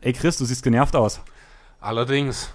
Ey 0.00 0.12
Chris, 0.14 0.38
du 0.38 0.46
siehst 0.46 0.62
genervt 0.62 0.96
aus, 0.96 1.20
Allerdings, 1.80 2.50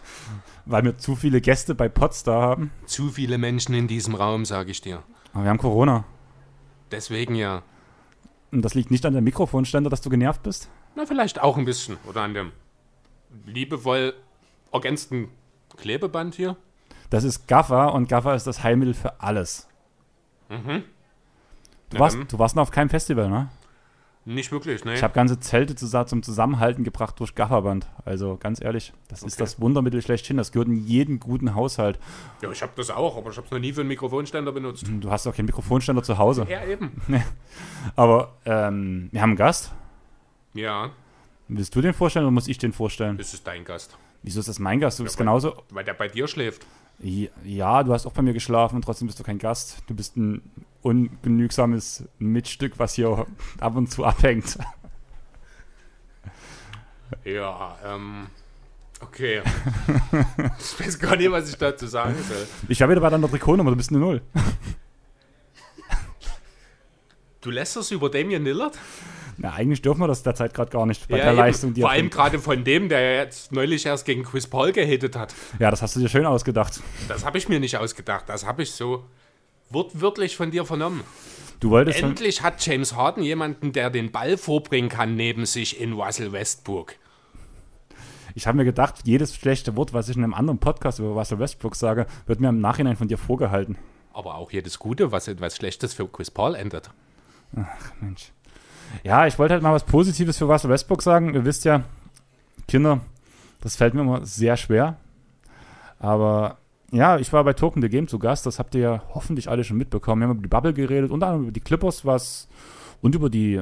weil 0.66 0.84
wir 0.84 0.98
zu 0.98 1.16
viele 1.16 1.42
Gäste 1.42 1.76
bei 1.76 1.88
Potsdam 1.88 2.42
haben. 2.42 2.72
zu 2.86 3.10
viele 3.10 3.38
Menschen 3.38 3.76
in 3.76 3.88
diesem 3.88 4.16
Raum, 4.16 4.46
sage 4.46 4.72
ich 4.72 4.82
dir. 4.82 5.04
Aber 5.34 5.44
wir 5.44 5.50
haben 5.50 5.58
Corona. 5.58 6.06
Deswegen 6.92 7.36
ja. 7.36 7.62
Und 8.52 8.64
das 8.64 8.74
liegt 8.74 8.92
nicht 8.92 9.06
an 9.06 9.14
der 9.14 9.22
Mikrofonständer, 9.22 9.90
dass 9.90 10.02
du 10.02 10.10
genervt 10.10 10.44
bist? 10.44 10.70
Na, 10.96 11.06
vielleicht 11.06 11.42
auch 11.42 11.58
ein 11.58 11.66
bisschen. 11.66 11.98
Oder 12.08 12.22
an 12.22 12.34
dem 12.34 12.52
liebevoll 13.46 14.14
ergänzten 14.72 15.30
Klebeband 15.78 16.36
hier. 16.36 16.56
Das 17.10 17.24
ist 17.24 17.48
Gaffer 17.48 17.94
und 17.94 18.08
Gaffer 18.10 18.36
ist 18.36 18.46
das 18.48 18.64
Heilmittel 18.64 18.94
für 18.94 19.20
alles. 19.22 19.68
Du, 20.50 20.58
Na 21.94 22.00
warst, 22.00 22.18
du 22.28 22.40
warst 22.40 22.56
noch 22.56 22.64
auf 22.64 22.72
keinem 22.72 22.90
Festival, 22.90 23.30
ne? 23.30 23.50
Nicht 24.26 24.52
wirklich, 24.54 24.86
ne? 24.86 24.94
Ich 24.94 25.04
habe 25.04 25.14
ganze 25.14 25.40
Zelte 25.42 25.76
zum 25.76 26.24
Zusammenhalten 26.24 26.84
gebracht 26.86 27.20
durch 27.20 27.36
Gafferband. 27.36 27.88
Also 28.06 28.38
ganz 28.38 28.62
ehrlich, 28.62 28.94
das 29.10 29.22
ist 29.22 29.34
Okay. 29.34 29.44
das 29.44 29.60
Wundermittel 29.60 30.02
schlechthin. 30.02 30.38
Das 30.38 30.54
gehört 30.54 30.70
in 30.70 30.78
jeden 30.88 31.20
guten 31.20 31.56
Haushalt. 31.56 32.00
Ja, 32.42 32.50
ich 32.50 32.62
habe 32.62 32.72
das 32.78 32.90
auch, 32.90 33.18
aber 33.18 33.32
ich 33.32 33.38
habe 33.38 33.46
es 33.48 33.52
noch 33.52 33.60
nie 33.60 33.74
für 33.74 33.82
einen 33.82 33.90
Mikrofonständer 33.90 34.54
benutzt. 34.54 34.86
Du 35.02 35.12
hast 35.12 35.28
auch 35.28 35.36
keinen 35.36 35.48
Mikrofonständer 35.48 36.04
zu 36.04 36.18
Hause. 36.18 36.48
Ja, 36.50 36.64
eben. 36.64 37.02
Aber 37.98 38.34
ähm, 38.46 39.10
wir 39.12 39.22
haben 39.22 39.32
einen 39.32 39.38
Gast. 39.38 39.74
Ja, 40.54 40.92
Willst 41.50 41.76
du 41.76 41.82
den 41.82 41.94
vorstellen 41.94 42.26
oder 42.26 42.32
muss 42.32 42.48
ich 42.48 42.58
den 42.58 42.74
vorstellen? 42.74 43.18
das 43.18 43.34
ist 43.34 43.46
dein 43.46 43.66
Gast. 43.66 43.98
Wieso 44.24 44.40
ist 44.40 44.48
das 44.50 44.60
mein 44.60 44.80
Gast? 44.80 45.00
Du 45.00 45.04
bist 45.04 45.18
weil- 45.20 45.26
genauso. 45.26 45.62
Weil 45.70 45.84
der 45.84 45.94
bei 45.94 46.08
dir 46.08 46.28
schläft. 46.28 46.66
Ja, 47.44 47.84
du 47.84 47.92
hast 47.92 48.06
auch 48.06 48.14
bei 48.14 48.22
mir 48.22 48.34
geschlafen 48.34 48.76
und 48.78 48.84
trotzdem 48.84 49.08
bist 49.08 49.20
du 49.20 49.24
kein 49.24 49.40
Gast. 49.40 49.84
Du 49.88 49.94
bist 49.96 50.16
ein 50.16 50.42
ungenügsames 50.84 52.08
Mitstück, 52.20 52.80
was 52.80 52.94
hier 52.94 53.26
ab 53.60 53.76
und 53.76 53.92
zu 53.92 54.06
abhängt. 54.06 54.58
Ja, 57.26 57.78
ähm. 57.86 58.28
Okay. 59.02 59.42
ich 60.60 60.80
weiß 60.80 60.98
gar 61.00 61.18
nicht, 61.18 61.30
was 61.30 61.50
ich 61.50 61.58
dazu 61.58 61.88
sagen 61.88 62.16
soll. 62.28 62.48
Ich 62.70 62.82
habe 62.82 62.92
wieder 62.94 63.02
bei 63.02 63.10
deiner 63.10 63.30
Trikotnummer, 63.30 63.72
du 63.72 63.76
bist 63.78 63.90
eine 63.90 64.00
Null. 64.00 64.22
Du 67.42 67.50
lässt 67.52 67.76
das 67.76 67.92
über 67.92 68.10
Damien 68.10 68.44
Lillard? 68.46 68.78
Na, 69.38 69.54
eigentlich 69.54 69.82
dürfen 69.82 70.00
wir 70.02 70.08
das 70.08 70.24
derzeit 70.24 70.54
gerade 70.54 70.72
gar 70.72 70.86
nicht 70.86 71.08
bei 71.08 71.18
Ja, 71.18 71.24
der 71.26 71.34
eben. 71.34 71.40
Leistung, 71.42 71.74
die 71.74 71.82
Vor 71.82 71.90
allem 71.92 72.10
gerade 72.10 72.40
von 72.40 72.64
dem, 72.64 72.90
der 72.90 73.18
jetzt 73.18 73.52
neulich 73.52 73.86
erst 73.86 74.06
gegen 74.06 74.24
Chris 74.24 74.48
Paul 74.48 74.72
gehittet 74.72 75.16
hat. 75.16 75.34
Ja, 75.60 75.72
das 75.72 75.82
hast 75.82 75.96
du 75.96 76.00
dir 76.00 76.10
schön 76.10 76.26
ausgedacht. 76.26 76.82
Das 77.08 77.26
habe 77.26 77.38
ich 77.38 77.50
mir 77.50 77.60
nicht 77.60 77.78
ausgedacht. 77.78 78.26
Das 78.28 78.46
habe 78.46 78.64
ich 78.64 78.72
so 78.72 79.06
wortwörtlich 79.70 80.36
von 80.38 80.52
dir 80.52 80.66
vernommen. 80.66 81.02
Du 81.60 81.70
wolltest 81.72 82.02
Endlich 82.02 82.42
hat 82.42 82.64
James 82.66 82.96
Harden 82.96 83.24
jemanden, 83.24 83.72
der 83.72 83.90
den 83.90 84.12
Ball 84.12 84.38
vorbringen 84.38 84.90
kann 84.90 85.16
neben 85.16 85.46
sich 85.46 85.80
in 85.80 85.94
Russell 85.94 86.32
Westbrook. 86.32 86.96
ich 88.36 88.46
habe 88.48 88.58
mir 88.58 88.66
gedacht, 88.66 88.96
jedes 89.06 89.34
schlechte 89.36 89.76
Wort, 89.76 89.94
was 89.94 90.10
ich 90.10 90.18
in 90.18 90.24
einem 90.24 90.34
anderen 90.34 90.60
Podcast 90.60 91.00
über 91.00 91.10
Russell 91.10 91.40
Westbrook 91.40 91.76
sage, 91.76 92.06
wird 92.26 92.40
mir 92.40 92.50
im 92.50 92.60
Nachhinein 92.62 92.98
von 92.98 93.08
dir 93.08 93.18
vorgehalten. 93.18 93.78
Aber 94.12 94.36
auch 94.36 94.52
jedes 94.52 94.78
Gute, 94.78 95.12
was 95.12 95.28
etwas 95.28 95.56
Schlechtes 95.56 95.94
für 95.94 96.08
Chris 96.08 96.30
Paul 96.30 96.54
endet. 96.56 96.92
Mensch. 98.02 98.32
Ja, 99.04 99.28
ich 99.28 99.40
wollte 99.40 99.54
halt 99.54 99.64
mal 99.64 99.74
was 99.74 99.84
Positives 99.84 100.38
für 100.38 100.46
Russell 100.46 100.70
Westbrook 100.70 101.02
sagen. 101.02 101.34
Ihr 101.34 101.46
wisst 101.46 101.66
ja, 101.66 101.84
Kinder, 102.68 103.02
das 103.62 103.76
fällt 103.76 103.94
mir 103.94 104.02
immer 104.02 104.26
sehr 104.26 104.58
schwer. 104.58 104.98
Aber 106.00 106.58
ja, 106.92 107.18
ich 107.18 107.34
war 107.34 107.44
bei 107.44 107.54
Token 107.54 107.82
the 107.82 107.90
Game 107.90 108.08
zu 108.08 108.20
Gast. 108.20 108.46
Das 108.46 108.60
habt 108.60 108.76
ihr 108.76 108.82
ja 108.82 109.04
hoffentlich 109.14 109.50
alle 109.50 109.64
schon 109.64 109.78
mitbekommen. 109.78 110.22
Wir 110.22 110.28
haben 110.28 110.36
über 110.38 110.44
die 110.44 110.50
Bubble 110.50 110.74
geredet, 110.74 111.12
unter 111.12 111.28
anderem 111.28 111.44
über 111.44 111.52
die 111.52 111.60
Clippers 111.60 112.06
was 112.06 112.48
und 113.02 113.16
über 113.16 113.30
die 113.30 113.62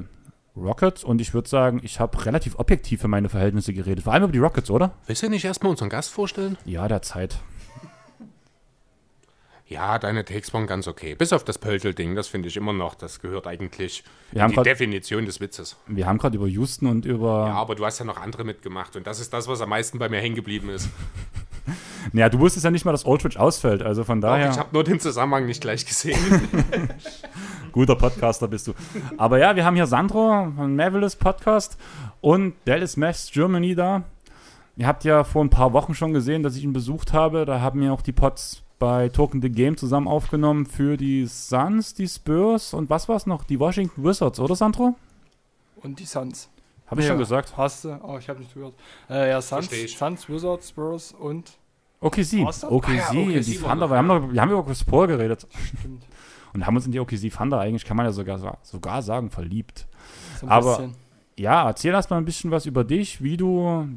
Rockets. 0.55 1.03
Und 1.03 1.21
ich 1.21 1.33
würde 1.33 1.47
sagen, 1.47 1.79
ich 1.83 1.99
habe 1.99 2.25
relativ 2.25 2.59
objektiv 2.59 3.01
für 3.01 3.07
meine 3.07 3.29
Verhältnisse 3.29 3.73
geredet. 3.73 4.03
Vor 4.03 4.13
allem 4.13 4.23
über 4.23 4.33
die 4.33 4.39
Rockets, 4.39 4.69
oder? 4.69 4.91
Willst 5.07 5.23
du 5.23 5.29
nicht 5.29 5.45
erstmal 5.45 5.71
unseren 5.71 5.89
Gast 5.89 6.09
vorstellen? 6.09 6.57
Ja, 6.65 6.87
der 6.87 7.01
Zeit. 7.01 7.39
Ja, 9.71 9.97
deine 9.99 10.25
Takes 10.25 10.53
waren 10.53 10.67
ganz 10.67 10.87
okay. 10.87 11.15
Bis 11.15 11.31
auf 11.31 11.45
das 11.45 11.57
Pöltel-Ding, 11.57 12.13
das 12.13 12.27
finde 12.27 12.49
ich 12.49 12.57
immer 12.57 12.73
noch. 12.73 12.93
Das 12.93 13.21
gehört 13.21 13.47
eigentlich 13.47 14.03
Wir 14.31 14.37
in 14.37 14.41
haben 14.43 14.49
die 14.49 14.55
grad- 14.57 14.65
Definition 14.65 15.25
des 15.25 15.39
Witzes. 15.39 15.77
Wir 15.87 16.05
haben 16.07 16.17
gerade 16.17 16.35
über 16.35 16.47
Houston 16.47 16.87
und 16.87 17.05
über. 17.05 17.47
Ja, 17.47 17.53
aber 17.53 17.75
du 17.75 17.85
hast 17.85 17.97
ja 17.99 18.03
noch 18.05 18.17
andere 18.21 18.43
mitgemacht. 18.43 18.97
Und 18.97 19.07
das 19.07 19.21
ist 19.21 19.31
das, 19.33 19.47
was 19.47 19.61
am 19.61 19.69
meisten 19.69 19.97
bei 19.97 20.09
mir 20.09 20.19
hängen 20.19 20.35
geblieben 20.35 20.69
ist. 20.69 20.89
Ja, 22.13 22.27
du 22.27 22.39
wusstest 22.39 22.65
ja 22.65 22.71
nicht 22.71 22.83
mal, 22.83 22.91
dass 22.91 23.05
Aldridge 23.05 23.39
ausfällt. 23.39 23.83
Also 23.83 24.03
von 24.03 24.19
Doch, 24.19 24.29
daher. 24.29 24.49
Ich 24.49 24.57
habe 24.57 24.69
nur 24.73 24.83
den 24.83 24.99
Zusammenhang 24.99 25.45
nicht 25.45 25.61
gleich 25.61 25.85
gesehen. 25.85 26.17
Guter 27.71 27.95
Podcaster 27.95 28.47
bist 28.47 28.67
du. 28.67 28.73
Aber 29.17 29.37
ja, 29.37 29.55
wir 29.55 29.63
haben 29.63 29.75
hier 29.75 29.85
Sandro 29.85 30.51
von 30.55 30.75
Mavelis 30.75 31.15
Podcast 31.15 31.77
und 32.19 32.55
Dallas 32.65 32.97
Mavs 32.97 33.29
Germany 33.31 33.75
da. 33.75 34.03
Ihr 34.75 34.87
habt 34.87 35.03
ja 35.03 35.23
vor 35.23 35.43
ein 35.43 35.51
paar 35.51 35.71
Wochen 35.73 35.93
schon 35.93 36.11
gesehen, 36.13 36.41
dass 36.41 36.55
ich 36.55 36.63
ihn 36.63 36.73
besucht 36.73 37.13
habe. 37.13 37.45
Da 37.45 37.61
haben 37.61 37.79
wir 37.79 37.93
auch 37.93 38.01
die 38.01 38.11
Pods 38.13 38.63
bei 38.81 39.07
Token 39.09 39.41
the 39.41 39.49
Game 39.49 39.77
zusammen 39.77 40.07
aufgenommen 40.07 40.65
für 40.65 40.97
die 40.97 41.25
Suns, 41.27 41.93
die 41.93 42.07
Spurs 42.07 42.73
und 42.73 42.89
was 42.89 43.07
war 43.07 43.15
es 43.15 43.25
noch? 43.27 43.43
Die 43.45 43.59
Washington 43.59 44.03
Wizards, 44.03 44.39
oder 44.39 44.55
Sandro? 44.55 44.95
Und 45.83 45.99
die 45.99 46.05
Suns. 46.05 46.49
Habe 46.87 46.99
ich 47.01 47.05
Ja, 47.07 47.13
schon 47.13 47.19
gesagt. 47.19 47.53
Hast 47.55 47.85
du? 47.85 47.97
Oh, 48.03 48.17
ich 48.17 48.27
habe 48.27 48.39
nicht 48.39 48.53
gehört. 48.53 48.73
Äh, 49.09 49.29
ja, 49.29 49.41
Suns. 49.41 49.69
Suns, 49.97 50.27
Wizards, 50.27 50.69
Spurs 50.69 51.11
und. 51.13 51.51
OKC. 52.01 52.43
OKC, 52.67 52.89
Ah 52.89 53.13
ja, 53.13 53.21
OKC 53.21 53.41
die 53.45 53.57
Thunder. 53.57 53.87
Wir 53.89 53.97
haben, 53.97 54.07
noch, 54.07 54.33
wir 54.33 54.41
haben 54.41 54.51
über 54.51 54.65
Chris 54.65 54.83
Paul 54.83 55.05
geredet 55.07 55.47
Stimmt. 55.77 56.03
und 56.53 56.65
haben 56.65 56.75
uns 56.75 56.87
in 56.87 56.91
die 56.91 56.99
OKC 56.99 57.31
Thunder 57.31 57.59
eigentlich, 57.59 57.85
kann 57.85 57.95
man 57.95 58.07
ja 58.07 58.11
sogar, 58.11 58.57
sogar 58.63 59.01
sagen, 59.03 59.29
verliebt. 59.29 59.85
So 60.39 60.47
ein 60.47 60.51
Aber- 60.51 60.77
bisschen. 60.77 60.95
Ja, 61.37 61.65
erzähl 61.67 61.93
erst 61.93 62.09
mal 62.09 62.17
ein 62.17 62.25
bisschen 62.25 62.51
was 62.51 62.65
über 62.65 62.83
dich, 62.83 63.21
wie 63.23 63.37
du 63.37 63.87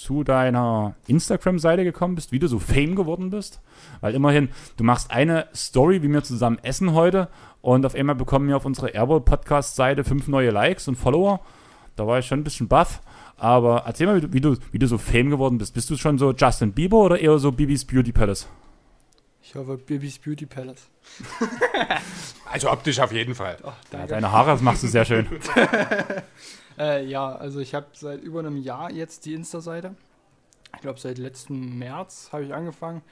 zu 0.00 0.24
deiner 0.24 0.94
Instagram-Seite 1.06 1.84
gekommen 1.84 2.14
bist, 2.14 2.32
wie 2.32 2.38
du 2.38 2.48
so 2.48 2.58
Fame 2.58 2.96
geworden 2.96 3.30
bist. 3.30 3.60
Weil 4.00 4.14
immerhin, 4.14 4.48
du 4.76 4.84
machst 4.84 5.10
eine 5.10 5.46
Story, 5.54 6.02
wie 6.02 6.08
wir 6.08 6.22
zusammen 6.22 6.58
essen 6.62 6.94
heute 6.94 7.28
und 7.60 7.84
auf 7.84 7.94
einmal 7.94 8.14
bekommen 8.14 8.48
wir 8.48 8.56
auf 8.56 8.64
unserer 8.64 8.94
Airball-Podcast-Seite 8.94 10.04
fünf 10.04 10.26
neue 10.26 10.50
Likes 10.50 10.88
und 10.88 10.96
Follower. 10.96 11.40
Da 11.96 12.06
war 12.06 12.18
ich 12.18 12.26
schon 12.26 12.40
ein 12.40 12.44
bisschen 12.44 12.68
baff. 12.68 13.02
Aber 13.36 13.82
erzähl 13.86 14.06
mal, 14.06 14.16
wie 14.16 14.20
du, 14.20 14.32
wie 14.32 14.40
du, 14.40 14.56
wie 14.72 14.78
du 14.78 14.86
so 14.86 14.96
Fame 14.96 15.30
geworden 15.30 15.58
bist. 15.58 15.74
Bist 15.74 15.90
du 15.90 15.96
schon 15.96 16.18
so 16.18 16.32
Justin 16.32 16.72
Bieber 16.72 16.98
oder 16.98 17.18
eher 17.18 17.38
so 17.38 17.52
Bibis 17.52 17.84
Beauty 17.84 18.12
Palace? 18.12 18.48
Ich 19.50 19.56
hoffe, 19.56 19.78
Bibis 19.78 20.16
Beauty 20.20 20.46
Palace. 20.46 20.88
Also 22.52 22.70
optisch 22.70 23.00
auf 23.00 23.10
jeden 23.10 23.34
Fall. 23.34 23.56
Ach, 23.64 23.74
Ja, 23.92 24.06
deine 24.06 24.30
Haare, 24.30 24.52
das 24.52 24.60
machst 24.60 24.84
du 24.84 24.86
sehr 24.86 25.04
schön. 25.04 25.26
Äh, 26.78 27.04
ja, 27.04 27.34
also 27.34 27.58
ich 27.60 27.74
habe 27.74 27.88
seit 27.92 28.22
über 28.22 28.38
einem 28.38 28.56
Jahr 28.56 28.90
jetzt 28.90 29.26
die 29.26 29.34
Insta-Seite. 29.34 29.96
Ich 30.74 30.80
glaube, 30.80 30.98
seit 30.98 31.18
letzten 31.18 31.78
März 31.78 32.30
habe 32.32 32.44
ich 32.44 32.54
angefangen. 32.54 33.02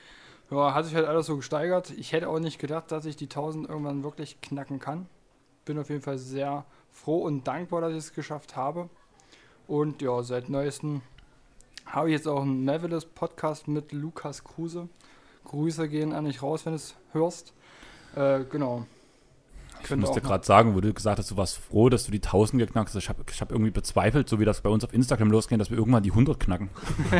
Ja, 0.50 0.72
hat 0.72 0.86
sich 0.86 0.94
halt 0.94 1.06
alles 1.06 1.26
so 1.26 1.36
gesteigert. 1.36 1.90
Ich 1.90 2.12
hätte 2.12 2.28
auch 2.30 2.38
nicht 2.38 2.58
gedacht, 2.58 2.90
dass 2.92 3.04
ich 3.04 3.16
die 3.16 3.26
1000 3.26 3.68
irgendwann 3.68 4.04
wirklich 4.04 4.40
knacken 4.40 4.78
kann. 4.78 5.06
Bin 5.66 5.78
auf 5.78 5.90
jeden 5.90 6.00
Fall 6.00 6.16
sehr 6.16 6.64
froh 6.90 7.18
und 7.18 7.46
dankbar, 7.46 7.82
dass 7.82 7.90
ich 7.92 7.98
es 7.98 8.14
geschafft 8.14 8.56
habe. 8.56 8.88
Und 9.66 10.00
ja, 10.00 10.22
seit 10.22 10.48
neuestem 10.48 11.02
habe 11.84 12.08
ich 12.08 12.14
jetzt 12.14 12.28
auch 12.28 12.40
einen 12.42 12.64
Mavelis 12.64 13.04
Podcast 13.04 13.68
mit 13.68 13.92
Lukas 13.92 14.44
Kruse. 14.44 14.88
Grüße 15.44 15.88
gehen 15.88 16.12
an 16.12 16.24
dich 16.24 16.42
raus, 16.42 16.66
wenn 16.66 16.72
du 16.72 16.76
es 16.76 16.94
hörst. 17.12 17.52
Äh, 18.16 18.40
genau. 18.50 18.86
Ich 19.82 19.90
musste 19.90 20.10
auch 20.10 20.16
noch- 20.16 20.22
gerade 20.22 20.44
sagen, 20.44 20.74
wo 20.74 20.80
du 20.80 20.92
gesagt 20.92 21.18
hast, 21.18 21.30
du 21.30 21.36
warst 21.36 21.58
froh, 21.58 21.88
dass 21.88 22.04
du 22.04 22.10
die 22.10 22.20
1000 22.20 22.60
geknackt 22.60 22.88
hast. 22.88 22.96
Ich 22.96 23.08
habe 23.08 23.22
hab 23.40 23.52
irgendwie 23.52 23.70
bezweifelt, 23.70 24.28
so 24.28 24.40
wie 24.40 24.44
das 24.44 24.60
bei 24.60 24.70
uns 24.70 24.84
auf 24.84 24.92
Instagram 24.92 25.30
losgeht, 25.30 25.60
dass 25.60 25.70
wir 25.70 25.78
irgendwann 25.78 26.02
die 26.02 26.10
100 26.10 26.40
knacken. 26.40 26.68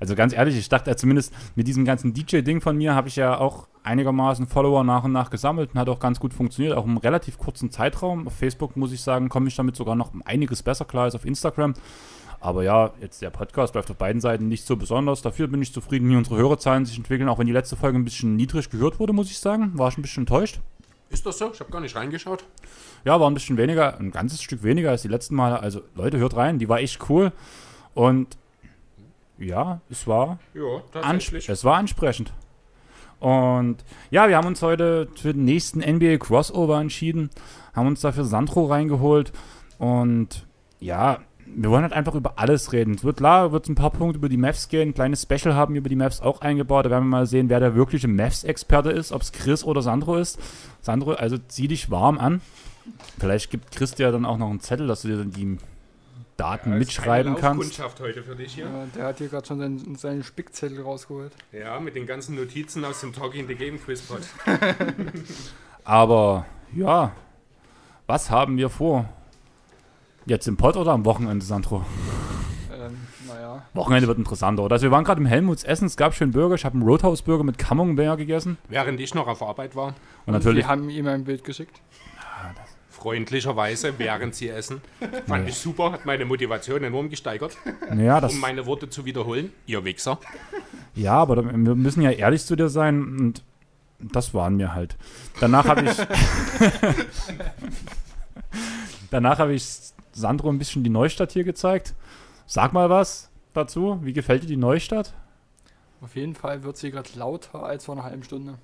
also 0.00 0.14
ganz 0.14 0.32
ehrlich, 0.32 0.56
ich 0.56 0.68
dachte 0.68 0.90
ja 0.90 0.96
zumindest 0.96 1.32
mit 1.54 1.66
diesem 1.66 1.84
ganzen 1.84 2.14
DJ-Ding 2.14 2.60
von 2.60 2.76
mir 2.76 2.94
habe 2.94 3.08
ich 3.08 3.16
ja 3.16 3.38
auch 3.38 3.68
einigermaßen 3.82 4.46
Follower 4.46 4.84
nach 4.84 5.04
und 5.04 5.12
nach 5.12 5.30
gesammelt 5.30 5.70
und 5.74 5.80
hat 5.80 5.88
auch 5.88 6.00
ganz 6.00 6.20
gut 6.20 6.32
funktioniert, 6.34 6.76
auch 6.76 6.84
im 6.84 6.96
relativ 6.98 7.38
kurzen 7.38 7.70
Zeitraum. 7.70 8.26
Auf 8.26 8.34
Facebook 8.34 8.76
muss 8.76 8.92
ich 8.92 9.02
sagen, 9.02 9.28
komme 9.28 9.48
ich 9.48 9.56
damit 9.56 9.76
sogar 9.76 9.96
noch 9.96 10.14
um 10.14 10.22
einiges 10.24 10.62
besser 10.62 10.84
klar 10.84 11.04
als 11.04 11.14
auf 11.14 11.24
Instagram. 11.24 11.74
Aber 12.40 12.62
ja, 12.62 12.92
jetzt 13.00 13.20
der 13.20 13.30
Podcast 13.30 13.74
läuft 13.74 13.90
auf 13.90 13.96
beiden 13.96 14.20
Seiten 14.20 14.48
nicht 14.48 14.64
so 14.64 14.76
besonders. 14.76 15.22
Dafür 15.22 15.48
bin 15.48 15.60
ich 15.60 15.72
zufrieden, 15.72 16.08
wie 16.08 16.16
unsere 16.16 16.36
Hörerzahlen 16.36 16.86
sich 16.86 16.96
entwickeln, 16.96 17.28
auch 17.28 17.38
wenn 17.38 17.46
die 17.46 17.52
letzte 17.52 17.76
Folge 17.76 17.98
ein 17.98 18.04
bisschen 18.04 18.36
niedrig 18.36 18.70
gehört 18.70 19.00
wurde, 19.00 19.12
muss 19.12 19.30
ich 19.30 19.38
sagen. 19.38 19.72
War 19.76 19.88
ich 19.88 19.98
ein 19.98 20.02
bisschen 20.02 20.22
enttäuscht. 20.22 20.60
Ist 21.10 21.24
das 21.26 21.38
so? 21.38 21.50
Ich 21.52 21.60
habe 21.60 21.70
gar 21.70 21.80
nicht 21.80 21.96
reingeschaut. 21.96 22.44
Ja, 23.04 23.18
war 23.18 23.28
ein 23.30 23.34
bisschen 23.34 23.56
weniger, 23.56 23.98
ein 23.98 24.10
ganzes 24.10 24.42
Stück 24.42 24.62
weniger 24.62 24.90
als 24.90 25.02
die 25.02 25.08
letzten 25.08 25.34
Male. 25.34 25.60
Also 25.60 25.82
Leute, 25.94 26.18
hört 26.18 26.36
rein, 26.36 26.58
die 26.58 26.68
war 26.68 26.80
echt 26.80 27.08
cool. 27.08 27.32
Und 27.94 28.36
ja, 29.38 29.80
es 29.88 30.06
war, 30.06 30.38
ansp 30.92 31.34
es 31.34 31.64
war 31.64 31.76
ansprechend. 31.76 32.32
Und 33.20 33.84
ja, 34.10 34.28
wir 34.28 34.36
haben 34.36 34.46
uns 34.46 34.62
heute 34.62 35.08
für 35.16 35.32
den 35.32 35.44
nächsten 35.44 35.80
NBA 35.80 36.18
Crossover 36.18 36.80
entschieden, 36.80 37.30
haben 37.74 37.88
uns 37.88 38.00
dafür 38.00 38.24
Sandro 38.24 38.66
reingeholt. 38.66 39.32
Und 39.78 40.46
ja, 40.80 41.20
wir 41.54 41.70
wollen 41.70 41.82
halt 41.82 41.92
einfach 41.92 42.14
über 42.14 42.34
alles 42.38 42.72
reden. 42.72 42.94
Es 42.94 43.04
wird 43.04 43.18
klar, 43.18 43.52
wird 43.52 43.68
ein 43.68 43.74
paar 43.74 43.90
Punkte 43.90 44.18
über 44.18 44.28
die 44.28 44.36
Mavs 44.36 44.68
gehen, 44.68 44.90
ein 44.90 44.94
kleines 44.94 45.22
Special 45.22 45.54
haben 45.54 45.74
wir 45.74 45.80
über 45.80 45.88
die 45.88 45.96
Mavs 45.96 46.20
auch 46.20 46.40
eingebaut. 46.40 46.86
Da 46.86 46.90
werden 46.90 47.04
wir 47.04 47.18
mal 47.18 47.26
sehen, 47.26 47.48
wer 47.48 47.60
der 47.60 47.74
wirkliche 47.74 48.08
Mavs-Experte 48.08 48.90
ist, 48.90 49.12
ob 49.12 49.22
es 49.22 49.32
Chris 49.32 49.64
oder 49.64 49.82
Sandro 49.82 50.16
ist. 50.16 50.38
Sandro, 50.80 51.12
also 51.12 51.36
zieh 51.48 51.68
dich 51.68 51.90
warm 51.90 52.18
an. 52.18 52.40
Vielleicht 53.18 53.50
gibt 53.50 53.70
Chris 53.72 53.92
dir 53.92 54.10
dann 54.12 54.24
auch 54.24 54.38
noch 54.38 54.50
einen 54.50 54.60
Zettel, 54.60 54.86
dass 54.86 55.02
du 55.02 55.08
dir 55.08 55.18
dann 55.18 55.30
die 55.30 55.58
Daten 56.36 56.70
Ja, 56.70 56.76
mitschreiben 56.78 57.34
kannst. 57.34 57.64
Laufkundschaft 57.64 58.00
heute 58.00 58.22
für 58.22 58.36
dich 58.36 58.54
hier. 58.54 58.64
Ja, 58.66 58.86
der 58.94 59.04
hat 59.06 59.18
hier 59.18 59.28
gerade 59.28 59.46
schon 59.46 59.58
seinen, 59.58 59.96
seinen 59.96 60.22
Spickzettel 60.22 60.80
rausgeholt. 60.80 61.32
Ja, 61.52 61.80
mit 61.80 61.96
den 61.96 62.06
ganzen 62.06 62.36
Notizen 62.36 62.84
aus 62.84 63.00
dem 63.00 63.12
Talking 63.12 63.48
the 63.48 63.56
Game 63.56 63.82
Quizpod. 63.82 64.20
Aber 65.84 66.46
ja, 66.74 67.12
was 68.06 68.30
haben 68.30 68.56
wir 68.56 68.70
vor? 68.70 69.08
Jetzt 70.28 70.46
im 70.46 70.56
Pod 70.56 70.76
oder 70.76 70.92
am 70.92 71.04
Wochenende, 71.06 71.44
Sandro? 71.44 71.84
Ähm, 72.70 72.98
naja. 73.26 73.62
Wochenende 73.72 74.06
wird 74.08 74.18
interessanter, 74.18 74.62
oder? 74.62 74.74
Also 74.74 74.84
wir 74.84 74.90
waren 74.90 75.04
gerade 75.04 75.20
im 75.20 75.26
Helmuts 75.26 75.64
Essen, 75.64 75.86
es 75.86 75.96
gab 75.96 76.14
schön 76.14 76.32
Burger. 76.32 76.54
Ich 76.54 76.64
habe 76.66 76.74
einen 76.74 76.82
Roadhouse-Burger 76.86 77.44
mit 77.44 77.56
Camembert 77.56 78.18
gegessen. 78.18 78.58
Während 78.68 79.00
ich 79.00 79.14
noch 79.14 79.26
auf 79.26 79.42
Arbeit 79.42 79.74
war, 79.74 79.94
Und 80.26 80.34
natürlich, 80.34 80.64
Wir 80.64 80.68
haben 80.68 80.90
ihm 80.90 81.06
ein 81.06 81.24
Bild 81.24 81.44
geschickt. 81.44 81.80
freundlicherweise, 82.90 83.94
während 83.98 84.34
sie 84.34 84.48
essen. 84.50 84.82
Fand 85.26 85.44
Nee. 85.44 85.50
ich 85.50 85.56
super, 85.56 85.92
hat 85.92 86.04
meine 86.04 86.24
Motivation 86.26 86.82
enorm 86.84 87.08
gesteigert, 87.08 87.56
naja, 87.94 88.20
das, 88.20 88.34
um 88.34 88.40
meine 88.40 88.66
Worte 88.66 88.90
zu 88.90 89.04
wiederholen. 89.04 89.52
Ihr 89.66 89.84
Wichser. 89.84 90.18
ja, 90.96 91.12
aber 91.12 91.36
da- 91.36 91.44
wir 91.44 91.74
müssen 91.76 92.02
ja 92.02 92.10
ehrlich 92.10 92.44
zu 92.44 92.56
dir 92.56 92.68
sein 92.68 93.02
und 93.18 93.42
das 94.00 94.34
waren 94.34 94.58
wir 94.58 94.74
halt. 94.74 94.96
Danach 95.40 95.66
habe 95.68 95.82
ich, 95.88 95.96
danach 99.12 99.38
habe 99.38 99.54
ich 99.54 99.78
Sandro 100.18 100.48
ein 100.50 100.58
bisschen 100.58 100.84
die 100.84 100.90
Neustadt 100.90 101.32
hier 101.32 101.44
gezeigt. 101.44 101.94
Sag 102.46 102.72
mal 102.72 102.90
was 102.90 103.30
dazu. 103.54 103.98
Wie 104.02 104.12
gefällt 104.12 104.42
dir 104.42 104.46
die 104.48 104.56
Neustadt? 104.56 105.14
Auf 106.00 106.14
jeden 106.16 106.34
Fall 106.34 106.62
wird 106.62 106.76
sie 106.76 106.90
gerade 106.90 107.08
lauter 107.16 107.62
als 107.64 107.84
vor 107.86 107.94
einer 107.96 108.04
halben 108.04 108.22
Stunde. 108.22 108.58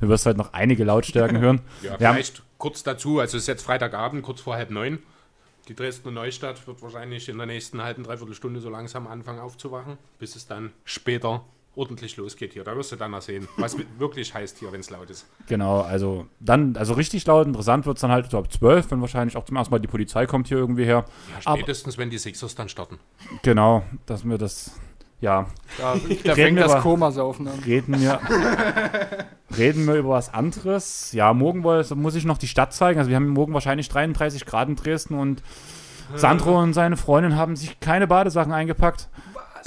Du 0.00 0.08
wirst 0.08 0.26
halt 0.26 0.36
noch 0.36 0.52
einige 0.52 0.84
Lautstärken 0.84 1.38
hören. 1.40 1.60
Ja, 1.82 1.98
Wir 1.98 2.08
haben- 2.08 2.14
vielleicht 2.14 2.42
kurz 2.56 2.82
dazu, 2.82 3.18
also 3.18 3.36
es 3.36 3.44
ist 3.44 3.46
jetzt 3.48 3.62
Freitagabend, 3.64 4.22
kurz 4.22 4.40
vor 4.40 4.54
halb 4.54 4.70
neun. 4.70 5.00
Die 5.68 5.74
Dresdner 5.74 6.12
Neustadt 6.12 6.66
wird 6.66 6.80
wahrscheinlich 6.82 7.28
in 7.28 7.36
der 7.36 7.46
nächsten 7.46 7.82
halben, 7.82 8.02
dreiviertel 8.02 8.34
Stunde 8.34 8.60
so 8.60 8.70
langsam 8.70 9.06
anfangen 9.06 9.38
aufzuwachen, 9.40 9.98
bis 10.18 10.34
es 10.34 10.46
dann 10.46 10.72
später 10.84 11.44
ordentlich 11.78 12.16
losgeht 12.16 12.52
hier. 12.52 12.64
Da 12.64 12.76
wirst 12.76 12.92
du 12.92 12.96
dann 12.96 13.12
noch 13.12 13.22
sehen, 13.22 13.48
was 13.56 13.76
wirklich 13.98 14.34
heißt 14.34 14.58
hier, 14.58 14.70
wenn 14.72 14.80
es 14.80 14.90
laut 14.90 15.08
ist. 15.10 15.26
Genau, 15.46 15.80
also 15.80 16.26
dann, 16.40 16.76
also 16.76 16.92
richtig 16.94 17.24
laut, 17.26 17.46
interessant 17.46 17.86
wird 17.86 17.96
es 17.96 18.00
dann 18.02 18.10
halt 18.10 18.30
so 18.30 18.38
ab 18.38 18.52
12, 18.52 18.90
wenn 18.90 19.00
wahrscheinlich 19.00 19.36
auch 19.36 19.44
zum 19.44 19.56
ersten 19.56 19.72
Mal 19.72 19.78
die 19.78 19.88
Polizei 19.88 20.26
kommt 20.26 20.48
hier 20.48 20.58
irgendwie 20.58 20.84
her. 20.84 21.04
Ja, 21.30 21.36
Aber- 21.46 21.58
spätestens, 21.58 21.96
wenn 21.96 22.10
die 22.10 22.18
Sixers 22.18 22.54
dann 22.54 22.68
starten. 22.68 22.98
Genau, 23.42 23.84
dass 24.06 24.24
wir 24.24 24.36
das, 24.38 24.72
ja, 25.20 25.46
Da, 25.78 25.94
da 25.94 25.98
Reden 25.98 26.34
fängt 26.34 26.56
wir 26.56 26.62
das 26.64 26.72
aber- 26.72 26.82
Komasaufen 26.82 27.48
an. 27.48 27.58
reden 27.60 28.00
wir, 28.00 28.20
reden 29.56 29.86
wir 29.86 29.94
über 29.94 30.10
was 30.10 30.32
anderes. 30.32 31.12
Ja, 31.12 31.32
morgen 31.32 31.60
muss 31.60 32.14
ich 32.14 32.24
noch 32.24 32.38
die 32.38 32.48
Stadt 32.48 32.72
zeigen. 32.74 32.98
Also 32.98 33.08
wir 33.08 33.16
haben 33.16 33.28
morgen 33.28 33.54
wahrscheinlich 33.54 33.88
33 33.88 34.46
Grad 34.46 34.68
in 34.68 34.76
Dresden 34.76 35.14
und 35.14 35.42
Sandro 36.14 36.58
und 36.58 36.72
seine 36.72 36.96
Freundin 36.96 37.36
haben 37.36 37.54
sich 37.56 37.80
keine 37.80 38.06
Badesachen 38.06 38.52
eingepackt. 38.52 39.08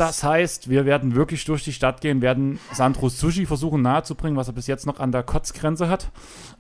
Das 0.02 0.24
heißt, 0.24 0.68
wir 0.68 0.88
werden 0.88 1.14
wirklich 1.14 1.46
durch 1.46 1.64
die 1.64 1.74
Stadt 1.74 2.02
gehen, 2.02 2.24
werden 2.24 2.60
Sandros 2.74 3.20
Sushi 3.20 3.46
versuchen 3.46 3.84
nahezubringen, 3.84 4.36
was 4.36 4.48
er 4.48 4.54
bis 4.54 4.66
jetzt 4.66 4.88
noch 4.88 5.00
an 5.00 5.12
der 5.12 5.22
Kotzgrenze 5.22 5.90
hat. 5.90 6.10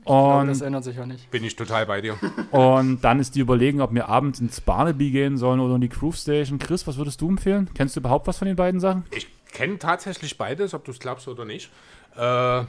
Und 0.04 0.46
das 0.46 0.62
ändert 0.62 0.84
sich 0.84 0.96
ja 0.96 1.08
nicht. 1.08 1.32
Bin 1.32 1.44
ich 1.44 1.56
total 1.56 1.88
bei 1.88 2.02
dir. 2.02 2.18
Und 2.52 3.02
dann 3.02 3.20
ist 3.20 3.34
die 3.34 3.40
Überlegung, 3.40 3.82
ob 3.82 3.96
wir 3.96 4.10
abends 4.10 4.40
ins 4.40 4.62
Barnaby 4.62 5.10
gehen 5.10 5.38
sollen 5.38 5.60
oder 5.60 5.74
in 5.74 5.82
die 5.82 5.90
Groove 5.90 6.18
Station. 6.18 6.60
Chris, 6.60 6.86
was 6.86 6.98
würdest 6.98 7.20
du 7.20 7.30
empfehlen? 7.30 7.68
Kennst 7.74 7.96
du 7.96 8.02
überhaupt 8.02 8.28
was 8.28 8.38
von 8.38 8.46
den 8.46 8.56
beiden 8.56 8.80
Sachen? 8.80 9.06
Ich 9.10 9.28
kenne 9.52 9.80
tatsächlich 9.80 10.38
beides, 10.38 10.76
ob 10.76 10.86
du 10.86 10.92
es 10.92 11.00
glaubst 11.00 11.28
oder 11.28 11.44
nicht. 11.44 11.72
Äh, 12.16 12.60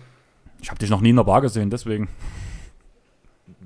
Ich 0.62 0.70
habe 0.70 0.78
dich 0.80 0.88
noch 0.88 1.02
nie 1.02 1.10
in 1.10 1.16
der 1.16 1.24
Bar 1.24 1.42
gesehen, 1.42 1.68
deswegen. 1.68 2.08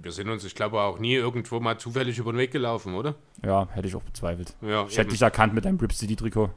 Wir 0.06 0.12
sind 0.12 0.29
uns, 0.29 0.44
ich 0.44 0.55
glaube, 0.55 0.81
auch 0.81 1.00
nie 1.00 1.14
irgendwo 1.14 1.58
mal 1.58 1.79
zufällig 1.79 2.17
über 2.19 2.32
den 2.32 2.38
Weg 2.38 2.53
gelaufen, 2.53 2.94
oder? 2.94 3.17
Ja, 3.44 3.67
hätte 3.73 3.88
ich 3.88 3.97
auch 3.97 4.03
bezweifelt. 4.05 4.55
Ja, 4.62 4.85
Ich 4.85 4.93
hätte 4.93 5.00
eben. 5.03 5.11
dich 5.11 5.23
erkannt 5.23 5.53
mit 5.53 5.64
deinem 5.64 5.81
Rip 5.81 5.93
City 5.93 6.14
Trikot. 6.14 6.50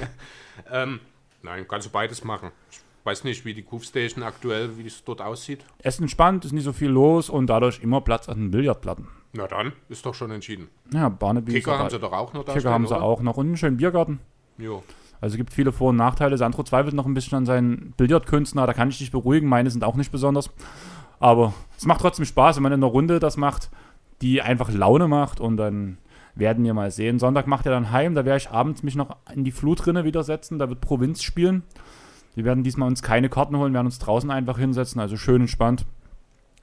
ähm, 0.70 1.00
nein, 1.42 1.66
kannst 1.66 1.86
du 1.86 1.90
beides 1.90 2.22
machen. 2.22 2.50
Ich 2.70 2.80
weiß 3.04 3.24
nicht, 3.24 3.46
wie 3.46 3.54
die 3.54 3.64
Groove 3.64 3.84
Station 3.84 4.22
aktuell, 4.22 4.76
wie 4.76 4.86
es 4.86 5.02
dort 5.04 5.22
aussieht. 5.22 5.64
Es 5.78 5.94
ist 5.94 6.00
entspannt, 6.02 6.44
ist 6.44 6.52
nicht 6.52 6.64
so 6.64 6.74
viel 6.74 6.90
los 6.90 7.30
und 7.30 7.46
dadurch 7.46 7.80
immer 7.80 8.02
Platz 8.02 8.28
an 8.28 8.36
den 8.40 8.50
Billardplatten. 8.50 9.08
Na 9.32 9.46
dann, 9.46 9.72
ist 9.88 10.04
doch 10.04 10.14
schon 10.14 10.30
entschieden. 10.30 10.68
Ja, 10.92 11.08
Barnaby 11.08 11.52
Kicker 11.52 11.78
haben 11.78 11.88
sie 11.88 11.98
doch 11.98 12.12
auch 12.12 12.34
noch 12.34 12.44
da 12.44 12.52
Kicker 12.52 12.70
haben 12.70 12.86
sie 12.86 12.94
oder? 12.94 13.02
auch 13.02 13.22
noch 13.22 13.38
und 13.38 13.46
einen 13.46 13.56
schönen 13.56 13.78
Biergarten. 13.78 14.20
Jo. 14.58 14.82
Also 15.22 15.32
es 15.34 15.38
gibt 15.38 15.50
viele 15.54 15.72
Vor- 15.72 15.90
und 15.90 15.96
Nachteile. 15.96 16.36
Sandro 16.36 16.62
zweifelt 16.62 16.94
noch 16.94 17.06
ein 17.06 17.14
bisschen 17.14 17.38
an 17.38 17.46
seinen 17.46 17.94
Billardkünsten, 17.96 18.58
aber 18.58 18.66
da 18.66 18.72
kann 18.74 18.90
ich 18.90 18.98
dich 18.98 19.10
beruhigen. 19.10 19.48
Meine 19.48 19.70
sind 19.70 19.82
auch 19.82 19.96
nicht 19.96 20.12
besonders. 20.12 20.50
Aber 21.18 21.54
es 21.76 21.86
macht 21.86 22.00
trotzdem 22.00 22.24
Spaß, 22.24 22.56
wenn 22.56 22.62
man 22.62 22.72
in 22.72 22.82
einer 22.82 22.92
Runde 22.92 23.18
das 23.18 23.36
macht, 23.36 23.70
die 24.22 24.42
einfach 24.42 24.70
Laune 24.70 25.08
macht 25.08 25.40
und 25.40 25.56
dann 25.56 25.98
werden 26.34 26.64
wir 26.64 26.74
mal 26.74 26.90
sehen. 26.90 27.18
Sonntag 27.18 27.46
macht 27.46 27.66
er 27.66 27.72
dann 27.72 27.90
heim, 27.90 28.14
da 28.14 28.24
werde 28.24 28.38
ich 28.38 28.50
abends 28.50 28.82
mich 28.82 28.94
noch 28.94 29.16
in 29.34 29.44
die 29.44 29.52
Flutrinne 29.52 30.04
wieder 30.04 30.22
setzen, 30.22 30.58
da 30.58 30.68
wird 30.68 30.80
Provinz 30.80 31.22
spielen. 31.22 31.62
Wir 32.34 32.44
werden 32.44 32.62
diesmal 32.62 32.88
uns 32.88 33.02
keine 33.02 33.30
Karten 33.30 33.56
holen, 33.56 33.72
werden 33.72 33.86
uns 33.86 33.98
draußen 33.98 34.30
einfach 34.30 34.58
hinsetzen, 34.58 35.00
also 35.00 35.16
schön 35.16 35.42
entspannt. 35.42 35.86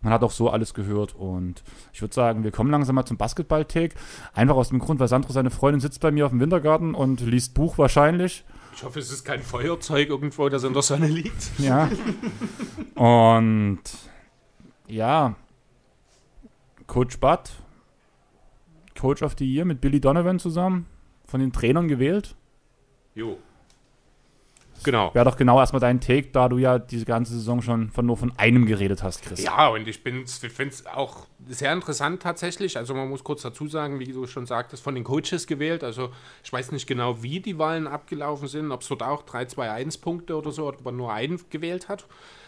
Man 0.01 0.11
hat 0.11 0.23
auch 0.23 0.31
so 0.31 0.49
alles 0.49 0.73
gehört 0.73 1.15
und 1.15 1.63
ich 1.93 2.01
würde 2.01 2.13
sagen, 2.13 2.43
wir 2.43 2.51
kommen 2.51 2.69
langsam 2.69 2.95
mal 2.95 3.05
zum 3.05 3.17
Basketball-Take. 3.17 3.95
Einfach 4.33 4.55
aus 4.55 4.69
dem 4.69 4.79
Grund, 4.79 4.99
weil 4.99 5.07
Sandro, 5.07 5.31
seine 5.31 5.49
Freundin, 5.49 5.79
sitzt 5.79 6.01
bei 6.01 6.11
mir 6.11 6.25
auf 6.25 6.31
dem 6.31 6.41
Wintergarten 6.41 6.93
und 6.93 7.21
liest 7.21 7.53
Buch 7.53 7.77
wahrscheinlich. 7.77 8.43
Ich 8.75 8.83
hoffe, 8.83 8.99
es 8.99 9.11
ist 9.11 9.23
kein 9.23 9.41
Feuerzeug 9.41 10.09
irgendwo, 10.09 10.49
das 10.49 10.63
in 10.63 10.73
der 10.73 10.81
Sonne 10.81 11.07
liegt. 11.07 11.51
Ja. 11.59 11.89
Und 12.95 13.79
ja, 14.93 15.35
Coach 16.87 17.19
Butt, 17.19 17.51
Coach 18.99 19.23
of 19.23 19.35
the 19.37 19.45
Year 19.51 19.65
mit 19.65 19.81
Billy 19.81 19.99
Donovan 19.99 20.39
zusammen, 20.39 20.85
von 21.25 21.39
den 21.39 21.51
Trainern 21.51 21.87
gewählt. 21.87 22.35
Jo. 23.15 23.37
Genau. 24.83 25.13
Wäre 25.15 25.23
doch 25.23 25.37
genau 25.37 25.59
erstmal 25.59 25.79
dein 25.79 26.01
Take, 26.01 26.29
da 26.31 26.49
du 26.49 26.57
ja 26.57 26.77
diese 26.77 27.05
ganze 27.05 27.33
Saison 27.33 27.61
schon 27.61 27.89
von 27.89 28.05
nur 28.05 28.17
von 28.17 28.33
einem 28.37 28.65
geredet 28.65 29.01
hast, 29.01 29.21
Chris. 29.23 29.41
Ja, 29.41 29.69
und 29.69 29.87
ich, 29.87 30.03
bin's- 30.03 30.43
ich 30.43 30.51
finde 30.51 30.73
es 30.73 30.85
auch 30.85 31.25
sehr 31.47 31.71
interessant 31.71 32.21
tatsächlich. 32.21 32.75
Also 32.75 32.93
man 32.93 33.07
muss 33.07 33.23
kurz 33.23 33.43
dazu 33.43 33.67
sagen, 33.67 33.99
wie 33.99 34.11
du 34.11 34.27
schon 34.27 34.45
sagtest, 34.45 34.83
von 34.83 34.93
den 34.93 35.05
Coaches 35.05 35.47
gewählt. 35.47 35.85
Also 35.85 36.09
ich 36.43 36.51
weiß 36.51 36.73
nicht 36.73 36.85
genau, 36.85 37.23
wie 37.23 37.39
die 37.39 37.57
Wahlen 37.57 37.87
abgelaufen 37.87 38.49
sind, 38.49 38.71
ob 38.73 38.81
es 38.81 38.89
dort 38.89 39.03
auch 39.03 39.23
3-2-1 39.25 40.01
Punkte 40.01 40.35
oder 40.37 40.51
so, 40.51 40.67
ob 40.67 40.83
man 40.83 40.97
nur 40.97 41.13
einen 41.13 41.39
gewählt 41.49 41.87
hat. 41.87 42.05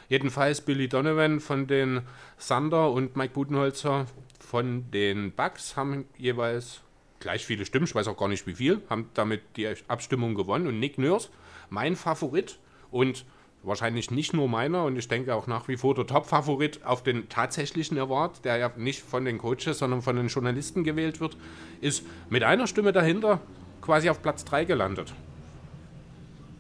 Jedenfalls 0.09 0.61
Billy 0.61 0.87
Donovan 0.87 1.39
von 1.39 1.67
den 1.67 2.01
Thunder 2.45 2.91
und 2.91 3.15
Mike 3.15 3.33
Budenholzer 3.33 4.05
von 4.39 4.89
den 4.91 5.31
Bucks 5.31 5.75
haben 5.75 6.05
jeweils 6.17 6.81
gleich 7.19 7.45
viele 7.45 7.65
Stimmen, 7.65 7.85
ich 7.85 7.95
weiß 7.95 8.07
auch 8.07 8.17
gar 8.17 8.27
nicht 8.27 8.45
wie 8.45 8.53
viel, 8.53 8.81
haben 8.89 9.09
damit 9.13 9.41
die 9.55 9.67
Abstimmung 9.87 10.35
gewonnen. 10.35 10.67
Und 10.67 10.79
Nick 10.79 10.97
Nurse, 10.97 11.29
mein 11.69 11.95
Favorit 11.95 12.59
und 12.91 13.25
wahrscheinlich 13.63 14.11
nicht 14.11 14.33
nur 14.33 14.47
meiner 14.47 14.83
und 14.83 14.95
ich 14.95 15.07
denke 15.07 15.33
auch 15.33 15.47
nach 15.47 15.67
wie 15.67 15.77
vor 15.77 15.95
der 15.95 16.05
Top-Favorit 16.05 16.85
auf 16.85 17.01
den 17.01 17.27
tatsächlichen 17.29 17.97
Award, 17.97 18.45
der 18.45 18.57
ja 18.57 18.71
nicht 18.77 19.01
von 19.01 19.25
den 19.25 19.39
Coaches, 19.39 19.79
sondern 19.79 20.03
von 20.03 20.15
den 20.15 20.27
Journalisten 20.27 20.83
gewählt 20.83 21.19
wird, 21.19 21.35
ist 21.81 22.05
mit 22.29 22.43
einer 22.43 22.67
Stimme 22.67 22.91
dahinter 22.91 23.41
quasi 23.81 24.09
auf 24.09 24.21
Platz 24.21 24.45
3 24.45 24.65
gelandet. 24.65 25.13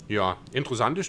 Ja, 0.07 0.37
interessante 0.51 1.03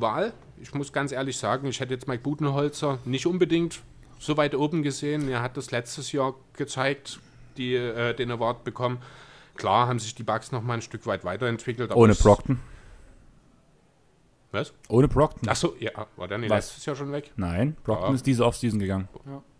Wahl. 0.00 0.32
Ich 0.60 0.74
muss 0.74 0.92
ganz 0.92 1.12
ehrlich 1.12 1.36
sagen, 1.38 1.66
ich 1.68 1.80
hätte 1.80 1.94
jetzt 1.94 2.08
Mike 2.08 2.22
Budenholzer 2.22 2.98
nicht 3.04 3.26
unbedingt 3.26 3.80
so 4.18 4.36
weit 4.36 4.54
oben 4.54 4.82
gesehen. 4.82 5.28
Er 5.28 5.42
hat 5.42 5.56
das 5.56 5.70
letztes 5.70 6.12
Jahr 6.12 6.34
gezeigt, 6.54 7.20
die 7.56 7.74
äh, 7.74 8.14
den 8.14 8.30
Award 8.30 8.64
bekommen. 8.64 8.98
Klar 9.56 9.86
haben 9.88 9.98
sich 9.98 10.14
die 10.14 10.22
Bugs 10.24 10.50
noch 10.52 10.62
mal 10.62 10.74
ein 10.74 10.82
Stück 10.82 11.06
weit 11.06 11.24
weiterentwickelt. 11.24 11.94
Ohne 11.94 12.14
Brockton. 12.14 12.60
Was? 14.50 14.72
Ohne 14.88 15.08
Brockton. 15.08 15.48
Achso, 15.48 15.74
ja, 15.80 15.90
war 16.16 16.28
der 16.28 16.38
nicht 16.38 16.50
Was? 16.50 16.66
letztes 16.66 16.86
Jahr 16.86 16.96
schon 16.96 17.12
weg? 17.12 17.32
Nein, 17.36 17.76
Brockton 17.84 18.10
Ja. 18.10 18.14
ist 18.14 18.26
diese 18.26 18.44
Offseason 18.46 18.78
gegangen. 18.78 19.08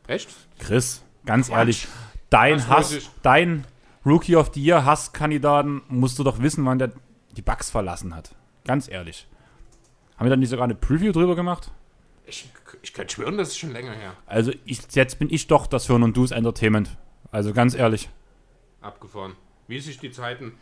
Echt? 0.06 0.28
Chris, 0.58 1.02
ganz 1.26 1.48
ehrlich, 1.48 1.88
dein 2.30 2.58
Das 2.58 2.68
Hass, 2.68 3.10
dein 3.22 3.64
Rookie 4.06 4.36
of 4.36 4.50
the 4.54 4.62
Year 4.62 4.84
Hasskandidaten 4.84 5.82
musst 5.88 6.18
du 6.18 6.24
doch 6.24 6.40
wissen, 6.40 6.64
wann 6.64 6.78
der 6.78 6.92
die 7.36 7.42
Bugs 7.42 7.70
verlassen 7.70 8.14
hat. 8.14 8.34
Ganz 8.64 8.88
ehrlich. 8.88 9.26
Haben 10.16 10.26
wir 10.26 10.30
dann 10.30 10.40
nicht 10.40 10.50
sogar 10.50 10.64
eine 10.64 10.74
Preview 10.74 11.12
drüber 11.12 11.36
gemacht? 11.36 11.70
Ich, 12.26 12.48
ich 12.82 12.92
könnte 12.94 13.14
schwören, 13.14 13.36
das 13.36 13.48
ist 13.48 13.58
schon 13.58 13.72
länger 13.72 13.92
her. 13.92 14.14
Also 14.26 14.52
ich, 14.64 14.80
jetzt 14.92 15.18
bin 15.18 15.28
ich 15.30 15.46
doch 15.46 15.66
das 15.66 15.88
Hören 15.88 16.02
und 16.02 16.16
Do's 16.16 16.30
Entertainment. 16.30 16.96
Also 17.30 17.52
ganz 17.52 17.74
ehrlich, 17.74 18.08
Abgefahren. 18.80 19.32
Wie 19.66 19.80
sich 19.80 19.98
die 19.98 20.10
Zeiten, 20.10 20.52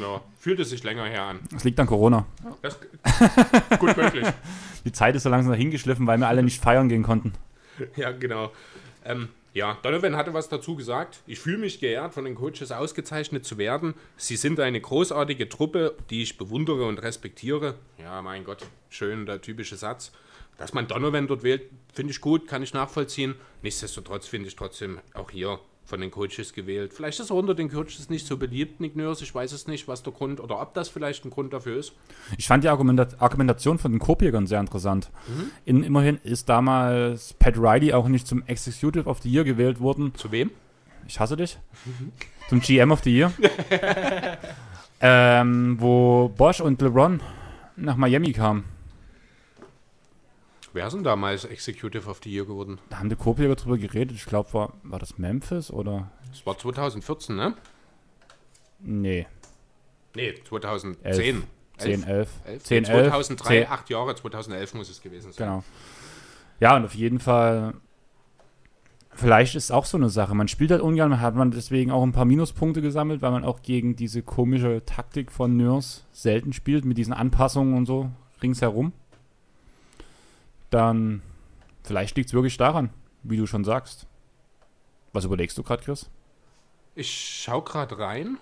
ja, 0.00 0.20
fühlt 0.38 0.60
es 0.60 0.70
sich 0.70 0.84
länger 0.84 1.04
her 1.04 1.24
an. 1.24 1.40
es 1.54 1.64
liegt 1.64 1.80
an 1.80 1.88
Corona. 1.88 2.26
Das, 2.62 2.78
gut 3.80 3.96
möglich. 3.96 4.26
Die 4.84 4.92
Zeit 4.92 5.16
ist 5.16 5.24
so 5.24 5.28
langsam 5.28 5.50
dahingeschliffen, 5.50 6.06
weil 6.06 6.18
wir 6.18 6.28
alle 6.28 6.44
nicht 6.44 6.62
feiern 6.62 6.88
gehen 6.88 7.02
konnten. 7.02 7.32
Ja, 7.96 8.12
genau. 8.12 8.52
Ähm, 9.04 9.30
Ja, 9.54 9.78
Donovan 9.82 10.16
hatte 10.16 10.32
was 10.32 10.48
dazu 10.48 10.76
gesagt. 10.76 11.20
Ich 11.26 11.38
fühle 11.38 11.58
mich 11.58 11.78
geehrt, 11.78 12.14
von 12.14 12.24
den 12.24 12.34
Coaches 12.34 12.72
ausgezeichnet 12.72 13.44
zu 13.44 13.58
werden. 13.58 13.94
Sie 14.16 14.36
sind 14.36 14.58
eine 14.58 14.80
großartige 14.80 15.48
Truppe, 15.50 15.94
die 16.08 16.22
ich 16.22 16.38
bewundere 16.38 16.86
und 16.86 17.02
respektiere. 17.02 17.74
Ja, 17.98 18.22
mein 18.22 18.44
Gott, 18.44 18.64
schön 18.88 19.26
der 19.26 19.42
typische 19.42 19.76
Satz. 19.76 20.12
Dass 20.56 20.72
man 20.72 20.86
Donovan 20.86 21.26
dort 21.26 21.42
wählt, 21.42 21.70
finde 21.92 22.12
ich 22.12 22.20
gut, 22.20 22.46
kann 22.46 22.62
ich 22.62 22.72
nachvollziehen. 22.72 23.34
Nichtsdestotrotz 23.62 24.26
finde 24.26 24.48
ich 24.48 24.56
trotzdem 24.56 25.00
auch 25.12 25.30
hier 25.30 25.60
von 25.84 26.00
den 26.00 26.10
Coaches 26.10 26.52
gewählt. 26.52 26.94
Vielleicht 26.94 27.20
ist 27.20 27.30
er 27.30 27.36
unter 27.36 27.54
den 27.54 27.70
Coaches 27.70 28.08
nicht 28.08 28.26
so 28.26 28.36
beliebt, 28.36 28.80
Nick 28.80 28.96
Nurse. 28.96 29.24
Ich 29.24 29.34
weiß 29.34 29.52
es 29.52 29.66
nicht, 29.66 29.88
was 29.88 30.02
der 30.02 30.12
Grund 30.12 30.40
oder 30.40 30.60
ob 30.60 30.74
das 30.74 30.88
vielleicht 30.88 31.24
ein 31.24 31.30
Grund 31.30 31.52
dafür 31.52 31.76
ist. 31.76 31.92
Ich 32.38 32.46
fand 32.46 32.64
die 32.64 32.68
Argumenta- 32.68 33.18
Argumentation 33.18 33.78
von 33.78 33.92
den 33.92 33.98
Kopjägern 33.98 34.46
sehr 34.46 34.60
interessant. 34.60 35.10
In, 35.64 35.82
immerhin 35.82 36.18
ist 36.22 36.48
damals 36.48 37.34
Pat 37.34 37.56
Riley 37.58 37.92
auch 37.92 38.08
nicht 38.08 38.26
zum 38.26 38.42
Executive 38.46 39.08
of 39.08 39.20
the 39.22 39.30
Year 39.30 39.44
gewählt 39.44 39.80
worden. 39.80 40.14
Zu 40.14 40.30
wem? 40.30 40.50
Ich 41.08 41.18
hasse 41.18 41.36
dich. 41.36 41.58
zum 42.48 42.60
GM 42.60 42.92
of 42.92 43.02
the 43.02 43.10
Year. 43.10 43.32
ähm, 45.00 45.76
wo 45.80 46.28
Bosch 46.28 46.60
und 46.60 46.80
LeBron 46.80 47.20
nach 47.76 47.96
Miami 47.96 48.32
kamen. 48.32 48.64
Wer 50.72 50.86
ist 50.86 50.94
denn 50.94 51.04
damals 51.04 51.44
Executive 51.44 52.08
of 52.08 52.20
the 52.24 52.30
Year 52.30 52.46
geworden? 52.46 52.78
Da 52.90 52.98
haben 52.98 53.08
die 53.08 53.16
Kopjäger 53.16 53.56
drüber 53.56 53.78
geredet. 53.78 54.16
Ich 54.16 54.24
glaube, 54.24 54.52
war, 54.54 54.72
war 54.82 54.98
das 54.98 55.18
Memphis 55.18 55.70
oder? 55.70 56.10
Das 56.30 56.46
war 56.46 56.56
2014, 56.56 57.36
ne? 57.36 57.54
Nee, 58.80 59.26
Nee, 60.14 60.34
2010. 60.48 61.04
Elf. 61.04 61.46
10, 61.78 62.02
11. 62.04 62.28
11? 62.44 62.62
10, 62.62 62.82
nee, 62.82 62.88
11, 62.88 63.08
2003, 63.08 63.48
10. 63.62 63.66
acht 63.68 63.90
Jahre, 63.90 64.14
2011 64.14 64.74
muss 64.74 64.90
es 64.90 65.00
gewesen 65.02 65.32
sein. 65.32 65.46
Genau. 65.46 65.64
Ja, 66.60 66.76
und 66.76 66.84
auf 66.84 66.94
jeden 66.94 67.18
Fall, 67.18 67.74
vielleicht 69.10 69.54
ist 69.56 69.72
auch 69.72 69.86
so 69.86 69.96
eine 69.96 70.10
Sache. 70.10 70.34
Man 70.34 70.48
spielt 70.48 70.70
halt 70.70 70.82
ungern, 70.82 71.20
hat 71.20 71.34
man 71.34 71.50
deswegen 71.50 71.90
auch 71.90 72.02
ein 72.02 72.12
paar 72.12 72.24
Minuspunkte 72.24 72.82
gesammelt, 72.82 73.22
weil 73.22 73.32
man 73.32 73.44
auch 73.44 73.62
gegen 73.62 73.96
diese 73.96 74.22
komische 74.22 74.84
Taktik 74.84 75.32
von 75.32 75.56
Nurse 75.56 76.02
selten 76.12 76.52
spielt, 76.52 76.84
mit 76.84 76.98
diesen 76.98 77.14
Anpassungen 77.14 77.74
und 77.74 77.86
so 77.86 78.10
ringsherum. 78.42 78.92
Dann, 80.72 81.22
vielleicht 81.84 82.16
liegt 82.16 82.28
es 82.28 82.34
wirklich 82.34 82.56
daran, 82.56 82.90
wie 83.22 83.36
du 83.36 83.46
schon 83.46 83.62
sagst. 83.62 84.06
Was 85.12 85.24
überlegst 85.26 85.58
du 85.58 85.62
gerade, 85.62 85.82
Chris? 85.82 86.10
Ich 86.94 87.42
schaue 87.44 87.62
gerade 87.62 87.98
rein 87.98 88.38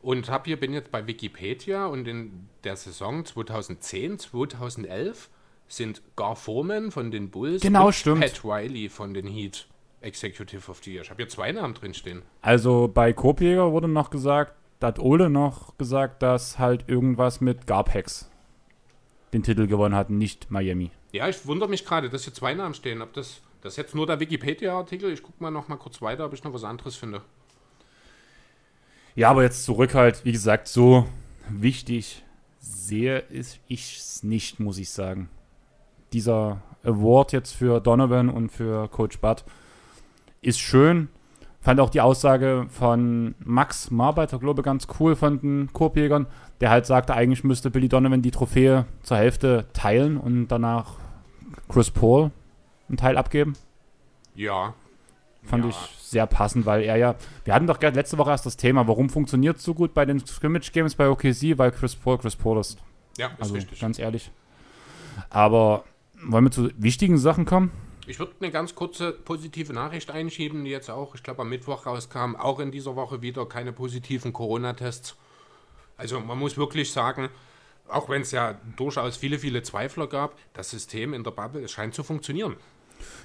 und 0.00 0.30
hab 0.30 0.46
hier, 0.46 0.58
bin 0.58 0.72
jetzt 0.72 0.90
bei 0.90 1.06
Wikipedia 1.06 1.86
und 1.86 2.08
in 2.08 2.48
der 2.64 2.76
Saison 2.76 3.24
2010, 3.24 4.18
2011 4.18 5.28
sind 5.68 6.02
Gar 6.16 6.36
Foreman 6.36 6.90
von 6.90 7.10
den 7.10 7.30
Bulls 7.30 7.62
Genau, 7.62 7.86
und 7.86 7.94
stimmt. 7.94 8.20
Pat 8.20 8.44
Riley 8.44 8.88
von 8.88 9.12
den 9.12 9.26
Heat 9.26 9.66
Executive 10.00 10.70
of 10.70 10.80
the 10.84 10.92
Year. 10.92 11.02
Ich 11.02 11.10
habe 11.10 11.22
hier 11.22 11.28
zwei 11.28 11.52
Namen 11.52 11.74
drinstehen. 11.74 12.22
Also 12.40 12.90
bei 12.92 13.12
Kopjäger 13.12 13.72
wurde 13.72 13.88
noch 13.88 14.08
gesagt, 14.08 14.54
da 14.80 14.86
hat 14.88 14.98
Ole 14.98 15.28
noch 15.28 15.76
gesagt, 15.76 16.22
dass 16.22 16.58
halt 16.58 16.88
irgendwas 16.88 17.40
mit 17.42 17.66
Garpex 17.66 18.30
den 19.32 19.42
Titel 19.42 19.66
gewonnen 19.66 19.94
hat, 19.94 20.08
nicht 20.10 20.50
Miami. 20.50 20.90
Ja, 21.14 21.28
ich 21.28 21.46
wundere 21.46 21.68
mich 21.68 21.84
gerade, 21.84 22.10
dass 22.10 22.24
hier 22.24 22.34
zwei 22.34 22.54
Namen 22.54 22.74
stehen. 22.74 23.00
Ob 23.00 23.12
das, 23.12 23.40
das 23.60 23.74
ist 23.74 23.76
jetzt 23.76 23.94
nur 23.94 24.04
der 24.04 24.18
Wikipedia-Artikel? 24.18 25.12
Ich 25.12 25.22
gucke 25.22 25.40
mal 25.40 25.52
noch 25.52 25.68
mal 25.68 25.76
kurz 25.76 26.02
weiter, 26.02 26.26
ob 26.26 26.32
ich 26.34 26.42
noch 26.42 26.52
was 26.52 26.64
anderes 26.64 26.96
finde. 26.96 27.20
Ja, 29.14 29.30
aber 29.30 29.44
jetzt 29.44 29.64
zurück 29.64 29.94
halt, 29.94 30.24
wie 30.24 30.32
gesagt, 30.32 30.66
so 30.66 31.06
wichtig 31.48 32.24
sehe 32.58 33.22
ich 33.28 33.96
es 33.96 34.24
nicht, 34.24 34.58
muss 34.58 34.76
ich 34.76 34.90
sagen. 34.90 35.28
Dieser 36.12 36.62
Award 36.82 37.30
jetzt 37.30 37.52
für 37.52 37.78
Donovan 37.78 38.28
und 38.28 38.50
für 38.50 38.88
Coach 38.88 39.20
Butt 39.20 39.44
ist 40.42 40.58
schön. 40.58 41.06
Fand 41.60 41.78
auch 41.78 41.90
die 41.90 42.00
Aussage 42.00 42.66
von 42.70 43.36
Max 43.38 43.92
Marbeiter, 43.92 44.40
glaube 44.40 44.62
ich, 44.62 44.64
ganz 44.64 44.88
cool 44.98 45.14
von 45.14 45.40
den 45.40 45.72
Korbjägern, 45.72 46.26
der 46.60 46.70
halt 46.70 46.86
sagte, 46.86 47.14
eigentlich 47.14 47.44
müsste 47.44 47.70
Billy 47.70 47.88
Donovan 47.88 48.20
die 48.20 48.32
Trophäe 48.32 48.86
zur 49.04 49.16
Hälfte 49.16 49.66
teilen 49.74 50.16
und 50.16 50.48
danach 50.48 51.03
Chris 51.68 51.90
Paul 51.90 52.30
einen 52.88 52.96
Teil 52.96 53.16
abgeben. 53.16 53.54
Ja. 54.34 54.74
Fand 55.42 55.64
ja. 55.64 55.70
ich 55.70 55.76
sehr 56.00 56.26
passend, 56.26 56.64
weil 56.66 56.82
er 56.82 56.96
ja, 56.96 57.14
wir 57.44 57.54
hatten 57.54 57.66
doch 57.66 57.78
gerade 57.78 57.96
letzte 57.96 58.18
Woche 58.18 58.30
erst 58.30 58.46
das 58.46 58.56
Thema, 58.56 58.86
warum 58.88 59.10
funktioniert 59.10 59.58
es 59.58 59.64
so 59.64 59.74
gut 59.74 59.94
bei 59.94 60.04
den 60.04 60.24
Scrimmage 60.24 60.70
Games 60.72 60.94
bei 60.94 61.08
OKC, 61.08 61.58
weil 61.58 61.70
Chris 61.72 61.96
Paul 61.96 62.18
Chris 62.18 62.36
Paul 62.36 62.58
ist. 62.58 62.78
Ja, 63.18 63.28
ist 63.28 63.40
Also 63.40 63.54
richtig. 63.54 63.80
ganz 63.80 63.98
ehrlich. 63.98 64.30
Aber 65.30 65.84
wollen 66.22 66.44
wir 66.44 66.50
zu 66.50 66.70
wichtigen 66.76 67.18
Sachen 67.18 67.44
kommen? 67.44 67.70
Ich 68.06 68.18
würde 68.18 68.32
eine 68.40 68.50
ganz 68.50 68.74
kurze 68.74 69.12
positive 69.12 69.72
Nachricht 69.72 70.10
einschieben, 70.10 70.64
die 70.64 70.70
jetzt 70.70 70.90
auch, 70.90 71.14
ich 71.14 71.22
glaube, 71.22 71.42
am 71.42 71.48
Mittwoch 71.48 71.86
rauskam. 71.86 72.36
Auch 72.36 72.60
in 72.60 72.70
dieser 72.70 72.96
Woche 72.96 73.22
wieder 73.22 73.46
keine 73.46 73.72
positiven 73.72 74.32
Corona-Tests. 74.32 75.16
Also 75.96 76.20
man 76.20 76.38
muss 76.38 76.56
wirklich 76.56 76.92
sagen, 76.92 77.28
auch 77.88 78.08
wenn 78.08 78.22
es 78.22 78.30
ja 78.30 78.58
durchaus 78.76 79.16
viele, 79.16 79.38
viele 79.38 79.62
Zweifler 79.62 80.06
gab, 80.06 80.36
das 80.52 80.70
System 80.70 81.14
in 81.14 81.24
der 81.24 81.30
Bubble, 81.30 81.68
scheint 81.68 81.94
zu 81.94 82.02
funktionieren. 82.02 82.56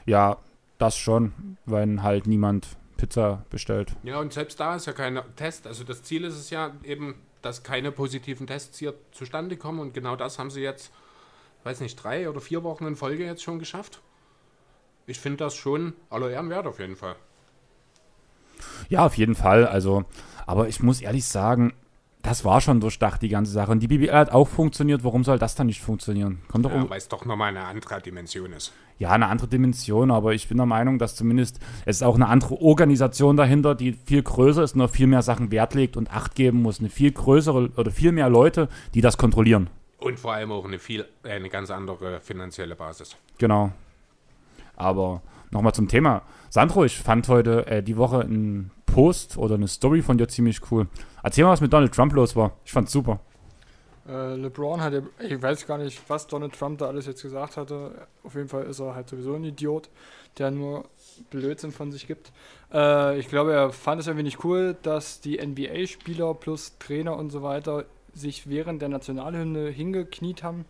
Ja, 0.06 0.38
das 0.78 0.98
schon, 0.98 1.58
wenn 1.66 2.04
halt 2.04 2.28
niemand 2.28 2.68
Pizza 2.98 3.46
bestellt. 3.50 3.96
Ja, 4.04 4.20
und 4.20 4.34
selbst 4.34 4.60
da 4.60 4.75
ist 4.75 4.86
ja 4.86 4.94
kein 4.94 5.20
Test. 5.36 5.68
Also 5.68 5.84
das 5.84 6.04
Ziel 6.04 6.24
ist 6.25 6.36
es 6.36 6.50
ja 6.50 6.72
eben, 6.84 7.16
dass 7.42 7.63
keine 7.63 7.92
positiven 7.92 8.48
Tests 8.48 8.78
hier 8.78 8.94
zustande 9.12 9.58
kommen. 9.58 9.80
Und 9.80 9.94
genau 9.94 10.16
das 10.16 10.38
haben 10.39 10.51
sie 10.51 10.62
jetzt, 10.62 10.92
weiß 11.63 11.80
nicht, 11.80 11.96
drei 11.96 12.30
oder 12.30 12.42
vier 12.42 12.63
Wochen 12.63 12.86
in 12.86 12.96
Folge 12.96 13.25
jetzt 13.25 13.44
schon 13.44 13.60
geschafft. 13.60 14.01
Ich 15.08 15.20
finde 15.20 15.38
das 15.38 15.56
schon 15.56 15.94
aller 16.10 16.30
Ehren 16.30 16.50
wert 16.50 16.68
auf 16.68 16.80
jeden 16.80 16.96
Fall. 16.96 17.16
Ja, 18.89 19.06
auf 19.06 19.16
jeden 19.16 19.36
Fall. 19.36 19.66
Also, 19.66 20.04
aber 20.46 20.68
ich 20.68 20.82
muss 20.82 21.01
ehrlich 21.01 21.25
sagen, 21.25 21.74
das 22.22 22.44
war 22.44 22.60
schon 22.60 22.82
durchdacht, 22.82 23.22
die 23.22 23.30
ganze 23.30 23.52
Sache. 23.52 23.72
Und 23.72 23.80
die 23.80 23.88
BBL 23.88 24.12
hat 24.12 24.32
auch 24.32 24.48
funktioniert. 24.48 25.04
Warum 25.04 25.24
soll 25.24 25.40
das 25.40 25.56
dann 25.56 25.68
nicht 25.68 25.82
funktionieren? 25.82 26.42
Kommt 26.50 26.66
doch 26.66 26.72
Ja, 26.72 26.90
weil 26.90 26.98
es 26.98 27.08
doch 27.08 27.24
nochmal 27.26 27.50
eine 27.50 27.64
andere 27.64 28.02
Dimension 28.02 28.52
ist. 28.52 28.74
Ja, 28.98 29.12
eine 29.12 29.28
andere 29.28 29.48
Dimension, 29.48 30.12
aber 30.12 30.34
ich 30.34 30.50
bin 30.50 30.58
der 30.58 30.66
Meinung, 30.66 31.00
dass 31.00 31.16
zumindest 31.16 31.60
es 31.86 31.98
ist 31.98 32.04
auch 32.04 32.16
eine 32.16 32.28
andere 32.28 32.62
Organisation 32.62 33.38
dahinter, 33.38 33.74
die 33.74 33.94
viel 33.94 34.22
größer 34.22 34.64
ist 34.64 34.76
und 34.76 34.82
auf 34.82 34.92
viel 34.92 35.08
mehr 35.08 35.22
Sachen 35.22 35.52
Wert 35.52 35.74
legt 35.74 35.96
und 35.96 36.12
Acht 36.12 36.36
geben 36.36 36.62
muss. 36.62 36.82
Eine 36.82 36.90
viel 36.90 37.12
größere 37.12 37.70
oder 37.78 37.92
viel 37.92 38.12
mehr 38.12 38.30
Leute, 38.30 38.68
die 38.94 39.00
das 39.00 39.18
kontrollieren. 39.18 39.70
Und 40.00 40.20
vor 40.20 40.34
allem 40.34 40.52
auch 40.52 40.66
eine 40.66 40.80
viel, 40.80 41.06
eine 41.24 41.50
ganz 41.50 41.72
andere 41.72 42.20
finanzielle 42.20 42.76
Basis. 42.76 43.16
Genau. 43.38 43.72
Aber 44.76 45.22
nochmal 45.52 45.74
zum 45.74 45.88
Thema. 45.88 46.24
Sandro, 46.51 46.84
ich 46.84 46.98
fand 46.98 47.27
heute 47.27 47.68
äh, 47.68 47.84
die 47.84 47.96
Woche 47.96 48.22
einen 48.22 48.72
Post 48.88 49.38
oder 49.38 49.53
eine 49.53 49.68
Story 49.68 50.01
von 50.01 50.18
dir 50.18 50.27
ziemlich 50.27 50.60
cool. 50.72 50.88
Erzähl 51.22 51.44
mal, 51.44 51.51
was 51.51 51.62
mit 51.62 51.72
Donald 51.72 51.94
Trump 51.94 52.12
los 52.13 52.36
war. 52.36 52.53
Ich 52.65 52.72
fand's 52.72 52.91
super. 52.91 53.20
Äh, 54.08 54.34
LeBron 54.34 54.82
hatte, 54.82 55.03
ich 55.20 55.39
weiß 55.39 55.68
gar 55.68 55.77
nicht, 55.77 56.01
was 56.10 56.25
Donald 56.25 56.53
Trump 56.58 56.79
da 56.79 56.88
alles 56.88 57.06
jetzt 57.06 57.22
gesagt 57.22 57.56
hatte. 57.56 58.08
Auf 58.24 58.34
jeden 58.34 58.48
Fall 58.48 58.63
ist 58.63 58.79
er 58.79 58.96
halt 58.96 59.10
sowieso 59.10 59.36
ein 59.36 59.44
Idiot, 59.44 59.91
der 60.39 60.50
nur 60.50 60.86
Blödsinn 61.29 61.72
von 61.72 61.91
sich 61.91 62.08
gibt. 62.08 62.32
Äh, 62.74 63.20
ich 63.20 63.27
glaube, 63.27 63.53
er 63.53 63.72
fand 63.72 64.01
es 64.01 64.08
irgendwie 64.08 64.24
nicht 64.24 64.44
cool, 64.44 64.75
dass 64.82 65.22
die 65.22 65.38
NBA-Spieler 65.38 66.34
plus 66.34 66.79
Trainer 66.79 67.15
und 67.15 67.29
so 67.29 67.44
weiter 67.44 67.86
sich 68.15 68.50
während 68.50 68.82
der 68.82 68.89
Nationalhymne 68.89 69.70
hingekniet 69.70 70.41
haben. 70.41 70.65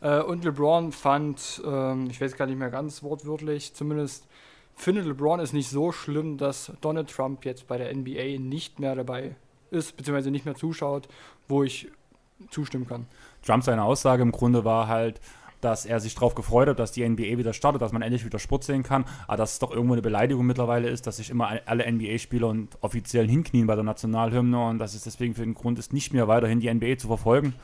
Äh, 0.00 0.22
und 0.22 0.42
LeBron 0.44 0.90
fand, 0.92 1.60
ähm, 1.66 2.08
ich 2.10 2.18
weiß 2.18 2.34
gar 2.36 2.46
nicht 2.46 2.58
mehr 2.58 2.70
ganz 2.70 3.02
wortwörtlich, 3.02 3.74
zumindest 3.74 4.26
findet 4.74 5.06
LeBron 5.06 5.40
es 5.40 5.52
nicht 5.52 5.68
so 5.68 5.92
schlimm, 5.92 6.38
dass 6.38 6.72
Donald 6.80 7.10
Trump 7.10 7.44
jetzt 7.44 7.66
bei 7.66 7.78
der 7.78 7.94
NBA 7.94 8.38
nicht 8.38 8.80
mehr 8.80 8.94
dabei 8.94 9.36
ist, 9.70 9.96
beziehungsweise 9.96 10.30
nicht 10.30 10.44
mehr 10.44 10.54
zuschaut, 10.54 11.08
wo 11.48 11.62
ich 11.62 11.88
zustimmen 12.50 12.86
kann. 12.86 13.06
Trump 13.44 13.64
seine 13.64 13.84
Aussage 13.84 14.22
im 14.22 14.32
Grunde 14.32 14.64
war 14.64 14.88
halt, 14.88 15.20
dass 15.62 15.86
er 15.86 16.00
sich 16.00 16.14
darauf 16.14 16.34
gefreut 16.34 16.68
hat, 16.68 16.78
dass 16.78 16.92
die 16.92 17.08
NBA 17.08 17.38
wieder 17.38 17.52
startet, 17.52 17.80
dass 17.80 17.92
man 17.92 18.02
endlich 18.02 18.24
wieder 18.24 18.40
Sport 18.40 18.64
sehen 18.64 18.82
kann, 18.82 19.04
aber 19.28 19.36
dass 19.36 19.54
es 19.54 19.58
doch 19.60 19.70
irgendwo 19.70 19.94
eine 19.94 20.02
Beleidigung 20.02 20.44
mittlerweile 20.44 20.88
ist, 20.88 21.06
dass 21.06 21.18
sich 21.18 21.30
immer 21.30 21.52
alle 21.66 21.90
NBA-Spieler 21.90 22.48
und 22.48 22.76
offiziellen 22.80 23.30
hinknien 23.30 23.66
bei 23.66 23.76
der 23.76 23.84
Nationalhymne 23.84 24.66
und 24.66 24.78
dass 24.78 24.94
es 24.94 25.04
deswegen 25.04 25.34
für 25.34 25.42
den 25.42 25.54
Grund 25.54 25.78
ist, 25.78 25.92
nicht 25.92 26.12
mehr 26.12 26.26
weiterhin 26.26 26.58
die 26.58 26.72
NBA 26.72 26.98
zu 26.98 27.06
verfolgen. 27.06 27.54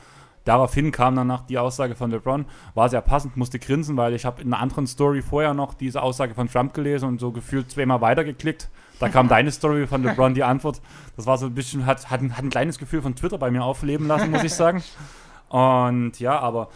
Daraufhin 0.49 0.93
kam 0.93 1.15
danach 1.15 1.43
die 1.43 1.59
Aussage 1.59 1.95
von 1.95 2.11
LeBron, 2.11 2.47
war 2.73 2.89
sehr 2.89 3.03
passend, 3.03 3.37
musste 3.37 3.59
grinsen, 3.59 3.99
weil 3.99 4.15
ich 4.15 4.25
habe 4.25 4.41
in 4.41 4.51
einer 4.51 4.63
anderen 4.63 4.87
Story 4.87 5.21
vorher 5.21 5.53
noch 5.53 5.75
diese 5.75 6.03
Aussage 6.03 6.33
von 6.35 6.49
Trump 6.49 6.73
gelesen 6.73 7.07
und 7.07 7.21
so 7.21 7.33
gefühlt 7.33 7.71
zweimal 7.71 8.01
weitergeklickt. 8.01 8.71
Da 8.99 9.11
kam 9.11 9.29
deine 9.29 9.53
Story 9.53 9.87
von 9.87 10.03
LeBron, 10.03 10.33
die 10.33 10.45
Antwort. 10.45 10.81
Das 11.17 11.27
war 11.27 11.37
so 11.37 11.45
ein 11.45 11.55
bisschen, 11.55 11.85
hat, 11.85 12.11
hat, 12.11 12.23
ein, 12.23 12.35
hat 12.35 12.45
ein 12.45 12.49
kleines 12.49 12.79
Gefühl 12.79 13.03
von 13.03 13.15
Twitter 13.15 13.37
bei 13.37 13.51
mir 13.51 13.63
aufleben 13.63 14.07
lassen, 14.07 14.31
muss 14.31 14.43
ich 14.43 14.55
sagen. 14.55 14.83
Und 15.51 16.19
ja, 16.19 16.39
aber 16.39 16.71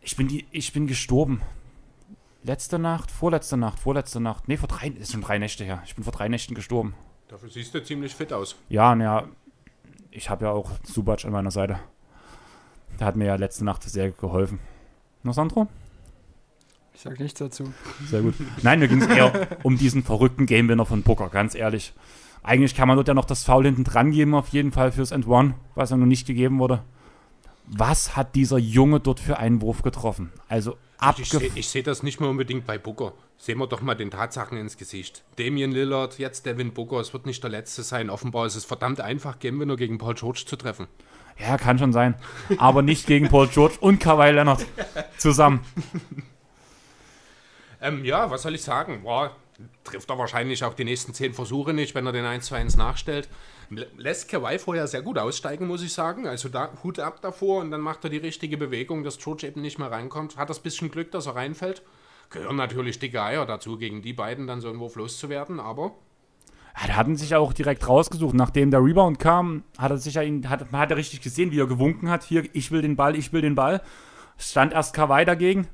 ich 0.00 0.14
bin, 0.14 0.28
die, 0.28 0.46
ich 0.52 0.72
bin 0.72 0.86
gestorben. 0.86 1.42
Letzte 2.44 2.78
Nacht, 2.78 3.10
vorletzte 3.10 3.56
Nacht, 3.56 3.80
vorletzte 3.80 4.20
Nacht. 4.20 4.46
Nee, 4.46 4.56
vor 4.56 4.68
drei, 4.68 4.86
ist 4.86 5.10
schon 5.10 5.22
drei 5.22 5.40
Nächte 5.40 5.64
her. 5.64 5.82
Ich 5.84 5.96
bin 5.96 6.04
vor 6.04 6.12
drei 6.12 6.28
Nächten 6.28 6.54
gestorben. 6.54 6.94
Dafür 7.26 7.50
siehst 7.50 7.74
du 7.74 7.82
ziemlich 7.82 8.14
fit 8.14 8.32
aus. 8.32 8.54
Ja, 8.68 8.94
naja, 8.94 9.24
ich 10.12 10.30
habe 10.30 10.44
ja 10.44 10.52
auch 10.52 10.70
Subac 10.84 11.24
an 11.24 11.32
meiner 11.32 11.50
Seite. 11.50 11.80
Der 12.98 13.06
hat 13.06 13.16
mir 13.16 13.26
ja 13.26 13.34
letzte 13.36 13.64
Nacht 13.64 13.82
sehr 13.82 14.10
geholfen. 14.10 14.58
Na, 15.22 15.32
Sandro? 15.32 15.68
Ich 16.94 17.00
sag 17.00 17.18
nichts 17.18 17.38
dazu. 17.38 17.72
Sehr 18.08 18.22
gut. 18.22 18.34
Nein, 18.62 18.78
mir 18.78 18.88
ging 18.88 19.02
es 19.02 19.08
eher 19.08 19.48
um 19.62 19.76
diesen 19.76 20.04
verrückten 20.04 20.46
Game-Winner 20.46 20.86
von 20.86 21.02
Booker, 21.02 21.28
ganz 21.28 21.54
ehrlich. 21.54 21.92
Eigentlich 22.42 22.74
kann 22.74 22.88
man 22.88 22.96
dort 22.96 23.08
ja 23.08 23.14
noch 23.14 23.24
das 23.24 23.42
Foul 23.42 23.64
hinten 23.64 23.84
dran 23.84 24.12
geben, 24.12 24.34
auf 24.34 24.48
jeden 24.48 24.70
Fall 24.70 24.92
fürs 24.92 25.10
End 25.10 25.26
One, 25.26 25.54
was 25.74 25.90
ja 25.90 25.96
noch 25.96 26.06
nicht 26.06 26.26
gegeben 26.26 26.58
wurde. 26.58 26.84
Was 27.66 28.16
hat 28.16 28.34
dieser 28.34 28.58
Junge 28.58 29.00
dort 29.00 29.18
für 29.18 29.38
einen 29.38 29.62
Wurf 29.62 29.82
getroffen? 29.82 30.30
Also 30.48 30.76
ich 31.18 31.28
sehe 31.28 31.62
seh 31.62 31.82
das 31.82 32.02
nicht 32.02 32.20
mehr 32.20 32.30
unbedingt 32.30 32.66
bei 32.66 32.78
Booker. 32.78 33.12
Sehen 33.36 33.58
wir 33.58 33.66
doch 33.66 33.82
mal 33.82 33.94
den 33.94 34.10
Tatsachen 34.10 34.56
ins 34.56 34.76
Gesicht. 34.76 35.24
Damian 35.36 35.72
Lillard, 35.72 36.18
jetzt 36.18 36.46
Devin 36.46 36.72
Booker, 36.72 37.00
es 37.00 37.12
wird 37.12 37.26
nicht 37.26 37.42
der 37.42 37.50
Letzte 37.50 37.82
sein. 37.82 38.10
Offenbar 38.10 38.46
ist 38.46 38.56
es 38.56 38.64
verdammt 38.64 39.00
einfach, 39.00 39.38
Game 39.38 39.58
Winner 39.60 39.76
gegen 39.76 39.98
Paul 39.98 40.14
George 40.14 40.44
zu 40.46 40.56
treffen. 40.56 40.86
Ja, 41.38 41.56
kann 41.58 41.78
schon 41.78 41.92
sein. 41.92 42.14
Aber 42.58 42.82
nicht 42.82 43.06
gegen 43.06 43.28
Paul 43.28 43.48
George 43.48 43.76
und 43.80 43.98
Kawhi 43.98 44.30
Leonard 44.30 44.64
zusammen. 45.18 45.64
ähm, 47.80 48.04
ja, 48.04 48.30
was 48.30 48.42
soll 48.42 48.54
ich 48.54 48.62
sagen? 48.62 49.02
Boah, 49.02 49.34
trifft 49.82 50.10
er 50.10 50.18
wahrscheinlich 50.18 50.64
auch 50.64 50.74
die 50.74 50.84
nächsten 50.84 51.14
zehn 51.14 51.34
Versuche 51.34 51.72
nicht, 51.72 51.94
wenn 51.94 52.06
er 52.06 52.12
den 52.12 52.24
1 52.24 52.46
zu 52.46 52.54
1 52.54 52.76
nachstellt. 52.76 53.28
Lässt 53.96 54.28
Kawhi 54.28 54.58
vorher 54.58 54.86
sehr 54.86 55.02
gut 55.02 55.18
aussteigen, 55.18 55.66
muss 55.66 55.82
ich 55.82 55.92
sagen. 55.92 56.26
Also 56.26 56.48
da 56.48 56.70
Hut 56.82 56.98
ab 56.98 57.20
davor 57.20 57.60
und 57.60 57.70
dann 57.70 57.80
macht 57.80 58.04
er 58.04 58.10
die 58.10 58.18
richtige 58.18 58.56
Bewegung, 58.56 59.04
dass 59.04 59.18
George 59.18 59.46
eben 59.46 59.60
nicht 59.60 59.78
mehr 59.78 59.90
reinkommt. 59.90 60.36
Hat 60.36 60.50
das 60.50 60.60
bisschen 60.60 60.90
Glück, 60.90 61.10
dass 61.12 61.26
er 61.26 61.36
reinfällt. 61.36 61.82
Gehören 62.30 62.56
natürlich 62.56 62.98
dicke 62.98 63.22
Eier 63.22 63.46
dazu, 63.46 63.78
gegen 63.78 64.02
die 64.02 64.12
beiden 64.12 64.46
dann 64.46 64.60
so 64.60 64.68
einen 64.68 64.80
Wurf 64.80 64.96
loszuwerden, 64.96 65.60
aber 65.60 65.94
ja, 66.80 66.86
der 66.86 66.96
hatten 66.96 67.16
sich 67.16 67.34
auch 67.34 67.52
direkt 67.52 67.88
rausgesucht. 67.88 68.34
Nachdem 68.34 68.70
der 68.70 68.82
Rebound 68.82 69.18
kam, 69.18 69.62
hat 69.78 69.92
er 69.92 69.98
sich 69.98 70.14
ja 70.14 70.22
ihn, 70.22 70.48
hat, 70.50 70.72
hat 70.72 70.90
er 70.90 70.96
richtig 70.96 71.20
gesehen, 71.20 71.52
wie 71.52 71.60
er 71.60 71.66
gewunken 71.66 72.10
hat. 72.10 72.24
Hier, 72.24 72.44
ich 72.52 72.70
will 72.72 72.82
den 72.82 72.96
Ball, 72.96 73.16
ich 73.16 73.32
will 73.32 73.42
den 73.42 73.54
Ball. 73.54 73.80
Stand 74.38 74.72
erst 74.72 74.94
Kawhi 74.94 75.24
dagegen, 75.24 75.68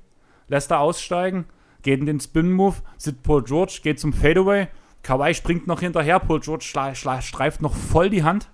lässt 0.48 0.70
er 0.70 0.80
aussteigen, 0.80 1.46
geht 1.82 2.00
in 2.00 2.06
den 2.06 2.20
Spin-Move, 2.20 2.76
sitzt 2.98 3.22
Paul 3.22 3.42
George, 3.42 3.80
geht 3.82 3.98
zum 3.98 4.12
Fadeaway. 4.12 4.68
Kawhi 5.02 5.32
springt 5.32 5.66
noch 5.66 5.80
hinterher, 5.80 6.20
Paul 6.20 6.40
George 6.40 6.64
streift 6.92 7.62
noch 7.62 7.74
voll 7.74 8.10
die 8.10 8.22
Hand. 8.22 8.50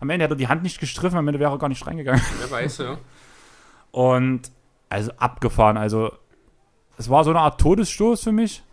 Am 0.00 0.10
Ende 0.10 0.24
hat 0.24 0.32
er 0.32 0.36
die 0.36 0.48
Hand 0.48 0.64
nicht 0.64 0.80
gestriffen, 0.80 1.16
am 1.16 1.28
Ende 1.28 1.38
wäre 1.38 1.52
er 1.52 1.58
gar 1.58 1.68
nicht 1.68 1.86
reingegangen. 1.86 2.20
Wer 2.40 2.50
weiß, 2.50 2.78
ja. 2.78 2.98
Und 3.92 4.50
also 4.88 5.12
abgefahren. 5.18 5.76
Also 5.76 6.12
es 6.98 7.08
war 7.08 7.22
so 7.22 7.30
eine 7.30 7.40
Art 7.40 7.60
Todesstoß 7.60 8.24
für 8.24 8.32
mich, 8.32 8.64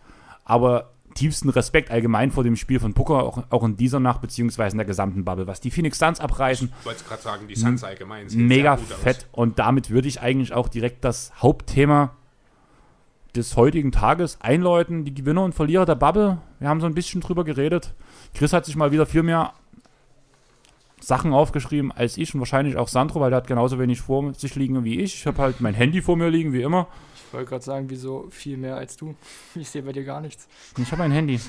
aber 0.44 0.91
tiefsten 1.14 1.48
Respekt 1.48 1.90
allgemein 1.90 2.30
vor 2.30 2.44
dem 2.44 2.56
Spiel 2.56 2.80
von 2.80 2.94
Booker, 2.94 3.22
auch, 3.22 3.42
auch 3.50 3.64
in 3.64 3.76
dieser 3.76 4.00
Nacht, 4.00 4.20
beziehungsweise 4.20 4.74
in 4.74 4.78
der 4.78 4.86
gesamten 4.86 5.24
Bubble. 5.24 5.46
Was 5.46 5.60
die 5.60 5.70
Phoenix 5.70 5.98
Suns 5.98 6.20
abreißen. 6.20 6.72
Ich 6.80 6.86
wollte 6.86 7.04
gerade 7.04 7.22
sagen, 7.22 7.48
die 7.48 7.56
Suns 7.56 7.84
allgemein 7.84 8.28
sind 8.28 8.46
Mega 8.46 8.76
fett. 8.76 9.26
Und 9.32 9.58
damit 9.58 9.90
würde 9.90 10.08
ich 10.08 10.20
eigentlich 10.20 10.52
auch 10.52 10.68
direkt 10.68 11.04
das 11.04 11.32
Hauptthema 11.40 12.12
des 13.34 13.56
heutigen 13.56 13.92
Tages 13.92 14.38
einläuten. 14.40 15.04
Die 15.04 15.14
Gewinner 15.14 15.44
und 15.44 15.54
Verlierer 15.54 15.86
der 15.86 15.94
Bubble. 15.94 16.38
Wir 16.58 16.68
haben 16.68 16.80
so 16.80 16.86
ein 16.86 16.94
bisschen 16.94 17.20
drüber 17.20 17.44
geredet. 17.44 17.94
Chris 18.34 18.52
hat 18.52 18.66
sich 18.66 18.76
mal 18.76 18.92
wieder 18.92 19.06
viel 19.06 19.22
mehr 19.22 19.52
Sachen 21.00 21.32
aufgeschrieben 21.32 21.90
als 21.92 22.16
ich 22.16 22.32
und 22.34 22.40
wahrscheinlich 22.40 22.76
auch 22.76 22.88
Sandro, 22.88 23.20
weil 23.20 23.30
der 23.30 23.38
hat 23.38 23.46
genauso 23.46 23.78
wenig 23.78 24.00
vor 24.00 24.32
sich 24.34 24.54
liegen 24.54 24.84
wie 24.84 25.00
ich. 25.00 25.14
Ich 25.14 25.26
habe 25.26 25.38
halt 25.38 25.60
mein 25.60 25.74
Handy 25.74 26.00
vor 26.00 26.16
mir 26.16 26.28
liegen, 26.28 26.52
wie 26.52 26.62
immer. 26.62 26.86
Ich 27.32 27.34
wollte 27.34 27.48
gerade 27.48 27.64
sagen, 27.64 27.88
wieso 27.88 28.26
viel 28.28 28.58
mehr 28.58 28.76
als 28.76 28.94
du? 28.94 29.14
Ich 29.54 29.70
sehe 29.70 29.80
bei 29.80 29.92
dir 29.92 30.04
gar 30.04 30.20
nichts. 30.20 30.46
Ich 30.76 30.92
habe 30.92 31.02
ein 31.04 31.12
Handy. 31.12 31.40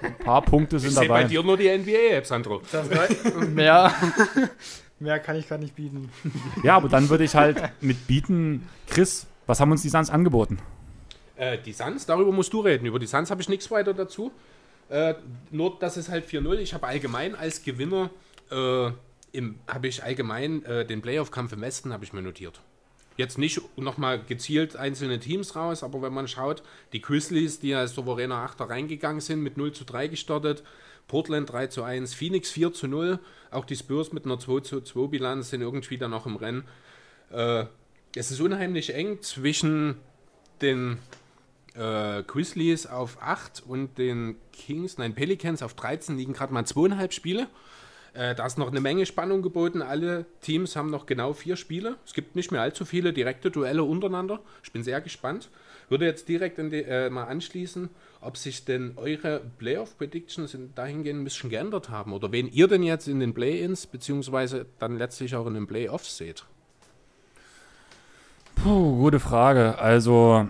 Ein 0.00 0.16
paar 0.16 0.40
Punkte 0.40 0.78
sind 0.78 0.88
ich 0.88 0.94
dabei. 0.94 1.24
Ich 1.24 1.28
sehe 1.28 1.42
bei 1.42 1.42
dir 1.42 1.42
nur 1.42 1.58
die 1.58 1.68
NBA-App, 1.76 2.24
Sandro. 2.24 2.62
mehr, 3.52 3.92
mehr 4.98 5.18
kann 5.18 5.36
ich 5.36 5.46
gar 5.46 5.58
nicht 5.58 5.76
bieten. 5.76 6.10
Ja, 6.62 6.76
aber 6.76 6.88
dann 6.88 7.10
würde 7.10 7.24
ich 7.24 7.34
halt 7.34 7.62
mit 7.82 8.06
bieten, 8.06 8.66
Chris, 8.86 9.26
was 9.46 9.60
haben 9.60 9.70
uns 9.70 9.82
die 9.82 9.90
Suns 9.90 10.08
angeboten? 10.08 10.58
Äh, 11.36 11.58
die 11.58 11.74
Suns, 11.74 12.06
darüber 12.06 12.32
musst 12.32 12.54
du 12.54 12.60
reden. 12.60 12.86
Über 12.86 12.98
die 12.98 13.06
Suns 13.06 13.30
habe 13.30 13.42
ich 13.42 13.50
nichts 13.50 13.70
weiter 13.70 13.92
dazu. 13.92 14.32
Äh, 14.88 15.16
nur, 15.50 15.76
das 15.78 15.98
ist 15.98 16.08
halt 16.08 16.26
4-0. 16.26 16.60
Ich 16.60 16.72
habe 16.72 16.86
allgemein 16.86 17.34
als 17.34 17.62
Gewinner, 17.62 18.08
äh, 18.50 18.54
habe 19.68 19.86
ich 19.86 20.02
allgemein 20.02 20.64
äh, 20.64 20.86
den 20.86 21.02
Playoff-Kampf 21.02 21.52
im 21.52 21.60
Westen, 21.60 21.92
habe 21.92 22.04
ich 22.04 22.14
mir 22.14 22.22
notiert 22.22 22.62
jetzt 23.16 23.38
nicht 23.38 23.60
nochmal 23.76 24.22
gezielt 24.22 24.76
einzelne 24.76 25.18
Teams 25.18 25.56
raus, 25.56 25.82
aber 25.82 26.02
wenn 26.02 26.12
man 26.12 26.28
schaut, 26.28 26.62
die 26.92 27.00
Grizzlies, 27.00 27.60
die 27.60 27.74
als 27.74 27.94
souveräner 27.94 28.36
Achter 28.36 28.68
reingegangen 28.68 29.20
sind, 29.20 29.42
mit 29.42 29.56
0 29.56 29.72
zu 29.72 29.84
3 29.84 30.08
gestartet, 30.08 30.62
Portland 31.08 31.50
3 31.50 31.68
zu 31.68 31.82
1, 31.82 32.14
Phoenix 32.14 32.50
4 32.50 32.72
zu 32.72 32.88
0, 32.88 33.18
auch 33.50 33.64
die 33.64 33.76
Spurs 33.76 34.12
mit 34.12 34.24
einer 34.24 34.38
2 34.38 34.60
zu 34.60 34.80
2 34.80 35.08
Bilanz 35.08 35.50
sind 35.50 35.60
irgendwie 35.60 35.98
dann 35.98 36.10
noch 36.10 36.26
im 36.26 36.36
Rennen. 36.36 36.64
Äh, 37.30 37.66
es 38.14 38.30
ist 38.30 38.40
unheimlich 38.40 38.94
eng 38.94 39.20
zwischen 39.22 39.96
den 40.62 40.98
äh, 41.74 42.22
Grizzlies 42.22 42.86
auf 42.86 43.18
8 43.20 43.62
und 43.66 43.98
den 43.98 44.36
Kings, 44.52 44.98
nein, 44.98 45.14
Pelicans 45.14 45.62
auf 45.62 45.74
13 45.74 46.16
liegen 46.16 46.32
gerade 46.32 46.52
mal 46.52 46.64
zweieinhalb 46.64 47.12
Spiele. 47.12 47.48
Äh, 48.16 48.34
da 48.34 48.46
ist 48.46 48.56
noch 48.56 48.70
eine 48.70 48.80
Menge 48.80 49.04
Spannung 49.04 49.42
geboten. 49.42 49.82
Alle 49.82 50.24
Teams 50.40 50.74
haben 50.74 50.90
noch 50.90 51.06
genau 51.06 51.34
vier 51.34 51.56
Spiele. 51.56 51.96
Es 52.06 52.14
gibt 52.14 52.34
nicht 52.34 52.50
mehr 52.50 52.62
allzu 52.62 52.84
viele 52.84 53.12
direkte 53.12 53.50
Duelle 53.50 53.84
untereinander. 53.84 54.40
Ich 54.62 54.72
bin 54.72 54.82
sehr 54.82 55.00
gespannt. 55.00 55.50
Würde 55.88 56.06
jetzt 56.06 56.28
direkt 56.28 56.58
die, 56.58 56.82
äh, 56.82 57.10
mal 57.10 57.24
anschließen, 57.24 57.90
ob 58.20 58.36
sich 58.38 58.64
denn 58.64 58.94
eure 58.96 59.40
Playoff-Predictions 59.58 60.56
dahingehend 60.74 61.20
ein 61.20 61.24
bisschen 61.24 61.50
geändert 61.50 61.90
haben 61.90 62.12
oder 62.12 62.32
wen 62.32 62.48
ihr 62.48 62.66
denn 62.66 62.82
jetzt 62.82 63.06
in 63.06 63.20
den 63.20 63.34
Play-Ins 63.34 63.86
beziehungsweise 63.86 64.66
dann 64.78 64.96
letztlich 64.96 65.36
auch 65.36 65.46
in 65.46 65.54
den 65.54 65.66
Playoffs 65.66 66.16
seht. 66.16 66.44
Puh, 68.56 68.96
gute 68.96 69.20
Frage. 69.20 69.78
Also, 69.78 70.48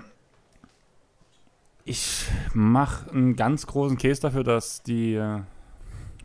ich 1.84 2.24
mache 2.54 3.10
einen 3.10 3.36
ganz 3.36 3.66
großen 3.66 3.98
Case 3.98 4.22
dafür, 4.22 4.44
dass 4.44 4.82
die 4.82 5.14
äh, 5.14 5.40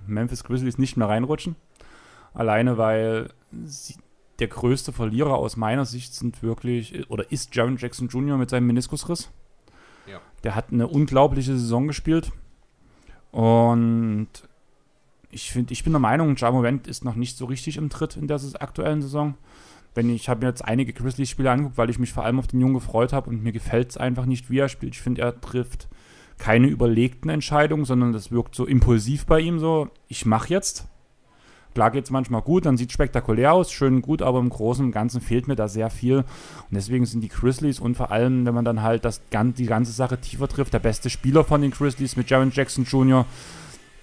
Memphis 0.08 0.44
Grizzlies 0.44 0.78
nicht 0.78 0.98
mehr 0.98 1.10
reinrutschen. 1.10 1.56
Alleine 2.34 2.78
weil 2.78 3.30
sie, 3.66 3.96
der 4.40 4.48
größte 4.48 4.92
Verlierer 4.92 5.36
aus 5.36 5.58
meiner 5.58 5.86
Sicht 5.86 6.14
sind 6.14 6.42
wirklich, 6.42 7.10
oder 7.10 7.32
ist 7.32 7.56
Jaron 7.56 7.78
Jackson 7.78 8.08
Jr. 8.08 8.38
mit 8.38 8.50
seinem 8.50 8.68
Meniskusriss. 8.68 9.30
Ja. 10.08 10.20
Der 10.44 10.56
hat 10.56 10.72
eine 10.72 10.88
unglaubliche 10.88 11.54
Saison 11.54 11.88
gespielt. 11.88 12.32
Und 13.32 14.30
ich, 15.30 15.52
find, 15.52 15.72
ich 15.72 15.84
bin 15.84 15.94
der 15.94 16.00
Meinung, 16.00 16.36
Jamorant 16.36 16.88
ist 16.88 17.06
noch 17.06 17.16
nicht 17.16 17.38
so 17.38 17.46
richtig 17.46 17.78
im 17.78 17.90
Tritt 17.90 18.18
in 18.18 18.28
der 18.28 18.40
aktuellen 18.60 19.02
Saison. 19.02 19.36
Wenn 19.94 20.10
ich 20.10 20.30
habe 20.30 20.42
mir 20.42 20.48
jetzt 20.48 20.64
einige 20.64 20.94
Grizzlies-Spiele 20.94 21.52
angeguckt, 21.52 21.78
weil 21.78 21.90
ich 21.90 22.00
mich 22.00 22.14
vor 22.14 22.24
allem 22.24 22.40
auf 22.40 22.48
den 22.48 22.62
Jungen 22.62 22.74
gefreut 22.74 23.14
habe 23.14 23.30
und 23.30 23.44
mir 23.44 23.52
gefällt 23.52 23.92
es 23.92 23.98
einfach 23.98 24.26
nicht, 24.26 24.50
wie 24.50 24.60
er 24.60 24.70
spielt. 24.70 24.96
Ich 24.96 25.02
finde, 25.02 25.22
er 25.22 25.40
trifft 25.40 25.88
keine 26.42 26.68
überlegten 26.68 27.30
Entscheidungen, 27.30 27.86
sondern 27.86 28.14
das 28.14 28.32
wirkt 28.32 28.56
so 28.56 28.66
impulsiv 28.66 29.28
bei 29.28 29.40
ihm 29.40 29.60
so, 29.60 29.90
ich 30.08 30.26
mache 30.26 30.50
jetzt. 30.50 30.88
Klar 31.76 31.92
geht 31.92 32.06
es 32.06 32.10
manchmal 32.10 32.42
gut, 32.42 32.66
dann 32.66 32.78
sieht 32.78 32.92
spektakulär 32.92 33.54
aus, 33.54 33.72
schön 33.72 34.02
gut, 34.02 34.24
aber 34.24 34.40
im 34.40 34.50
Großen 34.50 34.84
und 34.84 34.92
Ganzen 34.92 35.22
fehlt 35.22 35.48
mir 35.48 35.56
da 35.56 35.68
sehr 35.68 35.92
viel. 35.92 36.18
Und 36.18 36.26
deswegen 36.72 37.06
sind 37.06 37.22
die 37.22 37.30
Grizzlies 37.30 37.80
und 37.80 37.96
vor 37.96 38.12
allem, 38.12 38.46
wenn 38.46 38.56
man 38.56 38.66
dann 38.66 38.82
halt 38.82 39.06
das, 39.06 39.22
die 39.32 39.66
ganze 39.68 39.92
Sache 39.92 40.20
tiefer 40.20 40.48
trifft, 40.48 40.74
der 40.74 40.80
beste 40.80 41.12
Spieler 41.12 41.44
von 41.44 41.62
den 41.62 41.72
Grizzlies 41.72 42.18
mit 42.18 42.30
Jaron 42.30 42.52
Jackson 42.52 42.86
Jr., 42.86 43.26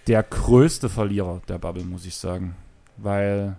der 0.07 0.23
größte 0.23 0.89
Verlierer 0.89 1.43
der 1.49 1.59
Bubble, 1.59 1.85
muss 1.85 2.07
ich 2.07 2.15
sagen. 2.15 2.55
Weil 2.97 3.57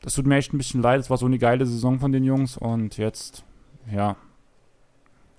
das 0.00 0.14
tut 0.14 0.26
mir 0.26 0.36
echt 0.36 0.54
ein 0.54 0.58
bisschen 0.58 0.80
leid. 0.80 1.00
Es 1.00 1.10
war 1.10 1.18
so 1.18 1.26
eine 1.26 1.38
geile 1.38 1.66
Saison 1.66 2.00
von 2.00 2.12
den 2.12 2.24
Jungs 2.24 2.56
und 2.56 2.96
jetzt, 2.96 3.44
ja, 3.92 4.16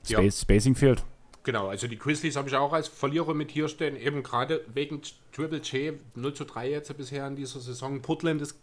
Space, 0.03 0.37
ja. 0.37 0.43
Spacing 0.43 0.75
fehlt. 0.75 1.03
Genau, 1.45 1.67
also 1.67 1.87
die 1.87 1.99
Grizzlies 1.99 2.37
habe 2.37 2.49
ich 2.49 2.55
auch 2.55 2.73
als 2.73 2.87
Verlierer 2.87 3.35
mit 3.35 3.51
hier 3.51 3.67
stehen, 3.67 3.95
eben 3.95 4.23
gerade 4.23 4.65
wegen 4.73 5.03
Triple 5.31 5.59
J 5.59 5.99
0 6.15 6.33
zu 6.33 6.43
3 6.43 6.71
jetzt 6.71 6.97
bisher 6.97 7.27
in 7.27 7.35
dieser 7.35 7.59
Saison. 7.59 8.01
Portland 8.01 8.41
ist 8.41 8.59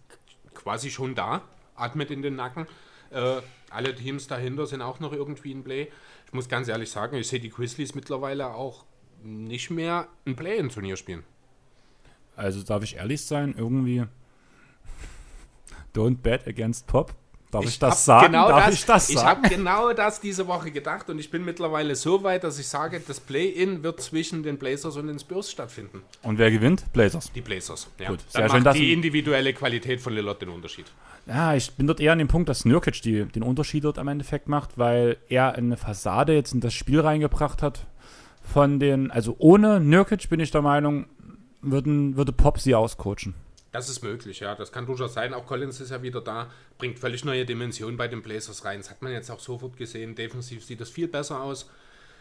quasi 0.53 0.91
schon 0.91 1.15
da, 1.15 1.43
atmet 1.77 2.11
in 2.11 2.23
den 2.23 2.35
Nacken. 2.35 2.67
Äh, 3.11 3.41
alle 3.71 3.95
Teams 3.95 4.27
dahinter 4.27 4.67
sind 4.67 4.83
auch 4.83 4.99
noch 4.99 5.13
irgendwie 5.13 5.53
in 5.53 5.63
Play. 5.63 5.93
Ich 6.27 6.33
muss 6.33 6.49
ganz 6.49 6.67
ehrlich 6.67 6.91
sagen, 6.91 7.17
ich 7.17 7.29
sehe 7.29 7.39
die 7.39 7.51
Grizzlies 7.51 7.95
mittlerweile 7.95 8.53
auch 8.53 8.85
nicht 9.23 9.71
mehr 9.71 10.09
ein 10.27 10.35
Play-in-Turnier 10.35 10.97
spielen. 10.97 11.23
Also 12.35 12.65
darf 12.65 12.83
ich 12.83 12.97
ehrlich 12.97 13.25
sein, 13.25 13.55
irgendwie 13.57 14.07
don't 15.95 16.17
bet 16.17 16.49
against 16.49 16.89
Pop. 16.89 17.15
Darf 17.53 17.65
ich, 17.65 17.73
ich 17.73 17.79
das 17.79 18.07
sagen? 18.07 18.33
Genau 18.33 18.49
Darf 18.49 18.65
das, 18.65 18.75
ich 18.75 18.87
das 18.87 19.09
sagen? 19.09 19.19
Ich 19.19 19.25
habe 19.25 19.49
genau 19.49 19.93
das 19.93 20.21
diese 20.21 20.47
Woche 20.47 20.71
gedacht 20.71 21.11
und 21.11 21.19
ich 21.19 21.31
bin 21.31 21.45
mittlerweile 21.45 21.95
so 21.95 22.23
weit, 22.23 22.45
dass 22.45 22.59
ich 22.59 22.67
sage, 22.67 23.01
das 23.07 23.21
Play-In 23.21 23.83
wird 23.83 24.01
zwischen 24.01 24.43
den 24.43 24.57
Blazers 24.57 24.97
und 24.97 25.07
den 25.07 25.19
Spurs 25.19 25.51
stattfinden. 25.51 26.03
Und 26.23 26.39
wer 26.39 26.51
gewinnt? 26.51 26.91
Blazers. 26.95 27.31
Die 27.31 27.43
Blazers, 27.43 27.89
ja. 27.99 28.09
Gut, 28.09 28.21
sehr 28.29 28.41
Dann 28.41 28.51
schön, 28.51 28.63
macht 28.63 28.77
die 28.77 28.95
individuelle 28.95 29.53
Qualität 29.53 30.01
von 30.01 30.15
Lillard 30.15 30.41
den 30.41 30.49
Unterschied. 30.49 30.87
Ja, 31.27 31.55
ich 31.55 31.71
bin 31.73 31.87
dort 31.87 32.01
eher 32.01 32.13
an 32.13 32.19
dem 32.19 32.29
Punkt, 32.29 32.49
dass 32.49 32.65
Nurkic 32.65 33.03
die, 33.03 33.27
den 33.27 33.43
Unterschied 33.43 33.85
dort 33.85 33.99
am 33.99 34.09
Endeffekt 34.09 34.49
macht, 34.49 34.79
weil 34.79 35.19
er 35.29 35.55
eine 35.55 35.77
Fassade 35.77 36.33
jetzt 36.33 36.55
in 36.55 36.61
das 36.61 36.73
Spiel 36.73 37.01
reingebracht 37.01 37.61
hat. 37.61 37.87
Von 38.43 38.81
den, 38.81 39.11
also 39.11 39.37
ohne 39.39 39.79
Nurkic 39.79 40.31
bin 40.31 40.41
ich 40.41 40.51
der 40.51 40.63
Meinung, 40.63 41.05
würden, 41.61 42.17
würde 42.17 42.33
Pop 42.33 42.59
sie 42.59 42.75
auscoachen. 42.75 43.35
Das 43.73 43.89
ist 43.89 44.03
möglich, 44.03 44.41
ja. 44.41 44.55
Das 44.55 44.71
kann 44.71 44.87
durchaus 44.87 45.15
sein. 45.15 45.33
Auch 45.33 45.47
Collins 45.47 45.81
ist 45.81 45.91
ja 45.91 46.03
wieder 46.03 46.21
da, 46.21 46.51
bringt 46.79 46.99
völlig 46.99 47.25
neue 47.25 47.47
Dimensionen 47.47 47.97
bei 47.97 48.07
den 48.07 48.23
Blazers 48.23 48.65
rein. 48.65 48.81
Das 48.81 48.91
hat 48.91 49.01
man 49.01 49.13
jetzt 49.13 49.31
auch 49.31 49.41
sofort 49.41 49.77
gesehen. 49.79 50.15
Defensiv 50.15 50.65
sieht 50.65 50.81
das 50.81 50.91
viel 50.91 51.09
besser 51.09 51.41
aus. 51.43 51.69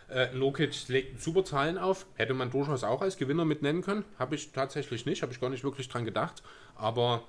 Äh, 0.10 0.34
Nokic 0.34 0.88
legt 0.88 1.22
super 1.22 1.44
Zahlen 1.46 1.78
auf, 1.78 2.06
hätte 2.16 2.34
man 2.34 2.52
durchaus 2.52 2.84
auch 2.84 3.02
als 3.02 3.18
Gewinner 3.18 3.46
mit 3.46 3.62
nennen 3.62 3.82
können. 3.82 4.06
Habe 4.18 4.36
ich 4.36 4.52
tatsächlich 4.52 5.06
nicht, 5.06 5.22
habe 5.22 5.34
ich 5.34 5.40
gar 5.40 5.50
nicht 5.50 5.64
wirklich 5.64 5.88
dran 5.90 6.06
gedacht. 6.06 6.42
Aber 6.76 7.24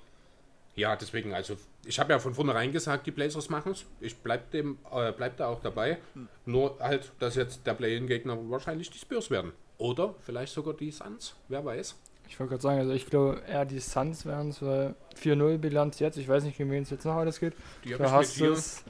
ja, 0.75 0.95
deswegen, 0.95 1.33
also 1.33 1.57
ich 1.85 1.99
habe 1.99 2.13
ja 2.13 2.19
von 2.19 2.33
vornherein 2.33 2.71
gesagt, 2.71 3.05
die 3.05 3.11
Blazers 3.11 3.49
machen 3.49 3.73
es. 3.73 3.85
Ich 3.99 4.17
bleibe 4.17 4.57
äh, 4.57 5.11
bleib 5.15 5.37
da 5.37 5.47
auch 5.47 5.61
dabei. 5.61 5.97
Nur 6.45 6.77
halt, 6.79 7.11
dass 7.19 7.35
jetzt 7.35 7.67
der 7.67 7.73
Play-In-Gegner 7.73 8.49
wahrscheinlich 8.49 8.89
die 8.89 8.97
Spurs 8.97 9.29
werden. 9.29 9.51
Oder 9.77 10.15
vielleicht 10.21 10.53
sogar 10.53 10.73
die 10.73 10.91
Suns, 10.91 11.35
wer 11.49 11.63
weiß. 11.63 11.95
Ich 12.27 12.39
wollte 12.39 12.51
gerade 12.51 12.61
sagen, 12.63 12.79
also 12.79 12.93
ich 12.93 13.05
glaube 13.05 13.41
eher 13.47 13.65
die 13.65 13.79
Suns 13.79 14.25
werden 14.25 14.49
es, 14.49 14.61
weil 14.61 14.95
4-0 15.21 15.57
Bilanz 15.57 15.99
jetzt, 15.99 16.17
ich 16.17 16.27
weiß 16.27 16.43
nicht, 16.43 16.57
gegen 16.57 16.71
wen 16.71 16.83
es 16.83 16.89
jetzt 16.89 17.05
noch 17.05 17.15
alles 17.15 17.39
geht. 17.39 17.53
Die 17.83 17.91
Da 17.91 18.11
hast 18.11 18.39
du 18.39 18.51
es 18.51 18.83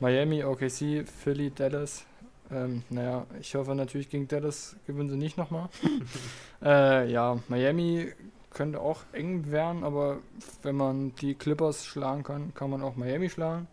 Miami, 0.00 0.44
OKC, 0.44 1.06
Philly, 1.08 1.50
Dallas. 1.50 2.04
Ähm, 2.50 2.82
naja, 2.90 3.26
ich 3.40 3.54
hoffe 3.54 3.74
natürlich 3.74 4.10
gegen 4.10 4.28
Dallas 4.28 4.76
gewinnen 4.86 5.08
sie 5.08 5.16
nicht 5.16 5.38
nochmal. 5.38 5.68
äh, 6.62 7.10
ja, 7.10 7.38
Miami 7.48 8.12
könnte 8.50 8.80
auch 8.80 9.00
eng 9.12 9.50
werden, 9.50 9.82
aber 9.82 10.18
wenn 10.62 10.76
man 10.76 11.14
die 11.16 11.34
Clippers 11.34 11.84
schlagen 11.84 12.22
kann, 12.22 12.54
kann 12.54 12.70
man 12.70 12.82
auch 12.82 12.96
Miami 12.96 13.28
schlagen. 13.28 13.66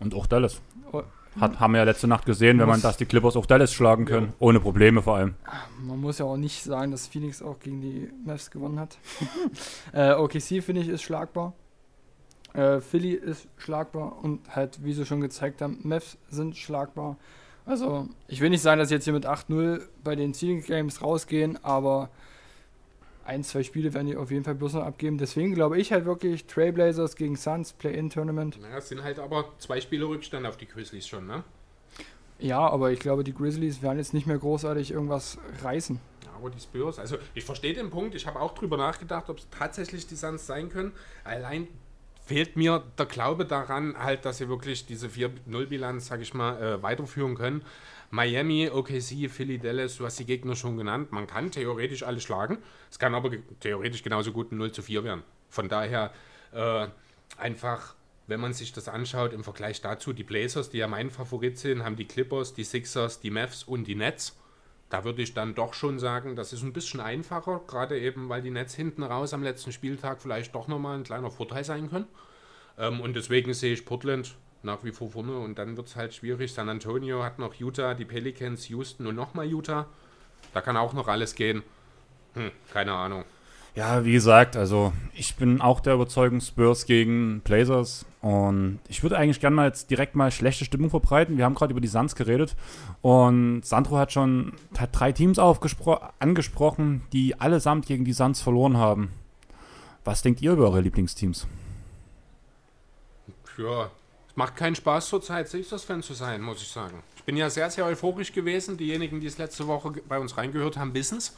Und 0.00 0.14
auch 0.14 0.26
Dallas. 0.26 0.60
Oh. 0.92 1.02
Hat, 1.40 1.60
haben 1.60 1.72
wir 1.72 1.78
ja 1.78 1.84
letzte 1.84 2.06
Nacht 2.08 2.24
gesehen, 2.26 2.58
wenn 2.58 2.66
man 2.66 2.76
Muss- 2.76 2.82
das 2.82 2.96
die 2.96 3.04
Clippers 3.06 3.36
auch 3.36 3.46
Dallas 3.46 3.72
schlagen 3.72 4.04
können. 4.06 4.32
Ohne 4.38 4.58
Probleme 4.60 5.02
vor 5.02 5.16
allem. 5.16 5.34
Man 5.80 6.00
muss 6.00 6.18
ja 6.18 6.24
auch 6.24 6.36
nicht 6.36 6.62
sagen, 6.62 6.90
dass 6.92 7.06
Phoenix 7.06 7.42
auch 7.42 7.58
gegen 7.60 7.80
die 7.80 8.10
Mavs 8.24 8.50
gewonnen 8.50 8.80
hat. 8.80 8.98
äh, 9.92 10.12
OKC 10.14 10.62
finde 10.62 10.80
ich 10.80 10.88
ist 10.88 11.02
schlagbar. 11.02 11.52
Äh, 12.54 12.80
Philly 12.80 13.12
ist 13.12 13.48
schlagbar 13.58 14.16
und 14.22 14.40
halt, 14.54 14.82
wie 14.82 14.92
sie 14.94 15.04
schon 15.04 15.20
gezeigt 15.20 15.60
haben, 15.60 15.78
Mavs 15.82 16.16
sind 16.30 16.56
schlagbar. 16.56 17.16
Also, 17.66 18.08
ich 18.28 18.40
will 18.40 18.50
nicht 18.50 18.62
sagen, 18.62 18.78
dass 18.78 18.88
sie 18.88 18.94
jetzt 18.94 19.04
hier 19.04 19.12
mit 19.12 19.26
8-0 19.26 19.80
bei 20.04 20.14
den 20.16 20.32
Seeding 20.32 20.62
Games 20.62 21.02
rausgehen, 21.02 21.58
aber 21.64 22.10
ein, 23.26 23.44
zwei 23.44 23.62
Spiele 23.62 23.92
werden 23.94 24.06
die 24.06 24.16
auf 24.16 24.30
jeden 24.30 24.44
Fall 24.44 24.54
bloß 24.54 24.74
noch 24.74 24.84
abgeben. 24.84 25.18
Deswegen 25.18 25.54
glaube 25.54 25.78
ich 25.78 25.92
halt 25.92 26.04
wirklich 26.04 26.46
Trailblazers 26.46 27.16
gegen 27.16 27.36
Suns, 27.36 27.72
Play-In-Tournament. 27.72 28.60
Naja, 28.60 28.78
es 28.78 28.88
sind 28.88 29.02
halt 29.02 29.18
aber 29.18 29.52
zwei 29.58 29.80
Spiele 29.80 30.06
Rückstand 30.06 30.46
auf 30.46 30.56
die 30.56 30.66
Grizzlies 30.66 31.06
schon, 31.06 31.26
ne? 31.26 31.44
Ja, 32.38 32.60
aber 32.68 32.90
ich 32.90 33.00
glaube, 33.00 33.24
die 33.24 33.32
Grizzlies 33.32 33.82
werden 33.82 33.98
jetzt 33.98 34.12
nicht 34.12 34.26
mehr 34.26 34.38
großartig 34.38 34.90
irgendwas 34.90 35.38
reißen. 35.62 35.98
Ja, 36.24 36.32
aber 36.34 36.50
die 36.50 36.60
Spurs, 36.60 36.98
also 36.98 37.16
ich 37.34 37.44
verstehe 37.44 37.72
den 37.72 37.90
Punkt, 37.90 38.14
ich 38.14 38.26
habe 38.26 38.40
auch 38.40 38.54
drüber 38.54 38.76
nachgedacht, 38.76 39.30
ob 39.30 39.38
es 39.38 39.48
tatsächlich 39.50 40.06
die 40.06 40.16
Suns 40.16 40.46
sein 40.46 40.68
können. 40.68 40.92
Allein 41.24 41.66
fehlt 42.26 42.56
mir 42.56 42.82
der 42.98 43.06
Glaube 43.06 43.46
daran, 43.46 43.96
halt, 43.96 44.24
dass 44.24 44.38
sie 44.38 44.48
wirklich 44.48 44.84
diese 44.84 45.08
4-0-Bilanz, 45.08 46.08
sag 46.08 46.20
ich 46.20 46.34
mal, 46.34 46.60
äh, 46.60 46.82
weiterführen 46.82 47.36
können. 47.36 47.62
Miami, 48.10 48.70
OKC, 48.70 49.28
Philly, 49.28 49.58
Dallas, 49.58 49.96
du 49.96 50.04
hast 50.04 50.18
die 50.18 50.26
Gegner 50.26 50.56
schon 50.56 50.76
genannt. 50.76 51.12
Man 51.12 51.26
kann 51.26 51.50
theoretisch 51.50 52.02
alle 52.02 52.20
schlagen. 52.20 52.58
Es 52.90 52.98
kann 52.98 53.14
aber 53.14 53.30
theoretisch 53.60 54.02
genauso 54.02 54.32
gut 54.32 54.52
ein 54.52 54.58
0 54.58 54.72
zu 54.72 54.82
4 54.82 55.04
werden. 55.04 55.22
Von 55.48 55.68
daher 55.68 56.12
äh, 56.52 56.86
einfach, 57.36 57.94
wenn 58.26 58.40
man 58.40 58.52
sich 58.52 58.72
das 58.72 58.88
anschaut 58.88 59.32
im 59.32 59.44
Vergleich 59.44 59.80
dazu, 59.80 60.12
die 60.12 60.24
Blazers, 60.24 60.70
die 60.70 60.78
ja 60.78 60.88
mein 60.88 61.10
Favorit 61.10 61.58
sind, 61.58 61.84
haben 61.84 61.96
die 61.96 62.06
Clippers, 62.06 62.54
die 62.54 62.64
Sixers, 62.64 63.20
die 63.20 63.30
Mavs 63.30 63.64
und 63.64 63.84
die 63.84 63.94
Nets. 63.94 64.36
Da 64.88 65.04
würde 65.04 65.22
ich 65.22 65.34
dann 65.34 65.54
doch 65.56 65.74
schon 65.74 65.98
sagen, 65.98 66.36
das 66.36 66.52
ist 66.52 66.62
ein 66.62 66.72
bisschen 66.72 67.00
einfacher, 67.00 67.60
gerade 67.66 67.98
eben, 67.98 68.28
weil 68.28 68.42
die 68.42 68.50
Nets 68.50 68.74
hinten 68.74 69.02
raus 69.02 69.34
am 69.34 69.42
letzten 69.42 69.72
Spieltag 69.72 70.22
vielleicht 70.22 70.54
doch 70.54 70.68
nochmal 70.68 70.96
ein 70.96 71.02
kleiner 71.02 71.30
Vorteil 71.30 71.64
sein 71.64 71.90
können. 71.90 72.06
Ähm, 72.78 73.00
und 73.00 73.16
deswegen 73.16 73.52
sehe 73.52 73.72
ich 73.72 73.84
Portland 73.84 74.36
nach 74.66 74.84
wie 74.84 74.92
vor 74.92 75.10
vorne 75.10 75.38
und 75.38 75.58
dann 75.58 75.76
wird 75.76 75.86
es 75.86 75.96
halt 75.96 76.12
schwierig. 76.12 76.52
San 76.52 76.68
Antonio 76.68 77.22
hat 77.22 77.38
noch 77.38 77.54
Utah, 77.54 77.94
die 77.94 78.04
Pelicans, 78.04 78.68
Houston 78.68 79.06
und 79.06 79.16
nochmal 79.16 79.46
Utah. 79.46 79.86
Da 80.52 80.60
kann 80.60 80.76
auch 80.76 80.92
noch 80.92 81.08
alles 81.08 81.34
gehen. 81.34 81.62
Hm, 82.34 82.50
keine 82.72 82.92
Ahnung. 82.92 83.24
Ja, 83.74 84.06
wie 84.06 84.12
gesagt, 84.12 84.56
also 84.56 84.94
ich 85.12 85.36
bin 85.36 85.60
auch 85.60 85.80
der 85.80 85.94
Überzeugung 85.94 86.40
Spurs 86.40 86.86
gegen 86.86 87.40
Blazers 87.40 88.06
und 88.22 88.80
ich 88.88 89.02
würde 89.02 89.18
eigentlich 89.18 89.38
gerne 89.38 89.54
mal 89.54 89.66
jetzt 89.66 89.90
direkt 89.90 90.16
mal 90.16 90.30
schlechte 90.30 90.64
Stimmung 90.64 90.88
verbreiten. 90.88 91.36
Wir 91.36 91.44
haben 91.44 91.54
gerade 91.54 91.72
über 91.72 91.82
die 91.82 91.88
Suns 91.88 92.14
geredet 92.14 92.56
und 93.02 93.66
Sandro 93.66 93.98
hat 93.98 94.12
schon 94.12 94.54
hat 94.78 94.98
drei 94.98 95.12
Teams 95.12 95.38
angesprochen, 95.38 97.02
die 97.12 97.38
allesamt 97.38 97.86
gegen 97.86 98.06
die 98.06 98.14
Suns 98.14 98.40
verloren 98.40 98.78
haben. 98.78 99.10
Was 100.04 100.22
denkt 100.22 100.40
ihr 100.40 100.52
über 100.52 100.64
eure 100.64 100.80
Lieblingsteams? 100.80 101.46
Ja, 103.58 103.90
macht 104.36 104.54
keinen 104.54 104.76
Spaß 104.76 105.08
zurzeit, 105.08 105.48
Sixers-Fan 105.48 106.02
zu 106.02 106.14
sein, 106.14 106.40
muss 106.42 106.62
ich 106.62 106.68
sagen. 106.68 107.02
Ich 107.16 107.24
bin 107.24 107.36
ja 107.36 107.50
sehr, 107.50 107.70
sehr 107.70 107.86
euphorisch 107.86 108.32
gewesen. 108.32 108.76
Diejenigen, 108.76 109.18
die 109.18 109.26
es 109.26 109.38
letzte 109.38 109.66
Woche 109.66 109.90
bei 110.08 110.18
uns 110.18 110.36
reingehört 110.36 110.76
haben, 110.76 110.94
wissen 110.94 111.18
es. 111.18 111.36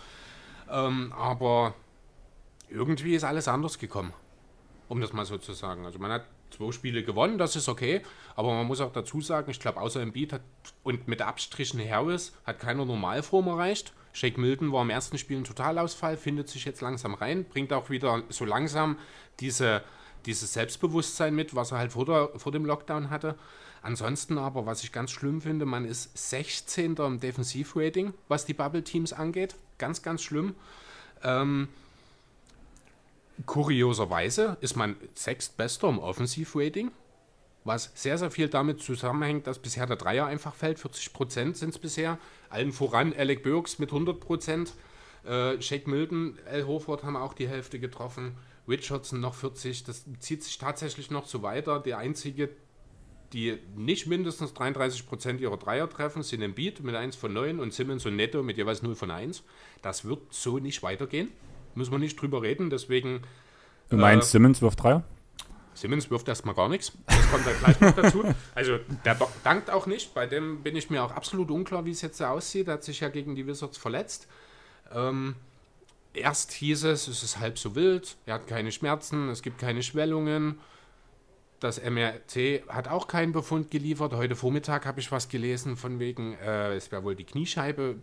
Ähm, 0.70 1.14
aber 1.16 1.74
irgendwie 2.68 3.14
ist 3.14 3.24
alles 3.24 3.48
anders 3.48 3.78
gekommen, 3.78 4.12
um 4.88 5.00
das 5.00 5.12
mal 5.12 5.24
so 5.24 5.38
zu 5.38 5.54
sagen. 5.54 5.86
Also 5.86 5.98
man 5.98 6.10
hat 6.10 6.26
zwei 6.50 6.72
Spiele 6.72 7.02
gewonnen, 7.02 7.38
das 7.38 7.56
ist 7.56 7.68
okay, 7.68 8.02
aber 8.34 8.52
man 8.52 8.66
muss 8.66 8.80
auch 8.80 8.92
dazu 8.92 9.20
sagen, 9.20 9.50
ich 9.50 9.60
glaube, 9.60 9.80
außer 9.80 10.00
Embiid 10.00 10.32
hat 10.32 10.42
und 10.82 11.08
mit 11.08 11.22
Abstrichen 11.22 11.80
Harris 11.88 12.32
hat 12.44 12.58
keiner 12.58 12.84
Normalform 12.84 13.46
erreicht. 13.46 13.92
Shake 14.12 14.38
Milton 14.38 14.72
war 14.72 14.82
im 14.82 14.90
ersten 14.90 15.18
Spiel 15.18 15.38
ein 15.38 15.44
Totalausfall, 15.44 16.16
findet 16.16 16.48
sich 16.48 16.64
jetzt 16.64 16.80
langsam 16.80 17.14
rein, 17.14 17.44
bringt 17.44 17.72
auch 17.72 17.90
wieder 17.90 18.22
so 18.28 18.44
langsam 18.44 18.98
diese, 19.40 19.82
dieses 20.26 20.52
Selbstbewusstsein 20.52 21.34
mit, 21.34 21.54
was 21.54 21.72
er 21.72 21.78
halt 21.78 21.92
vor, 21.92 22.04
der, 22.04 22.30
vor 22.36 22.52
dem 22.52 22.64
Lockdown 22.64 23.10
hatte. 23.10 23.36
Ansonsten 23.82 24.38
aber, 24.38 24.66
was 24.66 24.82
ich 24.82 24.92
ganz 24.92 25.10
schlimm 25.10 25.40
finde, 25.40 25.64
man 25.64 25.84
ist 25.84 26.16
16. 26.16 26.96
im 26.96 27.20
Defensivrating, 27.20 28.12
was 28.28 28.44
die 28.44 28.54
Bubble-Teams 28.54 29.12
angeht. 29.12 29.54
Ganz, 29.78 30.02
ganz 30.02 30.22
schlimm. 30.22 30.54
Ähm, 31.22 31.68
kurioserweise 33.46 34.56
ist 34.60 34.76
man 34.76 34.96
sechstbester 35.14 35.88
im 35.88 35.98
Offensivrating, 35.98 36.90
was 37.64 37.92
sehr, 37.94 38.18
sehr 38.18 38.30
viel 38.30 38.48
damit 38.48 38.82
zusammenhängt, 38.82 39.46
dass 39.46 39.58
bisher 39.58 39.86
der 39.86 39.96
Dreier 39.96 40.26
einfach 40.26 40.54
fällt. 40.54 40.78
40% 40.78 41.54
sind 41.54 41.70
es 41.70 41.78
bisher. 41.78 42.18
Allen 42.50 42.72
voran 42.72 43.14
Alec 43.16 43.42
Burks 43.42 43.78
mit 43.78 43.90
100%. 43.90 44.70
Äh, 45.24 45.60
Shake 45.60 45.86
Milton, 45.86 46.38
Al 46.50 46.66
Horford 46.66 47.04
haben 47.04 47.16
auch 47.16 47.34
die 47.34 47.48
Hälfte 47.48 47.78
getroffen. 47.78 48.36
Richardson 48.68 49.20
noch 49.20 49.34
40. 49.34 49.84
Das 49.84 50.04
zieht 50.20 50.42
sich 50.44 50.58
tatsächlich 50.58 51.10
noch 51.10 51.26
so 51.26 51.42
weiter. 51.42 51.80
Der 51.80 51.98
einzige, 51.98 52.50
die 53.32 53.58
nicht 53.76 54.06
mindestens 54.06 54.52
33% 54.52 55.38
ihrer 55.38 55.56
Dreier 55.56 55.88
treffen, 55.88 56.22
sind 56.22 56.42
Embiid 56.42 56.80
mit 56.82 56.94
1 56.94 57.16
von 57.16 57.32
9 57.32 57.60
und 57.60 57.72
Simmons 57.72 58.04
und 58.06 58.16
Netto 58.16 58.42
mit 58.42 58.56
jeweils 58.56 58.82
0 58.82 58.94
von 58.94 59.10
1. 59.10 59.42
Das 59.82 60.04
wird 60.04 60.20
so 60.30 60.58
nicht 60.58 60.82
weitergehen. 60.82 61.30
Müssen 61.74 61.92
wir 61.92 61.98
nicht 61.98 62.20
drüber 62.20 62.42
reden. 62.42 62.70
Deswegen 62.70 63.20
Du 63.90 63.96
meinst, 63.96 64.28
Äh, 64.28 64.32
Simmons 64.32 64.60
wirft 64.60 64.82
Dreier? 64.82 65.02
Simmons 65.74 66.10
wirft 66.10 66.26
erstmal 66.28 66.54
gar 66.54 66.68
nichts. 66.68 66.92
Das 67.06 67.30
kommt 67.30 67.46
dann 67.46 67.58
gleich 67.58 67.80
noch 67.80 67.94
dazu. 67.94 68.24
Also 68.54 68.78
der 69.04 69.14
do- 69.14 69.30
dankt 69.44 69.70
auch 69.70 69.86
nicht. 69.86 70.12
Bei 70.12 70.26
dem 70.26 70.62
bin 70.62 70.74
ich 70.74 70.90
mir 70.90 71.02
auch 71.04 71.12
absolut 71.12 71.50
unklar, 71.50 71.84
wie 71.84 71.92
es 71.92 72.02
jetzt 72.02 72.18
so 72.18 72.24
aussieht. 72.24 72.66
Er 72.68 72.74
hat 72.74 72.84
sich 72.84 73.00
ja 73.00 73.08
gegen 73.08 73.36
die 73.36 73.46
Wizards 73.46 73.78
verletzt. 73.78 74.26
Ähm, 74.92 75.36
erst 76.14 76.52
hieß 76.52 76.84
es, 76.84 77.08
es 77.08 77.22
ist 77.22 77.38
halb 77.38 77.58
so 77.58 77.74
wild. 77.74 78.16
Er 78.26 78.34
hat 78.34 78.46
keine 78.46 78.72
Schmerzen, 78.72 79.28
es 79.28 79.42
gibt 79.42 79.58
keine 79.58 79.82
Schwellungen. 79.82 80.58
Das 81.60 81.82
MRT 81.82 82.68
hat 82.68 82.88
auch 82.88 83.08
keinen 83.08 83.32
Befund 83.32 83.70
geliefert. 83.70 84.12
Heute 84.12 84.36
Vormittag 84.36 84.86
habe 84.86 85.00
ich 85.00 85.10
was 85.10 85.28
gelesen 85.28 85.76
von 85.76 85.98
wegen, 85.98 86.34
äh, 86.34 86.74
es 86.74 86.92
wäre 86.92 87.02
wohl 87.02 87.16
die 87.16 87.24
Kniescheibe 87.24 87.96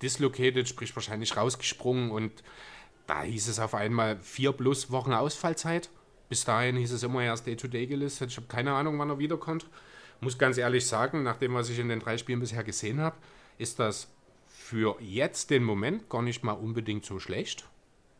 dislocated, 0.00 0.68
sprich 0.68 0.94
wahrscheinlich 0.96 1.36
rausgesprungen 1.36 2.10
und 2.10 2.32
da 3.06 3.22
hieß 3.22 3.48
es 3.48 3.58
auf 3.58 3.74
einmal 3.74 4.18
vier 4.20 4.52
plus 4.52 4.90
Wochen 4.90 5.12
Ausfallzeit. 5.12 5.90
Bis 6.30 6.44
dahin 6.44 6.76
hieß 6.76 6.92
es 6.92 7.02
immer 7.02 7.22
erst 7.22 7.46
Day-to-Day 7.46 7.86
gelistet. 7.86 8.30
Ich 8.30 8.36
habe 8.38 8.46
keine 8.46 8.72
Ahnung, 8.72 8.98
wann 8.98 9.10
er 9.10 9.18
wiederkommt. 9.18 9.66
Muss 10.20 10.38
ganz 10.38 10.56
ehrlich 10.56 10.86
sagen, 10.86 11.22
nach 11.22 11.36
dem, 11.36 11.52
was 11.52 11.68
ich 11.68 11.78
in 11.78 11.90
den 11.90 12.00
drei 12.00 12.16
Spielen 12.16 12.40
bisher 12.40 12.64
gesehen 12.64 13.00
habe, 13.00 13.16
ist 13.58 13.78
das 13.78 14.08
für 14.74 14.96
jetzt 15.00 15.50
den 15.50 15.62
Moment 15.62 16.10
gar 16.10 16.20
nicht 16.20 16.42
mal 16.42 16.50
unbedingt 16.50 17.04
so 17.04 17.20
schlecht. 17.20 17.64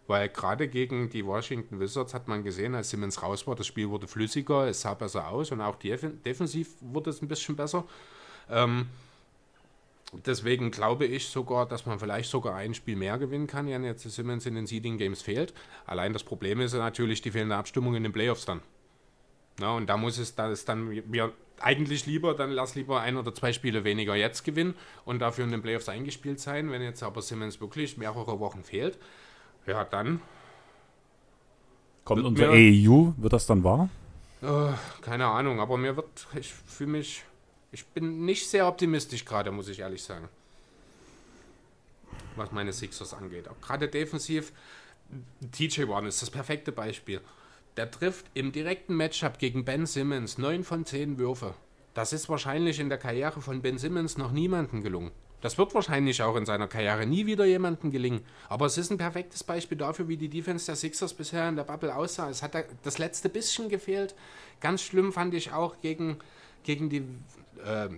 Weil 0.06 0.28
gerade 0.28 0.68
gegen 0.68 1.10
die 1.10 1.26
Washington 1.26 1.80
Wizards 1.80 2.14
hat 2.14 2.28
man 2.28 2.44
gesehen, 2.44 2.76
als 2.76 2.90
Simmons 2.90 3.22
raus 3.22 3.44
war, 3.48 3.56
das 3.56 3.66
Spiel 3.66 3.88
wurde 3.88 4.06
flüssiger, 4.06 4.68
es 4.68 4.82
sah 4.82 4.94
besser 4.94 5.26
aus 5.28 5.50
und 5.50 5.60
auch 5.60 5.74
def 5.74 6.06
defensiv 6.24 6.68
wurde 6.80 7.10
es 7.10 7.22
ein 7.22 7.26
bisschen 7.26 7.56
besser. 7.56 7.84
Ähm, 8.48 8.86
deswegen 10.24 10.70
glaube 10.70 11.06
ich 11.06 11.26
sogar, 11.26 11.66
dass 11.66 11.86
man 11.86 11.98
vielleicht 11.98 12.30
sogar 12.30 12.54
ein 12.54 12.74
Spiel 12.74 12.94
mehr 12.94 13.18
gewinnen 13.18 13.48
kann, 13.48 13.66
wenn 13.66 13.82
jetzt 13.82 14.08
Simmons 14.08 14.46
in 14.46 14.54
den 14.54 14.68
Seeding 14.68 14.96
Games 14.96 15.22
fehlt. 15.22 15.54
Allein 15.86 16.12
das 16.12 16.22
Problem 16.22 16.60
ist 16.60 16.74
natürlich 16.74 17.20
die 17.20 17.32
fehlende 17.32 17.56
Abstimmung 17.56 17.96
in 17.96 18.04
den 18.04 18.12
Playoffs 18.12 18.44
dann. 18.44 18.60
Na, 19.58 19.74
und 19.74 19.88
da 19.88 19.96
muss 19.96 20.18
es, 20.18 20.36
da 20.36 20.52
ist 20.52 20.68
dann 20.68 21.02
eigentlich 21.60 22.06
lieber, 22.06 22.34
dann 22.34 22.50
lass 22.50 22.74
lieber 22.74 23.00
ein 23.00 23.16
oder 23.16 23.34
zwei 23.34 23.52
Spiele 23.52 23.84
weniger 23.84 24.14
jetzt 24.16 24.44
gewinnen 24.44 24.74
und 25.04 25.20
dafür 25.20 25.44
in 25.44 25.50
den 25.52 25.62
Playoffs 25.62 25.88
eingespielt 25.88 26.40
sein. 26.40 26.70
Wenn 26.70 26.82
jetzt 26.82 27.02
aber 27.02 27.22
Simmons 27.22 27.60
wirklich 27.60 27.96
mehrere 27.96 28.40
Wochen 28.40 28.64
fehlt, 28.64 28.98
ja, 29.66 29.84
dann, 29.84 30.20
Kommt 32.04 32.24
unser 32.24 32.48
AEU, 32.50 33.12
wird 33.16 33.32
das 33.32 33.46
dann 33.46 33.62
wahr? 33.64 33.90
äh, 34.42 34.72
keine 35.00 35.26
Ahnung, 35.26 35.60
aber 35.60 35.76
mir 35.76 35.96
wird, 35.96 36.26
ich 36.38 36.52
fühle 36.54 36.90
mich, 36.92 37.24
ich 37.72 37.86
bin 37.88 38.24
nicht 38.24 38.48
sehr 38.48 38.66
optimistisch 38.68 39.24
gerade, 39.24 39.50
muss 39.50 39.68
ich 39.68 39.80
ehrlich 39.80 40.02
sagen. 40.02 40.28
was 42.36 42.52
meine 42.52 42.72
Sixers 42.72 43.14
angeht. 43.14 43.48
Auch 43.48 43.60
gerade 43.60 43.88
defensiv, 43.88 44.52
TJ 45.52 45.88
Warren 45.88 46.06
ist 46.06 46.22
das 46.22 46.30
perfekte 46.30 46.72
Beispiel. 46.72 47.20
Der 47.76 47.90
trifft 47.90 48.26
im 48.34 48.52
direkten 48.52 48.94
Matchup 48.94 49.38
gegen 49.38 49.64
Ben 49.64 49.84
Simmons 49.86 50.38
9 50.38 50.62
von 50.62 50.84
10 50.84 51.18
Würfe. 51.18 51.54
Das 51.92 52.12
ist 52.12 52.28
wahrscheinlich 52.28 52.78
in 52.78 52.88
der 52.88 52.98
Karriere 52.98 53.40
von 53.40 53.62
Ben 53.62 53.78
Simmons 53.78 54.16
noch 54.16 54.30
niemandem 54.30 54.82
gelungen. 54.82 55.10
Das 55.40 55.58
wird 55.58 55.74
wahrscheinlich 55.74 56.22
auch 56.22 56.36
in 56.36 56.46
seiner 56.46 56.68
Karriere 56.68 57.04
nie 57.04 57.26
wieder 57.26 57.44
jemandem 57.44 57.90
gelingen. 57.90 58.22
Aber 58.48 58.64
es 58.66 58.78
ist 58.78 58.90
ein 58.90 58.96
perfektes 58.96 59.44
Beispiel 59.44 59.76
dafür, 59.76 60.08
wie 60.08 60.16
die 60.16 60.30
Defense 60.30 60.66
der 60.66 60.76
Sixers 60.76 61.12
bisher 61.12 61.48
in 61.48 61.56
der 61.56 61.64
Bubble 61.64 61.94
aussah. 61.94 62.30
Es 62.30 62.42
hat 62.42 62.56
das 62.82 62.98
letzte 62.98 63.28
bisschen 63.28 63.68
gefehlt. 63.68 64.14
Ganz 64.60 64.80
schlimm 64.80 65.12
fand 65.12 65.34
ich 65.34 65.52
auch 65.52 65.80
gegen, 65.82 66.16
gegen 66.62 66.88
die, 66.88 67.02
äh, 67.62 67.88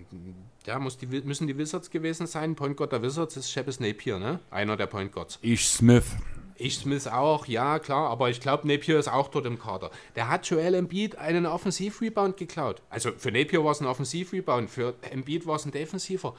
ja, 0.65 0.79
muss 0.79 0.97
die, 0.97 1.05
müssen 1.05 1.47
die 1.47 1.57
Wizards 1.57 1.89
gewesen 1.89 2.27
sein. 2.27 2.55
Point 2.55 2.75
Guard 2.75 2.91
der 2.91 3.01
Wizards 3.01 3.37
ist 3.37 3.49
Shepis 3.49 3.79
Napier, 3.79 4.19
ne? 4.19 4.39
Einer 4.51 4.75
der 4.75 4.87
Point 4.87 5.13
Guards. 5.13 5.39
Ich 5.41 5.67
Smith. 5.67 6.17
Ich 6.57 6.77
Smith 6.77 7.07
auch, 7.07 7.45
ja 7.45 7.79
klar, 7.79 8.09
aber 8.09 8.29
ich 8.29 8.41
glaube, 8.41 8.67
Napier 8.67 8.97
ist 8.97 9.07
auch 9.07 9.27
dort 9.27 9.45
im 9.45 9.59
Kader. 9.59 9.91
Der 10.15 10.29
hat 10.29 10.47
Joel 10.49 10.73
Embiid 10.73 11.15
einen 11.17 11.45
Offensiv-Rebound 11.45 12.37
geklaut. 12.37 12.81
Also 12.89 13.11
für 13.17 13.31
Napier 13.31 13.63
war 13.63 13.71
es 13.71 13.81
ein 13.81 13.87
Offensiv-Rebound, 13.87 14.69
für 14.69 14.95
Embiid 15.11 15.45
war 15.45 15.57
es 15.57 15.65
ein 15.65 15.71
Defensiver 15.71 16.33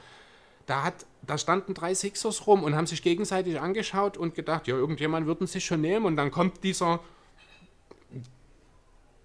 da, 0.69 0.85
hat, 0.85 1.07
da 1.23 1.39
standen 1.39 1.73
drei 1.73 1.95
Sixers 1.95 2.47
rum 2.47 2.63
und 2.63 2.77
haben 2.77 2.87
sich 2.87 3.03
gegenseitig 3.03 3.59
angeschaut 3.59 4.17
und 4.19 4.35
gedacht, 4.35 4.69
ja, 4.69 4.77
irgendjemand 4.77 5.27
würden 5.27 5.47
sich 5.47 5.65
schon 5.65 5.81
nehmen. 5.81 6.05
Und 6.05 6.17
dann 6.17 6.31
kommt 6.31 6.63
dieser 6.63 7.01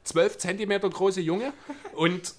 12 0.06 0.38
Zentimeter 0.38 0.90
große 0.90 1.20
Junge 1.20 1.52
und 1.96 2.34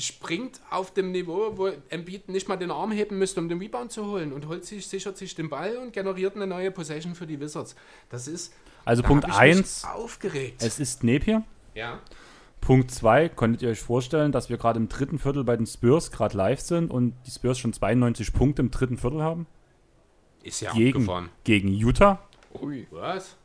springt 0.00 0.60
auf 0.70 0.92
dem 0.92 1.12
Niveau, 1.12 1.52
wo 1.56 1.70
Embiid 1.88 2.28
nicht 2.28 2.48
mal 2.48 2.56
den 2.56 2.70
Arm 2.70 2.92
heben 2.92 3.18
müsste, 3.18 3.40
um 3.40 3.48
den 3.48 3.58
Rebound 3.58 3.92
zu 3.92 4.06
holen 4.06 4.32
und 4.32 4.48
holt 4.48 4.64
sich, 4.64 4.86
sichert 4.86 5.16
sich 5.16 5.34
den 5.34 5.48
Ball 5.48 5.76
und 5.76 5.92
generiert 5.92 6.36
eine 6.36 6.46
neue 6.46 6.70
Possession 6.70 7.14
für 7.14 7.26
die 7.26 7.40
Wizards. 7.40 7.74
Das 8.08 8.28
ist. 8.28 8.52
Also 8.84 9.02
Punkt 9.02 9.26
1. 9.26 9.84
Aufgeregt. 9.84 10.62
Es 10.62 10.78
ist 10.78 11.04
Napier. 11.04 11.44
Ja. 11.74 12.00
Punkt 12.60 12.90
2, 12.90 13.30
konntet 13.30 13.62
ihr 13.62 13.70
euch 13.70 13.80
vorstellen, 13.80 14.32
dass 14.32 14.50
wir 14.50 14.58
gerade 14.58 14.78
im 14.78 14.88
dritten 14.88 15.18
Viertel 15.18 15.44
bei 15.44 15.56
den 15.56 15.66
Spurs 15.66 16.10
gerade 16.10 16.36
live 16.36 16.60
sind 16.60 16.90
und 16.90 17.14
die 17.26 17.30
Spurs 17.30 17.58
schon 17.58 17.72
92 17.72 18.32
Punkte 18.32 18.62
im 18.62 18.70
dritten 18.70 18.98
Viertel 18.98 19.22
haben? 19.22 19.46
Ist 20.42 20.60
ja 20.60 20.72
gegen, 20.72 21.00
abgefahren. 21.00 21.28
Gegen 21.44 21.68
Utah? 21.68 22.20
Ui. 22.60 22.86
Was? 22.90 23.36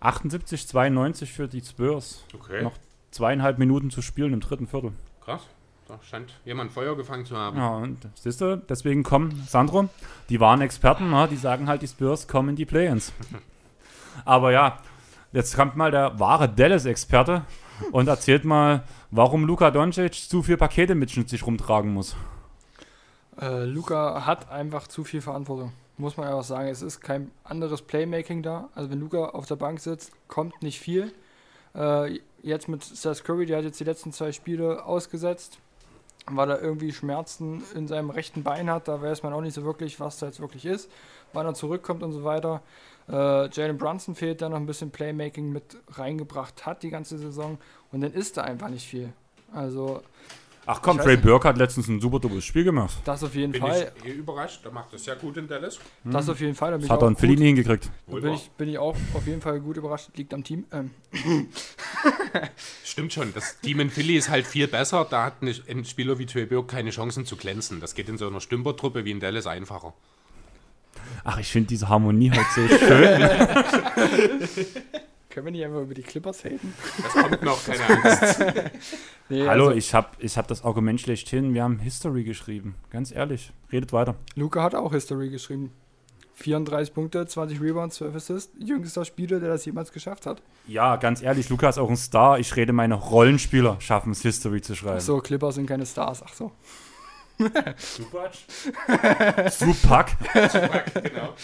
78, 0.00 0.66
92 0.68 1.32
für 1.32 1.48
die 1.48 1.60
Spurs. 1.60 2.24
Okay. 2.34 2.62
Noch 2.62 2.76
zweieinhalb 3.10 3.58
Minuten 3.58 3.90
zu 3.90 4.02
spielen 4.02 4.32
im 4.32 4.40
dritten 4.40 4.66
Viertel. 4.66 4.92
Krass. 5.20 5.42
Da 5.88 6.00
scheint 6.02 6.32
jemand 6.44 6.72
Feuer 6.72 6.96
gefangen 6.96 7.24
zu 7.24 7.36
haben. 7.36 7.58
Ja, 7.58 7.76
und 7.76 8.08
siehst 8.14 8.40
du, 8.40 8.56
deswegen 8.56 9.04
kommen, 9.04 9.44
Sandro, 9.46 9.88
die 10.28 10.40
waren 10.40 10.60
Experten, 10.60 11.10
na, 11.10 11.28
die 11.28 11.36
sagen 11.36 11.68
halt, 11.68 11.82
die 11.82 11.86
Spurs 11.86 12.26
kommen 12.26 12.50
in 12.50 12.56
die 12.56 12.64
Play-Ins. 12.64 13.12
Aber 14.24 14.50
ja, 14.50 14.78
jetzt 15.32 15.54
kommt 15.54 15.76
mal 15.76 15.92
der 15.92 16.18
wahre 16.18 16.48
Dallas-Experte 16.48 17.44
und 17.92 18.08
erzählt 18.08 18.44
mal, 18.44 18.82
warum 19.12 19.44
Luka 19.44 19.70
Doncic 19.70 20.14
zu 20.14 20.42
viel 20.42 20.56
Pakete 20.56 20.96
mit 20.96 21.10
sich 21.10 21.46
rumtragen 21.46 21.92
muss. 21.92 22.16
Äh, 23.40 23.64
Luka 23.64 24.26
hat 24.26 24.50
einfach 24.50 24.88
zu 24.88 25.04
viel 25.04 25.20
Verantwortung. 25.20 25.72
Muss 25.98 26.16
man 26.16 26.26
einfach 26.26 26.42
sagen. 26.42 26.68
Es 26.68 26.82
ist 26.82 27.00
kein 27.00 27.30
anderes 27.44 27.82
Playmaking 27.82 28.42
da. 28.42 28.68
Also 28.74 28.90
wenn 28.90 29.00
Luka 29.00 29.26
auf 29.26 29.46
der 29.46 29.56
Bank 29.56 29.80
sitzt, 29.80 30.12
kommt 30.28 30.62
nicht 30.62 30.80
viel. 30.80 31.12
Äh, 31.74 32.20
jetzt 32.42 32.68
mit 32.68 32.82
Seth 32.82 33.24
Curry, 33.24 33.46
der 33.46 33.58
hat 33.58 33.64
jetzt 33.64 33.80
die 33.80 33.84
letzten 33.84 34.12
zwei 34.12 34.32
Spiele 34.32 34.84
ausgesetzt, 34.84 35.58
weil 36.30 36.50
er 36.50 36.60
irgendwie 36.60 36.92
Schmerzen 36.92 37.62
in 37.74 37.86
seinem 37.86 38.10
rechten 38.10 38.42
Bein 38.42 38.70
hat. 38.70 38.88
Da 38.88 39.00
weiß 39.00 39.22
man 39.22 39.32
auch 39.32 39.40
nicht 39.40 39.54
so 39.54 39.64
wirklich, 39.64 40.00
was 40.00 40.18
da 40.18 40.26
jetzt 40.26 40.40
wirklich 40.40 40.66
ist, 40.66 40.90
wann 41.32 41.46
er 41.46 41.54
zurückkommt 41.54 42.02
und 42.02 42.12
so 42.12 42.24
weiter. 42.24 42.62
Äh, 43.08 43.48
Jalen 43.50 43.78
Brunson 43.78 44.14
fehlt, 44.14 44.40
der 44.40 44.48
noch 44.48 44.56
ein 44.56 44.66
bisschen 44.66 44.90
Playmaking 44.90 45.52
mit 45.52 45.76
reingebracht 45.92 46.66
hat 46.66 46.82
die 46.82 46.90
ganze 46.90 47.18
Saison. 47.18 47.58
Und 47.92 48.00
dann 48.00 48.12
ist 48.12 48.36
da 48.36 48.42
einfach 48.42 48.68
nicht 48.68 48.86
viel. 48.86 49.12
Also. 49.52 50.02
Ach 50.68 50.82
komm, 50.82 50.98
Trey 50.98 51.16
Burke 51.16 51.48
hat 51.48 51.56
letztens 51.58 51.86
ein 51.86 52.00
super 52.00 52.18
doppes 52.18 52.44
Spiel 52.44 52.64
gemacht. 52.64 52.96
Das 53.04 53.22
auf 53.22 53.36
jeden 53.36 53.52
bin 53.52 53.60
Fall. 53.60 53.92
Ich 54.02 54.10
eh 54.10 54.12
überrascht, 54.14 54.64
der 54.64 54.72
macht 54.72 54.92
das 54.92 55.04
sehr 55.04 55.14
gut 55.14 55.36
in 55.36 55.46
Dallas. 55.46 55.78
Das 56.02 56.28
auf 56.28 56.40
jeden 56.40 56.56
Fall. 56.56 56.72
Da 56.72 56.78
das 56.78 56.90
hat 56.90 57.02
er 57.02 57.08
in 57.08 57.16
Philly 57.16 57.36
nie 57.36 57.46
hingekriegt. 57.46 57.88
Da 58.08 58.16
bin 58.16 58.34
ich, 58.34 58.50
bin 58.50 58.68
ich 58.68 58.78
auch 58.78 58.96
auf 59.14 59.26
jeden 59.26 59.40
Fall 59.40 59.60
gut 59.60 59.76
überrascht. 59.76 60.10
Liegt 60.16 60.34
am 60.34 60.42
Team. 60.42 60.64
Ähm. 60.72 60.90
Stimmt 62.84 63.12
schon. 63.12 63.32
Das 63.32 63.60
Team 63.60 63.78
in 63.78 63.90
Philly 63.90 64.16
ist 64.16 64.28
halt 64.28 64.44
viel 64.44 64.66
besser. 64.66 65.06
Da 65.08 65.24
hat 65.26 65.34
ein 65.42 65.84
Spieler 65.84 66.18
wie 66.18 66.26
Trey 66.26 66.46
Burke 66.46 66.74
keine 66.74 66.90
Chancen 66.90 67.24
zu 67.26 67.36
glänzen. 67.36 67.80
Das 67.80 67.94
geht 67.94 68.08
in 68.08 68.18
so 68.18 68.26
einer 68.26 68.40
Stümpertruppe 68.40 69.04
wie 69.04 69.12
in 69.12 69.20
Dallas 69.20 69.46
einfacher. 69.46 69.94
Ach, 71.22 71.38
ich 71.38 71.48
finde 71.48 71.68
diese 71.68 71.88
Harmonie 71.88 72.32
halt 72.32 72.46
so 72.54 72.66
schön. 72.68 73.30
Können 75.36 75.48
wir 75.48 75.52
nicht 75.52 75.66
einfach 75.66 75.82
über 75.82 75.92
die 75.92 76.02
Clippers 76.02 76.46
haten? 76.46 76.72
Das 77.02 77.12
kommt 77.12 77.42
noch, 77.42 77.62
keine 77.62 77.86
Angst. 77.86 78.40
nee, 79.28 79.46
Hallo, 79.46 79.66
also, 79.66 79.76
ich 79.76 79.92
habe 79.92 80.08
ich 80.18 80.38
hab 80.38 80.48
das 80.48 80.64
Argument 80.64 80.98
schlechthin. 80.98 81.52
Wir 81.52 81.62
haben 81.62 81.78
History 81.78 82.24
geschrieben. 82.24 82.74
Ganz 82.88 83.12
ehrlich. 83.12 83.52
Redet 83.70 83.92
weiter. 83.92 84.14
Luca 84.34 84.62
hat 84.62 84.74
auch 84.74 84.92
History 84.92 85.28
geschrieben. 85.28 85.72
34 86.36 86.94
Punkte, 86.94 87.26
20 87.26 87.60
Rebounds, 87.60 87.96
12 87.96 88.14
Assists. 88.14 88.52
Jüngster 88.58 89.04
Spieler, 89.04 89.38
der 89.38 89.50
das 89.50 89.66
jemals 89.66 89.92
geschafft 89.92 90.24
hat. 90.24 90.40
Ja, 90.66 90.96
ganz 90.96 91.20
ehrlich, 91.20 91.50
Luca 91.50 91.68
ist 91.68 91.76
auch 91.76 91.90
ein 91.90 91.98
Star. 91.98 92.38
Ich 92.38 92.56
rede, 92.56 92.72
meine 92.72 92.94
Rollenspieler 92.94 93.78
schaffen 93.78 94.12
es, 94.12 94.22
History 94.22 94.62
zu 94.62 94.74
schreiben. 94.74 94.96
Ach 94.96 95.02
so, 95.02 95.18
Clippers 95.18 95.56
sind 95.56 95.66
keine 95.66 95.84
Stars. 95.84 96.22
Ach 96.26 96.32
so. 96.32 96.50
Supac? 97.76 98.32
Supac? 99.50 100.16
Supac, 100.50 100.94
genau. 101.04 101.34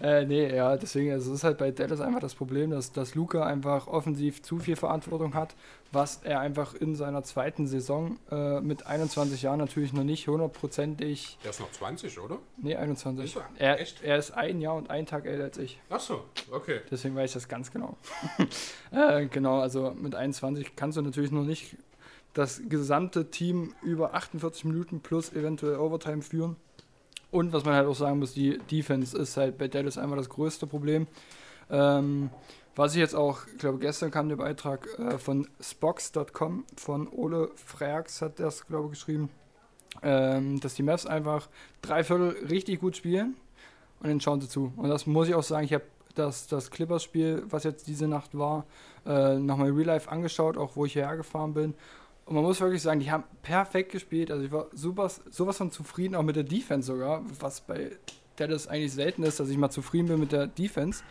Äh, 0.00 0.24
nee, 0.26 0.54
ja, 0.54 0.76
deswegen, 0.76 1.12
also 1.12 1.32
es 1.32 1.38
ist 1.38 1.44
halt 1.44 1.58
bei 1.58 1.70
Dallas 1.70 2.00
einfach 2.00 2.20
das 2.20 2.34
Problem, 2.34 2.70
dass, 2.70 2.92
dass 2.92 3.14
Luca 3.14 3.44
einfach 3.44 3.86
offensiv 3.86 4.42
zu 4.42 4.58
viel 4.58 4.76
Verantwortung 4.76 5.34
hat, 5.34 5.54
was 5.92 6.20
er 6.24 6.40
einfach 6.40 6.74
in 6.74 6.94
seiner 6.94 7.22
zweiten 7.22 7.66
Saison 7.66 8.18
äh, 8.30 8.60
mit 8.60 8.86
21 8.86 9.42
Jahren 9.42 9.58
natürlich 9.58 9.92
noch 9.92 10.04
nicht 10.04 10.26
hundertprozentig. 10.28 11.38
Er 11.44 11.50
ist 11.50 11.60
noch 11.60 11.70
20, 11.70 12.18
oder? 12.18 12.38
Nee, 12.56 12.76
21. 12.76 13.24
Ist 13.24 13.36
er, 13.58 13.78
er, 13.78 13.86
er, 14.02 14.18
ist 14.18 14.32
ein 14.32 14.60
Jahr 14.60 14.74
und 14.74 14.90
ein 14.90 15.06
Tag 15.06 15.26
älter 15.26 15.44
als 15.44 15.58
ich. 15.58 15.80
Ach 15.90 16.00
so, 16.00 16.24
okay. 16.50 16.80
Deswegen 16.90 17.14
weiß 17.14 17.30
ich 17.30 17.34
das 17.34 17.48
ganz 17.48 17.70
genau. 17.70 17.96
äh, 18.92 19.26
genau, 19.26 19.60
also 19.60 19.92
mit 19.92 20.14
21 20.14 20.76
kannst 20.76 20.98
du 20.98 21.02
natürlich 21.02 21.30
noch 21.30 21.44
nicht 21.44 21.76
das 22.34 22.62
gesamte 22.68 23.30
Team 23.30 23.74
über 23.82 24.14
48 24.14 24.64
Minuten 24.64 25.00
plus 25.00 25.32
eventuell 25.32 25.76
Overtime 25.76 26.22
führen. 26.22 26.56
Und 27.34 27.52
was 27.52 27.64
man 27.64 27.74
halt 27.74 27.88
auch 27.88 27.96
sagen 27.96 28.20
muss, 28.20 28.32
die 28.32 28.58
Defense 28.70 29.18
ist 29.18 29.36
halt 29.36 29.58
bei 29.58 29.66
Dallas 29.66 29.98
einfach 29.98 30.16
das 30.16 30.28
größte 30.28 30.68
Problem. 30.68 31.08
Ähm, 31.68 32.30
was 32.76 32.94
ich 32.94 33.00
jetzt 33.00 33.16
auch, 33.16 33.48
ich 33.48 33.58
glaube, 33.58 33.78
gestern 33.80 34.12
kam 34.12 34.28
der 34.28 34.36
Beitrag 34.36 34.86
äh, 35.00 35.18
von 35.18 35.48
Spox.com 35.60 36.62
von 36.76 37.08
Ole 37.08 37.50
Freaks 37.56 38.22
hat 38.22 38.38
das, 38.38 38.64
glaube 38.68 38.84
ich, 38.86 39.00
geschrieben, 39.00 39.30
ähm, 40.04 40.60
dass 40.60 40.74
die 40.74 40.84
Mavs 40.84 41.06
einfach 41.06 41.48
drei 41.82 42.04
Viertel 42.04 42.36
richtig 42.48 42.78
gut 42.78 42.96
spielen 42.96 43.34
und 43.98 44.10
dann 44.10 44.20
schauen 44.20 44.40
sie 44.40 44.48
zu. 44.48 44.72
Und 44.76 44.88
das 44.88 45.04
muss 45.08 45.26
ich 45.26 45.34
auch 45.34 45.42
sagen, 45.42 45.64
ich 45.64 45.74
habe 45.74 45.86
das, 46.14 46.46
das 46.46 46.70
Clippers-Spiel, 46.70 47.42
was 47.48 47.64
jetzt 47.64 47.88
diese 47.88 48.06
Nacht 48.06 48.38
war, 48.38 48.64
äh, 49.06 49.40
nochmal 49.40 49.72
Real 49.72 49.86
Life 49.86 50.08
angeschaut, 50.08 50.56
auch 50.56 50.76
wo 50.76 50.84
ich 50.84 50.92
hierher 50.92 51.16
gefahren 51.16 51.52
bin. 51.52 51.74
Und 52.26 52.34
man 52.34 52.42
muss 52.42 52.60
wirklich 52.60 52.82
sagen, 52.82 53.00
die 53.00 53.10
haben 53.10 53.24
perfekt 53.42 53.92
gespielt. 53.92 54.30
Also 54.30 54.44
ich 54.44 54.52
war 54.52 54.66
super, 54.72 55.10
sowas 55.30 55.58
von 55.58 55.70
zufrieden, 55.70 56.14
auch 56.14 56.22
mit 56.22 56.36
der 56.36 56.44
Defense 56.44 56.86
sogar, 56.86 57.22
was 57.38 57.60
bei 57.60 57.90
Dallas 58.36 58.66
eigentlich 58.66 58.92
selten 58.92 59.22
ist, 59.22 59.40
dass 59.40 59.48
ich 59.48 59.58
mal 59.58 59.70
zufrieden 59.70 60.08
bin 60.08 60.20
mit 60.20 60.32
der 60.32 60.46
Defense. 60.46 61.02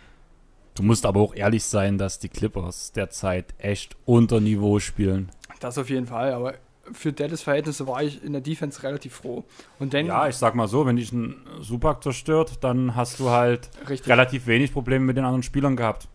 Du 0.76 0.82
musst 0.82 1.06
aber 1.06 1.20
auch 1.20 1.36
ehrlich 1.36 1.64
sein, 1.64 2.00
dass 2.00 2.18
die 2.18 2.30
Clippers 2.30 2.92
derzeit 2.94 3.54
echt 3.60 3.96
unter 4.06 4.40
Niveau 4.40 4.80
spielen. 4.80 5.30
Das 5.60 5.78
auf 5.78 5.90
jeden 5.90 6.08
Fall, 6.08 6.34
aber 6.34 6.56
für 6.92 7.14
Dallas 7.14 7.44
Verhältnisse 7.44 7.88
war 7.88 8.04
ich 8.04 8.24
in 8.24 8.34
der 8.34 8.42
Defense 8.42 8.82
relativ 8.84 9.14
froh. 9.14 9.44
Und 9.80 9.94
dann, 9.94 10.08
ja, 10.08 10.28
ich 10.28 10.36
sag 10.36 10.56
mal 10.56 10.68
so, 10.68 10.86
wenn 10.86 10.96
dich 10.96 11.12
ein 11.12 11.36
Supak 11.62 12.04
zerstört, 12.04 12.58
dann 12.62 12.96
hast 12.96 13.20
du 13.20 13.30
halt 13.30 13.70
Richtig. 13.88 14.12
relativ 14.12 14.48
wenig 14.48 14.74
Probleme 14.74 15.06
mit 15.06 15.16
den 15.16 15.26
anderen 15.26 15.44
Spielern 15.44 15.76
gehabt. 15.76 16.08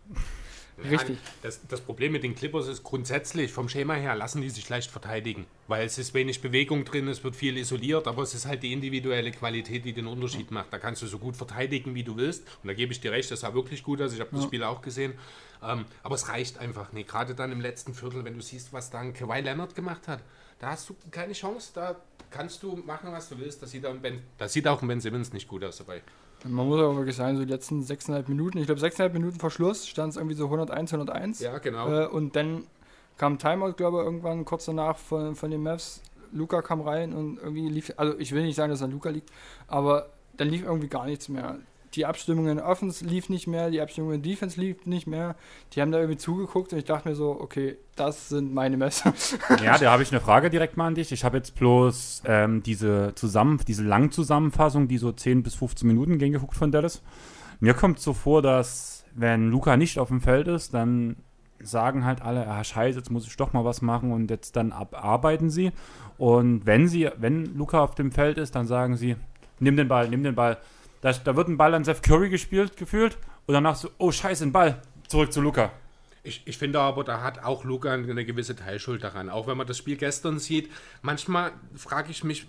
Richtig. 0.83 1.17
Das, 1.41 1.61
das, 1.67 1.81
Problem 1.81 2.11
mit 2.11 2.23
den 2.23 2.35
Clippers 2.35 2.67
ist 2.67 2.83
grundsätzlich, 2.83 3.51
vom 3.51 3.69
Schema 3.69 3.95
her 3.95 4.15
lassen 4.15 4.41
die 4.41 4.49
sich 4.49 4.67
leicht 4.69 4.91
verteidigen, 4.91 5.45
weil 5.67 5.85
es 5.85 5.97
ist 5.97 6.13
wenig 6.13 6.41
Bewegung 6.41 6.85
drin, 6.85 7.07
es 7.07 7.23
wird 7.23 7.35
viel 7.35 7.57
isoliert, 7.57 8.07
aber 8.07 8.23
es 8.23 8.33
ist 8.33 8.45
halt 8.45 8.63
die 8.63 8.73
individuelle 8.73 9.31
Qualität, 9.31 9.85
die 9.85 9.93
den 9.93 10.07
Unterschied 10.07 10.51
macht. 10.51 10.71
Da 10.71 10.77
kannst 10.77 11.01
du 11.01 11.07
so 11.07 11.19
gut 11.19 11.35
verteidigen, 11.35 11.95
wie 11.95 12.03
du 12.03 12.17
willst. 12.17 12.43
Und 12.63 12.67
da 12.67 12.73
gebe 12.73 12.91
ich 12.91 13.01
dir 13.01 13.11
recht, 13.11 13.31
das 13.31 13.41
sah 13.41 13.53
wirklich 13.53 13.83
gut 13.83 14.01
aus. 14.01 14.13
Ich 14.13 14.19
habe 14.19 14.29
das 14.33 14.43
Spiel 14.43 14.63
auch 14.63 14.81
gesehen. 14.81 15.13
Ähm, 15.61 15.85
aber 16.03 16.15
es 16.15 16.29
reicht 16.29 16.57
einfach 16.57 16.93
nicht. 16.93 17.09
Gerade 17.09 17.35
dann 17.35 17.51
im 17.51 17.61
letzten 17.61 17.93
Viertel, 17.93 18.23
wenn 18.23 18.35
du 18.35 18.41
siehst, 18.41 18.71
was 18.71 18.89
dann 18.89 19.13
Kawhi 19.13 19.41
Leonard 19.41 19.75
gemacht 19.75 20.07
hat, 20.07 20.21
da 20.59 20.71
hast 20.71 20.89
du 20.89 20.95
keine 21.11 21.33
Chance. 21.33 21.71
Da 21.73 21.95
kannst 22.29 22.63
du 22.63 22.75
machen, 22.75 23.11
was 23.11 23.29
du 23.29 23.37
willst. 23.39 23.61
Das 23.61 23.71
sieht 23.71 23.85
auch, 23.85 23.95
ben, 23.95 24.21
das 24.37 24.53
sieht 24.53 24.67
auch 24.67 24.81
ein 24.81 24.87
Ben 24.87 25.01
Simmons 25.01 25.33
nicht 25.33 25.47
gut 25.47 25.63
aus 25.63 25.77
dabei. 25.77 26.01
Man 26.45 26.67
muss 26.67 26.79
aber 26.79 26.95
wirklich 26.95 27.15
sagen, 27.15 27.37
so 27.37 27.43
die 27.43 27.51
letzten 27.51 27.81
6,5 27.81 28.29
Minuten, 28.29 28.57
ich 28.59 28.65
glaube 28.65 28.81
6,5 28.81 29.09
Minuten 29.09 29.39
vor 29.39 29.51
Schluss 29.51 29.87
stand 29.87 30.11
es 30.11 30.17
irgendwie 30.17 30.35
so 30.35 30.45
101, 30.45 30.93
101. 30.93 31.39
Ja, 31.41 31.57
genau. 31.57 31.91
Äh, 31.91 32.07
und 32.07 32.35
dann 32.35 32.65
kam 33.17 33.37
Timeout, 33.37 33.73
glaube 33.73 33.99
ich, 33.99 34.05
irgendwann 34.05 34.45
kurz 34.45 34.65
danach 34.65 34.97
von, 34.97 35.35
von 35.35 35.51
den 35.51 35.61
Mavs. 35.61 36.01
Luca 36.31 36.61
kam 36.61 36.81
rein 36.81 37.13
und 37.13 37.37
irgendwie 37.37 37.67
lief, 37.67 37.91
also 37.97 38.17
ich 38.19 38.31
will 38.31 38.43
nicht 38.43 38.55
sagen, 38.55 38.69
dass 38.69 38.79
es 38.79 38.83
an 38.83 38.91
Luca 38.91 39.09
liegt, 39.09 39.31
aber 39.67 40.09
dann 40.37 40.47
lief 40.47 40.63
irgendwie 40.63 40.87
gar 40.87 41.05
nichts 41.05 41.27
mehr. 41.27 41.57
Die 41.95 42.05
Abstimmung 42.05 42.47
in 42.47 42.59
Offense 42.59 43.05
lief 43.05 43.29
nicht 43.29 43.47
mehr, 43.47 43.69
die 43.69 43.81
Abstimmung 43.81 44.13
in 44.13 44.21
Defense 44.21 44.59
lief 44.59 44.85
nicht 44.85 45.07
mehr. 45.07 45.35
Die 45.73 45.81
haben 45.81 45.91
da 45.91 45.99
irgendwie 45.99 46.17
zugeguckt 46.17 46.71
und 46.71 46.79
ich 46.79 46.85
dachte 46.85 47.09
mir 47.09 47.15
so, 47.15 47.39
okay, 47.39 47.77
das 47.95 48.29
sind 48.29 48.53
meine 48.53 48.77
Messer. 48.77 49.13
Ja, 49.63 49.77
da 49.77 49.91
habe 49.91 50.03
ich 50.03 50.11
eine 50.11 50.21
Frage 50.21 50.49
direkt 50.49 50.77
mal 50.77 50.87
an 50.87 50.95
dich. 50.95 51.11
Ich 51.11 51.23
habe 51.23 51.37
jetzt 51.37 51.55
bloß 51.55 52.23
ähm, 52.25 52.63
diese 52.63 53.13
zusammen, 53.15 53.59
diese 53.67 53.83
Langzusammenfassung, 53.83 54.87
die 54.87 54.97
so 54.97 55.11
10 55.11 55.43
bis 55.43 55.55
15 55.55 55.87
Minuten 55.87 56.17
ging, 56.17 56.33
geguckt 56.33 56.55
von 56.55 56.71
Dallas. 56.71 57.01
Mir 57.59 57.73
kommt 57.73 57.99
so 57.99 58.13
vor, 58.13 58.41
dass 58.41 59.05
wenn 59.15 59.49
Luca 59.49 59.75
nicht 59.75 59.99
auf 59.99 60.09
dem 60.09 60.21
Feld 60.21 60.47
ist, 60.47 60.73
dann 60.73 61.17
sagen 61.61 62.05
halt 62.05 62.21
alle, 62.21 62.47
ah 62.47 62.63
scheiße, 62.63 62.97
jetzt 62.97 63.11
muss 63.11 63.27
ich 63.27 63.35
doch 63.35 63.53
mal 63.53 63.65
was 63.65 63.81
machen 63.81 64.11
und 64.11 64.29
jetzt 64.29 64.55
dann 64.55 64.71
abarbeiten 64.71 65.49
sie. 65.49 65.71
Und 66.17 66.65
wenn 66.65 66.87
sie, 66.87 67.09
wenn 67.17 67.57
Luca 67.57 67.81
auf 67.81 67.95
dem 67.95 68.11
Feld 68.11 68.37
ist, 68.37 68.55
dann 68.55 68.65
sagen 68.65 68.95
sie, 68.95 69.15
nimm 69.59 69.75
den 69.75 69.87
Ball, 69.87 70.09
nimm 70.09 70.23
den 70.23 70.35
Ball. 70.35 70.57
Da, 71.01 71.11
da 71.13 71.35
wird 71.35 71.47
ein 71.47 71.57
Ball 71.57 71.73
an 71.73 71.83
Seth 71.83 72.03
Curry 72.03 72.29
gespielt, 72.29 72.77
gefühlt. 72.77 73.17
Und 73.45 73.53
danach 73.53 73.75
so, 73.75 73.89
oh 73.97 74.11
scheiße, 74.11 74.43
ein 74.43 74.51
Ball. 74.51 74.81
Zurück 75.07 75.33
zu 75.33 75.41
Luca. 75.41 75.71
Ich, 76.23 76.43
ich 76.45 76.57
finde 76.57 76.79
aber, 76.79 77.03
da 77.03 77.21
hat 77.21 77.43
auch 77.43 77.63
Luca 77.63 77.91
eine 77.93 78.25
gewisse 78.25 78.55
Teilschuld 78.55 79.03
daran. 79.03 79.29
Auch 79.29 79.47
wenn 79.47 79.57
man 79.57 79.67
das 79.67 79.77
Spiel 79.77 79.95
gestern 79.95 80.37
sieht, 80.39 80.69
manchmal 81.01 81.51
frage 81.75 82.11
ich 82.11 82.23
mich, 82.23 82.47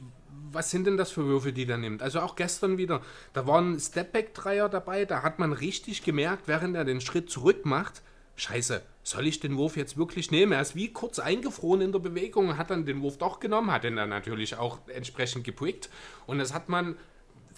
was 0.52 0.70
sind 0.70 0.86
denn 0.86 0.96
das 0.96 1.10
für 1.10 1.24
Würfe, 1.24 1.52
die 1.52 1.66
der 1.66 1.78
nimmt? 1.78 2.02
Also 2.02 2.20
auch 2.20 2.34
gestern 2.34 2.76
wieder, 2.76 3.02
da 3.32 3.46
waren 3.46 3.78
Stepback-Dreier 3.78 4.68
dabei, 4.68 5.04
da 5.04 5.22
hat 5.22 5.38
man 5.38 5.52
richtig 5.52 6.02
gemerkt, 6.02 6.48
während 6.48 6.76
er 6.76 6.84
den 6.84 7.00
Schritt 7.00 7.30
zurück 7.30 7.64
macht, 7.64 8.02
scheiße, 8.36 8.82
soll 9.02 9.26
ich 9.26 9.40
den 9.40 9.56
Wurf 9.56 9.76
jetzt 9.76 9.96
wirklich 9.96 10.30
nehmen? 10.30 10.52
Er 10.52 10.60
ist 10.60 10.74
wie 10.74 10.92
kurz 10.92 11.18
eingefroren 11.18 11.82
in 11.82 11.92
der 11.92 11.98
Bewegung, 12.00 12.56
hat 12.56 12.70
dann 12.70 12.86
den 12.86 13.00
Wurf 13.02 13.18
doch 13.18 13.38
genommen, 13.38 13.70
hat 13.70 13.84
ihn 13.84 13.96
dann 13.96 14.08
natürlich 14.08 14.56
auch 14.56 14.78
entsprechend 14.88 15.44
gepickt. 15.44 15.88
Und 16.26 16.38
das 16.38 16.52
hat 16.52 16.68
man, 16.68 16.96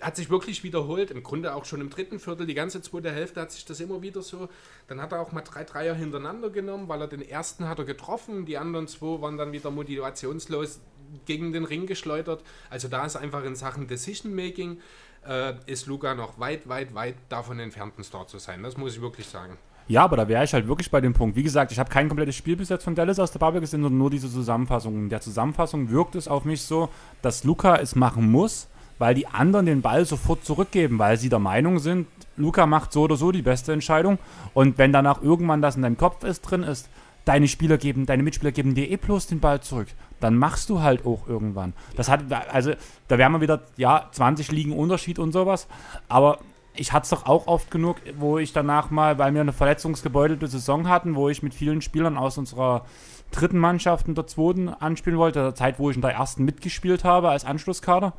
hat 0.02 0.16
sich 0.16 0.28
wirklich 0.30 0.64
wiederholt, 0.64 1.10
im 1.10 1.22
Grunde 1.22 1.54
auch 1.54 1.64
schon 1.64 1.80
im 1.80 1.88
dritten 1.88 2.18
Viertel, 2.18 2.46
die 2.46 2.54
ganze 2.54 2.82
zweite 2.82 3.10
Hälfte 3.10 3.40
hat 3.40 3.52
sich 3.52 3.64
das 3.64 3.80
immer 3.80 4.02
wieder 4.02 4.20
so. 4.20 4.48
Dann 4.88 5.00
hat 5.00 5.12
er 5.12 5.20
auch 5.20 5.32
mal 5.32 5.42
drei 5.42 5.64
Dreier 5.64 5.94
hintereinander 5.94 6.50
genommen, 6.50 6.88
weil 6.88 7.00
er 7.00 7.08
den 7.08 7.22
ersten 7.22 7.68
hat 7.68 7.78
er 7.78 7.84
getroffen, 7.84 8.44
die 8.44 8.58
anderen 8.58 8.88
zwei 8.88 9.22
waren 9.22 9.38
dann 9.38 9.52
wieder 9.52 9.70
motivationslos 9.70 10.80
gegen 11.24 11.52
den 11.52 11.64
Ring 11.64 11.86
geschleudert. 11.86 12.42
Also 12.68 12.88
da 12.88 13.06
ist 13.06 13.16
einfach 13.16 13.44
in 13.44 13.54
Sachen 13.54 13.86
Decision 13.86 14.34
Making 14.34 14.80
äh, 15.26 15.54
ist 15.66 15.86
Luca 15.86 16.14
noch 16.14 16.38
weit, 16.38 16.68
weit, 16.68 16.94
weit 16.94 17.14
davon 17.28 17.58
entfernt, 17.58 17.98
ein 17.98 18.04
Star 18.04 18.26
zu 18.26 18.38
sein. 18.38 18.62
Das 18.62 18.76
muss 18.76 18.96
ich 18.96 19.00
wirklich 19.00 19.26
sagen. 19.26 19.56
Ja, 19.88 20.04
aber 20.04 20.16
da 20.16 20.28
wäre 20.28 20.44
ich 20.44 20.54
halt 20.54 20.68
wirklich 20.68 20.90
bei 20.90 21.00
dem 21.00 21.12
Punkt. 21.12 21.36
Wie 21.36 21.42
gesagt, 21.42 21.72
ich 21.72 21.78
habe 21.78 21.90
kein 21.90 22.08
komplettes 22.08 22.36
Spiel 22.36 22.56
bis 22.56 22.68
jetzt 22.68 22.84
von 22.84 22.94
Dallas 22.94 23.18
aus 23.18 23.32
der 23.32 23.40
Bubble 23.40 23.60
gesehen, 23.60 23.82
sondern 23.82 23.98
nur 23.98 24.10
diese 24.10 24.30
Zusammenfassung. 24.30 24.96
In 24.96 25.08
der 25.08 25.20
Zusammenfassung 25.20 25.90
wirkt 25.90 26.14
es 26.14 26.28
auf 26.28 26.44
mich 26.44 26.62
so, 26.62 26.88
dass 27.20 27.44
Luca 27.44 27.76
es 27.76 27.94
machen 27.96 28.30
muss, 28.30 28.68
weil 29.02 29.16
die 29.16 29.26
anderen 29.26 29.66
den 29.66 29.82
Ball 29.82 30.04
sofort 30.04 30.44
zurückgeben, 30.44 31.00
weil 31.00 31.16
sie 31.16 31.28
der 31.28 31.40
Meinung 31.40 31.80
sind, 31.80 32.06
Luca 32.36 32.66
macht 32.66 32.92
so 32.92 33.02
oder 33.02 33.16
so 33.16 33.32
die 33.32 33.42
beste 33.42 33.72
Entscheidung. 33.72 34.20
Und 34.54 34.78
wenn 34.78 34.92
danach 34.92 35.20
irgendwann 35.20 35.60
das 35.60 35.74
in 35.74 35.82
deinem 35.82 35.96
Kopf 35.96 36.22
ist, 36.22 36.42
drin 36.42 36.62
ist, 36.62 36.88
deine 37.24 37.48
Spieler 37.48 37.78
geben, 37.78 38.06
deine 38.06 38.22
Mitspieler 38.22 38.52
geben 38.52 38.76
dir 38.76 38.88
eh 38.88 38.96
bloß 38.96 39.26
den 39.26 39.40
Ball 39.40 39.60
zurück, 39.60 39.88
dann 40.20 40.36
machst 40.36 40.70
du 40.70 40.82
halt 40.82 41.04
auch 41.04 41.26
irgendwann. 41.26 41.72
Das 41.96 42.08
hat, 42.08 42.20
also 42.52 42.74
da 43.08 43.18
wären 43.18 43.32
wir 43.32 43.40
wieder, 43.40 43.62
ja, 43.76 44.06
20 44.12 44.52
liegen 44.52 44.72
Unterschied 44.72 45.18
und 45.18 45.32
sowas, 45.32 45.66
aber 46.08 46.38
ich 46.72 46.92
hatte 46.92 47.02
es 47.02 47.10
doch 47.10 47.26
auch 47.26 47.48
oft 47.48 47.72
genug, 47.72 47.96
wo 48.20 48.38
ich 48.38 48.52
danach 48.52 48.92
mal, 48.92 49.18
weil 49.18 49.34
wir 49.34 49.40
eine 49.40 49.52
verletzungsgebeutelte 49.52 50.46
Saison 50.46 50.88
hatten, 50.88 51.16
wo 51.16 51.28
ich 51.28 51.42
mit 51.42 51.54
vielen 51.54 51.82
Spielern 51.82 52.16
aus 52.16 52.38
unserer 52.38 52.84
dritten 53.32 53.58
Mannschaft 53.58 54.06
in 54.06 54.14
der 54.14 54.28
zweiten 54.28 54.68
anspielen 54.68 55.18
wollte, 55.18 55.40
der 55.40 55.54
Zeit, 55.56 55.80
wo 55.80 55.90
ich 55.90 55.96
in 55.96 56.02
der 56.02 56.12
ersten 56.12 56.44
mitgespielt 56.44 57.02
habe 57.02 57.30
als 57.30 57.44
Anschlusskader, 57.44 58.12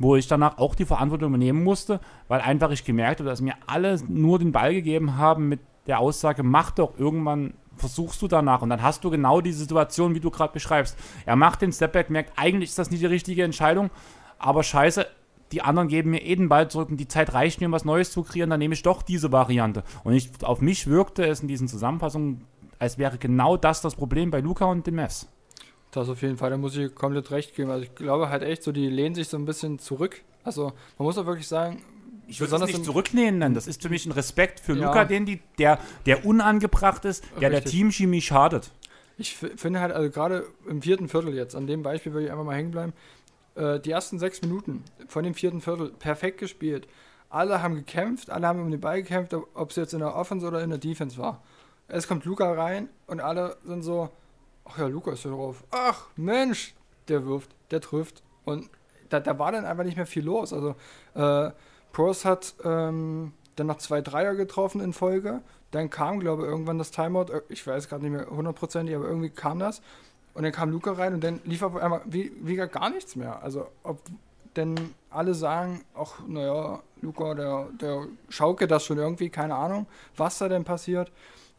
wo 0.00 0.16
ich 0.16 0.26
danach 0.26 0.58
auch 0.58 0.74
die 0.74 0.86
Verantwortung 0.86 1.28
übernehmen 1.28 1.62
musste, 1.62 2.00
weil 2.26 2.40
einfach 2.40 2.70
ich 2.70 2.84
gemerkt 2.84 3.20
habe, 3.20 3.28
dass 3.28 3.42
mir 3.42 3.54
alle 3.66 4.00
nur 4.08 4.38
den 4.38 4.50
Ball 4.50 4.72
gegeben 4.72 5.18
haben 5.18 5.48
mit 5.48 5.60
der 5.86 6.00
Aussage, 6.00 6.42
mach 6.42 6.70
doch 6.70 6.98
irgendwann, 6.98 7.52
versuchst 7.76 8.20
du 8.22 8.26
danach. 8.26 8.62
Und 8.62 8.70
dann 8.70 8.82
hast 8.82 9.04
du 9.04 9.10
genau 9.10 9.42
diese 9.42 9.58
Situation, 9.58 10.14
wie 10.14 10.20
du 10.20 10.30
gerade 10.30 10.54
beschreibst. 10.54 10.96
Er 11.26 11.36
macht 11.36 11.60
den 11.60 11.70
Stepback, 11.70 12.08
merkt, 12.08 12.32
eigentlich 12.36 12.70
ist 12.70 12.78
das 12.78 12.90
nicht 12.90 13.02
die 13.02 13.06
richtige 13.06 13.44
Entscheidung, 13.44 13.90
aber 14.38 14.62
scheiße, 14.62 15.06
die 15.52 15.60
anderen 15.60 15.88
geben 15.88 16.10
mir 16.10 16.24
eh 16.24 16.34
den 16.34 16.48
Ball 16.48 16.70
zurück 16.70 16.88
und 16.88 16.96
die 16.96 17.08
Zeit 17.08 17.34
reicht 17.34 17.60
mir, 17.60 17.66
um 17.66 17.72
was 17.72 17.84
Neues 17.84 18.10
zu 18.10 18.22
kreieren, 18.22 18.48
dann 18.48 18.60
nehme 18.60 18.72
ich 18.72 18.82
doch 18.82 19.02
diese 19.02 19.32
Variante. 19.32 19.84
Und 20.02 20.14
ich, 20.14 20.30
auf 20.42 20.62
mich 20.62 20.86
wirkte 20.86 21.26
es 21.26 21.40
in 21.40 21.48
diesen 21.48 21.68
Zusammenfassungen, 21.68 22.46
als 22.78 22.96
wäre 22.96 23.18
genau 23.18 23.58
das 23.58 23.82
das 23.82 23.96
Problem 23.96 24.30
bei 24.30 24.40
Luca 24.40 24.64
und 24.64 24.86
den 24.86 24.94
Mavs. 24.94 25.28
Das 25.90 26.08
auf 26.08 26.22
jeden 26.22 26.36
Fall, 26.36 26.50
da 26.50 26.56
muss 26.56 26.76
ich 26.76 26.94
komplett 26.94 27.30
recht 27.30 27.54
geben. 27.56 27.70
Also 27.70 27.84
ich 27.84 27.94
glaube 27.94 28.28
halt 28.28 28.42
echt 28.42 28.62
so, 28.62 28.72
die 28.72 28.88
lehnen 28.88 29.14
sich 29.14 29.28
so 29.28 29.36
ein 29.36 29.44
bisschen 29.44 29.78
zurück. 29.78 30.22
Also 30.44 30.72
man 30.98 31.06
muss 31.06 31.18
auch 31.18 31.26
wirklich 31.26 31.48
sagen, 31.48 31.82
ich 32.30 32.40
würde 32.40 32.54
es 32.54 32.62
nicht 32.62 32.84
zurücklehnen, 32.84 33.54
das 33.54 33.66
ist 33.66 33.82
für 33.82 33.88
mich 33.88 34.06
ein 34.06 34.12
Respekt 34.12 34.60
für 34.60 34.74
ja. 34.74 34.86
Luca, 34.86 35.04
den 35.04 35.26
die, 35.26 35.40
der, 35.58 35.80
der 36.06 36.24
unangebracht 36.24 37.04
ist, 37.04 37.24
der 37.40 37.50
Richtig. 37.50 37.64
der 37.64 37.72
Teamchemie 37.72 38.20
schadet. 38.20 38.70
Ich 39.18 39.36
finde 39.36 39.80
halt, 39.80 39.92
also 39.92 40.08
gerade 40.10 40.46
im 40.68 40.80
vierten 40.80 41.08
Viertel 41.08 41.34
jetzt, 41.34 41.56
an 41.56 41.66
dem 41.66 41.82
Beispiel 41.82 42.12
würde 42.12 42.26
ich 42.26 42.32
einfach 42.32 42.44
mal 42.44 42.54
hängen 42.54 42.70
bleiben, 42.70 42.92
äh, 43.56 43.80
die 43.80 43.90
ersten 43.90 44.18
sechs 44.18 44.40
Minuten 44.42 44.84
von 45.08 45.24
dem 45.24 45.34
vierten 45.34 45.60
Viertel 45.60 45.90
perfekt 45.90 46.38
gespielt. 46.38 46.86
Alle 47.28 47.62
haben 47.62 47.74
gekämpft, 47.74 48.30
alle 48.30 48.46
haben 48.46 48.60
um 48.60 48.70
den 48.70 48.80
Ball 48.80 49.02
gekämpft, 49.02 49.34
ob 49.34 49.70
es 49.70 49.76
jetzt 49.76 49.92
in 49.92 49.98
der 49.98 50.14
Offense 50.14 50.46
oder 50.46 50.62
in 50.62 50.70
der 50.70 50.78
Defense 50.78 51.18
war. 51.18 51.42
Es 51.88 52.06
kommt 52.06 52.24
Luca 52.24 52.52
rein 52.52 52.88
und 53.08 53.20
alle 53.20 53.56
sind 53.64 53.82
so, 53.82 54.08
ach 54.70 54.78
ja, 54.78 54.86
Luca 54.86 55.12
ist 55.12 55.24
ja 55.24 55.30
drauf. 55.30 55.64
Ach 55.70 56.06
Mensch, 56.16 56.74
der 57.08 57.26
wirft, 57.26 57.50
der 57.70 57.80
trifft. 57.80 58.22
Und 58.44 58.70
da, 59.08 59.20
da 59.20 59.38
war 59.38 59.52
dann 59.52 59.64
einfach 59.64 59.84
nicht 59.84 59.96
mehr 59.96 60.06
viel 60.06 60.24
los. 60.24 60.52
Also 60.52 60.74
äh, 61.14 61.50
Pros 61.92 62.24
hat 62.24 62.54
ähm, 62.64 63.32
dann 63.56 63.66
noch 63.66 63.78
zwei 63.78 64.00
Dreier 64.00 64.34
getroffen 64.34 64.80
in 64.80 64.92
Folge. 64.92 65.42
Dann 65.70 65.90
kam, 65.90 66.20
glaube 66.20 66.42
ich, 66.42 66.48
irgendwann 66.48 66.78
das 66.78 66.90
Timeout. 66.90 67.26
Ich 67.48 67.66
weiß 67.66 67.88
gerade 67.88 68.02
nicht 68.02 68.12
mehr 68.12 68.30
hundertprozentig, 68.30 68.94
aber 68.94 69.06
irgendwie 69.06 69.30
kam 69.30 69.58
das. 69.58 69.82
Und 70.34 70.44
dann 70.44 70.52
kam 70.52 70.70
Luca 70.70 70.92
rein 70.92 71.14
und 71.14 71.24
dann 71.24 71.40
lief 71.44 71.62
auf 71.62 71.76
einmal 71.76 72.02
wie, 72.06 72.32
wie 72.40 72.56
gar 72.56 72.90
nichts 72.90 73.16
mehr. 73.16 73.42
Also, 73.42 73.66
ob 73.82 73.98
denn 74.56 74.94
alle 75.10 75.34
sagen, 75.34 75.84
ach, 75.94 76.20
naja, 76.26 76.80
Luca, 77.02 77.34
der, 77.34 77.68
der 77.80 78.06
schauke 78.28 78.66
das 78.66 78.84
schon 78.84 78.98
irgendwie, 78.98 79.28
keine 79.28 79.54
Ahnung, 79.54 79.86
was 80.16 80.38
da 80.38 80.48
denn 80.48 80.64
passiert. 80.64 81.10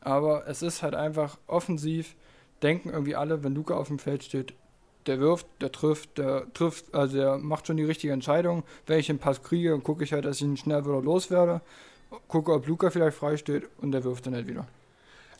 Aber 0.01 0.47
es 0.47 0.61
ist 0.61 0.83
halt 0.83 0.95
einfach 0.95 1.37
offensiv, 1.47 2.15
denken 2.63 2.89
irgendwie 2.89 3.15
alle, 3.15 3.43
wenn 3.43 3.55
Luca 3.55 3.75
auf 3.75 3.87
dem 3.87 3.99
Feld 3.99 4.23
steht, 4.23 4.53
der 5.07 5.19
wirft, 5.19 5.47
der 5.61 5.71
trifft, 5.71 6.17
der 6.17 6.51
trifft, 6.53 6.93
also 6.93 7.17
der 7.17 7.37
macht 7.37 7.67
schon 7.67 7.77
die 7.77 7.83
richtige 7.83 8.13
Entscheidung. 8.13 8.63
Wenn 8.85 8.99
ich 8.99 9.07
den 9.07 9.19
Pass 9.19 9.41
kriege, 9.41 9.77
gucke 9.79 10.03
ich 10.03 10.13
halt, 10.13 10.25
dass 10.25 10.37
ich 10.37 10.43
ihn 10.43 10.57
schnell 10.57 10.85
wieder 10.85 11.01
loswerde. 11.01 11.61
Gucke, 12.27 12.51
ob 12.53 12.67
Luca 12.67 12.89
vielleicht 12.89 13.17
frei 13.17 13.37
steht 13.37 13.67
und 13.81 13.91
der 13.91 14.03
wirft 14.03 14.25
dann 14.25 14.33
nicht 14.33 14.47
wieder. 14.47 14.67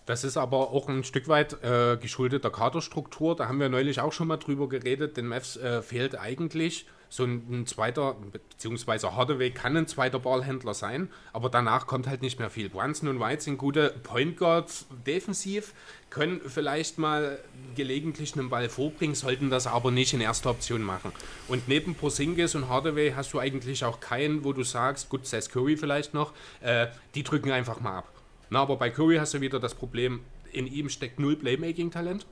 Das 0.05 0.23
ist 0.23 0.38
aber 0.38 0.71
auch 0.71 0.89
ein 0.89 1.03
Stück 1.03 1.27
weit 1.27 1.63
äh, 1.63 1.97
geschuldet 1.97 2.43
der 2.43 2.51
Kaderstruktur. 2.51 3.36
Da 3.36 3.47
haben 3.47 3.60
wir 3.60 3.69
neulich 3.69 3.99
auch 3.99 4.13
schon 4.13 4.27
mal 4.27 4.38
drüber 4.38 4.67
geredet. 4.67 5.15
Den 5.15 5.27
Mavs 5.27 5.57
äh, 5.57 5.81
fehlt 5.81 6.17
eigentlich 6.19 6.88
so 7.12 7.26
ein, 7.26 7.65
zweiter, 7.67 8.15
beziehungsweise 8.32 9.13
Hardaway 9.13 9.52
kann 9.52 9.76
ein 9.76 9.86
zweiter 9.86 10.17
Ballhändler 10.17 10.74
sein, 10.74 11.10
aber 11.34 11.50
danach 11.50 11.86
kommt 11.86 12.08
halt 12.08 12.21
nicht 12.21 12.39
mehr 12.39 12.50
viel. 12.50 12.69
Brunson 12.69 13.10
und 13.10 13.19
White 13.19 13.41
sind 13.41 13.58
gute 13.58 13.89
Point 14.02 14.38
Guards 14.38 14.86
defensiv, 15.06 15.74
können 16.10 16.39
vielleicht 16.47 17.00
mal 17.00 17.38
gelegentlich 17.76 18.38
einen 18.38 18.50
Ball 18.50 18.69
vorbringen, 18.69 19.13
sollten 19.13 19.50
das 19.50 19.67
aber 19.67 19.91
nicht 19.91 20.13
in 20.13 20.21
erster 20.21 20.52
Option 20.52 20.84
machen. 20.84 21.12
Und 21.50 21.67
neben 21.67 21.95
Porzingis 21.95 22.56
und 22.56 22.69
Hardaway 22.69 23.12
hast 23.13 23.34
du 23.34 23.39
eigentlich 23.39 23.84
auch 23.84 24.00
keinen, 24.00 24.45
wo 24.45 24.54
du 24.54 24.63
sagst, 24.63 25.10
gut, 25.10 25.26
Seth 25.28 25.50
Curry 25.52 25.76
vielleicht 25.76 26.13
noch, 26.13 26.32
äh, 26.62 26.88
die 27.13 27.24
drücken 27.24 27.52
einfach 27.52 27.82
mal 27.82 27.97
ab. 27.97 28.10
Na, 28.50 28.62
aber 28.62 28.78
bei 28.78 28.89
Curry 28.89 29.17
hast 29.17 29.34
du 29.34 29.41
wieder 29.41 29.60
das 29.60 29.76
Problem, 29.76 30.21
in 30.54 30.65
ihm 30.65 30.88
steckt 30.88 31.19
null 31.19 31.36
Playmaking-Talent. 31.36 32.26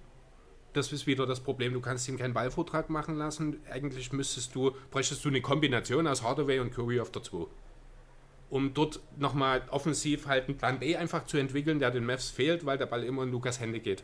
Das 0.73 0.91
ist 0.91 1.07
wieder 1.07 1.25
das 1.25 1.39
Problem, 1.39 1.73
du 1.73 1.81
kannst 1.81 2.07
ihm 2.07 2.17
keinen 2.17 2.33
Ballvortrag 2.33 2.89
machen 2.89 3.15
lassen. 3.15 3.59
Eigentlich 3.71 4.13
müsstest 4.13 4.53
du, 4.53 4.71
bräuchtest 4.91 5.25
du 5.25 5.29
eine 5.29 5.41
Kombination 5.41 6.05
aus 6.05 6.21
Hardaway 6.21 6.59
und 6.59 6.71
Curry 6.71 6.99
auf 6.99 7.11
der 7.11 7.23
2. 7.23 7.47
Um 8.51 8.73
dort 8.73 8.99
nochmal 9.17 9.63
offensiv 9.69 10.27
halt 10.27 10.47
einen 10.47 10.57
Plan 10.57 10.79
B 10.79 10.95
einfach 10.95 11.25
zu 11.25 11.37
entwickeln, 11.37 11.79
der 11.79 11.91
den 11.91 12.05
Mavs 12.05 12.29
fehlt, 12.29 12.65
weil 12.65 12.77
der 12.77 12.85
Ball 12.85 13.03
immer 13.03 13.23
in 13.23 13.31
Lukas 13.31 13.59
Hände 13.59 13.79
geht. 13.79 14.03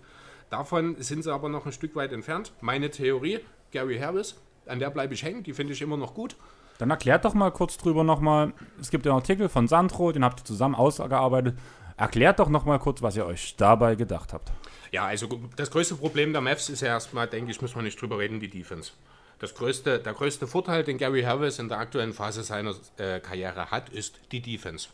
Davon 0.49 0.95
sind 1.01 1.23
sie 1.23 1.33
aber 1.33 1.49
noch 1.49 1.65
ein 1.65 1.71
Stück 1.71 1.95
weit 1.95 2.13
entfernt. 2.13 2.53
Meine 2.61 2.89
Theorie, 2.89 3.39
Gary 3.71 3.97
Harris, 3.97 4.35
an 4.67 4.79
der 4.79 4.89
bleibe 4.89 5.13
ich 5.13 5.23
hängen, 5.23 5.43
die 5.43 5.53
finde 5.53 5.73
ich 5.73 5.81
immer 5.81 5.97
noch 5.97 6.13
gut. 6.13 6.35
Dann 6.77 6.89
erklärt 6.89 7.25
doch 7.25 7.33
mal 7.33 7.51
kurz 7.51 7.77
drüber 7.77 8.03
nochmal. 8.03 8.53
Es 8.79 8.89
gibt 8.89 9.05
den 9.05 9.13
Artikel 9.13 9.49
von 9.49 9.67
Sandro, 9.67 10.11
den 10.11 10.23
habt 10.23 10.41
ihr 10.41 10.45
zusammen 10.45 10.75
ausgearbeitet. 10.75 11.57
Erklärt 11.97 12.39
doch 12.39 12.49
noch 12.49 12.65
mal 12.65 12.79
kurz, 12.79 13.01
was 13.01 13.15
ihr 13.15 13.25
euch 13.25 13.55
dabei 13.55 13.95
gedacht 13.95 14.33
habt. 14.33 14.51
Ja, 14.95 15.07
also 15.07 15.27
das 15.57 15.71
größte 15.71 15.95
Problem 15.95 16.31
der 16.31 16.41
Mavs 16.41 16.69
ist 16.69 16.79
ja 16.79 16.87
erstmal, 16.87 17.27
denke 17.27 17.51
ich, 17.51 17.61
muss 17.61 17.75
man 17.75 17.83
nicht 17.83 18.01
drüber 18.01 18.17
reden, 18.17 18.39
die 18.39 18.47
Defense. 18.47 18.93
Das 19.39 19.53
größte, 19.53 19.99
der 19.99 20.13
größte 20.13 20.47
Vorteil, 20.47 20.85
den 20.85 20.97
Gary 20.97 21.23
Harris 21.23 21.59
in 21.59 21.67
der 21.67 21.79
aktuellen 21.79 22.13
Phase 22.13 22.43
seiner 22.43 22.73
äh, 22.95 23.19
Karriere 23.19 23.71
hat, 23.71 23.89
ist 23.89 24.21
die 24.31 24.39
Defense. 24.39 24.87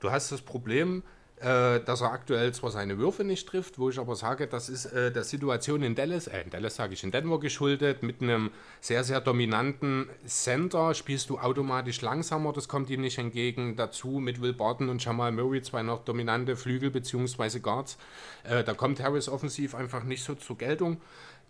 Du 0.00 0.10
hast 0.10 0.32
das 0.32 0.40
Problem, 0.40 1.04
äh, 1.40 1.80
dass 1.80 2.02
er 2.02 2.12
aktuell 2.12 2.52
zwar 2.52 2.70
seine 2.70 2.98
Würfe 2.98 3.24
nicht 3.24 3.48
trifft, 3.48 3.78
wo 3.78 3.88
ich 3.88 3.98
aber 3.98 4.14
sage, 4.14 4.46
das 4.46 4.68
ist 4.68 4.86
äh, 4.86 5.10
der 5.10 5.24
Situation 5.24 5.82
in 5.82 5.94
Dallas, 5.94 6.26
äh, 6.26 6.42
in 6.42 6.50
Dallas 6.50 6.76
sage 6.76 6.92
ich, 6.92 7.02
in 7.02 7.10
Denver 7.10 7.40
geschuldet, 7.40 8.02
mit 8.02 8.20
einem 8.20 8.50
sehr, 8.80 9.04
sehr 9.04 9.20
dominanten 9.20 10.08
Center 10.26 10.92
spielst 10.92 11.30
du 11.30 11.38
automatisch 11.38 12.02
langsamer, 12.02 12.52
das 12.52 12.68
kommt 12.68 12.90
ihm 12.90 13.00
nicht 13.00 13.18
entgegen. 13.18 13.76
Dazu 13.76 14.20
mit 14.20 14.42
Will 14.42 14.52
Barton 14.52 14.90
und 14.90 15.02
Jamal 15.02 15.32
Murray 15.32 15.62
zwei 15.62 15.82
noch 15.82 16.04
dominante 16.04 16.56
Flügel 16.56 16.90
bzw. 16.90 17.60
Guards. 17.60 17.96
Äh, 18.44 18.62
da 18.62 18.74
kommt 18.74 19.00
Harris 19.00 19.28
offensiv 19.28 19.74
einfach 19.74 20.04
nicht 20.04 20.22
so 20.22 20.34
zur 20.34 20.58
Geltung. 20.58 21.00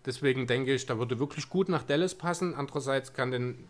Deswegen 0.05 0.47
denke 0.47 0.73
ich, 0.73 0.85
da 0.85 0.97
würde 0.97 1.19
wirklich 1.19 1.49
gut 1.49 1.69
nach 1.69 1.83
Dallas 1.83 2.15
passen. 2.15 2.55
Andererseits 2.55 3.13
kann 3.13 3.31
den 3.31 3.67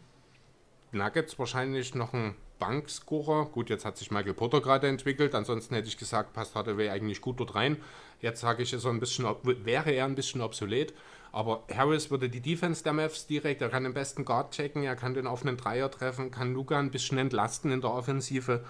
Nuggets 0.91 1.39
wahrscheinlich 1.39 1.95
noch 1.95 2.13
ein 2.13 2.35
Bankscorer. 2.61 3.47
Gut, 3.47 3.71
jetzt 3.71 3.85
hat 3.85 3.97
sich 3.97 4.11
Michael 4.11 4.35
Potter 4.35 4.61
gerade 4.61 4.87
entwickelt. 4.87 5.33
Ansonsten 5.33 5.73
hätte 5.73 5.87
ich 5.87 5.97
gesagt, 5.97 6.31
passt 6.31 6.55
Hardaway 6.55 6.89
eigentlich 6.89 7.19
gut 7.19 7.39
dort 7.39 7.55
rein. 7.55 7.77
Jetzt 8.21 8.39
sage 8.39 8.61
ich, 8.61 8.71
ist 8.71 8.85
er 8.85 8.91
ein 8.91 8.99
bisschen, 8.99 9.25
wäre 9.65 9.91
er 9.91 10.05
ein 10.05 10.13
bisschen 10.13 10.41
obsolet. 10.41 10.93
Aber 11.31 11.63
Harris 11.73 12.11
würde 12.11 12.29
die 12.29 12.39
Defense 12.39 12.83
der 12.83 12.93
Mavs 12.93 13.25
direkt, 13.25 13.61
er 13.61 13.69
kann 13.69 13.83
den 13.83 13.93
besten 13.93 14.25
Guard 14.25 14.53
checken, 14.53 14.83
er 14.83 14.95
kann 14.95 15.13
den 15.13 15.27
offenen 15.27 15.57
Dreier 15.57 15.89
treffen, 15.89 16.29
kann 16.29 16.53
Luca 16.53 16.77
ein 16.77 16.91
bisschen 16.91 17.17
entlasten 17.17 17.71
in 17.71 17.81
der 17.81 17.91
Offensive. 17.91 18.63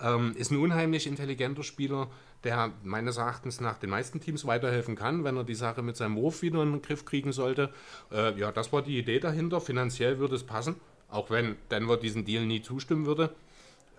Ähm, 0.00 0.34
ist 0.36 0.50
ein 0.50 0.58
unheimlich 0.58 1.06
intelligenter 1.06 1.62
Spieler, 1.62 2.08
der 2.44 2.72
meines 2.82 3.18
Erachtens 3.18 3.60
nach 3.60 3.78
den 3.78 3.90
meisten 3.90 4.20
Teams 4.20 4.46
weiterhelfen 4.46 4.96
kann, 4.96 5.22
wenn 5.22 5.36
er 5.36 5.44
die 5.44 5.54
Sache 5.54 5.82
mit 5.82 5.96
seinem 5.96 6.16
Wurf 6.16 6.40
wieder 6.42 6.62
in 6.62 6.72
den 6.72 6.82
Griff 6.82 7.04
kriegen 7.04 7.32
sollte. 7.32 7.72
Äh, 8.10 8.38
ja, 8.38 8.52
das 8.52 8.72
war 8.72 8.82
die 8.82 8.98
Idee 8.98 9.20
dahinter. 9.20 9.60
Finanziell 9.60 10.18
würde 10.18 10.34
es 10.36 10.44
passen. 10.44 10.76
Auch 11.14 11.30
wenn 11.30 11.56
Denver 11.70 11.96
diesen 11.96 12.24
Deal 12.24 12.44
nie 12.44 12.60
zustimmen 12.60 13.06
würde. 13.06 13.30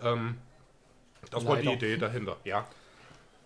Ähm, 0.01 0.35
das 1.31 1.43
Leider. 1.43 1.55
war 1.55 1.61
die 1.61 1.69
Idee 1.69 1.97
dahinter, 1.97 2.35
ja. 2.43 2.67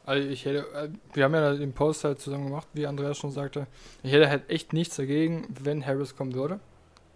Also 0.07 0.27
ich 0.27 0.43
hätte, 0.43 0.65
äh, 0.73 0.89
wir 1.13 1.25
haben 1.25 1.35
ja 1.35 1.53
den 1.53 1.71
Post 1.71 2.03
halt 2.03 2.19
zusammen 2.19 2.45
gemacht, 2.45 2.67
wie 2.73 2.87
Andreas 2.87 3.19
schon 3.19 3.31
sagte. 3.31 3.67
Ich 4.01 4.11
hätte 4.11 4.27
halt 4.27 4.49
echt 4.49 4.73
nichts 4.73 4.95
dagegen, 4.95 5.47
wenn 5.61 5.85
Harris 5.85 6.15
kommen 6.15 6.33
würde. 6.33 6.59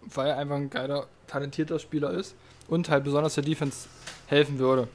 Weil 0.02 0.28
er 0.28 0.38
einfach 0.38 0.54
ein 0.54 0.70
geiler, 0.70 1.08
talentierter 1.26 1.80
Spieler 1.80 2.12
ist 2.12 2.36
und 2.68 2.88
halt 2.88 3.02
besonders 3.02 3.34
der 3.34 3.42
Defense 3.42 3.88
helfen 4.26 4.60
würde. 4.60 4.86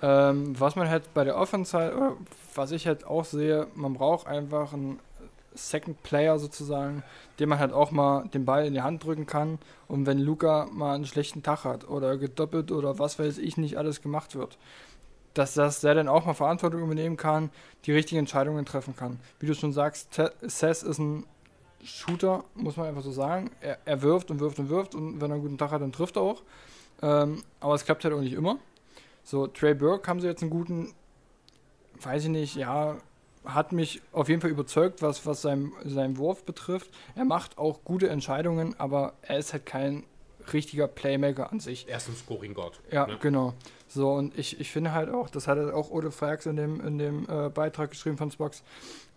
Ähm, 0.00 0.58
was 0.58 0.76
man 0.76 0.88
halt 0.88 1.12
bei 1.12 1.24
der 1.24 1.36
Offense 1.36 1.76
halt, 1.76 1.94
oder 1.94 2.16
was 2.54 2.70
ich 2.70 2.86
halt 2.86 3.04
auch 3.04 3.26
sehe, 3.26 3.66
man 3.74 3.92
braucht 3.92 4.26
einfach 4.26 4.72
einen 4.72 4.98
Second 5.56 6.02
Player 6.02 6.38
sozusagen, 6.38 7.02
dem 7.38 7.48
man 7.48 7.58
halt 7.58 7.72
auch 7.72 7.90
mal 7.90 8.28
den 8.28 8.44
Ball 8.44 8.66
in 8.66 8.74
die 8.74 8.82
Hand 8.82 9.04
drücken 9.04 9.26
kann 9.26 9.58
und 9.88 10.06
wenn 10.06 10.18
Luca 10.18 10.68
mal 10.72 10.94
einen 10.94 11.06
schlechten 11.06 11.42
Tag 11.42 11.64
hat 11.64 11.88
oder 11.88 12.16
gedoppelt 12.16 12.72
oder 12.72 12.98
was 12.98 13.18
weiß 13.18 13.38
ich 13.38 13.56
nicht 13.56 13.78
alles 13.78 14.02
gemacht 14.02 14.34
wird, 14.34 14.58
dass, 15.34 15.54
dass 15.54 15.80
der 15.80 15.94
dann 15.94 16.08
auch 16.08 16.24
mal 16.24 16.34
Verantwortung 16.34 16.82
übernehmen 16.82 17.16
kann, 17.16 17.50
die 17.84 17.92
richtigen 17.92 18.20
Entscheidungen 18.20 18.64
treffen 18.64 18.96
kann. 18.96 19.20
Wie 19.38 19.46
du 19.46 19.54
schon 19.54 19.72
sagst, 19.72 20.20
Seth 20.42 20.82
ist 20.82 20.98
ein 20.98 21.26
Shooter, 21.84 22.44
muss 22.54 22.76
man 22.76 22.86
einfach 22.86 23.02
so 23.02 23.12
sagen. 23.12 23.50
Er, 23.60 23.78
er, 23.84 24.02
wirft 24.02 24.30
und 24.30 24.40
wirft 24.40 24.58
und 24.58 24.70
wirft 24.70 24.94
und 24.94 25.20
wenn 25.20 25.30
er 25.30 25.34
einen 25.34 25.42
guten 25.42 25.58
Tag 25.58 25.70
hat, 25.70 25.82
dann 25.82 25.92
trifft 25.92 26.16
er 26.16 26.22
auch. 26.22 26.42
Ähm, 27.02 27.42
aber 27.60 27.74
es 27.74 27.84
klappt 27.84 28.04
halt 28.04 28.14
auch 28.14 28.20
nicht 28.20 28.32
immer. 28.32 28.58
So, 29.22 29.46
Trey 29.46 29.74
Burke 29.74 30.08
haben 30.08 30.20
sie 30.20 30.26
jetzt 30.26 30.42
einen 30.42 30.50
guten, 30.50 30.94
weiß 32.00 32.24
ich 32.24 32.30
nicht, 32.30 32.56
ja, 32.56 32.96
hat 33.46 33.72
mich 33.72 34.02
auf 34.12 34.28
jeden 34.28 34.40
Fall 34.40 34.50
überzeugt, 34.50 35.02
was, 35.02 35.24
was 35.26 35.42
sein, 35.42 35.72
seinen 35.84 36.18
Wurf 36.18 36.44
betrifft. 36.44 36.90
Er 37.14 37.24
macht 37.24 37.58
auch 37.58 37.84
gute 37.84 38.08
Entscheidungen, 38.08 38.78
aber 38.78 39.14
er 39.22 39.38
ist 39.38 39.52
halt 39.52 39.66
kein 39.66 40.04
richtiger 40.52 40.86
Playmaker 40.88 41.50
an 41.50 41.60
sich. 41.60 41.88
Er 41.88 41.96
ist 41.96 42.08
ein 42.08 42.16
Scoring 42.16 42.54
God. 42.54 42.80
Ja, 42.90 43.06
ne? 43.06 43.16
genau. 43.20 43.54
So, 43.88 44.12
und 44.12 44.36
ich, 44.38 44.60
ich 44.60 44.70
finde 44.70 44.92
halt 44.92 45.10
auch, 45.10 45.30
das 45.30 45.48
hat 45.48 45.58
auch 45.58 45.90
Ole 45.90 46.10
Frags 46.10 46.46
in 46.46 46.56
dem, 46.56 46.80
in 46.80 46.98
dem 46.98 47.26
äh, 47.28 47.48
Beitrag 47.48 47.90
geschrieben 47.90 48.16
von 48.16 48.30
Spox, 48.30 48.62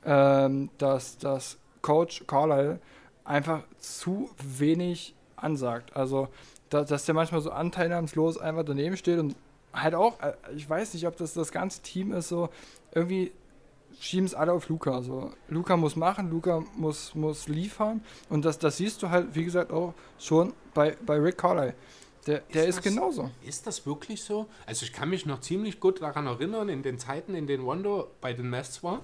ähm, 0.06 0.70
dass 0.78 1.18
das 1.18 1.58
Coach 1.82 2.24
Carlyle 2.28 2.80
einfach 3.24 3.64
zu 3.78 4.30
wenig 4.44 5.16
ansagt. 5.36 5.96
Also, 5.96 6.30
da, 6.70 6.84
dass 6.84 7.06
der 7.06 7.16
manchmal 7.16 7.42
so 7.42 7.52
anteilnahmslos 7.52 8.38
einfach 8.38 8.64
daneben 8.64 8.98
steht 8.98 9.20
und 9.20 9.36
halt 9.74 9.96
auch, 9.96 10.20
äh, 10.22 10.34
ich 10.56 10.70
weiß 10.70 10.94
nicht, 10.94 11.08
ob 11.08 11.18
das 11.18 11.34
das 11.34 11.52
ganze 11.52 11.82
Team 11.82 12.12
ist, 12.12 12.30
so 12.30 12.50
irgendwie 12.94 13.32
schieben 14.00 14.26
es 14.26 14.34
alle 14.34 14.54
auf 14.54 14.70
Luca. 14.70 14.96
Also 14.96 15.32
Luca 15.48 15.78
muss 15.78 15.96
machen, 15.96 16.30
Luca 16.30 16.64
muss, 16.76 17.16
muss 17.16 17.48
liefern. 17.48 18.02
Und 18.30 18.46
das, 18.46 18.58
das 18.60 18.78
siehst 18.78 19.04
du 19.04 19.10
halt, 19.10 19.36
wie 19.36 19.44
gesagt, 19.44 19.72
auch 19.72 19.94
schon 20.18 20.54
bei, 20.74 20.98
bei 21.06 21.18
Rick 21.18 21.38
Carlyle. 21.38 21.76
Der, 22.28 22.40
der 22.54 22.64
ist, 22.64 22.78
ist 22.78 22.86
das, 22.86 22.94
genauso. 22.94 23.32
Ist 23.46 23.68
das 23.68 23.86
wirklich 23.86 24.24
so? 24.24 24.48
Also 24.66 24.86
ich 24.86 24.94
kann 24.94 25.10
mich 25.10 25.26
noch 25.26 25.42
ziemlich 25.42 25.80
gut 25.80 26.02
daran 26.02 26.28
erinnern, 26.28 26.70
in 26.70 26.84
den 26.84 27.00
Zeiten, 27.00 27.34
in 27.34 27.48
denen 27.48 27.66
Wando 27.66 28.12
bei 28.22 28.34
den 28.34 28.50
Mets 28.50 28.84
war. 28.84 29.02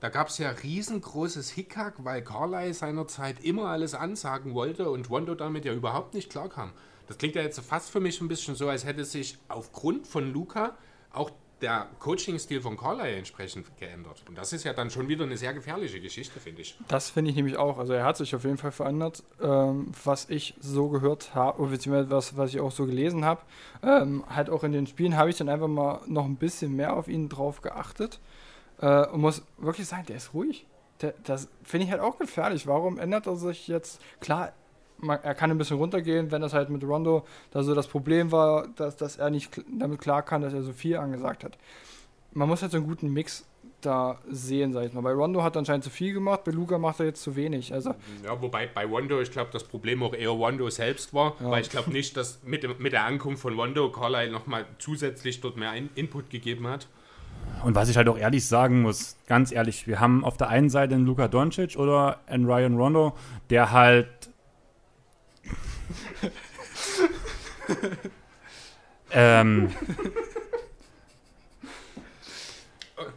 Da 0.00 0.10
gab 0.10 0.28
es 0.28 0.38
ja 0.38 0.50
riesengroßes 0.50 1.50
Hickhack, 1.50 2.04
weil 2.04 2.22
Carlyle 2.22 2.74
seinerzeit 2.74 3.42
immer 3.42 3.68
alles 3.68 3.94
ansagen 3.94 4.54
wollte 4.54 4.90
und 4.90 5.10
Wando 5.10 5.34
damit 5.34 5.64
ja 5.64 5.72
überhaupt 5.72 6.14
nicht 6.14 6.30
klarkam. 6.30 6.72
Das 7.06 7.18
klingt 7.18 7.34
ja 7.34 7.42
jetzt 7.42 7.60
fast 7.60 7.90
für 7.90 8.00
mich 8.00 8.20
ein 8.20 8.28
bisschen 8.28 8.56
so, 8.56 8.68
als 8.68 8.84
hätte 8.84 9.04
sich 9.04 9.38
aufgrund 9.48 10.06
von 10.06 10.32
Luca 10.32 10.76
auch 11.12 11.30
der 11.62 11.86
Coaching-Stil 12.00 12.60
von 12.60 12.76
Carlyle 12.76 13.16
entsprechend 13.16 13.66
geändert. 13.78 14.22
Und 14.28 14.36
das 14.36 14.52
ist 14.52 14.64
ja 14.64 14.74
dann 14.74 14.90
schon 14.90 15.08
wieder 15.08 15.24
eine 15.24 15.36
sehr 15.36 15.54
gefährliche 15.54 16.00
Geschichte, 16.00 16.38
finde 16.38 16.62
ich. 16.62 16.76
Das 16.88 17.08
finde 17.08 17.30
ich 17.30 17.36
nämlich 17.36 17.56
auch. 17.56 17.78
Also 17.78 17.94
er 17.94 18.04
hat 18.04 18.16
sich 18.18 18.34
auf 18.34 18.44
jeden 18.44 18.58
Fall 18.58 18.72
verändert. 18.72 19.22
Ähm, 19.40 19.92
was 20.04 20.28
ich 20.28 20.54
so 20.60 20.88
gehört 20.88 21.34
habe, 21.34 21.66
beziehungsweise 21.66 22.10
was, 22.10 22.36
was 22.36 22.50
ich 22.50 22.60
auch 22.60 22.72
so 22.72 22.84
gelesen 22.84 23.24
habe, 23.24 23.40
ähm, 23.82 24.24
halt 24.28 24.50
auch 24.50 24.64
in 24.64 24.72
den 24.72 24.86
Spielen 24.86 25.16
habe 25.16 25.30
ich 25.30 25.36
dann 25.36 25.48
einfach 25.48 25.68
mal 25.68 26.00
noch 26.06 26.26
ein 26.26 26.36
bisschen 26.36 26.76
mehr 26.76 26.94
auf 26.94 27.08
ihn 27.08 27.28
drauf 27.28 27.62
geachtet. 27.62 28.20
Äh, 28.80 29.06
und 29.06 29.22
muss 29.22 29.42
wirklich 29.56 29.86
sagen, 29.86 30.04
der 30.06 30.16
ist 30.16 30.34
ruhig. 30.34 30.66
Der, 31.00 31.14
das 31.24 31.48
finde 31.62 31.86
ich 31.86 31.92
halt 31.92 32.02
auch 32.02 32.18
gefährlich. 32.18 32.66
Warum 32.66 32.98
ändert 32.98 33.26
er 33.26 33.36
sich 33.36 33.68
jetzt? 33.68 34.00
Klar, 34.20 34.52
man, 34.98 35.18
er 35.22 35.34
kann 35.34 35.50
ein 35.50 35.58
bisschen 35.58 35.76
runtergehen, 35.76 36.30
wenn 36.30 36.42
das 36.42 36.52
halt 36.52 36.70
mit 36.70 36.82
Rondo 36.84 37.24
da 37.50 37.62
so 37.62 37.74
das 37.74 37.86
Problem 37.86 38.32
war, 38.32 38.68
dass, 38.76 38.96
dass 38.96 39.16
er 39.16 39.30
nicht 39.30 39.62
damit 39.78 40.00
klar 40.00 40.22
kann, 40.22 40.42
dass 40.42 40.52
er 40.52 40.62
so 40.62 40.72
viel 40.72 40.96
angesagt 40.96 41.44
hat. 41.44 41.58
Man 42.32 42.48
muss 42.48 42.62
halt 42.62 42.72
so 42.72 42.78
einen 42.78 42.86
guten 42.86 43.12
Mix 43.12 43.46
da 43.80 44.18
sehen, 44.28 44.72
sag 44.72 44.86
ich 44.86 44.92
mal. 44.92 45.00
Bei 45.00 45.12
Rondo 45.12 45.42
hat 45.42 45.56
er 45.56 45.60
anscheinend 45.60 45.84
zu 45.84 45.90
viel 45.90 46.12
gemacht, 46.12 46.44
bei 46.44 46.50
Luca 46.50 46.78
macht 46.78 47.00
er 47.00 47.06
jetzt 47.06 47.22
zu 47.22 47.36
wenig. 47.36 47.72
Also 47.72 47.94
ja, 48.24 48.40
wobei 48.40 48.66
bei 48.66 48.84
Rondo, 48.84 49.20
ich 49.20 49.30
glaube, 49.30 49.50
das 49.52 49.64
Problem 49.64 50.02
auch 50.02 50.14
eher 50.14 50.30
Rondo 50.30 50.68
selbst 50.70 51.14
war, 51.14 51.36
ja. 51.40 51.50
weil 51.50 51.62
ich 51.62 51.70
glaube 51.70 51.90
nicht, 51.90 52.16
dass 52.16 52.42
mit, 52.42 52.80
mit 52.80 52.92
der 52.92 53.04
Ankunft 53.04 53.42
von 53.42 53.58
Rondo 53.58 53.90
Carlyle 53.90 54.30
nochmal 54.30 54.66
zusätzlich 54.78 55.40
dort 55.40 55.56
mehr 55.56 55.72
Input 55.94 56.30
gegeben 56.30 56.66
hat. 56.66 56.88
Und 57.64 57.74
was 57.74 57.88
ich 57.88 57.96
halt 57.96 58.08
auch 58.08 58.18
ehrlich 58.18 58.46
sagen 58.46 58.82
muss, 58.82 59.16
ganz 59.26 59.52
ehrlich, 59.52 59.86
wir 59.86 60.00
haben 60.00 60.24
auf 60.24 60.36
der 60.36 60.48
einen 60.48 60.68
Seite 60.68 60.94
einen 60.94 61.06
Luka 61.06 61.28
Doncic 61.28 61.76
oder 61.76 62.20
einen 62.26 62.46
Ryan 62.46 62.76
Rondo, 62.76 63.12
der 63.50 63.72
halt 63.72 64.08
ähm. 69.10 69.70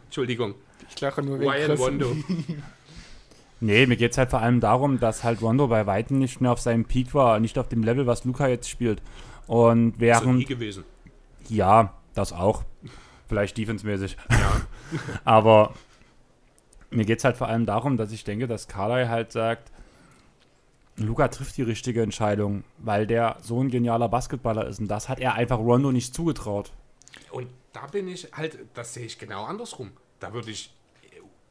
Entschuldigung. 0.06 0.54
Ich 0.88 1.00
lache 1.00 1.22
nur 1.22 1.38
wegen 1.40 1.50
Ryan 1.50 1.70
Rondo. 1.72 2.16
nee, 3.60 3.86
mir 3.86 3.96
geht 3.96 4.12
es 4.12 4.18
halt 4.18 4.30
vor 4.30 4.40
allem 4.40 4.60
darum, 4.60 4.98
dass 4.98 5.24
halt 5.24 5.40
Rondo 5.40 5.68
bei 5.68 5.86
Weitem 5.86 6.18
nicht 6.18 6.40
mehr 6.40 6.52
auf 6.52 6.60
seinem 6.60 6.84
Peak 6.84 7.14
war, 7.14 7.38
nicht 7.40 7.58
auf 7.58 7.68
dem 7.68 7.82
Level, 7.82 8.06
was 8.06 8.24
Luca 8.24 8.48
jetzt 8.48 8.68
spielt. 8.68 9.00
Und 9.46 9.94
während. 9.98 10.26
Das 10.26 10.32
ist 10.32 10.38
nie 10.38 10.44
gewesen. 10.44 10.84
Ja, 11.48 11.94
das 12.14 12.32
auch. 12.32 12.64
Vielleicht 13.28 13.56
defensemäßig. 13.56 14.16
Ja. 14.30 14.60
Aber 15.24 15.74
mir 16.90 17.04
geht 17.04 17.18
es 17.18 17.24
halt 17.24 17.36
vor 17.36 17.48
allem 17.48 17.66
darum, 17.66 17.96
dass 17.96 18.12
ich 18.12 18.24
denke, 18.24 18.46
dass 18.46 18.68
Carly 18.68 19.06
halt 19.06 19.32
sagt, 19.32 19.70
Luca 21.00 21.28
trifft 21.28 21.56
die 21.56 21.62
richtige 21.62 22.02
Entscheidung, 22.02 22.64
weil 22.78 23.06
der 23.06 23.38
so 23.42 23.62
ein 23.62 23.70
genialer 23.70 24.08
Basketballer 24.08 24.66
ist. 24.66 24.80
Und 24.80 24.88
das 24.88 25.08
hat 25.08 25.20
er 25.20 25.34
einfach 25.34 25.58
Rondo 25.58 25.92
nicht 25.92 26.14
zugetraut. 26.14 26.72
Und 27.30 27.48
da 27.72 27.86
bin 27.86 28.08
ich 28.08 28.28
halt, 28.32 28.58
das 28.74 28.94
sehe 28.94 29.06
ich 29.06 29.18
genau 29.18 29.44
andersrum. 29.44 29.92
Da 30.18 30.32
würde 30.32 30.50
ich 30.50 30.74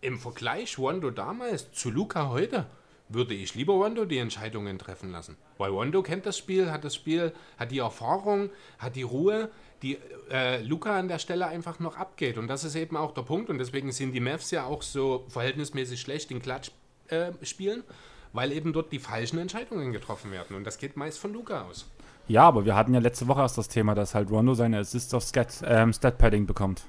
im 0.01 0.19
Vergleich 0.19 0.77
Rondo 0.77 1.11
damals 1.11 1.71
zu 1.71 1.89
Luca 1.89 2.29
heute, 2.29 2.65
würde 3.09 3.33
ich 3.33 3.55
lieber 3.55 3.73
Rondo 3.73 4.05
die 4.05 4.19
Entscheidungen 4.19 4.77
treffen 4.77 5.11
lassen. 5.11 5.35
Weil 5.57 5.71
Rondo 5.71 6.03
kennt 6.03 6.25
das 6.25 6.37
Spiel, 6.37 6.71
hat 6.71 6.83
das 6.83 6.95
Spiel, 6.95 7.33
hat 7.57 7.71
die 7.71 7.79
Erfahrung, 7.79 8.49
hat 8.77 8.95
die 8.95 9.01
Ruhe, 9.01 9.49
die 9.81 9.97
äh, 10.29 10.61
Luca 10.61 10.97
an 10.97 11.07
der 11.07 11.19
Stelle 11.19 11.47
einfach 11.47 11.79
noch 11.79 11.97
abgeht. 11.97 12.37
Und 12.37 12.47
das 12.47 12.63
ist 12.63 12.75
eben 12.75 12.95
auch 12.95 13.13
der 13.13 13.23
Punkt. 13.23 13.49
Und 13.49 13.57
deswegen 13.57 13.91
sind 13.91 14.11
die 14.11 14.19
Mavs 14.19 14.51
ja 14.51 14.65
auch 14.65 14.83
so 14.83 15.25
verhältnismäßig 15.29 15.99
schlecht 15.99 16.31
in 16.31 16.41
Klatsch-Spielen. 16.41 17.79
Äh, 17.79 17.93
weil 18.33 18.51
eben 18.51 18.73
dort 18.73 18.91
die 18.91 18.99
falschen 18.99 19.39
Entscheidungen 19.39 19.91
getroffen 19.91 20.31
werden. 20.31 20.55
Und 20.55 20.65
das 20.65 20.77
geht 20.77 20.97
meist 20.97 21.19
von 21.19 21.33
Luca 21.33 21.63
aus. 21.63 21.89
Ja, 22.27 22.43
aber 22.43 22.63
wir 22.65 22.75
hatten 22.75 22.93
ja 22.93 22.99
letzte 22.99 23.27
Woche 23.27 23.41
erst 23.41 23.57
das 23.57 23.67
Thema, 23.67 23.95
dass 23.95 24.13
halt 24.13 24.29
Rondo 24.29 24.53
seine 24.53 24.77
Assists 24.77 25.13
auf 25.13 25.23
Stat, 25.23 25.63
ähm, 25.65 25.91
Stat-Padding 25.91 26.45
bekommt. 26.45 26.83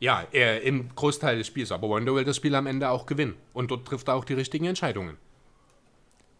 Ja, 0.00 0.26
er 0.32 0.62
im 0.62 0.94
Großteil 0.94 1.38
des 1.38 1.46
Spiels. 1.46 1.72
Aber 1.72 1.88
Rondo 1.88 2.14
will 2.14 2.24
das 2.24 2.36
Spiel 2.36 2.54
am 2.54 2.66
Ende 2.66 2.90
auch 2.90 3.06
gewinnen. 3.06 3.34
Und 3.52 3.70
dort 3.70 3.86
trifft 3.86 4.08
er 4.08 4.14
auch 4.14 4.24
die 4.24 4.34
richtigen 4.34 4.66
Entscheidungen. 4.66 5.16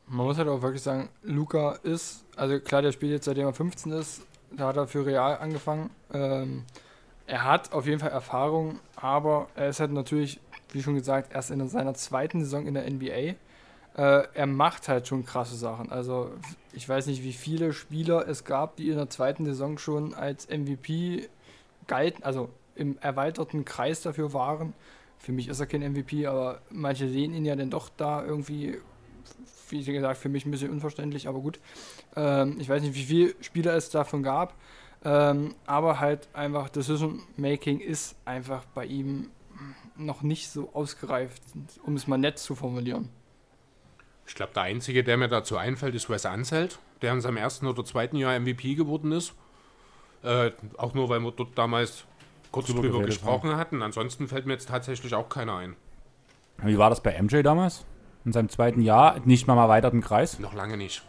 Man 0.06 0.26
muss 0.26 0.38
halt 0.38 0.48
auch 0.48 0.62
wirklich 0.62 0.82
sagen, 0.82 1.08
Luca 1.22 1.72
ist, 1.82 2.24
also 2.36 2.60
klar, 2.60 2.82
der 2.82 2.92
spielt 2.92 3.12
jetzt 3.12 3.24
seitdem 3.24 3.46
er 3.46 3.52
15 3.52 3.92
ist, 3.92 4.22
da 4.50 4.68
hat 4.68 4.76
er 4.76 4.86
für 4.86 5.04
Real 5.04 5.36
angefangen. 5.38 5.90
Ähm, 6.12 6.64
er 7.26 7.44
hat 7.44 7.72
auf 7.72 7.86
jeden 7.86 8.00
Fall 8.00 8.10
Erfahrung, 8.10 8.80
aber 8.96 9.48
er 9.54 9.68
ist 9.68 9.80
halt 9.80 9.92
natürlich, 9.92 10.40
wie 10.72 10.82
schon 10.82 10.94
gesagt, 10.94 11.34
erst 11.34 11.50
in 11.50 11.66
seiner 11.68 11.94
zweiten 11.94 12.40
Saison 12.40 12.66
in 12.66 12.74
der 12.74 12.90
NBA. 12.90 13.34
Äh, 13.98 14.28
er 14.32 14.46
macht 14.46 14.86
halt 14.86 15.08
schon 15.08 15.24
krasse 15.24 15.56
Sachen. 15.56 15.90
Also 15.90 16.30
ich 16.72 16.88
weiß 16.88 17.08
nicht, 17.08 17.24
wie 17.24 17.32
viele 17.32 17.72
Spieler 17.72 18.28
es 18.28 18.44
gab, 18.44 18.76
die 18.76 18.90
in 18.90 18.96
der 18.96 19.10
zweiten 19.10 19.44
Saison 19.44 19.76
schon 19.76 20.14
als 20.14 20.48
MVP 20.48 21.28
galten, 21.88 22.22
also 22.22 22.48
im 22.76 22.96
erweiterten 23.00 23.64
Kreis 23.64 24.00
dafür 24.00 24.32
waren. 24.32 24.72
Für 25.18 25.32
mich 25.32 25.48
ist 25.48 25.58
er 25.58 25.66
kein 25.66 25.80
MVP, 25.80 26.28
aber 26.28 26.60
manche 26.70 27.08
sehen 27.08 27.34
ihn 27.34 27.44
ja 27.44 27.56
dann 27.56 27.70
doch 27.70 27.88
da 27.96 28.24
irgendwie, 28.24 28.78
wie 29.70 29.82
gesagt, 29.82 30.18
für 30.18 30.28
mich 30.28 30.46
ein 30.46 30.52
bisschen 30.52 30.70
unverständlich, 30.70 31.26
aber 31.26 31.40
gut. 31.40 31.58
Ähm, 32.14 32.56
ich 32.60 32.68
weiß 32.68 32.82
nicht, 32.82 32.94
wie 32.94 33.02
viele 33.02 33.34
Spieler 33.40 33.74
es 33.74 33.90
davon 33.90 34.22
gab. 34.22 34.54
Ähm, 35.04 35.56
aber 35.66 35.98
halt 35.98 36.28
einfach 36.34 36.68
Decision 36.68 37.22
Making 37.36 37.80
ist 37.80 38.14
einfach 38.24 38.64
bei 38.74 38.86
ihm 38.86 39.30
noch 39.96 40.22
nicht 40.22 40.50
so 40.50 40.70
ausgereift, 40.72 41.42
um 41.82 41.96
es 41.96 42.06
mal 42.06 42.16
nett 42.16 42.38
zu 42.38 42.54
formulieren. 42.54 43.08
Ich 44.28 44.34
glaube, 44.34 44.52
der 44.54 44.64
Einzige, 44.64 45.02
der 45.02 45.16
mir 45.16 45.28
dazu 45.28 45.56
einfällt, 45.56 45.94
ist 45.94 46.10
Wes 46.10 46.26
Anselt, 46.26 46.78
der 47.00 47.14
in 47.14 47.22
seinem 47.22 47.38
ersten 47.38 47.66
oder 47.66 47.82
zweiten 47.82 48.16
Jahr 48.16 48.38
MVP 48.38 48.74
geworden 48.74 49.10
ist. 49.10 49.32
Äh, 50.22 50.52
auch 50.76 50.92
nur, 50.92 51.08
weil 51.08 51.20
wir 51.20 51.32
dort 51.32 51.56
damals 51.56 52.04
kurz 52.52 52.66
drüber, 52.66 52.82
drüber 52.82 53.04
gesprochen 53.04 53.50
haben. 53.50 53.58
hatten. 53.58 53.82
Ansonsten 53.82 54.28
fällt 54.28 54.44
mir 54.44 54.52
jetzt 54.52 54.68
tatsächlich 54.68 55.14
auch 55.14 55.30
keiner 55.30 55.56
ein. 55.56 55.76
Wie 56.58 56.76
war 56.76 56.90
das 56.90 57.02
bei 57.02 57.20
MJ 57.20 57.42
damals? 57.42 57.86
In 58.26 58.32
seinem 58.32 58.50
zweiten 58.50 58.82
Jahr? 58.82 59.18
Nicht 59.24 59.46
mal 59.46 59.54
im 59.54 59.60
erweiterten 59.60 60.02
Kreis? 60.02 60.38
Noch 60.38 60.52
lange 60.52 60.76
nicht. 60.76 61.02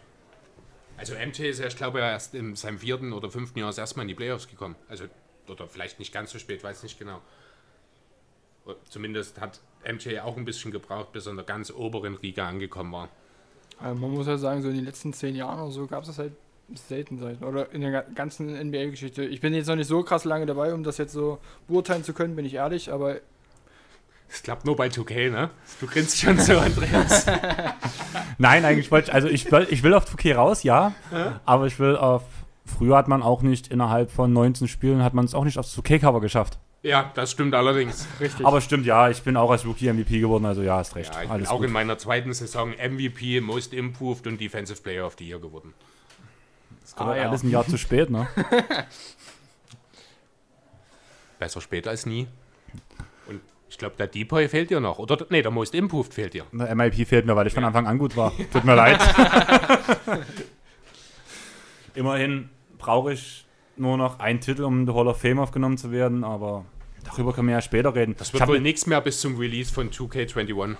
Also 0.95 1.13
MJ 1.13 1.43
ist 1.43 1.59
ja, 1.59 1.67
ich 1.67 1.75
glaube, 1.75 1.99
erst 1.99 2.33
in 2.35 2.55
seinem 2.55 2.79
vierten 2.79 3.11
oder 3.11 3.29
fünften 3.29 3.59
Jahr 3.59 3.77
erstmal 3.77 4.03
in 4.03 4.07
die 4.07 4.15
Playoffs 4.15 4.47
gekommen. 4.47 4.75
Also, 4.87 5.05
oder 5.49 5.67
vielleicht 5.67 5.99
nicht 5.99 6.13
ganz 6.13 6.31
so 6.31 6.39
spät, 6.39 6.63
weiß 6.63 6.83
nicht 6.83 6.97
genau. 6.97 7.21
Zumindest 8.89 9.41
hat 9.41 9.59
MJ 9.85 10.19
auch 10.19 10.37
ein 10.37 10.45
bisschen 10.45 10.71
gebraucht, 10.71 11.11
bis 11.11 11.25
er 11.25 11.31
in 11.31 11.37
der 11.37 11.45
ganz 11.45 11.71
oberen 11.71 12.15
Riga 12.15 12.47
angekommen 12.47 12.91
war. 12.91 13.09
Also 13.79 13.99
man 13.99 14.11
muss 14.11 14.25
ja 14.25 14.31
halt 14.31 14.41
sagen, 14.41 14.61
so 14.61 14.69
in 14.69 14.75
den 14.75 14.85
letzten 14.85 15.13
zehn 15.13 15.35
Jahren 15.35 15.59
oder 15.59 15.71
so 15.71 15.87
gab 15.87 16.01
es 16.01 16.07
das 16.07 16.19
halt 16.19 16.33
selten 16.75 17.17
sein. 17.17 17.37
Oder 17.43 17.71
in 17.71 17.81
der 17.81 18.03
ganzen 18.03 18.47
NBA-Geschichte. 18.47 19.23
Ich 19.23 19.41
bin 19.41 19.53
jetzt 19.53 19.67
noch 19.67 19.75
nicht 19.75 19.87
so 19.87 20.03
krass 20.03 20.25
lange 20.25 20.45
dabei, 20.45 20.73
um 20.73 20.83
das 20.83 20.97
jetzt 20.97 21.13
so 21.13 21.39
beurteilen 21.67 22.03
zu 22.03 22.13
können, 22.13 22.35
bin 22.35 22.45
ich 22.45 22.55
ehrlich, 22.55 22.91
aber 22.91 23.17
das 24.29 24.43
klappt 24.43 24.65
nur 24.65 24.75
bei 24.75 24.87
2K, 24.89 25.31
ne? 25.31 25.49
Du 25.79 25.87
grinst 25.87 26.19
schon 26.19 26.37
so, 26.37 26.59
Andreas. 26.59 27.25
Nein, 28.37 28.63
eigentlich 28.63 28.91
wollte 28.91 29.09
ich, 29.09 29.13
also 29.13 29.27
ich 29.27 29.51
will, 29.51 29.65
ich 29.71 29.81
will 29.81 29.93
auf 29.95 30.05
2K 30.05 30.35
raus, 30.35 30.61
ja, 30.61 30.93
ja, 31.11 31.41
aber 31.45 31.65
ich 31.65 31.79
will 31.79 31.95
auf, 31.95 32.21
früher 32.63 32.95
hat 32.95 33.07
man 33.07 33.23
auch 33.23 33.41
nicht 33.41 33.69
innerhalb 33.69 34.11
von 34.11 34.31
19 34.31 34.67
Spielen, 34.67 35.03
hat 35.03 35.15
man 35.15 35.25
es 35.25 35.33
auch 35.33 35.45
nicht 35.45 35.57
aufs 35.57 35.75
2K-Cover 35.75 36.21
geschafft. 36.21 36.59
Ja, 36.81 37.11
das 37.13 37.31
stimmt 37.31 37.53
allerdings. 37.55 38.07
Richtig. 38.19 38.45
Aber 38.45 38.61
stimmt, 38.61 38.85
ja, 38.85 39.09
ich 39.09 39.21
bin 39.21 39.35
auch 39.35 39.51
als 39.51 39.65
Rookie 39.65 39.91
MVP 39.91 40.21
geworden, 40.21 40.45
also 40.45 40.61
ja, 40.61 40.77
hast 40.77 40.95
recht. 40.95 41.13
Ja, 41.13 41.23
ich 41.23 41.29
Alles 41.29 41.47
bin 41.47 41.51
auch 41.51 41.57
gut. 41.57 41.67
in 41.67 41.73
meiner 41.73 41.97
zweiten 41.97 42.33
Saison 42.33 42.71
MVP, 42.71 43.41
Most 43.41 43.73
Improved 43.73 44.27
und 44.27 44.39
Defensive 44.39 44.81
Player 44.81 45.05
of 45.05 45.15
the 45.17 45.27
Year 45.27 45.39
geworden. 45.39 45.73
Das 46.81 46.95
kommt 46.95 47.09
ah, 47.11 47.17
ja. 47.17 47.29
alles 47.29 47.43
ein 47.43 47.51
Jahr 47.51 47.67
zu 47.67 47.77
spät, 47.77 48.09
ne? 48.09 48.27
Besser 51.39 51.61
spät 51.61 51.87
als 51.87 52.05
nie. 52.05 52.27
Ich 53.69 53.77
glaube, 53.77 53.95
der 53.97 54.07
Depoy 54.07 54.49
fehlt 54.49 54.71
dir 54.71 54.79
noch. 54.79 54.97
Oder, 54.97 55.25
nee, 55.29 55.41
der 55.41 55.51
Most 55.51 55.75
Improved 55.75 56.13
fehlt 56.13 56.33
dir. 56.33 56.45
Der 56.51 56.73
MIP 56.73 57.07
fehlt 57.07 57.25
mir, 57.25 57.35
weil 57.35 57.45
ich 57.47 57.53
von 57.53 57.63
Anfang 57.63 57.85
an 57.85 57.99
gut 57.99 58.17
war. 58.17 58.33
Tut 58.51 58.65
mir 58.65 58.75
leid. 58.75 58.99
Immerhin 61.93 62.49
brauche 62.77 63.13
ich 63.13 63.45
nur 63.79 63.97
noch 63.97 64.19
einen 64.19 64.39
Titel, 64.39 64.63
um 64.63 64.81
in 64.81 64.87
the 64.87 64.93
Hall 64.93 65.07
of 65.07 65.19
Fame 65.19 65.39
aufgenommen 65.39 65.77
zu 65.77 65.91
werden, 65.91 66.23
aber 66.23 66.65
darüber 67.03 67.33
können 67.33 67.47
wir 67.47 67.55
ja 67.55 67.61
später 67.61 67.95
reden. 67.95 68.15
Das 68.17 68.33
wird 68.33 68.47
wohl 68.47 68.59
nichts 68.59 68.85
mehr 68.85 69.01
bis 69.01 69.21
zum 69.21 69.37
Release 69.37 69.73
von 69.73 69.89
2K21. 69.89 70.75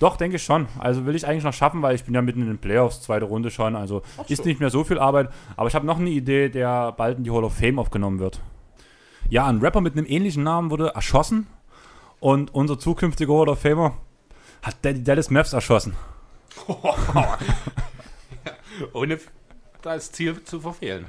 Doch, 0.00 0.16
denke 0.16 0.36
ich 0.36 0.42
schon. 0.42 0.66
Also 0.78 1.04
will 1.04 1.14
ich 1.14 1.26
eigentlich 1.26 1.44
noch 1.44 1.52
schaffen, 1.52 1.82
weil 1.82 1.94
ich 1.94 2.04
bin 2.04 2.14
ja 2.14 2.22
mitten 2.22 2.40
in 2.40 2.46
den 2.46 2.58
Playoffs, 2.58 3.02
zweite 3.02 3.26
Runde 3.26 3.50
schon. 3.50 3.76
Also 3.76 4.02
so. 4.16 4.24
ist 4.28 4.46
nicht 4.46 4.58
mehr 4.58 4.70
so 4.70 4.82
viel 4.82 4.98
Arbeit. 4.98 5.28
Aber 5.56 5.68
ich 5.68 5.74
habe 5.74 5.86
noch 5.86 5.98
eine 5.98 6.08
Idee, 6.08 6.48
der 6.48 6.92
bald 6.92 7.18
in 7.18 7.24
die 7.24 7.30
Hall 7.30 7.44
of 7.44 7.54
Fame 7.54 7.78
aufgenommen 7.78 8.18
wird. 8.18 8.40
Ja, 9.28 9.46
ein 9.46 9.58
Rapper 9.58 9.82
mit 9.82 9.96
einem 9.96 10.06
ähnlichen 10.06 10.42
Namen 10.42 10.70
wurde 10.70 10.88
erschossen 10.94 11.46
und 12.18 12.54
unser 12.54 12.78
zukünftiger 12.78 13.34
Hall 13.34 13.50
of 13.50 13.60
Famer 13.60 13.96
hat 14.62 14.76
die 14.84 15.04
Dallas 15.04 15.30
Maps 15.30 15.52
erschossen. 15.52 15.94
Ohne 18.92 19.18
das 19.82 20.12
Ziel 20.12 20.42
zu 20.44 20.60
verfehlen. 20.60 21.06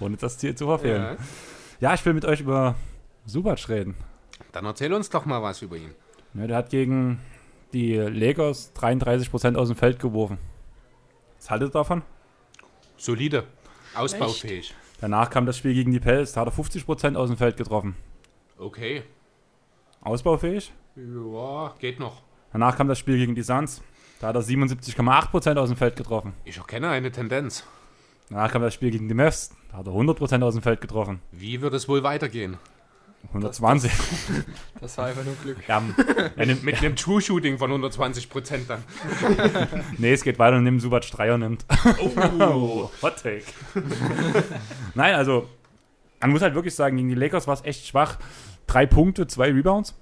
Ohne 0.00 0.16
das 0.16 0.38
Ziel 0.38 0.54
zu 0.54 0.66
verfehlen. 0.66 1.02
Ja, 1.02 1.16
ja 1.80 1.94
ich 1.94 2.04
will 2.04 2.14
mit 2.14 2.24
euch 2.24 2.40
über 2.40 2.74
Subac 3.26 3.68
reden. 3.68 3.94
Dann 4.52 4.64
erzähl 4.64 4.92
uns 4.92 5.08
doch 5.10 5.24
mal 5.24 5.42
was 5.42 5.62
über 5.62 5.76
ihn. 5.76 5.94
Ja, 6.34 6.46
der 6.46 6.56
hat 6.56 6.70
gegen 6.70 7.20
die 7.72 7.96
Lakers 7.96 8.72
33% 8.74 9.56
aus 9.56 9.68
dem 9.68 9.76
Feld 9.76 9.98
geworfen. 9.98 10.38
Was 11.38 11.50
haltet 11.50 11.70
ihr 11.70 11.72
davon? 11.72 12.02
Solide. 12.96 13.44
Ausbaufähig. 13.94 14.70
Echt? 14.70 14.74
Danach 15.00 15.30
kam 15.30 15.46
das 15.46 15.56
Spiel 15.56 15.74
gegen 15.74 15.90
die 15.90 16.00
Pels. 16.00 16.32
Da 16.32 16.42
hat 16.42 16.48
er 16.48 16.54
50% 16.54 17.16
aus 17.16 17.28
dem 17.28 17.36
Feld 17.36 17.56
getroffen. 17.56 17.96
Okay. 18.58 19.02
Ausbaufähig? 20.00 20.72
Ja, 20.94 21.74
geht 21.78 21.98
noch. 21.98 22.22
Danach 22.52 22.76
kam 22.76 22.88
das 22.88 22.98
Spiel 22.98 23.16
gegen 23.16 23.34
die 23.34 23.42
Suns. 23.42 23.82
Da 24.20 24.28
hat 24.28 24.36
er 24.36 24.42
77,8% 24.42 25.56
aus 25.56 25.68
dem 25.68 25.76
Feld 25.76 25.96
getroffen. 25.96 26.34
Ich 26.44 26.58
erkenne 26.58 26.90
eine 26.90 27.10
Tendenz. 27.10 27.64
Danach 28.32 28.50
kam 28.50 28.62
das 28.62 28.72
Spiel 28.72 28.90
gegen 28.90 29.08
die 29.08 29.14
Mavs. 29.14 29.50
Da 29.70 29.78
hat 29.78 29.86
er 29.86 29.92
100% 29.92 30.42
aus 30.42 30.54
dem 30.54 30.62
Feld 30.62 30.80
getroffen. 30.80 31.20
Wie 31.32 31.60
wird 31.60 31.74
es 31.74 31.86
wohl 31.86 32.02
weitergehen? 32.02 32.56
120. 33.28 33.92
Das, 33.92 34.44
das 34.80 34.98
war 34.98 35.06
einfach 35.06 35.24
nur 35.24 35.34
Glück. 35.34 35.58
Ja, 35.68 35.80
mit, 35.80 36.78
einem 36.78 36.96
True-Shooting 36.96 37.58
von 37.58 37.70
120% 37.70 38.66
dann. 38.66 38.82
nee, 39.98 40.12
es 40.14 40.24
geht 40.24 40.38
weiter 40.38 40.56
und 40.56 40.64
nimmt 40.64 40.80
Subac 40.80 41.02
Dreier 41.10 41.36
nimmt. 41.36 41.66
Oh, 42.00 42.90
Hot 43.02 43.22
Take. 43.22 43.44
Nein, 44.94 45.14
also, 45.14 45.46
man 46.20 46.30
muss 46.30 46.40
halt 46.40 46.54
wirklich 46.54 46.74
sagen, 46.74 46.96
gegen 46.96 47.10
die 47.10 47.14
Lakers 47.14 47.46
war 47.46 47.54
es 47.54 47.64
echt 47.64 47.86
schwach. 47.86 48.18
Drei 48.66 48.86
Punkte, 48.86 49.26
zwei 49.26 49.52
Rebounds. 49.52 49.94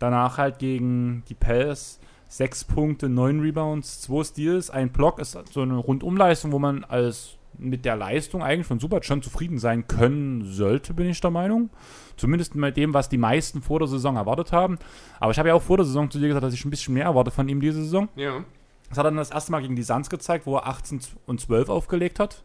Danach 0.00 0.38
halt 0.38 0.58
gegen 0.58 1.22
die 1.28 1.34
Pels 1.34 1.99
sechs 2.30 2.64
Punkte, 2.64 3.08
neun 3.08 3.40
Rebounds, 3.40 4.00
zwei 4.00 4.22
Steals, 4.22 4.70
ein 4.70 4.90
Block 4.90 5.18
ist 5.18 5.36
so 5.50 5.62
eine 5.62 5.76
Rundumleistung, 5.76 6.52
wo 6.52 6.60
man 6.60 6.84
als 6.84 7.36
mit 7.58 7.84
der 7.84 7.96
Leistung 7.96 8.42
eigentlich 8.42 8.68
von 8.68 8.78
Super 8.78 9.02
schon 9.02 9.20
zufrieden 9.20 9.58
sein 9.58 9.88
können 9.88 10.44
sollte, 10.44 10.94
bin 10.94 11.10
ich 11.10 11.20
der 11.20 11.32
Meinung. 11.32 11.70
Zumindest 12.16 12.54
mit 12.54 12.76
dem, 12.76 12.94
was 12.94 13.08
die 13.08 13.18
meisten 13.18 13.60
vor 13.60 13.80
der 13.80 13.88
Saison 13.88 14.16
erwartet 14.16 14.52
haben. 14.52 14.78
Aber 15.18 15.32
ich 15.32 15.38
habe 15.38 15.48
ja 15.48 15.54
auch 15.54 15.62
vor 15.62 15.76
der 15.76 15.84
Saison 15.84 16.08
zu 16.08 16.20
dir 16.20 16.28
gesagt, 16.28 16.44
dass 16.44 16.54
ich 16.54 16.64
ein 16.64 16.70
bisschen 16.70 16.94
mehr 16.94 17.04
erwarte 17.04 17.32
von 17.32 17.48
ihm 17.48 17.60
diese 17.60 17.82
Saison. 17.82 18.08
Ja. 18.14 18.44
Das 18.88 18.96
hat 18.96 19.04
er 19.04 19.10
dann 19.10 19.16
das 19.16 19.32
erste 19.32 19.50
Mal 19.50 19.62
gegen 19.62 19.76
die 19.76 19.82
Suns 19.82 20.08
gezeigt, 20.08 20.46
wo 20.46 20.56
er 20.56 20.68
18 20.68 21.00
und 21.26 21.40
12 21.40 21.68
aufgelegt 21.68 22.20
hat. 22.20 22.44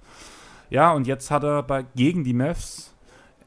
Ja, 0.71 0.91
und 0.93 1.05
jetzt 1.05 1.29
hat 1.29 1.43
er 1.43 1.61
bei, 1.61 1.85
gegen 1.95 2.23
die 2.23 2.33
Mavs 2.33 2.93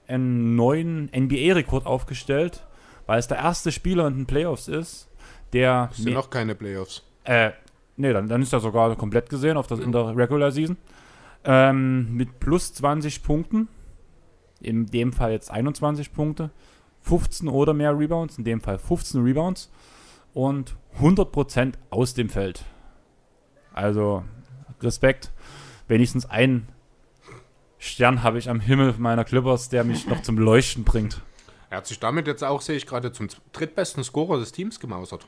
einen 0.07 0.55
neuen 0.55 1.11
NBA-Rekord 1.15 1.85
aufgestellt, 1.85 2.65
weil 3.07 3.19
es 3.19 3.27
der 3.27 3.39
erste 3.39 3.73
Spieler 3.73 4.07
in 4.07 4.15
den 4.15 4.27
Playoffs 4.27 4.69
ist, 4.69 5.08
der. 5.53 5.89
Es 5.93 5.99
sind 5.99 6.15
noch 6.15 6.31
keine 6.31 6.55
Playoffs. 6.55 7.03
Äh, 7.25 7.53
nee, 7.97 8.13
dann, 8.13 8.29
dann 8.29 8.43
ist 8.43 8.53
er 8.53 8.61
sogar 8.61 8.95
komplett 8.97 9.29
gesehen 9.29 9.57
auf 9.57 9.67
das, 9.67 9.81
in 9.81 9.93
der 9.93 10.17
Regular 10.17 10.51
Season. 10.51 10.77
Ähm, 11.45 12.15
mit 12.15 12.41
plus 12.41 12.75
20 12.75 13.23
Punkten. 13.23 13.69
In 14.61 14.87
dem 14.87 15.13
Fall 15.13 15.33
jetzt 15.33 15.51
21 15.51 16.13
Punkte. 16.13 16.51
15 17.03 17.49
oder 17.49 17.75
mehr 17.75 17.97
Rebounds, 17.97 18.39
in 18.39 18.45
dem 18.45 18.61
Fall 18.61 18.79
15 18.79 19.23
Rebounds. 19.23 19.71
Und 20.35 20.77
100% 21.01 21.75
aus 21.91 22.15
dem 22.15 22.29
Feld. 22.29 22.65
Also, 23.73 24.25
Respekt. 24.81 25.33
Wenigstens 25.87 26.27
ein 26.27 26.69
Stern 27.79 28.23
habe 28.23 28.39
ich 28.39 28.51
am 28.51 28.61
Himmel 28.61 28.95
meiner 28.99 29.25
Clippers, 29.25 29.69
der 29.69 29.85
mich 29.85 30.07
noch 30.07 30.23
zum 30.23 30.37
Leuchten 30.37 30.85
bringt. 30.85 31.23
Er 31.71 31.79
hat 31.79 31.87
sich 31.87 32.01
damit 32.01 32.27
jetzt 32.27 32.43
auch, 32.43 32.61
sehe 32.61 32.77
ich 32.77 32.87
gerade, 32.87 33.13
zum 33.13 33.29
drittbesten 33.53 34.03
Scorer 34.03 34.39
des 34.39 34.53
Teams 34.53 34.81
gemausert. 34.81 35.27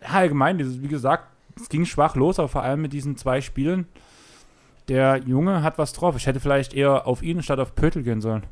Ja, 0.00 0.08
allgemein, 0.08 0.58
wie 0.58 0.88
gesagt, 0.88 1.28
es 1.56 1.68
ging 1.68 1.84
schwach 1.84 2.16
los, 2.16 2.38
aber 2.38 2.48
vor 2.48 2.62
allem 2.62 2.82
mit 2.82 2.92
diesen 2.92 3.16
zwei 3.16 3.40
Spielen. 3.40 3.86
Der 4.88 5.18
Junge 5.18 5.62
hat 5.62 5.78
was 5.78 5.92
drauf. 5.92 6.16
Ich 6.16 6.26
hätte 6.26 6.40
vielleicht 6.40 6.74
eher 6.74 7.06
auf 7.06 7.22
ihn 7.22 7.42
statt 7.42 7.60
auf 7.60 7.74
Pötel 7.74 8.02
gehen 8.02 8.20
sollen. 8.20 8.44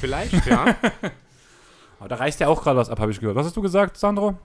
Vielleicht, 0.00 0.46
ja. 0.46 0.66
aber 1.98 2.08
da 2.08 2.16
reißt 2.16 2.38
ja 2.40 2.48
auch 2.48 2.62
gerade 2.62 2.78
was 2.78 2.90
ab, 2.90 3.00
habe 3.00 3.10
ich 3.10 3.18
gehört. 3.18 3.36
Was 3.36 3.46
hast 3.46 3.56
du 3.56 3.62
gesagt, 3.62 3.96
Sandro? 3.96 4.38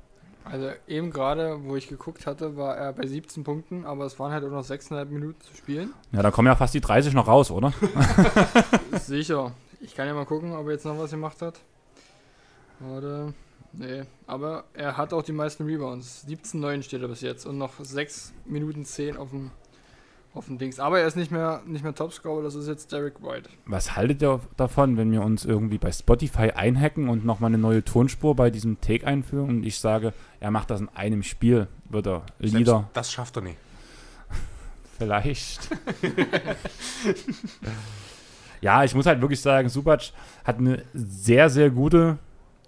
Also 0.45 0.71
eben 0.87 1.11
gerade, 1.11 1.59
wo 1.63 1.75
ich 1.75 1.87
geguckt 1.87 2.25
hatte, 2.25 2.57
war 2.57 2.75
er 2.75 2.93
bei 2.93 3.05
17 3.05 3.43
Punkten, 3.43 3.85
aber 3.85 4.05
es 4.05 4.17
waren 4.17 4.31
halt 4.31 4.43
auch 4.43 4.49
noch 4.49 4.63
6,5 4.63 5.05
Minuten 5.05 5.39
zu 5.41 5.55
spielen. 5.55 5.93
Ja, 6.11 6.23
da 6.23 6.31
kommen 6.31 6.47
ja 6.47 6.55
fast 6.55 6.73
die 6.73 6.81
30 6.81 7.13
noch 7.13 7.27
raus, 7.27 7.51
oder? 7.51 7.71
Sicher. 8.99 9.51
Ich 9.81 9.95
kann 9.95 10.07
ja 10.07 10.13
mal 10.13 10.25
gucken, 10.25 10.53
ob 10.53 10.65
er 10.67 10.73
jetzt 10.73 10.85
noch 10.85 10.97
was 10.97 11.11
gemacht 11.11 11.41
hat. 11.41 11.59
Warte. 12.79 13.33
Nee, 13.71 14.03
aber 14.25 14.65
er 14.73 14.97
hat 14.97 15.13
auch 15.13 15.21
die 15.21 15.31
meisten 15.31 15.65
Rebounds. 15.65 16.25
17,9 16.27 16.83
steht 16.83 17.01
er 17.01 17.07
bis 17.07 17.21
jetzt 17.21 17.45
und 17.45 17.57
noch 17.57 17.73
6 17.79 18.33
Minuten 18.45 18.83
10 18.83 19.17
auf 19.17 19.29
dem 19.29 19.51
auf 20.33 20.45
dem 20.45 20.57
Dings. 20.57 20.79
Aber 20.79 20.99
er 20.99 21.07
ist 21.07 21.15
nicht 21.15 21.31
mehr, 21.31 21.61
nicht 21.65 21.83
mehr 21.83 21.95
Topscorer, 21.95 22.43
das 22.43 22.55
ist 22.55 22.67
jetzt 22.67 22.91
Derek 22.91 23.21
White. 23.21 23.49
Was 23.65 23.95
haltet 23.95 24.21
ihr 24.21 24.39
davon, 24.57 24.97
wenn 24.97 25.11
wir 25.11 25.21
uns 25.21 25.43
irgendwie 25.43 25.77
bei 25.77 25.91
Spotify 25.91 26.51
einhacken 26.51 27.09
und 27.09 27.25
nochmal 27.25 27.49
eine 27.49 27.57
neue 27.57 27.83
Tonspur 27.83 28.35
bei 28.35 28.49
diesem 28.49 28.79
Take 28.79 29.07
einführen 29.07 29.49
und 29.49 29.65
ich 29.65 29.79
sage, 29.79 30.13
er 30.39 30.51
macht 30.51 30.69
das 30.69 30.81
in 30.81 30.89
einem 30.89 31.23
Spiel, 31.23 31.67
wird 31.89 32.07
er 32.07 32.25
Lieder. 32.37 32.73
Selbst 32.73 32.89
das 32.93 33.11
schafft 33.11 33.37
er 33.37 33.41
nicht. 33.41 33.57
Vielleicht. 34.97 35.69
ja, 38.61 38.83
ich 38.83 38.93
muss 38.95 39.05
halt 39.05 39.21
wirklich 39.21 39.41
sagen, 39.41 39.69
Subac 39.69 40.11
hat 40.43 40.57
eine 40.57 40.83
sehr, 40.93 41.49
sehr 41.49 41.69
gute 41.69 42.17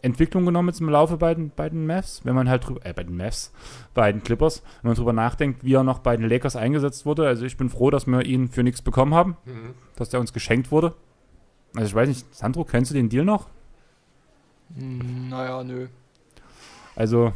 Entwicklung 0.04 0.46
genommen 0.46 0.70
jetzt 0.70 0.82
im 0.82 0.90
Laufe 0.90 1.18
bei 1.18 1.36
den, 1.36 1.52
bei 1.56 1.70
den 1.70 1.86
Mavs, 1.86 2.22
wenn 2.26 2.34
man 2.34 2.50
halt 2.50 2.68
drüber, 2.68 2.84
äh, 2.86 2.94
bei 2.94 3.04
den 3.04 3.16
Mavs, 3.18 3.52
bei 3.94 4.12
den 4.12 4.24
Clippers, 4.24 4.64
wenn 4.82 4.90
man 4.90 4.96
drüber 4.96 5.14
nachdenkt, 5.14 5.64
wie 5.64 5.74
er 5.76 5.84
noch 5.84 6.00
bei 6.00 6.18
den 6.18 6.28
Lakers 6.28 6.56
eingesetzt 6.56 7.06
wurde. 7.06 7.28
Also 7.28 7.46
ich 7.46 7.56
bin 7.58 7.70
froh, 7.70 7.92
dass 7.92 8.08
wir 8.08 8.26
ihn 8.26 8.48
für 8.50 8.64
nichts 8.64 8.82
bekommen 8.82 9.14
haben, 9.14 9.38
Mhm. 9.46 9.76
dass 9.96 10.10
der 10.10 10.20
uns 10.20 10.34
geschenkt 10.34 10.72
wurde. 10.72 10.96
Also 11.76 11.88
ich 11.88 11.94
weiß 11.96 12.08
nicht, 12.10 12.34
Sandro, 12.36 12.64
kennst 12.66 12.92
du 12.92 12.96
den 12.96 13.10
Deal 13.10 13.26
noch? 13.26 13.48
Hm, 14.76 15.30
naja, 15.30 15.64
nö. 15.64 15.88
Also, 16.96 17.34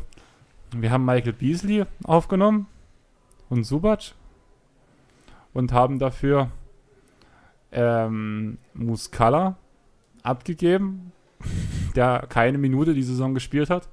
wir 0.76 0.92
haben 0.92 1.06
Michael 1.06 1.34
Beasley 1.34 1.86
aufgenommen 2.04 2.68
und 3.50 3.64
Subac 3.64 4.14
und 5.54 5.72
haben 5.72 6.00
dafür 6.00 6.50
ähm, 7.76 8.58
Muscala 8.74 9.58
abgegeben, 10.24 11.12
der 11.96 12.26
keine 12.30 12.58
Minute 12.58 12.94
die 12.94 13.04
Saison 13.04 13.34
gespielt 13.34 13.70
hat, 13.70 13.88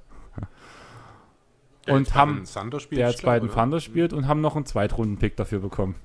Der 1.85 1.95
Und 1.95 2.03
jetzt 2.03 2.13
bei 2.13 2.19
haben- 2.19 2.35
den 2.37 2.45
Thunder 2.45 2.79
spielt, 2.79 2.99
der 3.01 3.09
jetzt 3.09 3.19
glaub, 3.19 3.33
bei 3.33 3.39
den? 3.41 3.49
Thunder 3.51 3.79
spielt 3.81 4.13
und 4.13 4.25
haben 4.27 4.39
noch 4.41 4.55
einen 4.55 4.65
Zweitrunden-Pick 4.65 5.35
dafür 5.35 5.59
bekommen. 5.59 5.95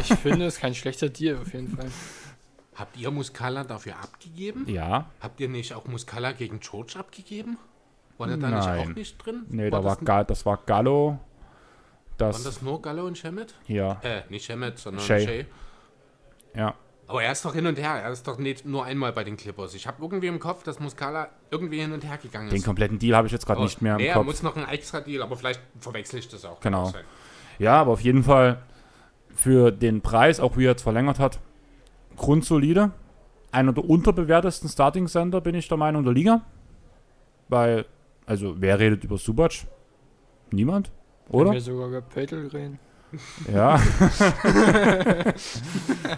Ich 0.00 0.14
finde, 0.14 0.46
es 0.46 0.54
ist 0.54 0.60
kein 0.60 0.74
schlechter 0.74 1.08
Deal 1.08 1.38
auf 1.40 1.52
jeden 1.52 1.68
Fall. 1.76 1.86
Habt 2.74 2.96
ihr 2.96 3.10
Muscala 3.12 3.62
dafür 3.62 3.94
abgegeben? 4.02 4.64
Ja, 4.68 5.06
Habt 5.20 5.38
ihr 5.38 5.48
nicht 5.48 5.72
auch 5.74 5.86
Muscala 5.86 6.32
gegen 6.32 6.58
George 6.60 6.94
abgegeben? 6.98 7.58
War 8.18 8.26
der 8.26 8.36
da 8.38 8.48
nicht 8.50 8.66
Nein. 8.66 8.80
auch 8.90 8.94
nicht 8.96 9.24
drin? 9.24 9.44
nee, 9.48 9.70
da 9.70 9.76
das, 9.78 9.84
war 9.84 9.98
n- 9.98 10.04
Ga 10.04 10.24
das 10.24 10.46
war 10.46 10.58
Gallo. 10.66 11.06
waren 11.10 11.18
Das, 12.18 12.42
das 12.42 12.62
nur 12.62 12.80
Gallo 12.82 13.06
und 13.06 13.16
Shemet? 13.18 13.54
ja, 13.68 14.00
Äh, 14.02 14.22
nicht 14.30 14.44
Shemet, 14.46 14.78
sondern 14.78 15.04
Shea. 15.04 15.20
Shea. 15.20 15.44
Ja. 16.56 16.74
Aber 17.06 17.22
er 17.22 17.32
ist 17.32 17.44
doch 17.44 17.54
hin 17.54 17.66
und 17.66 17.78
her. 17.78 18.00
Er 18.02 18.10
ist 18.10 18.26
doch 18.26 18.38
nicht 18.38 18.64
nur 18.64 18.84
einmal 18.84 19.12
bei 19.12 19.24
den 19.24 19.36
Clippers. 19.36 19.74
Ich 19.74 19.86
habe 19.86 20.02
irgendwie 20.02 20.26
im 20.26 20.40
Kopf, 20.40 20.62
dass 20.62 20.80
Muscala 20.80 21.28
irgendwie 21.50 21.80
hin 21.80 21.92
und 21.92 22.02
her 22.02 22.16
gegangen 22.16 22.48
Den 22.48 22.56
ist. 22.56 22.64
kompletten 22.64 22.98
Deal 22.98 23.14
habe 23.14 23.26
ich 23.26 23.32
jetzt 23.32 23.44
gerade 23.44 23.62
nicht 23.62 23.82
mehr 23.82 23.92
im 23.96 23.98
nee, 23.98 24.06
er 24.06 24.14
Kopf. 24.14 24.24
muss 24.24 24.42
noch 24.42 24.56
ein 24.56 24.66
extra 24.68 25.00
Deal, 25.00 25.22
aber 25.22 25.36
vielleicht 25.36 25.60
verwechsel 25.80 26.20
ich 26.20 26.28
das 26.28 26.44
auch. 26.46 26.60
Genau. 26.60 26.92
Ja, 27.58 27.74
aber 27.74 27.92
auf 27.92 28.00
jeden 28.00 28.22
Fall 28.22 28.62
für 29.34 29.70
den 29.70 30.00
Preis, 30.00 30.40
auch 30.40 30.56
wie 30.56 30.64
er 30.64 30.70
jetzt 30.70 30.82
verlängert 30.82 31.18
hat, 31.18 31.40
grundsolide. 32.16 32.92
Einer 33.52 33.72
der 33.72 33.84
unterbewertesten 33.88 34.68
Starting 34.68 35.06
Center, 35.06 35.40
bin 35.40 35.54
ich 35.54 35.68
der 35.68 35.76
Meinung, 35.76 36.04
der 36.04 36.12
Liga. 36.12 36.42
Weil, 37.48 37.84
also, 38.26 38.54
wer 38.58 38.78
redet 38.78 39.04
über 39.04 39.18
Subac? 39.18 39.66
Niemand, 40.50 40.90
Wenn 41.28 41.40
oder? 41.40 41.52
wir 41.52 41.60
sogar 41.60 41.88
über 41.88 42.00
Pöttl 42.00 42.48
reden. 42.48 42.78
Ja. 43.52 43.80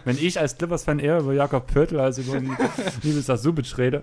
Wenn 0.05 0.17
ich 0.19 0.39
als 0.39 0.57
Clippers-Fan 0.59 0.99
eher 0.99 1.21
über 1.21 1.33
Jakob 1.33 1.67
Pörtl 1.67 1.99
als 2.01 2.19
über 2.19 2.41
Nibisa 2.41 3.37
Subic 3.37 3.77
rede, 3.79 4.03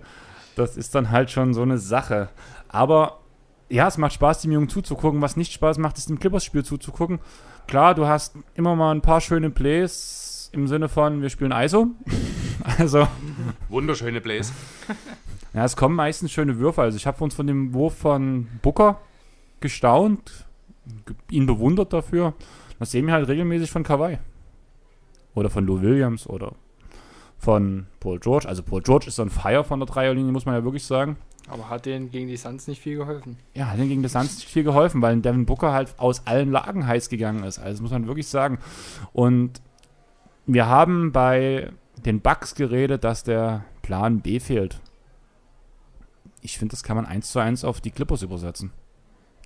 das 0.55 0.77
ist 0.77 0.95
dann 0.95 1.11
halt 1.11 1.31
schon 1.31 1.53
so 1.53 1.61
eine 1.61 1.77
Sache. 1.77 2.29
Aber 2.69 3.19
ja, 3.69 3.87
es 3.87 3.97
macht 3.97 4.13
Spaß, 4.13 4.41
dem 4.41 4.51
Jungen 4.51 4.69
zuzugucken. 4.69 5.21
Was 5.21 5.35
nicht 5.37 5.53
Spaß 5.53 5.77
macht, 5.77 5.97
ist 5.97 6.09
dem 6.09 6.19
Clippers-Spiel 6.19 6.63
zuzugucken. 6.63 7.19
Klar, 7.67 7.95
du 7.95 8.07
hast 8.07 8.35
immer 8.55 8.75
mal 8.75 8.91
ein 8.93 9.01
paar 9.01 9.21
schöne 9.21 9.49
Plays 9.49 10.49
im 10.51 10.67
Sinne 10.67 10.89
von, 10.89 11.21
wir 11.21 11.29
spielen 11.29 11.51
ISO. 11.51 11.87
also, 12.77 13.07
Wunderschöne 13.69 14.21
Plays. 14.21 14.51
ja, 15.53 15.65
es 15.65 15.75
kommen 15.75 15.95
meistens 15.95 16.31
schöne 16.31 16.59
Würfe. 16.59 16.81
Also, 16.81 16.97
ich 16.97 17.07
habe 17.07 17.23
uns 17.23 17.33
von 17.33 17.47
dem 17.47 17.73
Wurf 17.73 17.97
von 17.97 18.47
Booker 18.61 18.99
gestaunt, 19.61 20.45
ge- 21.05 21.15
ihn 21.31 21.47
bewundert 21.47 21.93
dafür. 21.93 22.33
Das 22.83 22.91
sehen 22.91 23.07
wir 23.07 23.13
halt 23.13 23.29
regelmäßig 23.29 23.71
von 23.71 23.83
Kawhi. 23.83 24.17
Oder 25.35 25.49
von 25.49 25.65
Lou 25.65 25.81
Williams 25.81 26.27
oder 26.27 26.51
von 27.37 27.87
Paul 28.01 28.19
George. 28.19 28.45
Also, 28.45 28.61
Paul 28.61 28.81
George 28.81 29.07
ist 29.07 29.15
so 29.15 29.21
ein 29.21 29.29
Fire 29.29 29.63
von 29.63 29.79
der 29.79 29.87
Dreierlinie, 29.87 30.33
muss 30.33 30.45
man 30.45 30.53
ja 30.53 30.65
wirklich 30.65 30.83
sagen. 30.83 31.15
Aber 31.47 31.69
hat 31.69 31.85
denen 31.85 32.11
gegen 32.11 32.27
die 32.27 32.35
Suns 32.35 32.67
nicht 32.67 32.81
viel 32.81 32.97
geholfen. 32.97 33.37
Ja, 33.53 33.67
hat 33.67 33.77
denen 33.77 33.87
gegen 33.87 34.03
das 34.03 34.11
Suns 34.11 34.35
nicht 34.35 34.49
viel 34.49 34.65
geholfen, 34.65 35.01
weil 35.01 35.17
Devin 35.21 35.45
Booker 35.45 35.71
halt 35.71 35.97
aus 35.97 36.27
allen 36.27 36.51
Lagen 36.51 36.85
heiß 36.85 37.07
gegangen 37.07 37.45
ist. 37.45 37.57
Also, 37.57 37.81
muss 37.81 37.91
man 37.91 38.05
wirklich 38.05 38.27
sagen. 38.27 38.59
Und 39.13 39.61
wir 40.45 40.67
haben 40.67 41.13
bei 41.13 41.71
den 42.05 42.19
Bucks 42.19 42.53
geredet, 42.53 43.05
dass 43.05 43.23
der 43.23 43.63
Plan 43.81 44.19
B 44.19 44.41
fehlt. 44.41 44.81
Ich 46.41 46.57
finde, 46.57 46.73
das 46.73 46.83
kann 46.83 46.97
man 46.97 47.05
eins 47.05 47.31
zu 47.31 47.39
eins 47.39 47.63
auf 47.63 47.79
die 47.79 47.91
Clippers 47.91 48.23
übersetzen. 48.23 48.73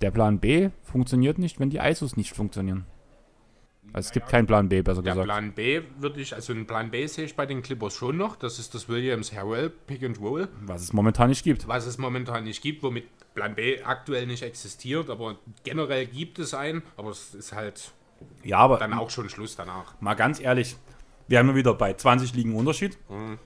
Der 0.02 0.10
Plan 0.10 0.40
B 0.40 0.72
funktioniert 0.82 1.38
nicht, 1.38 1.60
wenn 1.60 1.70
die 1.70 1.78
ISOs 1.78 2.18
nicht 2.18 2.34
funktionieren. 2.34 2.88
Also 3.94 4.08
es 4.08 4.12
gibt 4.12 4.28
keinen 4.28 4.46
Plan 4.46 4.70
B, 4.70 4.82
besser 4.82 5.02
Der 5.02 5.14
gesagt. 5.14 5.26
Plan 5.28 5.52
B 5.54 5.82
würde 6.00 6.20
ich, 6.22 6.36
also 6.36 6.54
einen 6.54 6.68
Plan 6.68 6.92
B 6.92 7.08
sehe 7.08 7.26
ich 7.26 7.36
bei 7.36 7.46
den 7.46 7.62
Clippers 7.62 7.94
schon 7.94 8.18
noch. 8.18 8.36
Das 8.36 8.60
ist 8.60 8.76
das 8.76 8.88
Williams 8.90 9.34
Harrell 9.34 9.70
Pick 9.70 10.04
and 10.04 10.20
Roll, 10.20 10.50
Was 10.66 10.82
es 10.84 10.94
momentan 10.94 11.30
nicht 11.30 11.44
gibt. 11.44 11.68
was 11.68 11.86
es 11.86 11.98
momentan 11.98 12.44
nicht 12.44 12.62
gibt, 12.62 12.84
womit 12.84 13.06
Plan 13.34 13.56
B 13.56 13.82
aktuell 13.84 14.28
nicht 14.28 14.44
existiert, 14.44 15.10
aber 15.10 15.38
generell 15.64 16.06
gibt 16.08 16.40
es 16.40 16.54
einen, 16.54 16.84
aber 16.96 17.12
es 17.12 17.34
ist 17.34 17.54
halt 17.54 17.92
Ja, 18.44 18.58
aber 18.60 18.78
dann 18.78 18.94
auch 18.94 19.10
schon 19.10 19.30
Schluss 19.30 19.56
danach. 19.56 19.94
mal 20.02 20.16
ganz 20.16 20.40
ehrlich, 20.40 20.76
wir 21.28 21.40
haben 21.40 21.50
ja 21.50 21.56
wieder 21.56 21.74
bei 21.74 21.94
20 21.94 22.34
Ligen 22.34 22.56
Unterschied. 22.56 22.98
Mhm. 23.10 23.38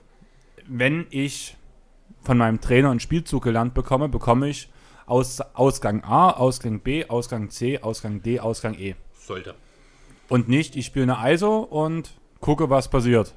Wenn 0.66 1.06
ich 1.10 1.56
von 2.22 2.38
meinem 2.38 2.60
Trainer 2.60 2.90
einen 2.90 3.00
Spielzug 3.00 3.42
gelernt 3.44 3.74
bekomme, 3.74 4.08
bekomme 4.08 4.48
ich 4.48 4.70
aus, 5.06 5.40
Ausgang 5.54 6.04
A, 6.04 6.30
Ausgang 6.30 6.80
B, 6.80 7.06
Ausgang 7.08 7.50
C, 7.50 7.80
Ausgang 7.80 8.22
D, 8.22 8.38
Ausgang 8.40 8.74
E. 8.74 8.94
Sollte. 9.14 9.54
Und 10.28 10.48
nicht, 10.48 10.76
ich 10.76 10.86
spiele 10.86 11.14
eine 11.16 11.34
ISO 11.34 11.58
und 11.58 12.12
gucke, 12.40 12.70
was 12.70 12.88
passiert. 12.88 13.34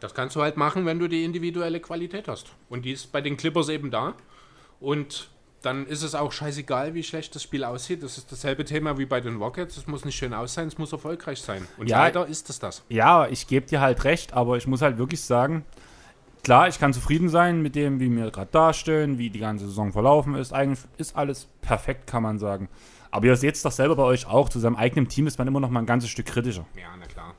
Das 0.00 0.14
kannst 0.14 0.36
du 0.36 0.42
halt 0.42 0.56
machen, 0.56 0.86
wenn 0.86 0.98
du 0.98 1.08
die 1.08 1.24
individuelle 1.24 1.80
Qualität 1.80 2.28
hast. 2.28 2.48
Und 2.68 2.84
die 2.84 2.92
ist 2.92 3.12
bei 3.12 3.20
den 3.20 3.36
Clippers 3.36 3.68
eben 3.68 3.90
da. 3.90 4.14
Und 4.80 5.28
dann 5.62 5.86
ist 5.86 6.02
es 6.02 6.14
auch 6.14 6.32
scheißegal, 6.32 6.94
wie 6.94 7.02
schlecht 7.02 7.34
das 7.34 7.42
Spiel 7.42 7.64
aussieht. 7.64 8.02
Das 8.02 8.18
ist 8.18 8.30
dasselbe 8.30 8.64
Thema 8.64 8.98
wie 8.98 9.06
bei 9.06 9.20
den 9.20 9.36
Rockets. 9.36 9.76
Es 9.76 9.86
muss 9.86 10.04
nicht 10.04 10.16
schön 10.16 10.32
aussehen, 10.34 10.68
es 10.68 10.78
muss 10.78 10.92
erfolgreich 10.92 11.40
sein. 11.40 11.66
Und 11.78 11.88
Ja. 11.88 11.98
leider 12.02 12.26
ist 12.26 12.48
es 12.50 12.58
das. 12.58 12.82
Ja, 12.88 13.26
ich 13.26 13.46
gebe 13.46 13.66
dir 13.66 13.80
halt 13.80 14.04
recht, 14.04 14.32
aber 14.34 14.56
ich 14.58 14.66
muss 14.66 14.82
halt 14.82 14.98
wirklich 14.98 15.22
sagen, 15.22 15.64
klar, 16.44 16.68
ich 16.68 16.78
kann 16.78 16.92
zufrieden 16.92 17.28
sein 17.28 17.62
mit 17.62 17.74
dem, 17.74 17.98
wie 17.98 18.14
wir 18.14 18.30
gerade 18.30 18.50
dastehen, 18.52 19.18
wie 19.18 19.30
die 19.30 19.40
ganze 19.40 19.66
Saison 19.66 19.92
verlaufen 19.92 20.34
ist. 20.34 20.52
Eigentlich 20.52 20.84
ist 20.98 21.16
alles 21.16 21.48
perfekt, 21.62 22.06
kann 22.06 22.22
man 22.22 22.38
sagen. 22.38 22.68
Aber 23.10 23.26
ihr 23.26 23.36
seht 23.36 23.54
es 23.54 23.62
doch 23.62 23.72
selber 23.72 23.96
bei 23.96 24.02
euch 24.02 24.26
auch, 24.26 24.48
zu 24.48 24.58
seinem 24.58 24.76
eigenen 24.76 25.08
Team 25.08 25.26
ist 25.26 25.38
man 25.38 25.48
immer 25.48 25.60
noch 25.60 25.70
mal 25.70 25.80
ein 25.80 25.86
ganzes 25.86 26.10
Stück 26.10 26.26
kritischer. 26.26 26.66
Ja, 26.76 26.88
na 26.98 27.06
klar. 27.06 27.34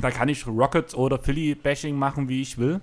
Da 0.00 0.10
kann 0.10 0.28
ich 0.28 0.46
Rockets 0.46 0.94
oder 0.94 1.18
Philly-Bashing 1.18 1.96
machen, 1.96 2.28
wie 2.28 2.42
ich 2.42 2.58
will. 2.58 2.80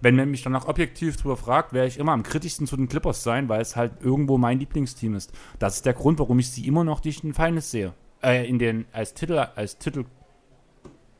Wenn 0.00 0.16
man 0.16 0.30
mich 0.30 0.42
danach 0.42 0.66
objektiv 0.66 1.18
drüber 1.18 1.36
fragt, 1.36 1.74
werde 1.74 1.88
ich 1.88 1.98
immer 1.98 2.12
am 2.12 2.22
kritischsten 2.22 2.66
zu 2.66 2.76
den 2.76 2.88
Clippers 2.88 3.22
sein, 3.22 3.50
weil 3.50 3.60
es 3.60 3.76
halt 3.76 3.92
irgendwo 4.00 4.38
mein 4.38 4.58
Lieblingsteam 4.58 5.14
ist. 5.14 5.32
Das 5.58 5.76
ist 5.76 5.86
der 5.86 5.92
Grund, 5.92 6.18
warum 6.18 6.38
ich 6.38 6.50
sie 6.50 6.66
immer 6.66 6.84
noch 6.84 7.04
nicht 7.04 7.22
in 7.22 7.34
Finals 7.34 7.70
sehe. 7.70 7.92
Äh, 8.22 8.48
in 8.48 8.58
den, 8.58 8.86
als 8.92 9.12
Titel, 9.12 9.34
als 9.38 9.76
Titel 9.76 10.04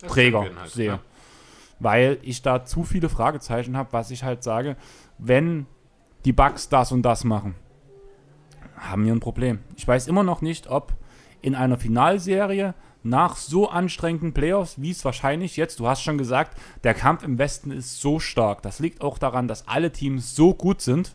Das 0.01 0.13
Träger 0.13 0.39
Champion 0.39 0.61
halt, 0.61 0.71
sehe. 0.71 0.87
ja. 0.87 1.01
Weil 1.79 2.19
ich 2.23 2.41
da 2.41 2.65
zu 2.65 2.85
viele 2.85 3.11
Fragezeichen 3.11 3.77
habe, 3.77 3.93
was 3.93 4.11
ich 4.11 4.25
halt 4.25 4.43
sage, 4.43 4.77
wenn 5.19 5.67
die 6.25 6.33
Bugs 6.33 6.69
das 6.71 6.93
und 6.93 7.03
das 7.03 7.25
machen, 7.25 7.55
haben 8.81 9.05
wir 9.05 9.13
ein 9.13 9.21
Problem. 9.21 9.61
Ich 9.77 9.87
weiß 9.87 10.09
immer 10.09 10.23
noch 10.23 10.43
nicht, 10.43 10.69
ob 10.69 10.93
in 11.43 11.55
einer 11.55 11.79
Finalserie 11.79 12.75
nach 13.03 13.37
so 13.37 13.69
anstrengenden 13.69 14.33
Playoffs, 14.33 14.81
wie 14.81 14.91
es 14.91 15.05
wahrscheinlich 15.05 15.57
jetzt, 15.57 15.81
du 15.81 15.89
hast 15.89 16.03
schon 16.03 16.19
gesagt, 16.19 16.59
der 16.85 16.95
Kampf 16.95 17.23
im 17.23 17.39
Westen 17.39 17.71
ist 17.71 18.01
so 18.01 18.19
stark. 18.19 18.63
Das 18.63 18.79
liegt 18.79 19.01
auch 19.01 19.19
daran, 19.19 19.49
dass 19.49 19.69
alle 19.69 19.91
Teams 19.91 20.35
so 20.35 20.55
gut 20.55 20.83
sind. 20.83 21.15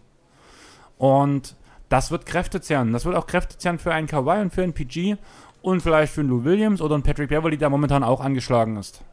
Und 0.97 1.55
das 1.89 2.09
wird 2.09 2.26
Kräfte 2.26 2.61
zehren. 2.61 2.93
Das 2.93 3.05
wird 3.05 3.16
auch 3.16 3.28
Kräfte 3.28 3.57
zehren 3.57 3.78
für 3.78 3.93
einen 3.93 4.07
Kawhi 4.07 4.41
und 4.41 4.53
für 4.53 4.63
einen 4.63 4.74
PG 4.74 5.18
und 5.61 5.82
vielleicht 5.82 6.13
für 6.13 6.22
einen 6.22 6.30
Lou 6.30 6.43
Williams 6.43 6.82
oder 6.82 6.95
einen 6.95 7.03
Patrick 7.03 7.30
Beverly, 7.30 7.57
der 7.57 7.70
momentan 7.70 8.03
auch 8.03 8.22
angeschlagen 8.22 8.78
ist. 8.78 9.03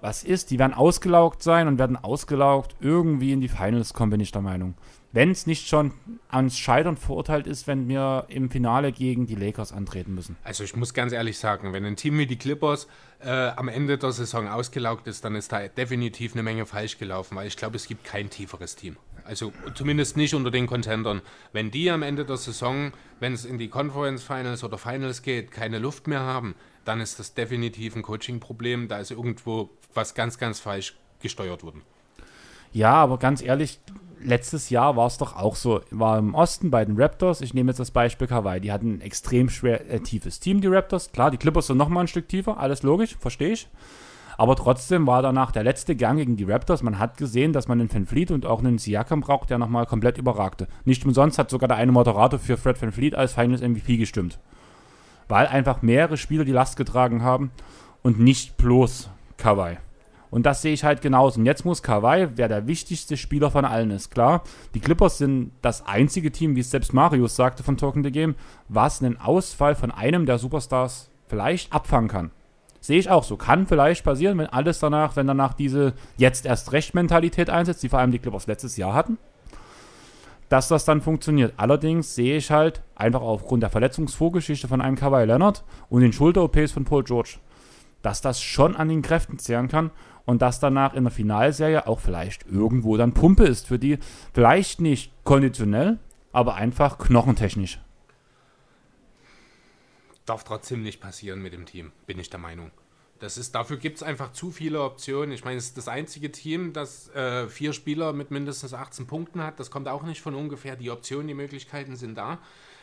Was 0.00 0.22
ist? 0.22 0.50
Die 0.50 0.58
werden 0.58 0.74
ausgelaugt 0.74 1.42
sein 1.42 1.66
und 1.66 1.78
werden 1.78 1.96
ausgelaugt 1.96 2.76
irgendwie 2.80 3.32
in 3.32 3.40
die 3.40 3.48
Finals 3.48 3.94
kommen, 3.94 4.10
bin 4.10 4.20
ich 4.20 4.30
der 4.30 4.42
Meinung. 4.42 4.74
Wenn 5.10 5.30
es 5.30 5.46
nicht 5.46 5.68
schon 5.68 5.92
ans 6.28 6.58
Scheitern 6.58 6.98
verurteilt 6.98 7.46
ist, 7.46 7.66
wenn 7.66 7.88
wir 7.88 8.26
im 8.28 8.50
Finale 8.50 8.92
gegen 8.92 9.26
die 9.26 9.36
Lakers 9.36 9.72
antreten 9.72 10.14
müssen. 10.14 10.36
Also 10.44 10.64
ich 10.64 10.76
muss 10.76 10.92
ganz 10.92 11.12
ehrlich 11.12 11.38
sagen, 11.38 11.72
wenn 11.72 11.86
ein 11.86 11.96
Team 11.96 12.18
wie 12.18 12.26
die 12.26 12.36
Clippers 12.36 12.88
äh, 13.20 13.30
am 13.30 13.68
Ende 13.68 13.96
der 13.96 14.12
Saison 14.12 14.48
ausgelaugt 14.48 15.06
ist, 15.06 15.24
dann 15.24 15.34
ist 15.34 15.50
da 15.50 15.66
definitiv 15.66 16.34
eine 16.34 16.42
Menge 16.42 16.66
falsch 16.66 16.98
gelaufen, 16.98 17.36
weil 17.36 17.46
ich 17.46 17.56
glaube, 17.56 17.76
es 17.76 17.88
gibt 17.88 18.04
kein 18.04 18.28
tieferes 18.28 18.76
Team 18.76 18.96
Also 19.24 19.50
zumindest 19.74 20.18
nicht 20.18 20.34
unter 20.34 20.50
den 20.50 20.66
Contendern. 20.66 21.22
Wenn 21.54 21.70
die 21.70 21.90
am 21.90 22.02
Ende 22.02 22.26
der 22.26 22.36
Saison, 22.36 22.92
wenn 23.18 23.32
es 23.32 23.46
in 23.46 23.56
die 23.56 23.68
Conference 23.68 24.22
Finals 24.22 24.62
oder 24.62 24.76
Finals 24.76 25.22
geht, 25.22 25.50
keine 25.52 25.78
Luft 25.78 26.06
mehr 26.06 26.20
haben, 26.20 26.54
dann 26.84 27.00
ist 27.00 27.18
das 27.18 27.32
definitiv 27.32 27.96
ein 27.96 28.02
Coaching-Problem. 28.02 28.88
Da 28.88 28.98
ist 28.98 29.10
irgendwo 29.10 29.70
was 29.94 30.14
ganz, 30.14 30.36
ganz 30.36 30.60
falsch 30.60 30.98
gesteuert 31.20 31.62
worden. 31.62 31.80
Ja, 32.72 32.92
aber 32.92 33.18
ganz 33.18 33.42
ehrlich, 33.42 33.80
letztes 34.22 34.70
Jahr 34.70 34.96
war 34.96 35.06
es 35.06 35.18
doch 35.18 35.36
auch 35.36 35.56
so. 35.56 35.80
War 35.90 36.18
im 36.18 36.34
Osten 36.34 36.70
bei 36.70 36.84
den 36.84 37.00
Raptors, 37.00 37.40
ich 37.40 37.54
nehme 37.54 37.70
jetzt 37.70 37.80
das 37.80 37.90
Beispiel 37.90 38.26
Kawhi, 38.26 38.60
die 38.60 38.72
hatten 38.72 38.94
ein 38.94 39.00
extrem 39.00 39.48
schwer 39.48 39.90
äh, 39.90 40.00
tiefes 40.00 40.40
Team, 40.40 40.60
die 40.60 40.66
Raptors. 40.68 41.12
Klar, 41.12 41.30
die 41.30 41.36
Clippers 41.36 41.68
sind 41.68 41.76
nochmal 41.76 42.04
ein 42.04 42.08
Stück 42.08 42.28
tiefer, 42.28 42.58
alles 42.58 42.82
logisch, 42.82 43.16
verstehe 43.18 43.52
ich. 43.52 43.68
Aber 44.36 44.54
trotzdem 44.54 45.06
war 45.08 45.20
danach 45.20 45.50
der 45.50 45.64
letzte 45.64 45.96
Gang 45.96 46.16
gegen 46.16 46.36
die 46.36 46.44
Raptors. 46.44 46.84
Man 46.84 47.00
hat 47.00 47.16
gesehen, 47.16 47.52
dass 47.52 47.66
man 47.66 47.80
einen 47.80 47.92
Van 47.92 48.06
Fleet 48.06 48.30
und 48.30 48.46
auch 48.46 48.60
einen 48.60 48.78
Siakam 48.78 49.20
braucht, 49.20 49.50
der 49.50 49.58
nochmal 49.58 49.84
komplett 49.84 50.16
überragte. 50.16 50.68
Nicht 50.84 51.04
umsonst 51.04 51.38
hat 51.38 51.50
sogar 51.50 51.66
der 51.66 51.76
eine 51.76 51.90
Moderator 51.90 52.38
für 52.38 52.56
Fred 52.56 52.80
Van 52.80 52.92
Fleet 52.92 53.16
als 53.16 53.32
Finals 53.32 53.62
MVP 53.62 53.96
gestimmt. 53.96 54.38
Weil 55.26 55.48
einfach 55.48 55.82
mehrere 55.82 56.16
Spieler 56.16 56.44
die 56.44 56.52
Last 56.52 56.76
getragen 56.76 57.22
haben 57.22 57.50
und 58.02 58.20
nicht 58.20 58.56
bloß 58.56 59.10
Kawhi. 59.38 59.78
Und 60.30 60.46
das 60.46 60.62
sehe 60.62 60.72
ich 60.72 60.84
halt 60.84 61.00
genauso. 61.00 61.40
Und 61.40 61.46
jetzt 61.46 61.64
muss 61.64 61.82
Kawhi, 61.82 62.28
wer 62.36 62.48
der 62.48 62.66
wichtigste 62.66 63.16
Spieler 63.16 63.50
von 63.50 63.64
allen 63.64 63.90
ist, 63.90 64.10
klar. 64.10 64.42
Die 64.74 64.80
Clippers 64.80 65.18
sind 65.18 65.52
das 65.62 65.86
einzige 65.86 66.30
Team, 66.30 66.56
wie 66.56 66.60
es 66.60 66.70
selbst 66.70 66.92
Marius 66.92 67.36
sagte 67.36 67.62
von 67.62 67.76
Talking 67.76 68.04
the 68.04 68.12
Game, 68.12 68.34
was 68.68 69.02
einen 69.02 69.20
Ausfall 69.20 69.74
von 69.74 69.90
einem 69.90 70.26
der 70.26 70.38
Superstars 70.38 71.10
vielleicht 71.28 71.72
abfangen 71.72 72.08
kann. 72.08 72.30
Sehe 72.80 72.98
ich 72.98 73.10
auch 73.10 73.24
so. 73.24 73.36
Kann 73.36 73.66
vielleicht 73.66 74.04
passieren, 74.04 74.38
wenn 74.38 74.46
alles 74.46 74.78
danach, 74.78 75.16
wenn 75.16 75.26
danach 75.26 75.54
diese 75.54 75.94
jetzt 76.16 76.46
erst 76.46 76.72
Recht-Mentalität 76.72 77.50
einsetzt, 77.50 77.82
die 77.82 77.88
vor 77.88 77.98
allem 77.98 78.12
die 78.12 78.18
Clippers 78.18 78.46
letztes 78.46 78.76
Jahr 78.76 78.94
hatten, 78.94 79.18
dass 80.48 80.68
das 80.68 80.84
dann 80.84 81.02
funktioniert. 81.02 81.54
Allerdings 81.56 82.14
sehe 82.14 82.36
ich 82.36 82.50
halt 82.50 82.82
einfach 82.94 83.20
aufgrund 83.20 83.62
der 83.62 83.70
Verletzungsvorgeschichte 83.70 84.68
von 84.68 84.80
einem 84.80 84.96
Kawhi 84.96 85.24
Leonard 85.24 85.64
und 85.90 86.02
den 86.02 86.12
Schulter-OPs 86.12 86.72
von 86.72 86.84
Paul 86.84 87.04
George, 87.04 87.38
dass 88.02 88.20
das 88.20 88.40
schon 88.40 88.76
an 88.76 88.88
den 88.88 89.02
Kräften 89.02 89.38
zehren 89.38 89.68
kann 89.68 89.90
und 90.28 90.42
dass 90.42 90.60
danach 90.60 90.92
in 90.92 91.04
der 91.04 91.10
Finalserie 91.10 91.86
auch 91.86 92.00
vielleicht 92.00 92.44
irgendwo 92.46 92.98
dann 92.98 93.14
Pumpe 93.14 93.44
ist 93.44 93.66
für 93.66 93.78
die. 93.78 93.98
Vielleicht 94.34 94.78
nicht 94.78 95.10
konditionell, 95.24 95.98
aber 96.32 96.54
einfach 96.54 96.98
knochentechnisch. 96.98 97.80
Darf 100.26 100.44
trotzdem 100.44 100.82
nicht 100.82 101.00
passieren 101.00 101.40
mit 101.40 101.54
dem 101.54 101.64
Team, 101.64 101.92
bin 102.06 102.18
ich 102.18 102.28
der 102.28 102.40
Meinung. 102.40 102.72
Das 103.20 103.38
ist, 103.38 103.54
dafür 103.54 103.78
gibt 103.78 103.96
es 103.96 104.02
einfach 104.02 104.32
zu 104.32 104.50
viele 104.50 104.82
Optionen. 104.82 105.32
Ich 105.32 105.46
meine, 105.46 105.56
es 105.56 105.68
ist 105.68 105.78
das 105.78 105.88
einzige 105.88 106.30
Team, 106.30 106.74
das 106.74 107.08
äh, 107.14 107.48
vier 107.48 107.72
Spieler 107.72 108.12
mit 108.12 108.30
mindestens 108.30 108.74
18 108.74 109.06
Punkten 109.06 109.42
hat. 109.42 109.58
Das 109.58 109.70
kommt 109.70 109.88
auch 109.88 110.02
nicht 110.02 110.20
von 110.20 110.34
ungefähr. 110.34 110.76
Die 110.76 110.90
Optionen, 110.90 111.26
die 111.26 111.34
Möglichkeiten 111.34 111.96
sind 111.96 112.18
da. 112.18 112.38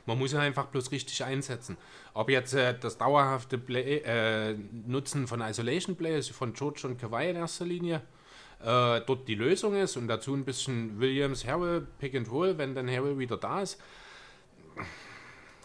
Man 0.06 0.20
muss 0.20 0.34
ihn 0.34 0.39
einfach 0.39 0.66
bloß 0.68 0.91
richtig 0.91 1.24
einsetzen. 1.24 1.78
Ob 2.14 2.30
jetzt 2.30 2.53
äh, 2.53 2.78
das 2.78 2.97
dauerhafte 2.97 3.58
Play, 3.58 3.97
äh, 4.06 4.56
Nutzen 4.86 5.28
von 5.28 5.41
Isolation 5.41 5.95
Players 5.95 6.30
von 6.30 6.53
George 6.53 6.82
und 6.86 6.99
Kawhi 6.99 7.30
in 7.30 7.36
erster 7.36 7.66
Linie 7.66 8.01
äh, 8.62 9.01
dort 9.01 9.28
die 9.28 9.36
Lösung 9.36 9.76
ist 9.76 9.97
und 9.97 10.08
dazu 10.08 10.34
ein 10.34 10.45
bisschen 10.45 10.99
Williams, 10.99 11.45
Harrell, 11.45 11.88
Pick 11.99 12.16
and 12.16 12.30
Roll, 12.32 12.58
wenn 12.58 12.76
dann 12.76 12.89
Harrell 12.89 13.18
wieder 13.18 13.38
da 13.38 13.62
ist 13.62 13.80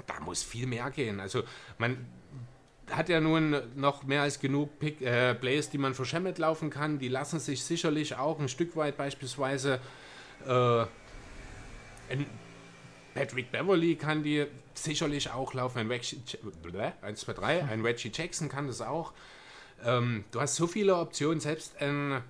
da 0.07 0.20
muss 0.20 0.43
viel 0.43 0.66
mehr 0.66 0.91
gehen. 0.91 1.20
Also 1.20 1.43
man 1.78 2.07
hat 2.91 3.09
ja 3.09 3.20
nun 3.20 3.57
noch 3.76 4.03
mehr 4.03 4.22
als 4.22 4.41
genug 4.41 4.78
Pick, 4.78 5.01
äh, 5.01 5.34
Plays, 5.34 5.70
die 5.70 5.78
man 5.78 5.95
für 5.95 6.05
laufen 6.38 6.70
kann. 6.70 6.99
Die 6.99 7.09
lassen 7.09 7.38
sich 7.38 7.62
sicherlich 7.62 8.16
auch 8.16 8.41
ein 8.41 8.49
Stück 8.49 8.76
weit 8.76 8.97
beispielsweise 8.97 9.80
äh, 10.47 10.84
Patrick 13.15 13.51
Beverly 13.51 13.97
kann 13.97 14.23
die 14.23 14.47
sicherlich 14.75 15.31
auch 15.31 15.55
laufen. 15.55 15.79
Ein 15.79 15.89
Reggie, 15.89 16.21
1, 17.03 17.21
2, 17.21 17.33
3, 17.33 17.65
ein 17.65 17.83
Reggie 17.83 18.11
Jackson 18.13 18.49
kann 18.49 18.67
das 18.67 18.81
auch. 18.81 19.13
Ähm, 19.85 20.25
du 20.31 20.41
hast 20.41 20.57
so 20.57 20.67
viele 20.67 20.97
Optionen, 20.97 21.41
selbst 21.41 21.81
ein 21.81 22.23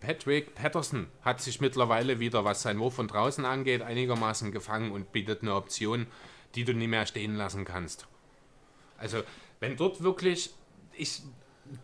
Patrick 0.00 0.54
Patterson 0.54 1.06
hat 1.22 1.40
sich 1.40 1.60
mittlerweile 1.60 2.18
wieder, 2.18 2.44
was 2.44 2.62
sein 2.62 2.80
Wurf 2.80 2.94
von 2.94 3.06
draußen 3.06 3.44
angeht, 3.44 3.82
einigermaßen 3.82 4.50
gefangen 4.50 4.90
und 4.90 5.12
bietet 5.12 5.42
eine 5.42 5.54
Option, 5.54 6.06
die 6.56 6.64
du 6.64 6.74
nie 6.74 6.88
mehr 6.88 7.06
stehen 7.06 7.36
lassen 7.36 7.64
kannst. 7.64 8.08
Also, 8.98 9.22
wenn 9.60 9.76
dort 9.76 10.02
wirklich 10.02 10.50
ich, 10.94 11.22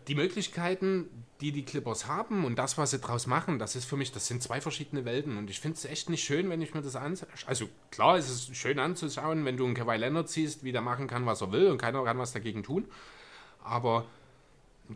die 0.07 0.15
Möglichkeiten, 0.15 1.09
die 1.41 1.51
die 1.51 1.63
Clippers 1.63 2.07
haben 2.07 2.43
und 2.43 2.57
das, 2.57 2.77
was 2.77 2.91
sie 2.91 2.99
draus 2.99 3.25
machen, 3.25 3.59
das 3.59 3.75
ist 3.75 3.85
für 3.85 3.95
mich, 3.95 4.11
das 4.11 4.27
sind 4.27 4.43
zwei 4.43 4.59
verschiedene 4.59 5.05
Welten 5.05 5.37
und 5.37 5.49
ich 5.49 5.59
finde 5.59 5.77
es 5.77 5.85
echt 5.85 6.09
nicht 6.09 6.23
schön, 6.23 6.49
wenn 6.49 6.61
ich 6.61 6.73
mir 6.73 6.81
das 6.81 6.95
anschaue. 6.95 7.29
Also 7.45 7.69
klar 7.91 8.17
ist 8.17 8.29
es 8.29 8.57
schön 8.57 8.79
anzuschauen, 8.79 9.45
wenn 9.45 9.55
du 9.55 9.65
einen 9.65 9.73
Kawhi 9.73 9.97
Leonard 9.97 10.29
siehst, 10.29 10.63
wie 10.63 10.71
der 10.71 10.81
machen 10.81 11.07
kann, 11.07 11.25
was 11.25 11.41
er 11.41 11.51
will 11.51 11.67
und 11.67 11.77
keiner 11.77 12.03
kann 12.03 12.17
was 12.17 12.33
dagegen 12.33 12.63
tun, 12.63 12.85
aber 13.63 14.05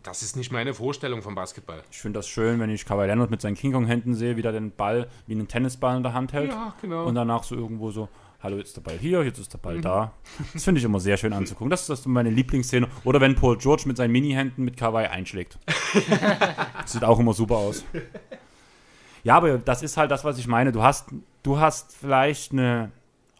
das 0.01 0.23
ist 0.23 0.35
nicht 0.35 0.51
meine 0.51 0.73
Vorstellung 0.73 1.21
vom 1.21 1.35
Basketball. 1.35 1.83
Ich 1.91 1.99
finde 1.99 2.19
das 2.19 2.27
schön, 2.27 2.59
wenn 2.59 2.69
ich 2.69 2.85
Kawhi 2.85 3.05
Leonard 3.05 3.31
mit 3.31 3.41
seinen 3.41 3.55
King 3.55 3.71
Kong 3.71 3.85
Händen 3.85 4.15
sehe, 4.15 4.35
wie 4.35 4.41
der 4.41 4.51
den 4.51 4.71
Ball 4.71 5.07
wie 5.27 5.33
einen 5.33 5.47
Tennisball 5.47 5.95
in 5.95 6.03
der 6.03 6.13
Hand 6.13 6.33
hält 6.33 6.51
ja, 6.51 6.75
genau. 6.81 7.05
und 7.05 7.15
danach 7.15 7.43
so 7.43 7.55
irgendwo 7.55 7.91
so 7.91 8.09
hallo, 8.43 8.57
jetzt 8.57 8.67
ist 8.67 8.77
der 8.77 8.81
Ball 8.81 8.97
hier, 8.97 9.23
jetzt 9.23 9.39
ist 9.39 9.53
der 9.53 9.57
Ball 9.57 9.77
mhm. 9.77 9.81
da. 9.81 10.13
Das 10.53 10.65
finde 10.65 10.79
ich 10.79 10.85
immer 10.85 10.99
sehr 10.99 11.17
schön 11.17 11.33
anzugucken. 11.33 11.69
Das 11.69 11.81
ist, 11.81 11.89
das 11.89 12.05
meine 12.05 12.29
Lieblingsszene. 12.29 12.87
Oder 13.05 13.21
wenn 13.21 13.35
Paul 13.35 13.57
George 13.57 13.83
mit 13.87 13.97
seinen 13.97 14.11
Mini-Händen 14.11 14.63
mit 14.63 14.77
Kawaii 14.77 15.07
einschlägt. 15.07 15.57
Sieht 16.85 17.03
auch 17.03 17.19
immer 17.19 17.33
super 17.33 17.55
aus. 17.55 17.85
Ja, 19.23 19.37
aber 19.37 19.57
das 19.57 19.81
ist 19.81 19.95
halt 19.95 20.11
das, 20.11 20.25
was 20.25 20.37
ich 20.37 20.47
meine. 20.47 20.73
Du 20.73 20.83
hast, 20.83 21.07
du 21.41 21.57
hast 21.59 21.95
vielleicht 21.95 22.51
eine 22.51 22.91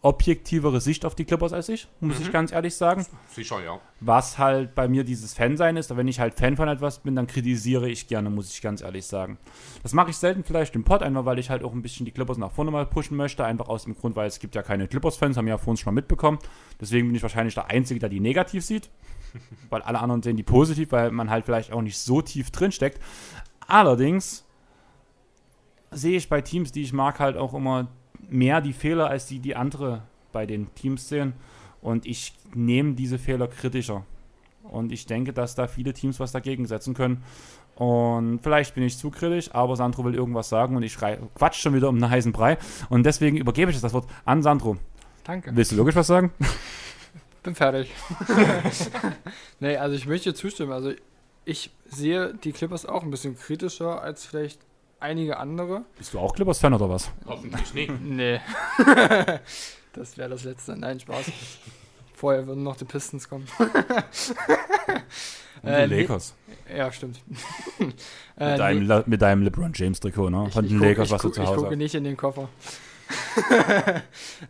objektivere 0.04 0.82
Sicht 0.82 1.06
auf 1.06 1.14
die 1.14 1.24
Clippers 1.24 1.54
als 1.54 1.70
ich, 1.70 1.88
muss 2.00 2.18
mhm. 2.18 2.26
ich 2.26 2.32
ganz 2.32 2.52
ehrlich 2.52 2.74
sagen. 2.74 3.06
Sicher, 3.30 3.64
ja. 3.64 3.80
Was 4.00 4.36
halt 4.36 4.74
bei 4.74 4.86
mir 4.86 5.02
dieses 5.02 5.32
Fansein 5.32 5.78
ist, 5.78 5.96
wenn 5.96 6.06
ich 6.06 6.20
halt 6.20 6.34
Fan 6.34 6.56
von 6.56 6.68
etwas 6.68 6.98
bin, 6.98 7.16
dann 7.16 7.26
kritisiere 7.26 7.88
ich 7.88 8.06
gerne, 8.06 8.28
muss 8.28 8.52
ich 8.52 8.60
ganz 8.60 8.82
ehrlich 8.82 9.06
sagen. 9.06 9.38
Das 9.82 9.94
mache 9.94 10.10
ich 10.10 10.18
selten 10.18 10.44
vielleicht 10.44 10.74
im 10.74 10.84
Pod, 10.84 11.02
einfach 11.02 11.24
weil 11.24 11.38
ich 11.38 11.48
halt 11.48 11.64
auch 11.64 11.72
ein 11.72 11.80
bisschen 11.80 12.04
die 12.04 12.12
Clippers 12.12 12.36
nach 12.36 12.50
vorne 12.52 12.70
mal 12.70 12.84
pushen 12.84 13.16
möchte, 13.16 13.46
einfach 13.46 13.68
aus 13.68 13.84
dem 13.84 13.96
Grund, 13.96 14.14
weil 14.14 14.26
es 14.26 14.40
gibt 14.40 14.54
ja 14.54 14.62
keine 14.62 14.88
Clippers-Fans, 14.88 15.38
haben 15.38 15.48
ja 15.48 15.56
vorhin 15.56 15.78
schon 15.78 15.94
mal 15.94 16.00
mitbekommen. 16.00 16.38
Deswegen 16.78 17.06
bin 17.06 17.16
ich 17.16 17.22
wahrscheinlich 17.22 17.54
der 17.54 17.70
Einzige, 17.70 17.98
der 17.98 18.10
die 18.10 18.20
negativ 18.20 18.62
sieht, 18.62 18.90
weil 19.70 19.80
alle 19.80 20.00
anderen 20.00 20.22
sehen 20.22 20.36
die 20.36 20.42
positiv, 20.42 20.92
weil 20.92 21.12
man 21.12 21.30
halt 21.30 21.46
vielleicht 21.46 21.72
auch 21.72 21.80
nicht 21.80 21.96
so 21.96 22.20
tief 22.20 22.50
drin 22.50 22.72
steckt. 22.72 23.00
Allerdings 23.66 24.44
sehe 25.90 26.18
ich 26.18 26.28
bei 26.28 26.42
Teams, 26.42 26.72
die 26.72 26.82
ich 26.82 26.92
mag, 26.92 27.20
halt 27.20 27.38
auch 27.38 27.54
immer 27.54 27.88
mehr 28.30 28.60
die 28.60 28.72
Fehler 28.72 29.08
als 29.08 29.26
die, 29.26 29.38
die 29.38 29.56
andere 29.56 30.02
bei 30.32 30.46
den 30.46 30.74
Teams 30.74 31.08
sehen. 31.08 31.34
Und 31.80 32.06
ich 32.06 32.34
nehme 32.54 32.94
diese 32.94 33.18
Fehler 33.18 33.48
kritischer. 33.48 34.04
Und 34.62 34.92
ich 34.92 35.06
denke, 35.06 35.32
dass 35.32 35.54
da 35.54 35.66
viele 35.66 35.92
Teams 35.92 36.18
was 36.20 36.32
dagegen 36.32 36.66
setzen 36.66 36.94
können. 36.94 37.22
Und 37.76 38.40
vielleicht 38.42 38.74
bin 38.74 38.84
ich 38.84 38.96
zu 38.96 39.10
kritisch, 39.10 39.52
aber 39.52 39.76
Sandro 39.76 40.04
will 40.04 40.14
irgendwas 40.14 40.48
sagen 40.48 40.76
und 40.76 40.82
ich 40.84 40.96
quatsch 40.96 41.60
schon 41.60 41.74
wieder 41.74 41.88
um 41.88 41.96
einen 41.96 42.10
heißen 42.10 42.32
Brei. 42.32 42.56
Und 42.88 43.04
deswegen 43.04 43.36
übergebe 43.36 43.70
ich 43.70 43.80
das 43.80 43.92
Wort 43.92 44.08
an 44.24 44.42
Sandro. 44.42 44.76
Danke. 45.24 45.54
Willst 45.54 45.72
du 45.72 45.76
wirklich 45.76 45.96
was 45.96 46.06
sagen? 46.06 46.32
Bin 47.42 47.54
fertig. 47.54 47.90
nee, 49.60 49.76
also 49.76 49.96
ich 49.96 50.06
möchte 50.06 50.32
zustimmen. 50.34 50.72
Also 50.72 50.92
ich 51.44 51.70
sehe 51.86 52.32
die 52.32 52.52
Clippers 52.52 52.86
auch 52.86 53.02
ein 53.02 53.10
bisschen 53.10 53.36
kritischer 53.36 54.00
als 54.00 54.24
vielleicht 54.24 54.60
einige 55.04 55.36
andere. 55.36 55.84
Bist 55.98 56.14
du 56.14 56.18
auch 56.18 56.34
Clippers-Fan 56.34 56.74
oder 56.74 56.88
was? 56.88 57.12
Hoffentlich 57.26 57.74
nicht. 57.74 58.00
nee. 58.02 58.40
das 59.92 60.16
wäre 60.16 60.30
das 60.30 60.44
letzte. 60.44 60.76
Nein, 60.76 60.98
Spaß. 60.98 61.26
Vorher 62.14 62.46
würden 62.46 62.62
noch 62.62 62.76
die 62.76 62.86
Pistons 62.86 63.28
kommen. 63.28 63.46
Und 63.58 63.70
die 65.62 65.68
äh, 65.68 65.86
Lakers. 65.86 66.34
Ja, 66.74 66.90
stimmt. 66.90 67.20
mit, 67.78 67.94
äh, 68.36 68.56
deinem, 68.56 68.86
nee. 68.86 69.02
mit 69.06 69.22
deinem 69.22 69.42
LeBron 69.42 69.72
James 69.74 70.00
Trikot, 70.00 70.30
ne? 70.30 70.50
Von 70.50 70.68
den 70.68 70.78
Lakers, 70.78 71.10
was 71.10 71.22
du 71.22 71.28
zu 71.28 71.42
Hause 71.42 71.54
Ich 71.54 71.62
gucke 71.62 71.76
nicht 71.76 71.94
in 71.94 72.04
den 72.04 72.16
Koffer. 72.16 72.48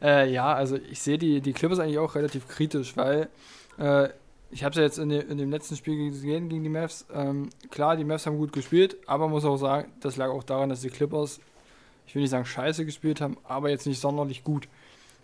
äh, 0.03 0.33
ja, 0.33 0.55
also 0.55 0.77
ich 0.77 1.01
sehe 1.01 1.19
die, 1.19 1.41
die 1.41 1.53
Clippers 1.53 1.81
eigentlich 1.81 1.99
auch 1.99 2.15
relativ 2.15 2.47
kritisch, 2.49 2.97
weil 2.97 3.29
äh, 3.79 4.09
ich 4.55 4.63
habe 4.63 4.71
es 4.71 4.77
ja 4.77 4.85
jetzt 4.85 4.99
in, 4.99 5.09
de, 5.09 5.21
in, 5.21 5.37
dem 5.37 5.51
letzten 5.51 5.75
Spiel 5.75 6.11
gesehen 6.11 6.49
gegen 6.49 6.63
die 6.63 6.69
Mavs. 6.69 7.07
Ähm, 7.13 7.51
klar, 7.73 7.97
die 7.97 8.05
Mavs 8.05 8.25
haben 8.25 8.39
gut 8.39 8.53
gespielt, 8.53 8.97
aber 9.05 9.29
muss 9.29 9.45
auch 9.45 9.57
sagen, 9.57 9.91
das 9.99 10.17
lag 10.17 10.29
auch 10.29 10.45
daran, 10.45 10.69
dass 10.69 10.81
die 10.81 10.91
Clippers, 10.91 11.41
ich 12.07 12.15
will 12.15 12.23
nicht 12.23 12.31
sagen 12.31 12.45
scheiße 12.45 12.85
gespielt 12.85 13.21
haben, 13.21 13.37
aber 13.43 13.71
jetzt 13.71 13.85
nicht 13.85 14.01
sonderlich 14.01 14.45
gut. 14.45 14.69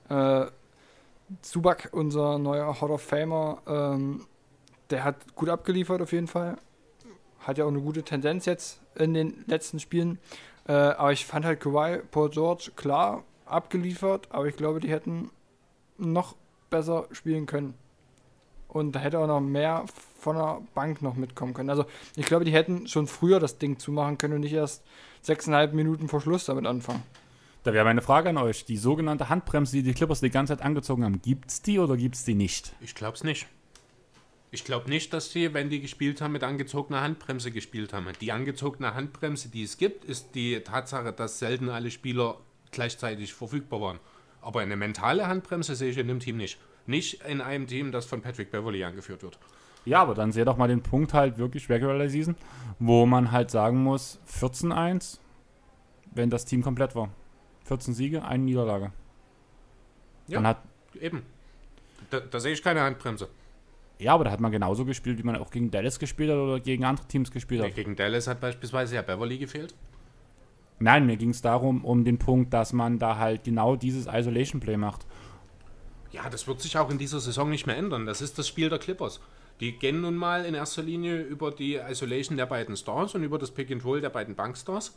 Äh, 0.09 0.47
Zuback, 1.43 1.91
unser 1.93 2.41
neuer 2.41 2.81
Hall 2.81 2.91
of 2.91 3.03
Famer, 3.03 3.62
ähm, 3.68 4.26
der 4.91 5.05
hat 5.05 5.37
gut 5.37 5.49
abgeliefert 5.49 6.03
auf 6.03 6.11
jeden 6.11 6.26
Fall. 6.26 6.57
Hat 7.39 7.57
ja 7.57 7.66
auch 7.66 7.68
eine 7.68 7.81
gute 7.81 8.03
Tendenz 8.03 8.47
jetzt 8.47 8.81
in 8.97 9.14
den 9.14 9.45
letzten 9.47 9.78
Spielen. 9.78 10.18
Äh, 10.66 10.72
aber 10.72 11.12
ich 11.12 11.24
fand 11.24 11.45
halt 11.45 11.61
Kawhi, 11.61 11.99
Paul 12.11 12.31
George, 12.31 12.72
klar 12.74 13.22
abgeliefert, 13.45 14.26
aber 14.31 14.47
ich 14.47 14.57
glaube, 14.57 14.81
die 14.81 14.91
hätten 14.91 15.31
noch 15.99 16.35
besser 16.68 17.07
spielen 17.12 17.47
können. 17.47 17.74
Und 18.73 18.93
da 18.93 19.01
hätte 19.01 19.18
auch 19.18 19.27
noch 19.27 19.41
mehr 19.41 19.85
von 20.18 20.37
der 20.37 20.61
Bank 20.75 21.03
noch 21.03 21.16
mitkommen 21.16 21.55
können. 21.55 21.71
Also 21.71 21.85
ich 22.16 22.27
glaube, 22.27 22.45
die 22.45 22.53
hätten 22.53 22.87
schon 22.87 23.07
früher 23.07 23.41
das 23.41 23.59
Ding 23.59 23.79
zumachen 23.79 24.18
können 24.18 24.35
und 24.35 24.41
nicht 24.41 24.53
erst 24.53 24.85
sechseinhalb 25.23 25.73
Minuten 25.73 26.09
vor 26.09 26.21
Schluss 26.21 26.45
damit 26.45 26.66
anfangen. 26.66 27.03
Da 27.62 27.75
wäre 27.75 27.85
meine 27.85 28.01
Frage 28.01 28.31
an 28.31 28.39
euch. 28.39 28.64
Die 28.64 28.79
sogenannte 28.79 29.29
Handbremse, 29.29 29.77
die 29.77 29.83
die 29.83 29.93
Clippers 29.93 30.21
die 30.21 30.31
ganze 30.31 30.57
Zeit 30.57 30.64
angezogen 30.64 31.05
haben, 31.05 31.21
gibt's 31.21 31.61
die 31.61 31.79
oder 31.79 31.97
gibt's 31.97 32.25
die 32.25 32.35
nicht? 32.35 32.73
Ich 32.81 32.95
glaube 32.95 33.16
es 33.16 33.25
nicht. 33.25 33.47
Ich 34.53 34.64
glaube 34.64 34.89
nicht, 34.89 35.12
dass 35.12 35.31
die, 35.31 35.55
wenn 35.55 35.71
die 35.71 35.81
gespielt 35.81 36.21
haben, 36.21 36.33
mit 36.33 36.43
angezogener 36.43 37.03
Handbremse 37.03 37.53
gespielt 37.53 37.93
haben. 37.93 38.07
Die 38.21 38.33
angezogene 38.33 38.95
Handbremse, 38.95 39.49
die 39.49 39.62
es 39.62 39.79
gibt, 39.79 40.05
ist 40.05 40.35
die 40.35 40.61
Tatsache, 40.61 41.12
dass 41.12 41.39
selten 41.39 41.68
alle 41.68 41.91
Spieler 41.91 42.39
gleichzeitig 42.73 43.33
verfügbar 43.33 43.81
waren. 43.81 44.01
Aber 44.41 44.61
eine 44.61 44.77
mentale 44.77 45.29
Handbremse 45.29 45.77
sehe 45.77 45.91
ich 45.91 45.99
in 45.99 46.09
dem 46.09 46.18
Team 46.18 46.37
nicht. 46.37 46.59
Nicht 46.87 47.22
in 47.24 47.41
einem 47.41 47.66
Team, 47.66 47.93
das 47.93 48.07
von 48.07 48.20
Patrick 48.22 48.51
Beverly 48.51 48.83
angeführt 48.85 49.22
wird. 49.22 49.39
Ja, 49.85 50.03
aber 50.03 50.14
dann 50.14 50.33
seht 50.33 50.47
doch 50.47 50.57
mal 50.57 50.68
den 50.68 50.83
Punkt 50.83 51.14
halt 51.14 51.39
wirklich 51.39 51.68
Regular 51.70 52.09
Season, 52.09 52.37
wo 52.78 53.07
man 53.07 53.33
halt 53.33 53.51
sagen 53.51 53.83
muss, 53.83 54.20
14-1, 54.31 55.18
wenn 56.12 56.28
das 56.31 56.45
Team 56.45 56.62
komplett 56.62 56.95
war. 56.95 57.11
14 57.64 57.95
Siege, 57.95 58.24
eine 58.24 58.45
Niederlage. 58.45 58.93
Ja. 60.26 60.37
Dann 60.39 60.47
hat, 60.47 60.62
Eben. 61.01 61.22
Da, 62.11 62.20
da 62.20 62.41
sehe 62.41 62.53
ich 62.53 62.62
keine 62.62 62.81
Handbremse. 62.81 63.28
ja, 63.99 64.12
aber 64.14 64.24
da 64.24 64.31
hat 64.33 64.41
man 64.41 64.51
genauso 64.51 64.85
gespielt, 64.85 65.18
wie 65.18 65.22
man 65.22 65.37
auch 65.37 65.51
gegen 65.51 65.70
Dallas 65.70 65.99
gespielt 65.99 66.31
hat 66.31 66.39
oder 66.39 66.59
gegen 66.61 66.85
andere 66.85 67.07
Teams 67.07 67.31
gespielt 67.31 67.62
hat. 67.62 67.74
Gegen 67.74 67.95
Dallas 67.95 68.26
hat 68.26 68.41
beispielsweise 68.41 68.97
ja 68.97 69.03
Beverly 69.03 69.39
gefehlt. 69.39 69.74
Nein, 70.81 71.07
mir 71.07 71.16
ging 71.16 71.31
es 71.31 71.43
darum, 71.43 71.85
um 71.85 72.05
den 72.05 72.18
Punkt, 72.18 72.53
dass 72.55 72.72
man 72.72 72.99
da 72.99 73.18
halt 73.18 73.45
genau 73.45 73.76
dieses 73.76 74.07
Isolation 74.07 74.61
Play 74.61 74.76
macht. 74.78 75.07
Ja, 76.13 76.29
das 76.29 76.47
wird 76.47 76.61
sich 76.61 76.77
auch 76.77 76.91
in 76.91 76.99
dieser 76.99 77.21
Saison 77.21 77.51
nicht 77.51 77.67
mehr 77.67 77.77
ändern. 77.77 78.07
Das 78.07 78.21
ist 78.21 78.39
das 78.39 78.49
Spiel 78.49 78.69
der 78.69 78.79
Clippers. 78.79 79.21
Die 79.61 79.73
gehen 79.73 80.01
nun 80.01 80.17
mal 80.17 80.45
in 80.45 80.55
erster 80.55 80.83
Linie 80.83 81.21
über 81.21 81.51
die 81.51 81.77
Isolation 81.77 82.37
der 82.37 82.47
beiden 82.47 82.77
Stars 82.77 83.15
und 83.15 83.23
über 83.23 83.39
das 83.39 83.51
Pick 83.51 83.71
and 83.71 83.85
Roll 83.85 84.01
der 84.01 84.11
beiden 84.11 84.35
Bankstars. 84.35 84.95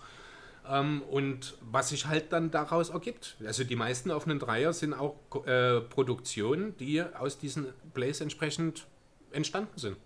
Ähm, 0.67 1.01
und 1.03 1.55
was 1.61 1.89
sich 1.89 2.07
halt 2.07 2.31
dann 2.31 2.49
daraus 2.49 2.89
ergibt. 2.89 3.35
Also 3.45 3.63
die 3.63 3.75
meisten 3.75 4.09
offenen 4.09 4.39
Dreier 4.39 4.71
sind 4.71 4.93
auch 4.93 5.15
äh, 5.45 5.81
Produktionen, 5.81 6.77
die 6.77 7.03
aus 7.03 7.37
diesen 7.37 7.67
Plays 7.93 8.21
entsprechend 8.21 8.87
entstanden 9.31 9.77
sind. 9.77 9.97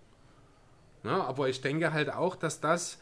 Ja, 1.04 1.24
aber 1.24 1.48
ich 1.48 1.62
denke 1.62 1.94
halt 1.94 2.12
auch, 2.12 2.36
dass 2.36 2.60
das, 2.60 2.98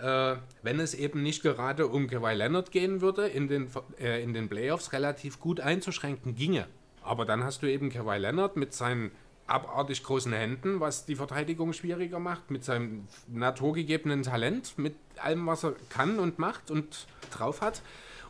äh, 0.00 0.36
wenn 0.62 0.78
es 0.78 0.94
eben 0.94 1.22
nicht 1.22 1.42
gerade 1.42 1.88
um 1.88 2.06
Kawhi 2.06 2.34
Leonard 2.34 2.70
gehen 2.70 3.00
würde, 3.00 3.26
in 3.26 3.48
den, 3.48 3.68
äh, 3.98 4.22
in 4.22 4.32
den 4.32 4.48
Playoffs 4.48 4.92
relativ 4.92 5.40
gut 5.40 5.58
einzuschränken 5.58 6.36
ginge. 6.36 6.68
Aber 7.06 7.24
dann 7.24 7.44
hast 7.44 7.62
du 7.62 7.70
eben 7.70 7.88
Kawhi 7.88 8.18
Leonard 8.18 8.56
mit 8.56 8.74
seinen 8.74 9.12
abartig 9.46 10.02
großen 10.02 10.32
Händen, 10.32 10.80
was 10.80 11.06
die 11.06 11.14
Verteidigung 11.14 11.72
schwieriger 11.72 12.18
macht, 12.18 12.50
mit 12.50 12.64
seinem 12.64 13.06
naturgegebenen 13.28 14.24
Talent, 14.24 14.76
mit 14.76 14.96
allem, 15.22 15.46
was 15.46 15.64
er 15.64 15.74
kann 15.88 16.18
und 16.18 16.40
macht 16.40 16.70
und 16.70 17.06
drauf 17.30 17.60
hat. 17.60 17.82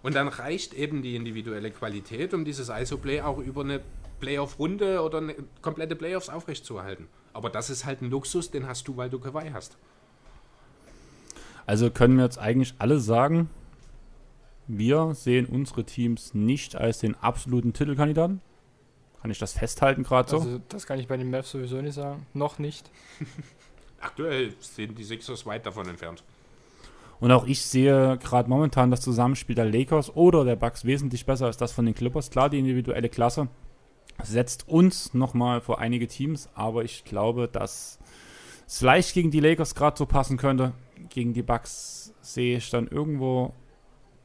Und 0.02 0.14
dann 0.14 0.28
reicht 0.28 0.74
eben 0.74 1.00
die 1.00 1.16
individuelle 1.16 1.70
Qualität, 1.70 2.34
um 2.34 2.44
dieses 2.44 2.68
ISO-Play 2.68 3.22
auch 3.22 3.38
über 3.38 3.62
eine 3.62 3.80
Playoff-Runde 4.20 5.02
oder 5.02 5.18
eine 5.18 5.34
komplette 5.62 5.96
Playoffs 5.96 6.28
aufrechtzuerhalten. 6.28 7.08
Aber 7.32 7.48
das 7.48 7.70
ist 7.70 7.86
halt 7.86 8.02
ein 8.02 8.10
Luxus, 8.10 8.50
den 8.50 8.66
hast 8.66 8.86
du, 8.88 8.96
weil 8.98 9.08
du 9.08 9.18
Kawhi 9.18 9.50
hast. 9.52 9.78
Also 11.64 11.90
können 11.90 12.18
wir 12.18 12.24
jetzt 12.24 12.38
eigentlich 12.38 12.74
alle 12.78 13.00
sagen, 13.00 13.48
wir 14.68 15.14
sehen 15.14 15.46
unsere 15.46 15.84
Teams 15.84 16.34
nicht 16.34 16.76
als 16.76 16.98
den 16.98 17.14
absoluten 17.14 17.72
Titelkandidaten. 17.72 18.40
Kann 19.20 19.30
ich 19.30 19.38
das 19.38 19.52
festhalten 19.52 20.02
gerade 20.02 20.30
so? 20.30 20.38
Also, 20.38 20.60
das 20.68 20.86
kann 20.86 20.98
ich 20.98 21.08
bei 21.08 21.16
den 21.16 21.30
Mavs 21.30 21.50
sowieso 21.50 21.80
nicht 21.80 21.94
sagen. 21.94 22.26
Noch 22.34 22.58
nicht. 22.58 22.90
Aktuell 24.00 24.54
sind 24.60 24.98
die 24.98 25.04
Sixers 25.04 25.46
weit 25.46 25.66
davon 25.66 25.88
entfernt. 25.88 26.22
Und 27.18 27.32
auch 27.32 27.46
ich 27.46 27.62
sehe 27.62 28.18
gerade 28.18 28.48
momentan 28.48 28.90
das 28.90 29.00
Zusammenspiel 29.00 29.54
der 29.54 29.64
Lakers 29.64 30.14
oder 30.14 30.44
der 30.44 30.56
Bucks 30.56 30.84
wesentlich 30.84 31.24
besser 31.24 31.46
als 31.46 31.56
das 31.56 31.72
von 31.72 31.86
den 31.86 31.94
Clippers. 31.94 32.30
Klar, 32.30 32.50
die 32.50 32.58
individuelle 32.58 33.08
Klasse 33.08 33.48
setzt 34.22 34.68
uns 34.68 35.14
nochmal 35.14 35.60
vor 35.60 35.78
einige 35.78 36.06
Teams, 36.08 36.48
aber 36.54 36.84
ich 36.84 37.04
glaube, 37.04 37.48
dass 37.48 37.98
es 38.66 38.78
vielleicht 38.78 39.14
gegen 39.14 39.30
die 39.30 39.40
Lakers 39.40 39.74
gerade 39.74 39.96
so 39.96 40.06
passen 40.06 40.36
könnte. 40.36 40.72
Gegen 41.08 41.32
die 41.32 41.42
Bucks 41.42 42.12
sehe 42.20 42.58
ich 42.58 42.70
dann 42.70 42.86
irgendwo 42.88 43.54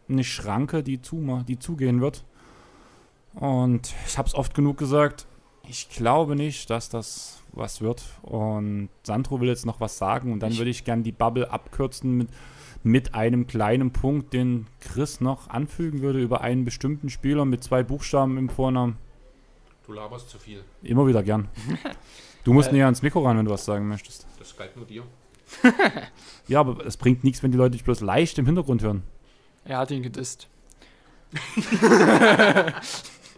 eine 0.09 0.23
Schranke, 0.23 0.83
die, 0.83 1.01
zu, 1.01 1.43
die 1.47 1.59
zugehen 1.59 2.01
wird. 2.01 2.25
Und 3.33 3.93
ich 4.07 4.17
habe 4.17 4.27
es 4.27 4.35
oft 4.35 4.53
genug 4.53 4.77
gesagt, 4.77 5.25
ich 5.67 5.89
glaube 5.89 6.35
nicht, 6.35 6.69
dass 6.69 6.89
das 6.89 7.41
was 7.53 7.81
wird. 7.81 8.03
Und 8.23 8.89
Sandro 9.03 9.39
will 9.41 9.47
jetzt 9.47 9.65
noch 9.65 9.79
was 9.79 9.97
sagen 9.97 10.31
und 10.33 10.39
dann 10.41 10.51
Ich- 10.51 10.57
würde 10.57 10.71
ich 10.71 10.83
gerne 10.83 11.03
die 11.03 11.11
Bubble 11.11 11.49
abkürzen 11.51 12.17
mit, 12.17 12.29
mit 12.83 13.13
einem 13.15 13.47
kleinen 13.47 13.91
Punkt, 13.91 14.33
den 14.33 14.67
Chris 14.79 15.21
noch 15.21 15.49
anfügen 15.49 16.01
würde 16.01 16.19
über 16.19 16.41
einen 16.41 16.65
bestimmten 16.65 17.09
Spieler 17.09 17.45
mit 17.45 17.63
zwei 17.63 17.83
Buchstaben 17.83 18.37
im 18.37 18.49
Vornamen. 18.49 18.97
Du 19.85 19.93
laberst 19.93 20.29
zu 20.29 20.37
viel. 20.39 20.63
Immer 20.83 21.07
wieder 21.07 21.23
gern. 21.23 21.47
Du 22.43 22.53
musst 22.53 22.69
Äh. 22.69 22.73
näher 22.73 22.85
ans 22.85 23.03
Mikro 23.03 23.23
ran, 23.23 23.37
wenn 23.37 23.45
du 23.45 23.51
was 23.51 23.65
sagen 23.65 23.87
möchtest. 23.87 24.25
Das 24.39 24.57
galt 24.57 24.75
nur 24.75 24.85
dir. 24.87 25.03
Ja, 26.47 26.61
aber 26.61 26.83
es 26.87 26.97
bringt 26.97 27.23
nichts, 27.23 27.43
wenn 27.43 27.51
die 27.51 27.57
Leute 27.57 27.73
dich 27.73 27.83
bloß 27.83 28.01
leicht 28.01 28.39
im 28.39 28.47
Hintergrund 28.47 28.81
hören. 28.81 29.03
Er 29.63 29.77
hat 29.77 29.91
ihn 29.91 30.01
gedisst. 30.01 30.47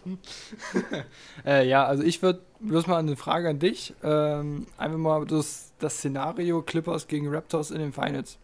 äh, 1.45 1.67
ja, 1.67 1.85
also 1.85 2.03
ich 2.03 2.21
würde 2.21 2.41
bloß 2.59 2.87
mal 2.87 2.97
eine 2.97 3.15
Frage 3.15 3.49
an 3.49 3.59
dich. 3.59 3.93
Ähm, 4.03 4.67
einfach 4.77 4.97
mal 4.97 5.25
das, 5.25 5.73
das 5.79 5.97
Szenario 5.97 6.61
Clippers 6.61 7.07
gegen 7.07 7.33
Raptors 7.33 7.71
in 7.71 7.79
den 7.79 7.93
Finals. 7.93 8.37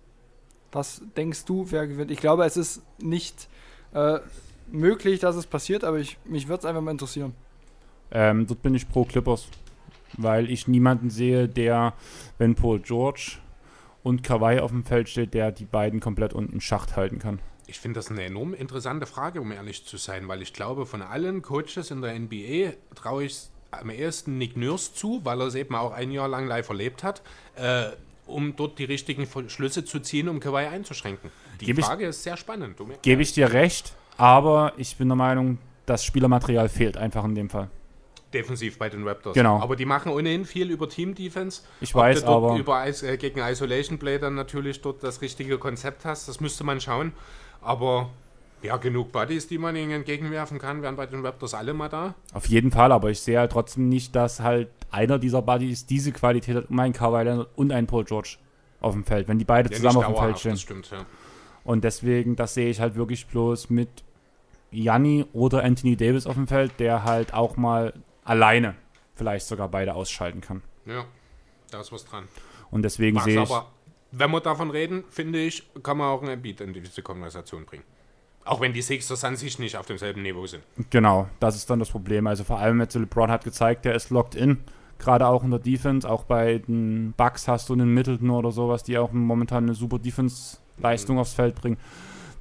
Was 0.71 1.01
denkst 1.17 1.45
du, 1.45 1.71
wer 1.71 1.87
gewinnt? 1.87 2.11
Ich 2.11 2.19
glaube, 2.19 2.45
es 2.45 2.57
ist 2.57 2.81
nicht 2.99 3.47
äh, 3.93 4.19
möglich, 4.71 5.19
dass 5.19 5.35
es 5.35 5.45
passiert, 5.47 5.83
aber 5.83 5.97
ich, 5.97 6.17
mich 6.25 6.47
würde 6.47 6.59
es 6.59 6.65
einfach 6.65 6.81
mal 6.81 6.91
interessieren. 6.91 7.33
Ähm, 8.11 8.47
dort 8.47 8.61
bin 8.61 8.75
ich 8.75 8.87
pro 8.87 9.05
Clippers, 9.05 9.47
weil 10.17 10.49
ich 10.49 10.67
niemanden 10.67 11.09
sehe, 11.09 11.47
der, 11.47 11.93
wenn 12.37 12.55
Paul 12.55 12.79
George 12.79 13.37
und 14.03 14.23
Kawhi 14.23 14.59
auf 14.59 14.71
dem 14.71 14.83
Feld 14.83 15.09
steht, 15.09 15.33
der 15.33 15.51
die 15.51 15.65
beiden 15.65 15.99
komplett 15.99 16.33
unten 16.33 16.61
Schacht 16.61 16.95
halten 16.95 17.19
kann. 17.19 17.39
Ich 17.69 17.79
finde 17.79 17.99
das 17.99 18.09
eine 18.09 18.23
enorm 18.23 18.55
interessante 18.55 19.05
Frage, 19.05 19.39
um 19.41 19.51
ehrlich 19.51 19.85
zu 19.85 19.97
sein, 19.97 20.27
weil 20.27 20.41
ich 20.41 20.53
glaube, 20.53 20.87
von 20.87 21.03
allen 21.03 21.43
Coaches 21.43 21.91
in 21.91 22.01
der 22.01 22.17
NBA 22.17 22.73
traue 22.95 23.25
ich 23.25 23.41
am 23.69 23.91
ehesten 23.91 24.39
Nick 24.39 24.57
Nurse 24.57 24.91
zu, 24.95 25.21
weil 25.23 25.39
er 25.39 25.45
es 25.47 25.53
eben 25.53 25.75
auch 25.75 25.91
ein 25.91 26.11
Jahr 26.11 26.27
lang 26.27 26.47
live 26.47 26.67
erlebt 26.69 27.03
hat, 27.03 27.21
äh, 27.55 27.89
um 28.25 28.55
dort 28.55 28.79
die 28.79 28.85
richtigen 28.85 29.27
Schlüsse 29.49 29.85
zu 29.85 29.99
ziehen, 29.99 30.29
um 30.29 30.39
Kawhi 30.39 30.65
einzuschränken. 30.65 31.29
Die 31.61 31.65
Gebe 31.65 31.81
ich- 31.81 31.85
Frage 31.85 32.07
ist 32.07 32.23
sehr 32.23 32.37
spannend. 32.37 32.81
Um, 32.81 32.91
Gebe 33.03 33.21
ich 33.21 33.33
dir 33.33 33.53
recht, 33.53 33.93
aber 34.17 34.73
ich 34.77 34.97
bin 34.97 35.07
der 35.07 35.15
Meinung, 35.15 35.59
das 35.85 36.03
Spielermaterial 36.03 36.69
fehlt 36.69 36.97
einfach 36.97 37.23
in 37.23 37.35
dem 37.35 37.51
Fall. 37.51 37.69
Defensiv 38.33 38.77
bei 38.77 38.89
den 38.89 39.07
Raptors. 39.07 39.33
Genau. 39.33 39.59
Aber 39.59 39.75
die 39.75 39.85
machen 39.85 40.11
ohnehin 40.11 40.45
viel 40.45 40.69
über 40.69 40.87
Team-Defense. 40.87 41.63
Ich 41.81 41.95
Ob 41.95 42.01
weiß, 42.01 42.23
aber 42.23 42.57
über 42.57 42.85
äh, 42.87 43.17
gegen 43.17 43.39
Isolation 43.39 43.97
Play 43.97 44.19
dann 44.19 44.35
natürlich 44.35 44.81
dort 44.81 45.03
das 45.03 45.21
richtige 45.21 45.57
Konzept 45.57 46.05
hast, 46.05 46.27
das 46.27 46.39
müsste 46.39 46.63
man 46.63 46.79
schauen. 46.79 47.13
Aber 47.61 48.09
ja, 48.61 48.77
genug 48.77 49.11
Buddies, 49.11 49.47
die 49.47 49.57
man 49.57 49.75
ihnen 49.75 49.91
entgegenwerfen 49.91 50.59
kann, 50.59 50.81
wären 50.81 50.95
bei 50.95 51.05
den 51.05 51.25
Raptors 51.25 51.53
alle 51.53 51.73
mal 51.73 51.89
da. 51.89 52.15
auf 52.33 52.45
jeden 52.47 52.71
Fall, 52.71 52.91
aber 52.91 53.09
ich 53.09 53.21
sehe 53.21 53.39
halt 53.39 53.51
trotzdem 53.51 53.87
nicht, 53.89 54.15
dass 54.15 54.39
halt 54.41 54.69
einer 54.91 55.19
dieser 55.19 55.41
Buddies 55.41 55.85
diese 55.85 56.11
Qualität 56.11 56.55
hat, 56.55 56.69
um 56.69 56.79
einen 56.79 56.93
Kawhi 56.93 57.23
Leonard 57.23 57.49
und 57.55 57.71
einen 57.71 57.87
Paul 57.87 58.03
George 58.03 58.37
auf 58.81 58.93
dem 58.93 59.03
Feld, 59.03 59.27
wenn 59.27 59.39
die 59.39 59.45
beide 59.45 59.69
Ja, 59.69 59.75
zusammen 59.77 59.97
auf 59.97 60.05
dem 60.05 60.15
Feld 60.15 60.39
stehen. 60.39 60.51
Das 60.51 60.61
stimmt, 60.61 60.91
ja. 60.91 61.05
Und 61.63 61.83
deswegen, 61.83 62.35
das 62.35 62.53
sehe 62.53 62.69
ich 62.69 62.79
halt 62.79 62.95
wirklich 62.95 63.27
bloß 63.27 63.69
mit 63.69 63.89
Janni 64.71 65.25
oder 65.33 65.63
Anthony 65.63 65.95
Davis 65.95 66.25
auf 66.25 66.35
dem 66.35 66.47
Feld, 66.47 66.79
der 66.79 67.03
halt 67.03 67.33
auch 67.33 67.57
mal 67.57 67.93
alleine 68.23 68.75
vielleicht 69.15 69.47
sogar 69.47 69.69
beide 69.69 69.93
ausschalten 69.95 70.41
kann. 70.41 70.63
Ja, 70.85 71.05
da 71.71 71.81
ist 71.81 71.91
was 71.91 72.05
dran. 72.05 72.27
Und 72.71 72.83
deswegen 72.83 73.19
sehe 73.19 73.43
ich, 73.43 73.49
aber, 73.49 73.67
wenn 74.11 74.31
wir 74.31 74.41
davon 74.41 74.71
reden, 74.71 75.03
finde 75.09 75.39
ich, 75.39 75.69
kann 75.83 75.97
man 75.97 76.07
auch 76.07 76.21
einen 76.21 76.31
Embiid 76.31 76.61
in 76.61 76.73
diese 76.73 77.01
Konversation 77.01 77.65
bringen. 77.65 77.83
Auch 78.45 78.61
wenn 78.61 78.73
die 78.73 78.81
Sixers 78.81 79.23
an 79.23 79.35
sich 79.35 79.59
nicht 79.59 79.77
auf 79.77 79.85
demselben 79.85 80.23
Niveau 80.23 80.47
sind. 80.47 80.63
genau, 80.89 81.27
das 81.39 81.55
ist 81.55 81.69
dann 81.69 81.79
das 81.79 81.89
Problem. 81.89 82.25
Also 82.25 82.43
vor 82.43 82.59
allem 82.59 82.79
jetzt 82.79 82.95
LeBron 82.95 83.29
hat 83.29 83.43
gezeigt, 83.43 83.85
der 83.85 83.93
ist 83.93 84.09
locked 84.09 84.33
in, 84.33 84.57
gerade 84.97 85.27
auch 85.27 85.43
in 85.43 85.51
der 85.51 85.59
Defense. 85.59 86.09
Auch 86.09 86.23
bei 86.23 86.59
den 86.59 87.13
Bucks 87.15 87.47
hast 87.47 87.69
du 87.69 87.73
einen 87.73 87.93
Middleton 87.93 88.31
oder 88.31 88.51
sowas, 88.51 88.83
die 88.83 88.97
auch 88.97 89.11
momentan 89.11 89.65
eine 89.65 89.75
super 89.75 89.99
Defense-Leistung 89.99 91.19
aufs 91.19 91.33
Feld 91.33 91.55
bringen. 91.55 91.77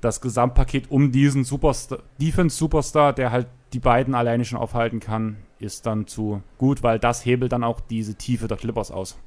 Das 0.01 0.21
Gesamtpaket 0.21 0.91
um 0.91 1.11
diesen 1.11 1.45
Superstar, 1.45 1.99
Defense-Superstar, 2.21 3.13
der 3.13 3.33
halt 3.33 3.49
die 3.73 3.81
beiden 3.81 4.15
alleine 4.15 4.45
schon 4.45 4.59
aufhalten 4.59 5.01
kann, 5.01 5.37
ist 5.59 5.85
dann 5.85 6.07
zu 6.07 6.43
gut, 6.57 6.83
weil 6.83 6.99
das 6.99 7.25
hebelt 7.27 7.53
dann 7.53 7.65
auch 7.65 7.81
diese 7.81 8.15
Tiefe 8.15 8.47
der 8.47 8.57
Clippers 8.57 8.91
aus. 8.91 9.19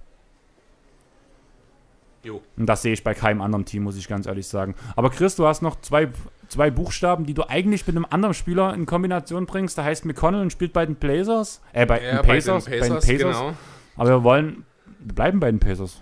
Jo. 2.24 2.41
Und 2.57 2.67
das 2.67 2.82
sehe 2.82 2.93
ich 2.93 3.03
bei 3.03 3.13
keinem 3.13 3.41
anderen 3.41 3.65
Team, 3.65 3.84
muss 3.84 3.97
ich 3.97 4.07
ganz 4.07 4.28
ehrlich 4.28 4.47
sagen. 4.47 4.76
Aber 4.95 5.09
Chris, 5.09 5.36
du 5.36 5.47
hast 5.47 5.61
noch 5.61 5.82
zwei, 5.82 6.09
zwei 6.47 6.69
Buchstaben, 6.69 7.26
die 7.26 7.34
du 7.34 7.43
eigentlich 7.49 7.86
mit 7.88 7.95
einem 7.95 8.05
anderen 8.09 8.34
Spieler 8.34 8.74
in 8.74 8.86
Kombination 8.86 9.45
bringst. 9.45 9.78
Da 9.78 9.84
heißt 9.84 10.05
McConnell 10.05 10.41
und 10.41 10.51
spielt 10.51 10.74
bei 10.74 10.86
den 10.86 10.95
Blazers. 10.95 11.61
Äh, 11.74 11.86
bei 11.86 11.99
den 11.99 12.22
Pacers. 12.22 12.65
bei 12.65 12.80
den 12.80 12.93
Pacers, 12.93 13.07
genau. 13.07 13.53
Aber 13.97 14.09
wir 14.09 14.24
wollen, 14.24 14.65
wir 14.99 15.15
bleiben 15.15 15.39
bei 15.39 15.49
den 15.49 15.59
Pacers. 15.59 15.99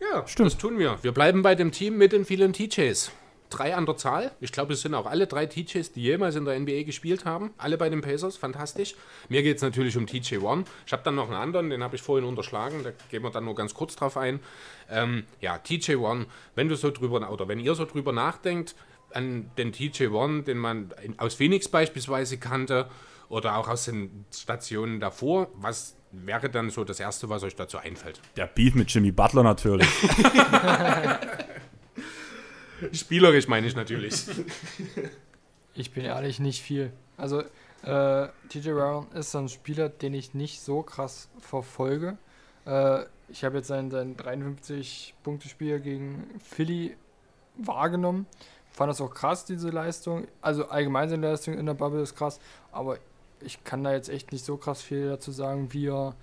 Ja, 0.00 0.26
Stimmt. 0.26 0.46
das 0.46 0.58
tun 0.58 0.78
wir. 0.78 0.96
Wir 1.02 1.12
bleiben 1.12 1.42
bei 1.42 1.54
dem 1.54 1.72
Team 1.72 1.98
mit 1.98 2.12
den 2.12 2.24
vielen 2.24 2.52
TJs. 2.52 3.12
Drei 3.50 3.74
an 3.74 3.86
der 3.86 3.96
Zahl. 3.96 4.32
Ich 4.40 4.52
glaube, 4.52 4.72
es 4.72 4.80
sind 4.80 4.94
auch 4.94 5.06
alle 5.06 5.26
drei 5.26 5.46
TJs, 5.46 5.92
die 5.92 6.02
jemals 6.02 6.36
in 6.36 6.44
der 6.44 6.58
NBA 6.58 6.84
gespielt 6.84 7.24
haben. 7.24 7.50
Alle 7.58 7.76
bei 7.76 7.90
den 7.90 8.00
Pacers, 8.00 8.36
fantastisch. 8.36 8.94
Mir 9.28 9.42
geht 9.42 9.56
es 9.56 9.62
natürlich 9.62 9.96
um 9.96 10.06
TJ 10.06 10.38
One. 10.38 10.64
Ich 10.86 10.92
habe 10.92 11.02
dann 11.02 11.16
noch 11.16 11.26
einen 11.26 11.34
anderen, 11.34 11.70
den 11.70 11.82
habe 11.82 11.96
ich 11.96 12.02
vorhin 12.02 12.26
unterschlagen. 12.26 12.82
Da 12.82 12.92
gehen 13.10 13.22
wir 13.22 13.30
dann 13.30 13.44
nur 13.44 13.54
ganz 13.54 13.74
kurz 13.74 13.96
drauf 13.96 14.16
ein. 14.16 14.40
Ähm, 14.88 15.24
ja, 15.40 15.58
TJ 15.58 15.96
One, 15.96 16.26
wenn 16.54 16.68
du 16.68 16.76
so 16.76 16.90
drüber, 16.90 17.30
oder 17.30 17.48
wenn 17.48 17.60
ihr 17.60 17.74
so 17.74 17.84
drüber 17.84 18.12
nachdenkt, 18.12 18.74
an 19.12 19.50
den 19.58 19.72
TJ 19.72 20.06
One, 20.06 20.44
den 20.44 20.58
man 20.58 20.92
aus 21.18 21.34
Phoenix 21.34 21.68
beispielsweise 21.68 22.38
kannte, 22.38 22.88
oder 23.28 23.56
auch 23.56 23.68
aus 23.68 23.84
den 23.84 24.24
Stationen 24.34 24.98
davor, 25.00 25.48
was 25.54 25.94
wäre 26.10 26.50
dann 26.50 26.70
so 26.70 26.82
das 26.82 26.98
Erste, 26.98 27.28
was 27.28 27.44
euch 27.44 27.54
dazu 27.54 27.78
einfällt? 27.78 28.20
Der 28.36 28.46
Beef 28.46 28.74
mit 28.74 28.92
Jimmy 28.92 29.12
Butler 29.12 29.44
natürlich. 29.44 29.88
Spielerisch 32.92 33.48
meine 33.48 33.66
ich 33.66 33.76
natürlich. 33.76 34.26
Ich 35.74 35.92
bin 35.92 36.04
ehrlich, 36.04 36.40
nicht 36.40 36.62
viel. 36.62 36.92
Also, 37.16 37.42
äh, 37.82 38.28
TJ 38.48 38.72
Brown 38.72 39.10
ist 39.12 39.34
ein 39.34 39.48
Spieler, 39.48 39.88
den 39.88 40.14
ich 40.14 40.34
nicht 40.34 40.60
so 40.60 40.82
krass 40.82 41.28
verfolge. 41.38 42.18
Äh, 42.66 43.04
ich 43.28 43.44
habe 43.44 43.58
jetzt 43.58 43.68
sein, 43.68 43.90
sein 43.90 44.16
53-Punkte-Spiel 44.16 45.80
gegen 45.80 46.28
Philly 46.42 46.96
wahrgenommen. 47.56 48.26
Fand 48.70 48.90
das 48.90 49.00
auch 49.00 49.12
krass, 49.12 49.44
diese 49.44 49.70
Leistung. 49.70 50.26
Also 50.40 50.68
allgemein 50.68 51.08
seine 51.08 51.28
Leistung 51.28 51.54
in 51.58 51.66
der 51.66 51.74
Bubble 51.74 52.02
ist 52.02 52.16
krass, 52.16 52.40
aber 52.72 52.98
ich 53.40 53.64
kann 53.64 53.84
da 53.84 53.92
jetzt 53.92 54.08
echt 54.08 54.32
nicht 54.32 54.44
so 54.44 54.56
krass 54.56 54.82
viel 54.82 55.08
dazu 55.08 55.32
sagen, 55.32 55.72
wie 55.72 55.88
er 55.88 56.14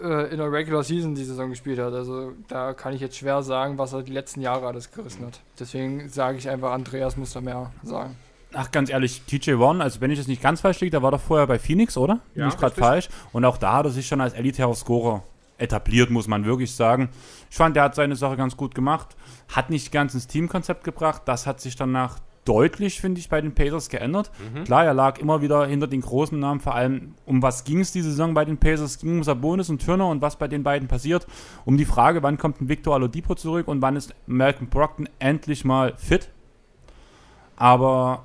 äh, 0.00 0.30
in 0.30 0.38
der 0.38 0.50
Regular 0.50 0.82
Season 0.82 1.14
die 1.14 1.24
Saison 1.24 1.50
gespielt 1.50 1.78
hat. 1.78 1.92
Also 1.92 2.32
da 2.48 2.72
kann 2.74 2.94
ich 2.94 3.00
jetzt 3.00 3.16
schwer 3.16 3.42
sagen, 3.42 3.78
was 3.78 3.92
er 3.92 4.02
die 4.02 4.12
letzten 4.12 4.40
Jahre 4.40 4.66
alles 4.66 4.90
gerissen 4.90 5.26
hat. 5.26 5.40
Deswegen 5.58 6.08
sage 6.08 6.38
ich 6.38 6.48
einfach, 6.48 6.72
Andreas 6.72 7.16
muss 7.16 7.32
da 7.32 7.40
mehr 7.40 7.72
sagen. 7.82 8.16
Ach, 8.54 8.70
ganz 8.70 8.90
ehrlich, 8.90 9.22
TJ 9.22 9.54
One, 9.54 9.82
also 9.82 10.00
wenn 10.00 10.10
ich 10.10 10.18
das 10.18 10.26
nicht 10.26 10.40
ganz 10.40 10.62
falsch 10.62 10.80
liege, 10.80 10.90
da 10.90 11.02
war 11.02 11.10
doch 11.10 11.20
vorher 11.20 11.46
bei 11.46 11.58
Phoenix, 11.58 11.98
oder? 11.98 12.20
Ja, 12.34 12.46
nicht 12.46 12.58
gerade 12.58 12.74
falsch. 12.74 13.08
Und 13.32 13.44
auch 13.44 13.58
da 13.58 13.74
hat 13.74 13.86
er 13.86 13.90
sich 13.90 14.06
schon 14.06 14.20
als 14.20 14.32
elitärer 14.32 14.74
Scorer 14.74 15.22
etabliert, 15.58 16.10
muss 16.10 16.28
man 16.28 16.44
wirklich 16.44 16.74
sagen. 16.74 17.10
Ich 17.50 17.56
fand, 17.56 17.76
der 17.76 17.82
hat 17.82 17.94
seine 17.94 18.16
Sache 18.16 18.36
ganz 18.36 18.56
gut 18.56 18.74
gemacht, 18.74 19.16
hat 19.48 19.70
nicht 19.70 19.92
ganz 19.92 20.14
ins 20.14 20.26
Teamkonzept 20.26 20.84
gebracht. 20.84 21.22
Das 21.26 21.46
hat 21.46 21.60
sich 21.60 21.76
danach 21.76 22.18
deutlich, 22.48 23.00
finde 23.00 23.20
ich, 23.20 23.28
bei 23.28 23.40
den 23.40 23.54
Pacers 23.54 23.88
geändert. 23.88 24.30
Mhm. 24.54 24.64
Klar, 24.64 24.84
er 24.84 24.94
lag 24.94 25.18
immer 25.18 25.42
wieder 25.42 25.66
hinter 25.66 25.86
den 25.86 26.00
großen 26.00 26.38
Namen, 26.38 26.60
vor 26.60 26.74
allem 26.74 27.14
um 27.26 27.42
was 27.42 27.64
ging 27.64 27.80
es 27.80 27.92
diese 27.92 28.10
Saison 28.10 28.32
bei 28.34 28.44
den 28.44 28.56
Pacers? 28.56 28.92
Es 28.92 28.98
ging 28.98 29.18
um 29.18 29.24
Sabonis 29.24 29.68
und 29.68 29.84
Turner 29.84 30.08
und 30.08 30.22
was 30.22 30.36
bei 30.36 30.48
den 30.48 30.62
beiden 30.62 30.88
passiert. 30.88 31.26
Um 31.64 31.76
die 31.76 31.84
Frage, 31.84 32.22
wann 32.22 32.38
kommt 32.38 32.60
ein 32.60 32.68
Victor 32.68 32.94
Alodipo 32.94 33.34
zurück 33.34 33.68
und 33.68 33.82
wann 33.82 33.96
ist 33.96 34.14
Malcolm 34.26 34.68
Brockton 34.68 35.08
endlich 35.18 35.64
mal 35.64 35.94
fit. 35.96 36.30
Aber 37.56 38.24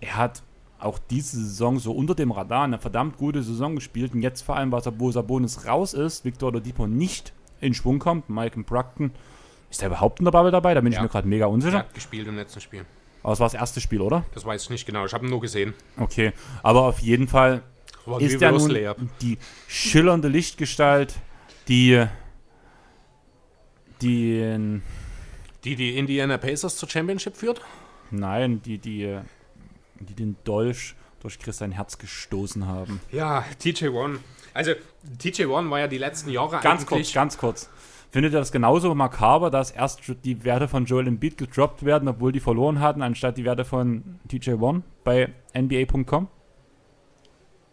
er 0.00 0.16
hat 0.16 0.42
auch 0.78 0.98
diese 0.98 1.36
Saison 1.36 1.78
so 1.78 1.92
unter 1.92 2.14
dem 2.14 2.32
Radar 2.32 2.64
eine 2.64 2.78
verdammt 2.78 3.18
gute 3.18 3.42
Saison 3.42 3.74
gespielt. 3.74 4.14
Und 4.14 4.22
jetzt 4.22 4.42
vor 4.42 4.56
allem, 4.56 4.72
was 4.72 4.88
wo 4.98 5.10
Sabonis 5.10 5.66
raus 5.66 5.94
ist, 5.94 6.24
Victor 6.24 6.48
Oladipo 6.48 6.86
nicht 6.86 7.32
in 7.60 7.74
Schwung 7.74 7.98
kommt, 7.98 8.28
Malcolm 8.28 8.64
Brockton, 8.64 9.12
ist 9.70 9.82
er 9.82 9.88
überhaupt 9.88 10.18
in 10.18 10.24
der 10.24 10.32
Bubble 10.32 10.50
dabei? 10.50 10.74
Da 10.74 10.80
bin 10.80 10.92
ja. 10.92 10.98
ich 10.98 11.02
mir 11.02 11.08
gerade 11.08 11.28
mega 11.28 11.46
unsicher. 11.46 11.76
Er 11.76 11.78
hat 11.80 11.94
gespielt 11.94 12.26
im 12.26 12.36
letzten 12.36 12.60
Spiel. 12.60 12.84
Aber 13.22 13.32
es 13.32 13.40
war 13.40 13.46
das 13.46 13.54
erste 13.54 13.80
Spiel, 13.80 14.00
oder? 14.00 14.24
Das 14.34 14.44
weiß 14.44 14.64
ich 14.64 14.70
nicht 14.70 14.86
genau. 14.86 15.04
Ich 15.06 15.12
habe 15.12 15.26
ihn 15.26 15.30
nur 15.30 15.40
gesehen. 15.40 15.74
Okay. 15.96 16.32
Aber 16.62 16.82
auf 16.82 16.98
jeden 16.98 17.28
Fall 17.28 17.62
ist 18.18 18.42
er 18.42 18.52
nun 18.52 18.70
leer. 18.70 18.96
die 19.20 19.38
schillernde 19.68 20.28
Lichtgestalt, 20.28 21.14
die 21.68 22.04
die 24.00 24.80
die 25.64 25.76
die 25.76 25.96
Indiana 25.96 26.38
Pacers 26.38 26.76
zur 26.76 26.88
Championship 26.88 27.36
führt? 27.36 27.60
Nein, 28.10 28.60
die 28.62 28.78
die 28.78 29.18
die 30.00 30.14
den 30.14 30.36
Dolch 30.44 30.94
durch 31.20 31.38
Chris 31.38 31.58
sein 31.58 31.70
Herz 31.70 31.98
gestoßen 31.98 32.66
haben. 32.66 33.00
Ja, 33.12 33.44
TJ 33.60 33.88
One. 33.88 34.18
Also 34.54 34.72
TJ 35.18 35.44
One 35.44 35.70
war 35.70 35.78
ja 35.78 35.86
die 35.86 35.98
letzten 35.98 36.30
Jahre 36.30 36.58
ganz 36.60 36.84
kurz, 36.84 37.12
ganz 37.12 37.38
kurz. 37.38 37.70
Findet 38.12 38.34
ihr 38.34 38.40
das 38.40 38.52
genauso 38.52 38.94
makaber, 38.94 39.48
dass 39.50 39.70
erst 39.70 40.02
die 40.22 40.44
Werte 40.44 40.68
von 40.68 40.84
Joel 40.84 41.06
Embiid 41.06 41.38
gedroppt 41.38 41.82
werden, 41.82 42.08
obwohl 42.08 42.30
die 42.30 42.40
verloren 42.40 42.80
hatten, 42.80 43.00
anstatt 43.00 43.38
die 43.38 43.44
Werte 43.46 43.64
von 43.64 44.20
TJ 44.28 44.50
One 44.60 44.82
bei 45.02 45.32
NBA.com? 45.56 46.28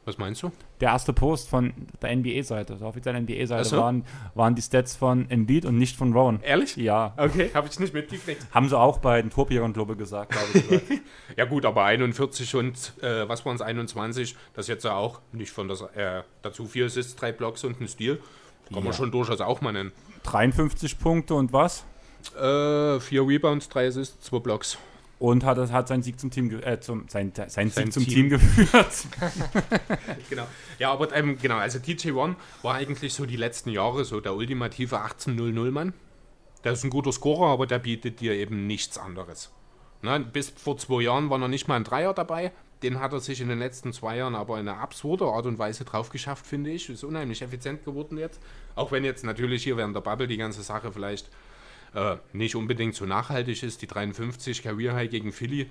Was 0.06 0.18
meinst 0.18 0.42
du? 0.42 0.54
Der 0.80 0.92
erste 0.92 1.12
Post 1.12 1.50
von 1.50 1.74
der 2.02 2.16
NBA-Seite, 2.16 2.78
der 2.78 2.88
offiziellen 2.88 3.26
NBA-Seite, 3.26 3.66
so? 3.66 3.78
waren, 3.80 4.06
waren 4.34 4.56
die 4.56 4.62
Stats 4.62 4.96
von 4.96 5.30
Embiid 5.30 5.66
und 5.66 5.78
nicht 5.78 5.98
von 5.98 6.14
Rowan. 6.14 6.40
Ehrlich? 6.42 6.78
Ja. 6.78 7.14
Okay, 7.18 7.52
habe 7.54 7.68
ich 7.68 7.78
nicht 7.78 7.94
mitgekriegt. 7.94 8.48
Haben 8.52 8.70
sie 8.70 8.80
auch 8.80 9.00
bei 9.00 9.22
den 9.22 9.32
Torpierern, 9.32 9.74
glaube 9.74 9.92
ich, 9.92 10.00
gesagt, 10.00 10.34
ich 10.54 10.70
gesagt. 10.70 11.02
ja 11.36 11.44
gut, 11.44 11.66
aber 11.66 11.84
41 11.84 12.56
und, 12.56 12.94
äh, 13.02 13.28
was 13.28 13.46
waren 13.46 13.58
es, 13.58 13.62
21, 13.62 14.38
das 14.54 14.66
ist 14.66 14.70
jetzt 14.70 14.86
ja 14.86 14.96
auch 14.96 15.20
nicht 15.34 15.52
von 15.52 15.68
das, 15.68 15.82
äh, 15.82 16.24
dazu 16.44 16.66
vier 16.66 16.86
Assists, 16.86 17.18
drei 17.18 17.34
Blocks 17.34 17.66
und 17.66 17.82
ein 17.82 17.90
Stil. 17.90 18.22
Kann 18.70 18.80
ja. 18.80 18.84
man 18.84 18.93
schon 18.93 19.11
durchaus 19.11 19.41
auch 19.41 19.61
mal 19.61 19.72
nennen. 19.72 19.91
53 20.24 20.99
Punkte 20.99 21.36
und 21.36 21.53
was? 21.53 21.86
Äh, 22.36 22.99
vier 22.99 23.28
Rebounds, 23.28 23.70
drei 23.70 23.88
Assists, 23.88 24.26
zwei 24.26 24.39
Blocks. 24.39 24.78
Und 25.17 25.43
hat, 25.43 25.57
hat 25.57 25.88
seinen 25.88 26.01
Sieg 26.01 26.17
zum 26.20 26.32
Team, 26.32 26.61
äh, 26.63 26.80
zum, 26.80 27.07
sein, 27.09 27.34
sein, 27.36 27.49
sein 27.49 27.70
Sieg 27.70 27.91
zum 27.91 28.05
Team, 28.05 28.13
Team 28.13 28.30
geführt. 28.30 28.88
genau. 30.30 30.47
Ja, 30.78 30.91
aber 30.91 31.13
ähm, 31.13 31.38
genau, 31.41 31.57
also 31.57 31.80
TJ1 31.80 32.36
war 32.61 32.76
eigentlich 32.76 33.13
so 33.13 33.26
die 33.26 33.36
letzten 33.36 33.70
Jahre 33.70 34.05
so 34.05 34.22
der 34.22 34.36
ultimative 34.36 34.97
18-0-0-Mann. 34.97 35.93
Der 36.63 36.74
ist 36.74 36.84
ein 36.84 36.89
guter 36.89 37.11
Scorer, 37.11 37.47
aber 37.47 37.67
der 37.67 37.80
bietet 37.80 38.22
dir 38.22 38.34
eben 38.34 38.67
nichts 38.67 38.97
anderes. 38.97 39.51
Ne, 40.01 40.20
bis 40.22 40.49
vor 40.49 40.78
zwei 40.78 41.01
Jahren 41.01 41.30
war 41.30 41.38
noch 41.38 41.49
nicht 41.49 41.67
mal 41.67 41.76
ein 41.76 41.84
Dreier 41.84 42.13
dabei. 42.13 42.53
Den 42.84 42.99
hat 42.99 43.11
er 43.11 43.19
sich 43.19 43.41
in 43.41 43.49
den 43.49 43.59
letzten 43.59 43.91
zwei 43.91 44.17
Jahren 44.17 44.36
aber 44.36 44.59
in 44.59 44.67
einer 44.67 44.80
absurden 44.80 45.27
Art 45.27 45.45
und 45.45 45.59
Weise 45.59 45.84
drauf 45.84 46.09
geschafft, 46.09 46.45
finde 46.45 46.71
ich. 46.71 46.89
Ist 46.89 47.03
unheimlich 47.03 47.41
effizient 47.41 47.84
geworden 47.84 48.17
jetzt. 48.17 48.41
Auch 48.75 48.91
wenn 48.91 49.03
jetzt 49.03 49.23
natürlich 49.23 49.63
hier 49.63 49.75
während 49.75 49.95
der 49.95 50.01
Bubble 50.01 50.27
die 50.27 50.38
ganze 50.38 50.63
Sache 50.63 50.91
vielleicht 50.91 51.30
äh, 51.93 52.17
nicht 52.32 52.55
unbedingt 52.55 52.95
so 52.95 53.05
nachhaltig 53.05 53.63
ist. 53.63 53.82
Die 53.82 53.88
53 53.88 54.63
Career 54.63 54.93
High 54.93 55.09
gegen 55.09 55.34
Philly. 55.34 55.69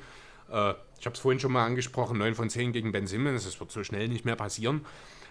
Äh, 0.51 0.75
ich 1.01 1.07
habe 1.07 1.15
es 1.15 1.21
vorhin 1.21 1.41
schon 1.41 1.53
mal 1.53 1.65
angesprochen, 1.65 2.19
9 2.19 2.35
von 2.35 2.51
10 2.51 2.73
gegen 2.73 2.93
Ben 2.93 3.07
Simmons. 3.07 3.45
Das 3.45 3.59
wird 3.59 3.71
so 3.71 3.85
schnell 3.85 4.09
nicht 4.09 4.25
mehr 4.25 4.37
passieren. 4.37 4.85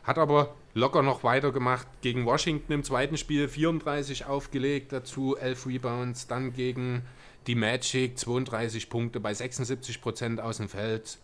Hat 0.03 0.17
aber 0.17 0.55
locker 0.73 1.01
noch 1.01 1.23
weitergemacht 1.23 1.85
gegen 2.01 2.25
Washington 2.25 2.71
im 2.71 2.83
zweiten 2.83 3.17
Spiel, 3.17 3.49
34 3.49 4.25
aufgelegt, 4.25 4.93
dazu 4.93 5.35
11 5.35 5.67
Rebounds, 5.67 6.27
dann 6.27 6.53
gegen 6.53 7.01
die 7.45 7.55
Magic 7.55 8.17
32 8.17 8.89
Punkte 8.89 9.19
bei 9.19 9.33
76 9.33 9.99
Prozent 10.01 10.39
aus 10.39 10.57
dem 10.57 10.69
Feld, 10.69 11.17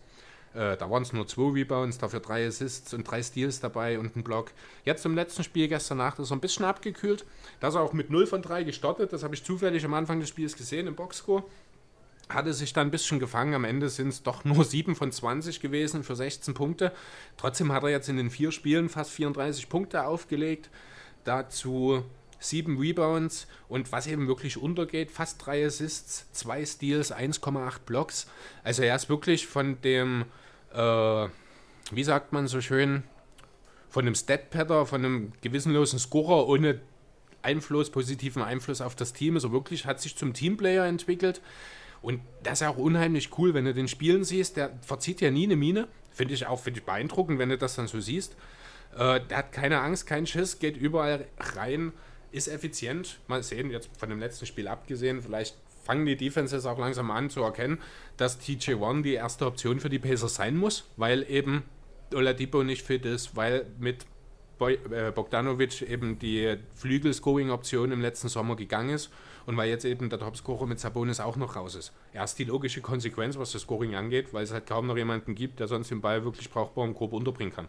äh, 0.54 0.76
da 0.76 0.88
waren 0.88 1.02
es 1.02 1.12
nur 1.12 1.26
zwei 1.26 1.50
Rebounds, 1.50 1.98
dafür 1.98 2.20
drei 2.20 2.46
Assists 2.46 2.94
und 2.94 3.04
drei 3.04 3.22
Steals 3.22 3.58
dabei 3.60 3.98
und 3.98 4.16
ein 4.16 4.22
Block. 4.22 4.52
Jetzt 4.84 5.04
im 5.04 5.16
letzten 5.16 5.42
Spiel 5.42 5.66
gestern 5.66 5.98
Nacht 5.98 6.20
ist 6.20 6.30
er 6.30 6.36
ein 6.36 6.40
bisschen 6.40 6.64
abgekühlt. 6.64 7.24
Da 7.58 7.68
ist 7.68 7.74
er 7.74 7.80
auch 7.80 7.92
mit 7.92 8.10
0 8.10 8.26
von 8.26 8.40
3 8.40 8.62
gestartet. 8.62 9.12
Das 9.12 9.24
habe 9.24 9.34
ich 9.34 9.42
zufällig 9.42 9.84
am 9.84 9.94
Anfang 9.94 10.20
des 10.20 10.28
Spiels 10.28 10.56
gesehen 10.56 10.86
im 10.86 10.94
Boxscore. 10.94 11.42
Hatte 12.28 12.54
sich 12.54 12.72
dann 12.72 12.88
ein 12.88 12.92
bisschen 12.92 13.18
gefangen. 13.18 13.54
Am 13.54 13.64
Ende 13.64 13.88
sind 13.88 14.08
es 14.08 14.22
doch 14.22 14.44
nur 14.44 14.64
7 14.64 14.94
von 14.94 15.10
20 15.10 15.60
gewesen 15.60 16.04
für 16.04 16.14
16 16.14 16.54
Punkte. 16.54 16.92
Trotzdem 17.36 17.72
hat 17.72 17.82
er 17.82 17.90
jetzt 17.90 18.08
in 18.08 18.16
den 18.16 18.30
vier 18.30 18.52
Spielen 18.52 18.88
fast 18.88 19.10
34 19.10 19.68
Punkte 19.68 20.06
aufgelegt. 20.06 20.70
Dazu 21.24 22.04
sieben 22.38 22.78
Rebounds 22.78 23.46
und 23.68 23.90
was 23.90 24.06
eben 24.06 24.28
wirklich 24.28 24.56
untergeht, 24.58 25.10
fast 25.10 25.44
drei 25.44 25.64
Assists, 25.64 26.26
zwei 26.32 26.64
Steals, 26.64 27.12
1,8 27.12 27.80
Blocks. 27.86 28.26
Also 28.62 28.82
er 28.82 28.94
ist 28.94 29.08
wirklich 29.08 29.46
von 29.46 29.80
dem 29.80 30.26
äh, 30.74 31.28
wie 31.90 32.04
sagt 32.04 32.32
man 32.32 32.48
so 32.48 32.60
schön, 32.60 33.04
von 33.88 34.04
einem 34.04 34.14
Stat-Patter, 34.14 34.86
von 34.86 35.04
einem 35.04 35.32
gewissenlosen 35.40 35.98
Scorer 35.98 36.48
ohne 36.48 36.80
Einfluss, 37.42 37.90
positiven 37.90 38.42
Einfluss 38.42 38.80
auf 38.80 38.96
das 38.96 39.12
Team. 39.12 39.34
Also 39.34 39.52
wirklich 39.52 39.86
hat 39.86 40.00
sich 40.00 40.16
zum 40.16 40.32
Teamplayer 40.32 40.84
entwickelt. 40.86 41.40
Und 42.02 42.20
das 42.42 42.60
ist 42.60 42.66
auch 42.66 42.76
unheimlich 42.76 43.38
cool, 43.38 43.54
wenn 43.54 43.64
du 43.64 43.72
den 43.72 43.88
Spielen 43.88 44.24
siehst. 44.24 44.56
Der 44.56 44.72
verzieht 44.82 45.20
ja 45.20 45.30
nie 45.30 45.44
eine 45.44 45.56
Mine. 45.56 45.88
Finde 46.12 46.34
ich 46.34 46.46
auch 46.46 46.60
find 46.60 46.76
ich 46.76 46.84
beeindruckend, 46.84 47.38
wenn 47.38 47.48
du 47.48 47.58
das 47.58 47.76
dann 47.76 47.86
so 47.86 48.00
siehst. 48.00 48.36
Äh, 48.96 49.20
der 49.20 49.38
hat 49.38 49.52
keine 49.52 49.80
Angst, 49.80 50.06
keinen 50.06 50.26
Schiss, 50.26 50.58
geht 50.58 50.76
überall 50.76 51.26
rein, 51.38 51.92
ist 52.30 52.48
effizient. 52.48 53.18
Mal 53.26 53.42
sehen, 53.42 53.70
jetzt 53.70 53.90
von 53.98 54.10
dem 54.10 54.20
letzten 54.20 54.46
Spiel 54.46 54.68
abgesehen, 54.68 55.22
vielleicht 55.22 55.56
fangen 55.84 56.06
die 56.06 56.16
Defenses 56.16 56.66
auch 56.66 56.78
langsam 56.78 57.10
an 57.10 57.30
zu 57.30 57.42
erkennen, 57.42 57.78
dass 58.16 58.40
TJ1 58.40 59.02
die 59.02 59.14
erste 59.14 59.46
Option 59.46 59.80
für 59.80 59.90
die 59.90 59.98
Pacers 59.98 60.34
sein 60.34 60.56
muss, 60.56 60.90
weil 60.96 61.24
eben 61.28 61.62
Oladipo 62.14 62.62
nicht 62.62 62.82
fit 62.82 63.04
ist, 63.04 63.36
weil 63.36 63.66
mit 63.78 64.06
äh, 64.60 65.10
Bogdanovic 65.12 65.82
eben 65.82 66.18
die 66.18 66.56
Flügel-Scoring-Option 66.76 67.92
im 67.92 68.00
letzten 68.00 68.28
Sommer 68.28 68.56
gegangen 68.56 68.90
ist 68.90 69.10
und 69.46 69.56
weil 69.56 69.68
jetzt 69.68 69.84
eben 69.84 70.08
der 70.08 70.18
Topscorer 70.18 70.66
mit 70.66 70.78
Sabonis 70.78 71.20
auch 71.20 71.36
noch 71.36 71.56
raus 71.56 71.74
ist. 71.74 71.92
Erst 72.12 72.38
die 72.38 72.44
logische 72.44 72.80
Konsequenz, 72.80 73.36
was 73.36 73.52
das 73.52 73.62
Scoring 73.62 73.94
angeht, 73.94 74.32
weil 74.32 74.44
es 74.44 74.52
halt 74.52 74.66
kaum 74.66 74.86
noch 74.86 74.96
jemanden 74.96 75.34
gibt, 75.34 75.60
der 75.60 75.68
sonst 75.68 75.90
den 75.90 76.00
Ball 76.00 76.24
wirklich 76.24 76.50
brauchbar 76.50 76.86
im 76.86 76.94
Korb 76.94 77.12
unterbringen 77.12 77.52
kann. 77.52 77.68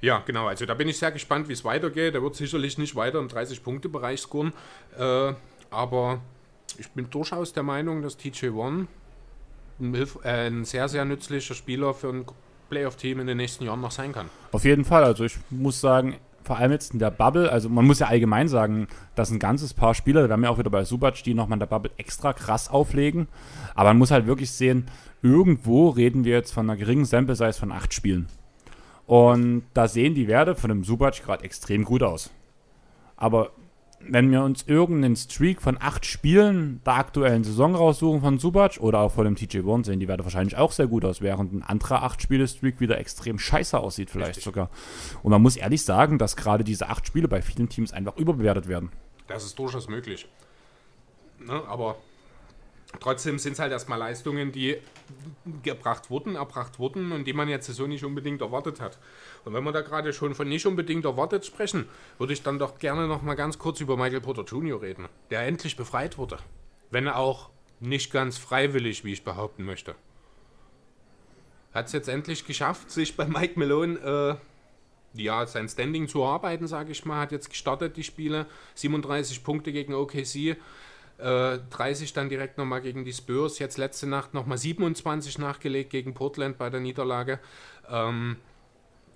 Ja, 0.00 0.22
genau. 0.24 0.46
Also 0.46 0.66
da 0.66 0.74
bin 0.74 0.88
ich 0.88 0.98
sehr 0.98 1.12
gespannt, 1.12 1.48
wie 1.48 1.52
es 1.52 1.64
weitergeht. 1.64 2.14
Er 2.14 2.22
wird 2.22 2.34
sicherlich 2.34 2.78
nicht 2.78 2.94
weiter 2.94 3.18
im 3.18 3.28
30-Punkte-Bereich 3.28 4.20
scoren. 4.20 4.52
Äh, 4.98 5.32
aber 5.70 6.20
ich 6.78 6.90
bin 6.90 7.08
durchaus 7.10 7.52
der 7.52 7.62
Meinung, 7.62 8.02
dass 8.02 8.16
TJ 8.16 8.48
One 8.48 8.86
ein, 9.80 9.94
äh, 9.94 10.06
ein 10.24 10.64
sehr, 10.64 10.88
sehr 10.88 11.04
nützlicher 11.04 11.54
Spieler 11.54 11.94
für 11.94 12.08
ein 12.08 12.24
Playoff-Team 12.70 13.20
in 13.20 13.26
den 13.26 13.36
nächsten 13.36 13.64
Jahren 13.64 13.80
noch 13.80 13.90
sein 13.90 14.12
kann. 14.12 14.28
Auf 14.52 14.64
jeden 14.64 14.84
Fall. 14.84 15.04
Also 15.04 15.24
ich 15.24 15.36
muss 15.50 15.80
sagen, 15.80 16.16
vor 16.42 16.58
allem 16.58 16.72
jetzt 16.72 16.92
in 16.92 16.98
der 16.98 17.10
Bubble, 17.10 17.50
also 17.50 17.68
man 17.68 17.86
muss 17.86 17.98
ja 17.98 18.08
allgemein 18.08 18.48
sagen, 18.48 18.88
dass 19.14 19.30
ein 19.30 19.38
ganzes 19.38 19.74
Paar 19.74 19.94
Spieler, 19.94 20.22
da 20.22 20.28
werden 20.28 20.42
wir 20.42 20.50
auch 20.50 20.58
wieder 20.58 20.70
bei 20.70 20.84
Subac, 20.84 21.22
die 21.24 21.34
nochmal 21.34 21.56
in 21.56 21.60
der 21.60 21.66
Bubble 21.66 21.90
extra 21.96 22.32
krass 22.32 22.68
auflegen. 22.68 23.28
Aber 23.74 23.90
man 23.90 23.98
muss 23.98 24.10
halt 24.10 24.26
wirklich 24.26 24.50
sehen, 24.50 24.86
irgendwo 25.22 25.88
reden 25.88 26.24
wir 26.24 26.34
jetzt 26.34 26.52
von 26.52 26.68
einer 26.68 26.76
geringen 26.76 27.06
Sample 27.06 27.34
Size 27.34 27.54
von 27.54 27.72
acht 27.72 27.94
Spielen. 27.94 28.28
Und 29.06 29.64
da 29.74 29.88
sehen 29.88 30.14
die 30.14 30.28
Werte 30.28 30.54
von 30.54 30.70
dem 30.70 30.84
Subac 30.84 31.22
gerade 31.22 31.44
extrem 31.44 31.84
gut 31.84 32.02
aus. 32.02 32.30
Aber 33.16 33.50
wenn 34.08 34.30
wir 34.30 34.42
uns 34.42 34.64
irgendeinen 34.66 35.16
Streak 35.16 35.62
von 35.62 35.78
acht 35.80 36.04
Spielen 36.04 36.80
der 36.84 36.94
aktuellen 36.94 37.44
Saison 37.44 37.74
raussuchen 37.74 38.20
von 38.20 38.38
Subac 38.38 38.78
oder 38.80 39.00
auch 39.00 39.12
von 39.12 39.24
dem 39.24 39.36
TJ 39.36 39.64
Warren, 39.64 39.84
sehen 39.84 40.00
die 40.00 40.08
Werte 40.08 40.24
wahrscheinlich 40.24 40.56
auch 40.56 40.72
sehr 40.72 40.86
gut 40.86 41.04
aus, 41.04 41.20
während 41.20 41.52
ein 41.52 41.62
anderer 41.62 42.02
acht 42.02 42.20
Spiele 42.20 42.46
Streak 42.46 42.80
wieder 42.80 42.98
extrem 42.98 43.38
scheiße 43.38 43.78
aussieht, 43.78 44.10
vielleicht 44.10 44.30
Richtig. 44.30 44.44
sogar. 44.44 44.70
Und 45.22 45.30
man 45.30 45.42
muss 45.42 45.56
ehrlich 45.56 45.84
sagen, 45.84 46.18
dass 46.18 46.36
gerade 46.36 46.64
diese 46.64 46.88
acht 46.88 47.06
Spiele 47.06 47.28
bei 47.28 47.42
vielen 47.42 47.68
Teams 47.68 47.92
einfach 47.92 48.16
überbewertet 48.16 48.68
werden. 48.68 48.90
Das 49.26 49.44
ist 49.44 49.58
durchaus 49.58 49.88
möglich. 49.88 50.28
Ne, 51.38 51.62
aber 51.66 51.96
trotzdem 53.00 53.38
sind 53.38 53.54
es 53.54 53.58
halt 53.58 53.72
erstmal 53.72 53.98
Leistungen, 53.98 54.52
die 54.52 54.76
gebracht 55.62 56.10
wurden, 56.10 56.36
erbracht 56.36 56.78
wurden 56.78 57.12
und 57.12 57.24
die 57.24 57.32
man 57.32 57.48
jetzt 57.48 57.66
so 57.66 57.86
nicht 57.86 58.04
unbedingt 58.04 58.40
erwartet 58.40 58.80
hat. 58.80 58.98
Und 59.44 59.54
wenn 59.54 59.64
wir 59.64 59.72
da 59.72 59.80
gerade 59.80 60.12
schon 60.12 60.34
von 60.34 60.48
nicht 60.48 60.66
unbedingt 60.66 61.04
erwartet 61.04 61.44
sprechen, 61.44 61.86
würde 62.18 62.32
ich 62.32 62.42
dann 62.42 62.58
doch 62.58 62.78
gerne 62.78 63.06
noch 63.06 63.22
mal 63.22 63.34
ganz 63.34 63.58
kurz 63.58 63.80
über 63.80 63.96
Michael 63.96 64.20
Porter 64.20 64.44
Jr. 64.44 64.80
reden, 64.80 65.08
der 65.30 65.42
endlich 65.42 65.76
befreit 65.76 66.18
wurde. 66.18 66.38
Wenn 66.90 67.08
auch 67.08 67.50
nicht 67.80 68.12
ganz 68.12 68.38
freiwillig, 68.38 69.04
wie 69.04 69.12
ich 69.12 69.24
behaupten 69.24 69.64
möchte. 69.64 69.94
Hat 71.72 71.86
es 71.86 71.92
jetzt 71.92 72.08
endlich 72.08 72.46
geschafft, 72.46 72.90
sich 72.90 73.16
bei 73.16 73.26
Mike 73.26 73.58
Malone 73.58 74.38
äh, 75.14 75.20
ja, 75.22 75.46
sein 75.46 75.68
Standing 75.68 76.08
zu 76.08 76.22
erarbeiten, 76.22 76.66
sage 76.66 76.92
ich 76.92 77.04
mal. 77.04 77.20
Hat 77.20 77.32
jetzt 77.32 77.50
gestartet 77.50 77.96
die 77.96 78.04
Spiele, 78.04 78.46
37 78.74 79.44
Punkte 79.44 79.72
gegen 79.72 79.94
OKC. 79.94 80.56
30 81.18 82.10
äh, 82.10 82.14
dann 82.14 82.28
direkt 82.28 82.58
nochmal 82.58 82.80
gegen 82.80 83.04
die 83.04 83.12
Spurs. 83.12 83.58
Jetzt 83.58 83.78
letzte 83.78 84.06
Nacht 84.06 84.34
nochmal 84.34 84.58
27 84.58 85.38
nachgelegt 85.38 85.90
gegen 85.90 86.14
Portland 86.14 86.58
bei 86.58 86.70
der 86.70 86.80
Niederlage. 86.80 87.38
Ähm, 87.88 88.36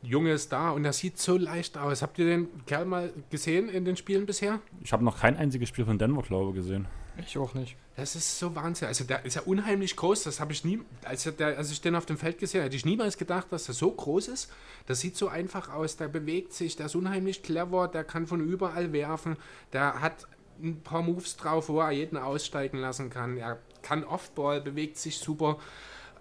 Junge 0.03 0.33
ist 0.33 0.53
da 0.53 0.71
und 0.71 0.85
er 0.85 0.93
sieht 0.93 1.19
so 1.19 1.37
leicht 1.37 1.77
aus. 1.77 2.03
Habt 2.03 2.19
ihr 2.19 2.27
den 2.27 2.65
Kerl 2.67 2.85
mal 2.85 3.13
gesehen 3.31 3.69
in 3.69 3.85
den 3.85 3.97
Spielen 3.97 4.27
bisher? 4.27 4.61
Ich 4.83 4.93
habe 4.93 5.05
noch 5.05 5.19
kein 5.19 5.37
einziges 5.37 5.69
Spiel 5.69 5.85
von 5.85 5.99
Denver, 5.99 6.23
glaube 6.23 6.51
ich, 6.51 6.57
gesehen. 6.57 6.87
Ich 7.27 7.37
auch 7.37 7.55
nicht. 7.55 7.77
Das 7.97 8.15
ist 8.15 8.39
so 8.39 8.55
Wahnsinn. 8.55 8.87
Also 8.87 9.03
der 9.03 9.25
ist 9.25 9.35
ja 9.35 9.43
unheimlich 9.43 9.97
groß. 9.97 10.23
Das 10.23 10.39
habe 10.39 10.53
ich 10.53 10.65
nie, 10.65 10.81
als, 11.05 11.25
der, 11.25 11.59
als 11.59 11.73
ich 11.73 11.81
den 11.81 11.97
auf 11.97 12.07
dem 12.07 12.17
Feld 12.17 12.39
gesehen 12.39 12.61
habe, 12.61 12.67
hätte 12.67 12.77
ich 12.77 12.85
niemals 12.85 13.19
gedacht, 13.19 13.49
dass 13.51 13.67
er 13.67 13.75
so 13.75 13.91
groß 13.91 14.29
ist. 14.29 14.53
Das 14.87 15.01
sieht 15.01 15.17
so 15.17 15.27
einfach 15.27 15.73
aus. 15.73 15.97
Der 15.97 16.07
bewegt 16.07 16.53
sich, 16.53 16.77
der 16.77 16.87
ist 16.87 16.95
unheimlich 16.95 17.43
clever, 17.43 17.89
der 17.89 18.05
kann 18.05 18.29
von 18.29 18.41
überall 18.41 18.93
werfen. 18.93 19.37
Der 19.73 20.01
hat 20.01 20.29
ein 20.63 20.83
paar 20.83 21.03
Moves 21.03 21.37
drauf, 21.37 21.69
wo 21.69 21.81
er 21.81 21.91
jeden 21.91 22.17
aussteigen 22.17 22.79
lassen 22.79 23.11
kann. 23.11 23.37
Er 23.37 23.59
kann 23.83 24.05
Offball, 24.05 24.61
bewegt 24.61 24.99
sich 24.99 25.19
super. 25.19 25.59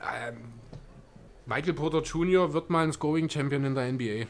Ähm, 0.02 0.54
Michael 1.46 1.74
Porter 1.74 2.02
Jr. 2.02 2.54
wird 2.54 2.70
mal 2.70 2.84
ein 2.84 2.94
Scoring 2.94 3.30
Champion 3.30 3.64
in 3.64 3.76
der 3.76 3.92
NBA. 3.92 4.28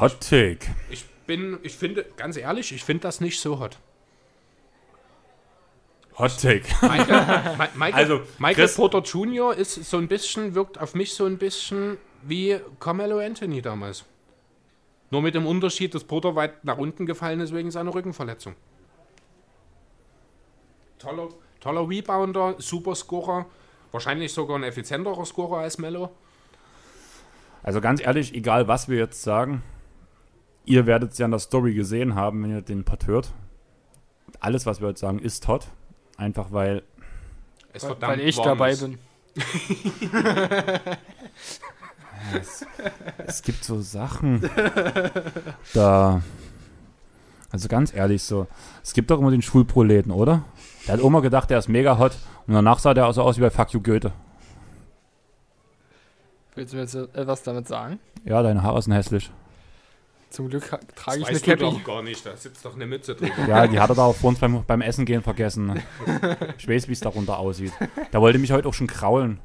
Hot 0.00 0.20
Take. 0.20 0.66
Ich 0.88 1.04
bin, 1.26 1.58
ich 1.62 1.74
finde, 1.74 2.06
ganz 2.16 2.36
ehrlich, 2.36 2.72
ich 2.72 2.84
finde 2.84 3.02
das 3.02 3.20
nicht 3.20 3.40
so 3.40 3.60
hot. 3.60 3.78
Hot 6.18 6.40
Take. 6.40 6.64
Michael, 6.82 7.56
Ma 7.56 7.68
Michael, 7.74 7.94
also, 7.94 8.20
Michael 8.38 8.68
Porter 8.68 9.00
Jr. 9.00 9.54
ist 9.54 9.74
so 9.74 9.98
ein 9.98 10.08
bisschen, 10.08 10.54
wirkt 10.54 10.78
auf 10.78 10.94
mich 10.94 11.14
so 11.14 11.26
ein 11.26 11.38
bisschen 11.38 11.98
wie 12.22 12.58
Carmelo 12.78 13.18
Anthony 13.18 13.62
damals. 13.62 14.04
Nur 15.10 15.22
mit 15.22 15.34
dem 15.34 15.46
Unterschied, 15.46 15.94
dass 15.94 16.04
Porter 16.04 16.36
weit 16.36 16.64
nach 16.64 16.78
unten 16.78 17.04
gefallen 17.04 17.40
ist 17.40 17.52
wegen 17.52 17.70
seiner 17.70 17.92
Rückenverletzung. 17.92 18.54
Toller, 20.98 21.28
toller 21.58 21.88
Rebounder, 21.88 22.54
super 22.58 22.94
Scorer, 22.94 23.46
wahrscheinlich 23.90 24.32
sogar 24.32 24.56
ein 24.56 24.62
effizienterer 24.62 25.24
Scorer 25.24 25.58
als 25.58 25.78
Mello. 25.78 26.10
Also 27.62 27.80
ganz 27.80 28.00
ehrlich, 28.00 28.34
egal 28.34 28.68
was 28.68 28.88
wir 28.88 28.98
jetzt 28.98 29.22
sagen, 29.22 29.62
ihr 30.64 30.86
werdet 30.86 31.12
es 31.12 31.18
ja 31.18 31.24
in 31.24 31.32
der 31.32 31.40
Story 31.40 31.74
gesehen 31.74 32.14
haben, 32.14 32.42
wenn 32.44 32.50
ihr 32.52 32.62
den 32.62 32.84
Part 32.84 33.06
hört. 33.06 33.32
Alles, 34.38 34.64
was 34.64 34.80
wir 34.80 34.88
jetzt 34.88 35.00
sagen, 35.00 35.18
ist 35.18 35.48
hot. 35.48 35.66
Einfach 36.16 36.52
weil. 36.52 36.82
Es 37.72 37.82
weil, 37.82 37.96
weil 38.00 38.20
ich 38.20 38.36
dabei 38.36 38.70
ist. 38.70 38.80
bin. 38.80 38.98
es, 42.38 42.66
es 43.26 43.42
gibt 43.42 43.64
so 43.64 43.80
Sachen, 43.80 44.48
da. 45.74 46.22
Also 47.52 47.68
ganz 47.68 47.92
ehrlich, 47.92 48.22
so. 48.22 48.46
Es 48.82 48.92
gibt 48.92 49.10
doch 49.10 49.18
immer 49.18 49.30
den 49.30 49.42
Schwulproleten, 49.42 50.12
oder? 50.12 50.44
Der 50.86 50.94
hat 50.94 51.00
immer 51.00 51.20
gedacht, 51.20 51.50
der 51.50 51.58
ist 51.58 51.68
mega 51.68 51.98
hot. 51.98 52.12
Und 52.46 52.54
danach 52.54 52.78
sah 52.78 52.94
der 52.94 53.12
so 53.12 53.22
aus 53.22 53.36
wie 53.38 53.40
bei 53.40 53.50
Fuck 53.50 53.72
You 53.72 53.80
Goethe. 53.80 54.12
Willst 56.54 56.72
du 56.72 56.76
mir 56.76 56.82
jetzt 56.82 56.94
etwas 56.94 57.42
damit 57.42 57.66
sagen? 57.68 57.98
Ja, 58.24 58.42
deine 58.42 58.62
Haare 58.62 58.80
sind 58.82 58.92
hässlich. 58.92 59.30
Zum 60.30 60.48
Glück 60.48 60.64
trage 60.94 61.20
ich 61.20 61.26
eine 61.26 61.40
Cappy. 61.40 61.62
doch 61.62 61.82
gar 61.82 62.02
nicht, 62.02 62.24
da 62.24 62.36
sitzt 62.36 62.64
doch 62.64 62.76
eine 62.76 62.86
Mütze 62.86 63.16
drin. 63.16 63.32
Ja, 63.48 63.66
die 63.66 63.80
hat 63.80 63.90
er 63.90 63.96
da 63.96 64.04
auch 64.04 64.14
vor 64.14 64.30
uns 64.30 64.38
beim, 64.38 64.64
beim 64.64 64.80
Essen 64.80 65.04
gehen 65.04 65.22
vergessen. 65.22 65.82
Ich 66.56 66.68
weiß, 66.68 66.86
wie 66.86 66.92
es 66.92 67.00
darunter 67.00 67.38
aussieht. 67.38 67.72
Der 68.12 68.20
wollte 68.20 68.38
mich 68.38 68.52
heute 68.52 68.68
auch 68.68 68.74
schon 68.74 68.86
kraulen. 68.86 69.40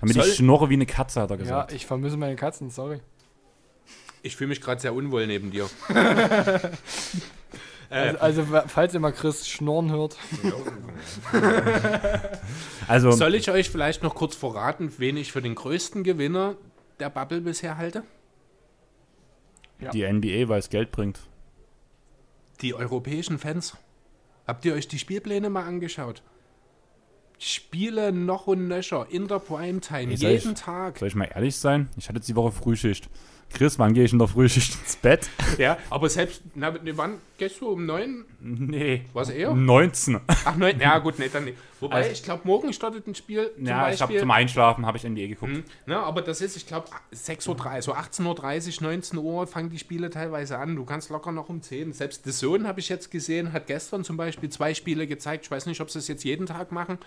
Damit 0.00 0.14
Soll 0.14 0.26
ich 0.26 0.36
schnorre 0.36 0.70
wie 0.70 0.74
eine 0.74 0.86
Katze, 0.86 1.20
hat 1.20 1.30
er 1.30 1.36
gesagt. 1.36 1.70
Ja, 1.70 1.76
ich 1.76 1.86
vermisse 1.86 2.16
meine 2.16 2.36
Katzen, 2.36 2.70
sorry. 2.70 3.00
Ich 4.22 4.36
fühle 4.36 4.48
mich 4.48 4.60
gerade 4.60 4.80
sehr 4.80 4.94
unwohl 4.94 5.26
neben 5.26 5.50
dir. 5.50 5.68
also, 7.90 8.18
also, 8.18 8.44
falls 8.66 8.94
ihr 8.94 9.00
mal 9.00 9.12
Chris 9.12 9.48
schnorren 9.48 9.90
hört. 9.90 10.16
also, 12.88 13.10
Soll 13.12 13.34
ich 13.34 13.50
euch 13.50 13.70
vielleicht 13.70 14.02
noch 14.02 14.14
kurz 14.14 14.36
verraten, 14.36 14.92
wen 14.98 15.16
ich 15.16 15.32
für 15.32 15.42
den 15.42 15.54
größten 15.54 16.04
Gewinner 16.04 16.56
der 16.98 17.10
Bubble 17.10 17.40
bisher 17.40 17.76
halte? 17.78 18.02
Ja. 19.80 19.90
Die 19.90 20.10
NBA, 20.10 20.48
weil 20.48 20.58
es 20.58 20.68
Geld 20.68 20.92
bringt. 20.92 21.20
Die 22.60 22.74
europäischen 22.74 23.38
Fans. 23.38 23.76
Habt 24.46 24.64
ihr 24.66 24.74
euch 24.74 24.88
die 24.88 24.98
Spielpläne 24.98 25.48
mal 25.48 25.64
angeschaut? 25.64 26.22
Spiele 27.42 28.12
noch 28.12 28.46
und 28.46 28.68
nöcher 28.68 29.06
in 29.08 29.26
der 29.26 29.38
Primetime, 29.38 30.12
jeden 30.12 30.52
ich, 30.52 30.60
Tag. 30.60 30.98
Soll 30.98 31.08
ich 31.08 31.14
mal 31.14 31.28
ehrlich 31.34 31.56
sein? 31.56 31.88
Ich 31.96 32.08
hatte 32.08 32.18
jetzt 32.18 32.28
die 32.28 32.36
Woche 32.36 32.52
Frühschicht. 32.52 33.08
Chris, 33.52 33.78
wann 33.78 33.94
gehe 33.94 34.04
ich 34.04 34.12
in 34.12 34.18
der 34.18 34.28
Frühschicht 34.28 34.78
ins 34.80 34.96
Bett? 34.96 35.28
Ja, 35.58 35.78
aber 35.90 36.08
selbst, 36.08 36.42
na, 36.54 36.72
wann 36.94 37.18
gehst 37.36 37.60
du 37.60 37.68
um 37.70 37.84
9? 37.84 38.24
Nee. 38.40 39.02
Was 39.12 39.30
eher? 39.30 39.50
Um 39.50 39.64
19. 39.66 40.20
Ach, 40.26 40.56
9, 40.56 40.78
ja 40.80 40.98
gut, 40.98 41.18
nee, 41.18 41.28
dann 41.30 41.46
nicht. 41.46 41.58
Wobei, 41.80 41.96
also, 41.96 42.10
ich 42.10 42.22
glaube, 42.22 42.42
morgen 42.44 42.72
startet 42.72 43.06
ein 43.06 43.14
Spiel. 43.14 43.50
ja, 43.58 43.82
Beispiel, 43.82 43.94
ich 43.94 44.02
habe 44.02 44.18
zum 44.18 44.30
Einschlafen, 44.30 44.86
habe 44.86 44.98
ich 44.98 45.04
NBA 45.04 45.26
geguckt. 45.26 45.52
Mh, 45.52 45.62
na, 45.86 46.02
aber 46.02 46.22
das 46.22 46.40
ist, 46.40 46.56
ich 46.56 46.66
glaube, 46.66 46.88
6.30 47.12 47.48
Uhr, 47.48 47.82
so 47.82 47.94
18.30 47.94 48.76
Uhr, 48.76 48.88
19 48.88 49.18
Uhr 49.18 49.46
fangen 49.46 49.70
die 49.70 49.78
Spiele 49.78 50.10
teilweise 50.10 50.58
an. 50.58 50.76
Du 50.76 50.84
kannst 50.84 51.10
locker 51.10 51.32
noch 51.32 51.48
um 51.48 51.62
10. 51.62 51.92
Selbst 51.92 52.24
The 52.24 52.30
Zone 52.30 52.68
habe 52.68 52.80
ich 52.80 52.88
jetzt 52.88 53.10
gesehen, 53.10 53.52
hat 53.52 53.66
gestern 53.66 54.04
zum 54.04 54.16
Beispiel 54.16 54.50
zwei 54.50 54.74
Spiele 54.74 55.06
gezeigt. 55.06 55.46
Ich 55.46 55.50
weiß 55.50 55.66
nicht, 55.66 55.80
ob 55.80 55.90
sie 55.90 55.98
es 55.98 56.08
jetzt 56.08 56.24
jeden 56.24 56.46
Tag 56.46 56.70
machen. 56.70 56.98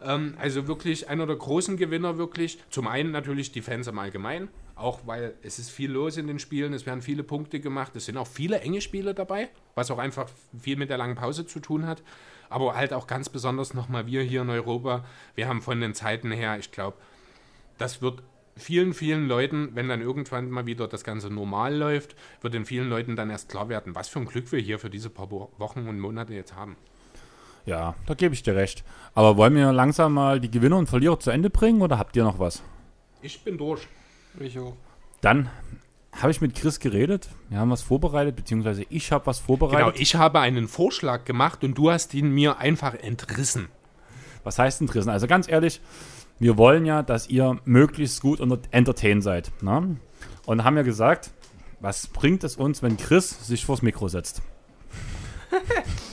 Ähm, 0.00 0.34
also 0.38 0.68
wirklich 0.68 1.08
einer 1.08 1.26
der 1.26 1.36
großen 1.36 1.76
Gewinner 1.76 2.18
wirklich. 2.18 2.58
Zum 2.70 2.86
einen 2.86 3.10
natürlich 3.10 3.52
die 3.52 3.62
Fans 3.62 3.86
im 3.86 3.98
Allgemeinen, 3.98 4.48
auch 4.76 5.00
weil 5.06 5.34
es 5.42 5.58
ist 5.58 5.70
viel 5.70 5.90
los 5.90 6.16
in 6.16 6.26
den 6.26 6.38
Spielen, 6.38 6.72
es 6.72 6.86
werden 6.86 7.02
viele 7.02 7.22
Punkte 7.22 7.60
gemacht, 7.60 7.96
es 7.96 8.06
sind 8.06 8.16
auch 8.16 8.26
viele 8.26 8.60
enge 8.60 8.80
Spiele 8.80 9.14
dabei, 9.14 9.48
was 9.74 9.90
auch 9.90 9.98
einfach 9.98 10.28
viel 10.60 10.76
mit 10.76 10.90
der 10.90 10.98
langen 10.98 11.16
Pause 11.16 11.46
zu 11.46 11.60
tun 11.60 11.86
hat. 11.86 12.02
Aber 12.48 12.74
halt 12.74 12.92
auch 12.92 13.06
ganz 13.06 13.28
besonders 13.28 13.74
nochmal 13.74 14.06
wir 14.06 14.22
hier 14.22 14.42
in 14.42 14.50
Europa, 14.50 15.04
wir 15.34 15.48
haben 15.48 15.60
von 15.60 15.80
den 15.80 15.94
Zeiten 15.94 16.30
her, 16.30 16.58
ich 16.58 16.70
glaube, 16.70 16.96
das 17.76 18.00
wird 18.00 18.22
vielen, 18.56 18.94
vielen 18.94 19.28
Leuten, 19.28 19.70
wenn 19.74 19.88
dann 19.88 20.00
irgendwann 20.00 20.50
mal 20.50 20.66
wieder 20.66 20.88
das 20.88 21.04
Ganze 21.04 21.30
normal 21.30 21.76
läuft, 21.76 22.16
wird 22.40 22.54
den 22.54 22.64
vielen 22.64 22.88
Leuten 22.88 23.16
dann 23.16 23.30
erst 23.30 23.48
klar 23.48 23.68
werden, 23.68 23.94
was 23.94 24.08
für 24.08 24.18
ein 24.18 24.26
Glück 24.26 24.50
wir 24.50 24.58
hier 24.58 24.78
für 24.78 24.90
diese 24.90 25.10
paar 25.10 25.30
Wochen 25.30 25.86
und 25.86 26.00
Monate 26.00 26.34
jetzt 26.34 26.54
haben. 26.54 26.76
Ja, 27.68 27.94
da 28.06 28.14
gebe 28.14 28.34
ich 28.34 28.42
dir 28.42 28.56
recht. 28.56 28.82
Aber 29.14 29.36
wollen 29.36 29.54
wir 29.54 29.70
langsam 29.74 30.14
mal 30.14 30.40
die 30.40 30.50
Gewinner 30.50 30.78
und 30.78 30.88
Verlierer 30.88 31.20
zu 31.20 31.30
Ende 31.30 31.50
bringen 31.50 31.82
oder 31.82 31.98
habt 31.98 32.16
ihr 32.16 32.24
noch 32.24 32.38
was? 32.38 32.62
Ich 33.20 33.44
bin 33.44 33.58
durch. 33.58 33.86
Ich 34.40 34.58
auch. 34.58 34.74
Dann 35.20 35.50
habe 36.12 36.30
ich 36.30 36.40
mit 36.40 36.54
Chris 36.54 36.80
geredet. 36.80 37.28
Wir 37.50 37.58
haben 37.58 37.70
was 37.70 37.82
vorbereitet, 37.82 38.36
beziehungsweise 38.36 38.86
ich 38.88 39.12
habe 39.12 39.26
was 39.26 39.40
vorbereitet. 39.40 39.80
Genau, 39.80 39.92
ich 39.94 40.14
habe 40.14 40.40
einen 40.40 40.66
Vorschlag 40.66 41.26
gemacht 41.26 41.62
und 41.62 41.76
du 41.76 41.90
hast 41.90 42.14
ihn 42.14 42.30
mir 42.30 42.56
einfach 42.56 42.94
entrissen. 42.94 43.68
Was 44.44 44.58
heißt 44.58 44.80
entrissen? 44.80 45.10
Also 45.10 45.26
ganz 45.26 45.46
ehrlich, 45.46 45.82
wir 46.38 46.56
wollen 46.56 46.86
ja, 46.86 47.02
dass 47.02 47.28
ihr 47.28 47.58
möglichst 47.66 48.22
gut 48.22 48.40
entertained 48.70 49.22
seid. 49.22 49.52
Ne? 49.60 49.98
Und 50.46 50.64
haben 50.64 50.78
ja 50.78 50.84
gesagt, 50.84 51.32
was 51.80 52.06
bringt 52.06 52.44
es 52.44 52.56
uns, 52.56 52.82
wenn 52.82 52.96
Chris 52.96 53.46
sich 53.46 53.66
vors 53.66 53.82
Mikro 53.82 54.08
setzt? 54.08 54.40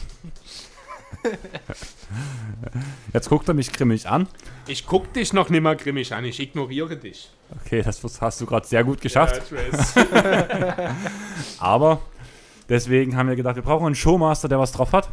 Jetzt 3.14 3.30
guckt 3.30 3.48
er 3.48 3.54
mich 3.54 3.72
grimmig 3.72 4.08
an. 4.08 4.28
Ich 4.68 4.86
guck 4.86 5.14
dich 5.14 5.34
noch 5.34 5.50
nimmer 5.50 5.76
grimmig 5.76 6.14
an, 6.14 6.26
ich 6.26 6.40
ignoriere 6.40 6.98
dich. 6.98 7.30
Okay, 7.64 7.82
das 7.82 8.02
hast 8.22 8.42
du 8.42 8.46
gerade 8.46 8.66
sehr 8.66 8.84
gut 8.84 9.02
geschafft. 9.02 9.42
Ja. 9.52 10.96
Aber 11.60 12.02
deswegen 12.70 13.16
haben 13.16 13.30
wir 13.30 13.36
gedacht, 13.36 13.56
wir 13.56 13.64
brauchen 13.64 13.86
einen 13.86 13.96
Showmaster, 13.96 14.48
der 14.48 14.60
was 14.60 14.72
drauf 14.72 14.94
hat. 14.94 15.10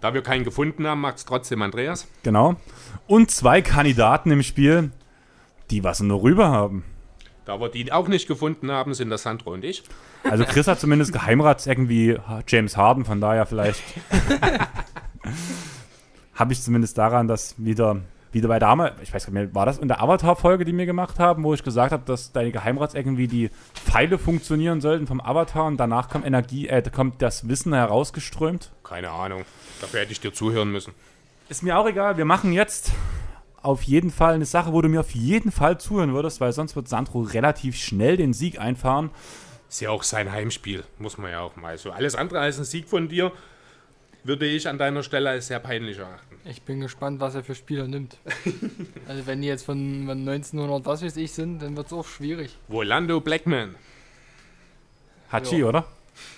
da 0.00 0.14
wir 0.14 0.22
keinen 0.22 0.44
gefunden 0.44 0.86
haben, 0.86 1.00
macht 1.02 1.18
es 1.18 1.24
trotzdem 1.26 1.60
Andreas. 1.62 2.08
Genau. 2.22 2.56
Und 3.06 3.30
zwei 3.30 3.60
Kandidaten 3.60 4.30
im 4.30 4.42
Spiel, 4.42 4.90
die 5.70 5.84
was 5.84 6.00
nur 6.00 6.22
rüber 6.22 6.48
haben. 6.48 6.84
Da 7.44 7.60
wir 7.60 7.68
die 7.68 7.90
auch 7.92 8.08
nicht 8.08 8.28
gefunden 8.28 8.70
haben, 8.70 8.94
sind 8.94 9.10
das 9.10 9.22
Sandro 9.24 9.52
und 9.52 9.64
ich. 9.64 9.82
Also 10.24 10.44
Chris 10.44 10.66
hat 10.68 10.78
zumindest 10.78 11.12
Geheimrats 11.12 11.66
irgendwie 11.66 12.18
James 12.46 12.76
Harden, 12.76 13.04
von 13.04 13.20
daher 13.20 13.46
vielleicht 13.46 13.82
habe 16.34 16.52
ich 16.52 16.62
zumindest 16.62 16.96
daran, 16.98 17.28
dass 17.28 17.54
wieder, 17.58 18.00
wieder 18.32 18.48
bei 18.48 18.58
damals, 18.58 18.94
ich 19.02 19.12
weiß 19.12 19.26
gar 19.26 19.32
nicht 19.32 19.42
mehr, 19.42 19.54
war 19.54 19.66
das 19.66 19.78
in 19.78 19.88
der 19.88 20.02
Avatar-Folge, 20.02 20.64
die 20.64 20.76
wir 20.76 20.86
gemacht 20.86 21.18
haben, 21.18 21.44
wo 21.44 21.54
ich 21.54 21.62
gesagt 21.62 21.92
habe, 21.92 22.02
dass 22.06 22.32
deine 22.32 22.52
Geheimrats 22.52 22.94
irgendwie 22.94 23.28
die 23.28 23.50
Pfeile 23.74 24.18
funktionieren 24.18 24.80
sollten 24.80 25.06
vom 25.06 25.20
Avatar 25.20 25.66
und 25.66 25.76
danach 25.76 26.08
kommt 26.08 26.26
Energie, 26.26 26.68
äh, 26.68 26.82
kommt 26.90 27.22
das 27.22 27.48
Wissen 27.48 27.72
herausgeströmt. 27.72 28.72
Keine 28.84 29.10
Ahnung. 29.10 29.44
Dafür 29.80 30.00
hätte 30.00 30.12
ich 30.12 30.20
dir 30.20 30.32
zuhören 30.32 30.72
müssen. 30.72 30.94
Ist 31.48 31.62
mir 31.62 31.78
auch 31.78 31.86
egal, 31.86 32.16
wir 32.16 32.24
machen 32.24 32.52
jetzt 32.52 32.92
auf 33.62 33.82
jeden 33.82 34.10
Fall 34.10 34.34
eine 34.34 34.46
Sache, 34.46 34.72
wo 34.72 34.80
du 34.80 34.88
mir 34.88 35.00
auf 35.00 35.10
jeden 35.10 35.52
Fall 35.52 35.78
zuhören 35.78 36.14
würdest, 36.14 36.40
weil 36.40 36.52
sonst 36.52 36.76
wird 36.76 36.88
Sandro 36.88 37.20
relativ 37.20 37.76
schnell 37.76 38.16
den 38.16 38.32
Sieg 38.32 38.58
einfahren. 38.58 39.10
Ist 39.68 39.80
ja 39.80 39.90
auch 39.90 40.02
sein 40.02 40.32
Heimspiel, 40.32 40.84
muss 40.98 41.18
man 41.18 41.30
ja 41.30 41.40
auch 41.40 41.56
mal. 41.56 41.76
So 41.76 41.90
alles 41.90 42.14
andere 42.14 42.40
als 42.40 42.58
ein 42.58 42.64
Sieg 42.64 42.88
von 42.88 43.08
dir 43.08 43.32
würde 44.24 44.46
ich 44.46 44.68
an 44.68 44.78
deiner 44.78 45.02
Stelle 45.02 45.30
als 45.30 45.46
sehr 45.48 45.60
peinlich 45.60 45.98
erachten. 45.98 46.36
Ich 46.44 46.62
bin 46.62 46.80
gespannt, 46.80 47.20
was 47.20 47.34
er 47.34 47.44
für 47.44 47.54
Spieler 47.54 47.86
nimmt. 47.86 48.16
also 49.08 49.26
wenn 49.26 49.42
die 49.42 49.48
jetzt 49.48 49.64
von, 49.64 50.06
von 50.06 50.18
1900 50.28 50.86
was 50.86 51.02
weiß 51.02 51.16
ich 51.16 51.32
sind, 51.32 51.60
dann 51.60 51.76
wird 51.76 51.86
es 51.88 51.92
auch 51.92 52.06
schwierig. 52.06 52.56
Rolando 52.70 53.20
Blackman. 53.20 53.74
Hachi, 55.30 55.58
Ja. 55.60 55.66
oder? 55.66 55.86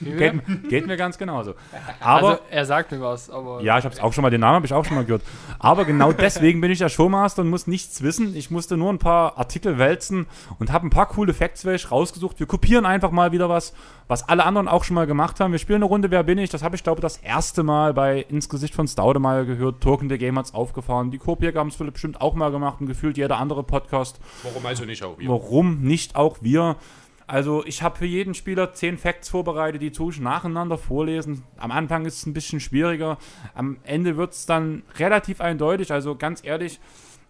Geht, 0.00 0.68
geht 0.68 0.86
mir 0.86 0.96
ganz 0.96 1.18
genauso. 1.18 1.54
Aber 2.00 2.28
also 2.28 2.42
er 2.50 2.64
sagt 2.64 2.92
mir 2.92 3.00
was, 3.00 3.30
aber 3.30 3.62
Ja, 3.62 3.78
ich 3.78 3.84
habe 3.84 3.94
es 3.94 4.00
auch 4.00 4.12
schon 4.12 4.22
mal, 4.22 4.30
den 4.30 4.40
Namen 4.40 4.56
habe 4.56 4.66
ich 4.66 4.72
auch 4.72 4.84
schon 4.84 4.96
mal 4.96 5.04
gehört. 5.04 5.22
Aber 5.58 5.84
genau 5.84 6.12
deswegen 6.12 6.60
bin 6.60 6.70
ich 6.70 6.78
der 6.78 6.88
Showmaster 6.88 7.42
und 7.42 7.50
muss 7.50 7.66
nichts 7.66 8.02
wissen. 8.02 8.34
Ich 8.36 8.50
musste 8.50 8.76
nur 8.76 8.92
ein 8.92 8.98
paar 8.98 9.38
Artikel 9.38 9.78
wälzen 9.78 10.26
und 10.58 10.72
habe 10.72 10.86
ein 10.86 10.90
paar 10.90 11.06
coole 11.06 11.34
Facts 11.34 11.64
welche 11.64 11.88
rausgesucht. 11.88 12.40
Wir 12.40 12.46
kopieren 12.46 12.86
einfach 12.86 13.10
mal 13.10 13.32
wieder 13.32 13.48
was, 13.48 13.72
was 14.08 14.28
alle 14.28 14.44
anderen 14.44 14.68
auch 14.68 14.84
schon 14.84 14.94
mal 14.94 15.06
gemacht 15.06 15.40
haben. 15.40 15.52
Wir 15.52 15.58
spielen 15.58 15.76
eine 15.76 15.86
Runde 15.86 16.10
Wer 16.10 16.22
bin 16.24 16.38
ich? 16.38 16.50
Das 16.50 16.62
habe 16.62 16.76
ich, 16.76 16.82
glaube 16.82 16.98
ich, 16.98 17.02
das 17.02 17.16
erste 17.18 17.62
Mal 17.62 17.94
bei 17.94 18.20
Ins 18.20 18.48
Gesicht 18.48 18.74
von 18.74 18.88
Staude 18.88 19.20
mal 19.20 19.46
gehört. 19.46 19.80
Token 19.80 20.08
the 20.08 20.18
Game 20.18 20.38
hat 20.38 20.46
es 20.46 20.54
aufgefahren. 20.54 21.10
Die 21.10 21.18
Kopier 21.18 21.52
haben 21.54 21.68
es 21.68 21.76
bestimmt 21.76 22.20
auch 22.20 22.34
mal 22.34 22.50
gemacht 22.50 22.80
und 22.80 22.86
gefühlt 22.86 23.16
jeder 23.16 23.38
andere 23.38 23.62
Podcast. 23.62 24.18
Warum 24.42 24.66
also 24.66 24.84
nicht 24.84 25.02
auch 25.02 25.18
wir? 25.18 25.28
Warum 25.28 25.80
nicht 25.82 26.16
auch 26.16 26.38
wir? 26.40 26.76
Also 27.32 27.64
ich 27.64 27.80
habe 27.80 27.96
für 27.96 28.04
jeden 28.04 28.34
Spieler 28.34 28.74
zehn 28.74 28.98
Facts 28.98 29.30
vorbereitet, 29.30 29.80
die 29.80 29.90
tue 29.90 30.12
ich 30.12 30.20
nacheinander 30.20 30.76
vorlesen. 30.76 31.44
Am 31.56 31.70
Anfang 31.70 32.04
ist 32.04 32.18
es 32.18 32.26
ein 32.26 32.34
bisschen 32.34 32.60
schwieriger. 32.60 33.16
Am 33.54 33.78
Ende 33.84 34.18
wird 34.18 34.34
es 34.34 34.44
dann 34.44 34.82
relativ 34.98 35.40
eindeutig. 35.40 35.92
Also 35.92 36.14
ganz 36.14 36.44
ehrlich, 36.44 36.78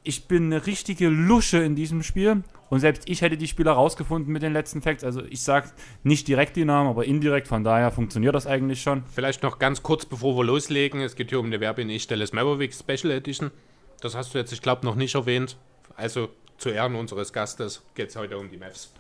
ich 0.02 0.26
bin 0.26 0.46
eine 0.46 0.66
richtige 0.66 1.08
Lusche 1.08 1.58
in 1.58 1.76
diesem 1.76 2.02
Spiel. 2.02 2.42
Und 2.68 2.80
selbst 2.80 3.08
ich 3.08 3.22
hätte 3.22 3.36
die 3.36 3.46
Spieler 3.46 3.70
rausgefunden 3.74 4.32
mit 4.32 4.42
den 4.42 4.52
letzten 4.52 4.82
Facts. 4.82 5.04
Also 5.04 5.22
ich 5.22 5.40
sage 5.42 5.68
nicht 6.02 6.26
direkt 6.26 6.56
die 6.56 6.64
Namen, 6.64 6.90
aber 6.90 7.04
indirekt. 7.04 7.46
Von 7.46 7.62
daher 7.62 7.92
funktioniert 7.92 8.34
das 8.34 8.48
eigentlich 8.48 8.82
schon. 8.82 9.04
Vielleicht 9.14 9.44
noch 9.44 9.60
ganz 9.60 9.84
kurz, 9.84 10.04
bevor 10.04 10.36
wir 10.36 10.42
loslegen. 10.42 11.00
Es 11.00 11.14
geht 11.14 11.28
hier 11.28 11.38
um 11.38 11.46
eine 11.46 11.60
Werbe 11.60 11.82
Ich 11.82 12.02
stelle 12.02 12.24
es 12.24 12.32
Maverick 12.32 12.74
Special 12.74 13.12
Edition. 13.12 13.52
Das 14.00 14.16
hast 14.16 14.34
du 14.34 14.38
jetzt, 14.38 14.52
ich 14.52 14.62
glaube, 14.62 14.84
noch 14.84 14.96
nicht 14.96 15.14
erwähnt. 15.14 15.56
Also 15.94 16.30
zu 16.58 16.70
Ehren 16.70 16.96
unseres 16.96 17.32
Gastes 17.32 17.84
geht 17.94 18.08
es 18.08 18.16
heute 18.16 18.36
um 18.36 18.50
die 18.50 18.56
Maps. 18.56 18.92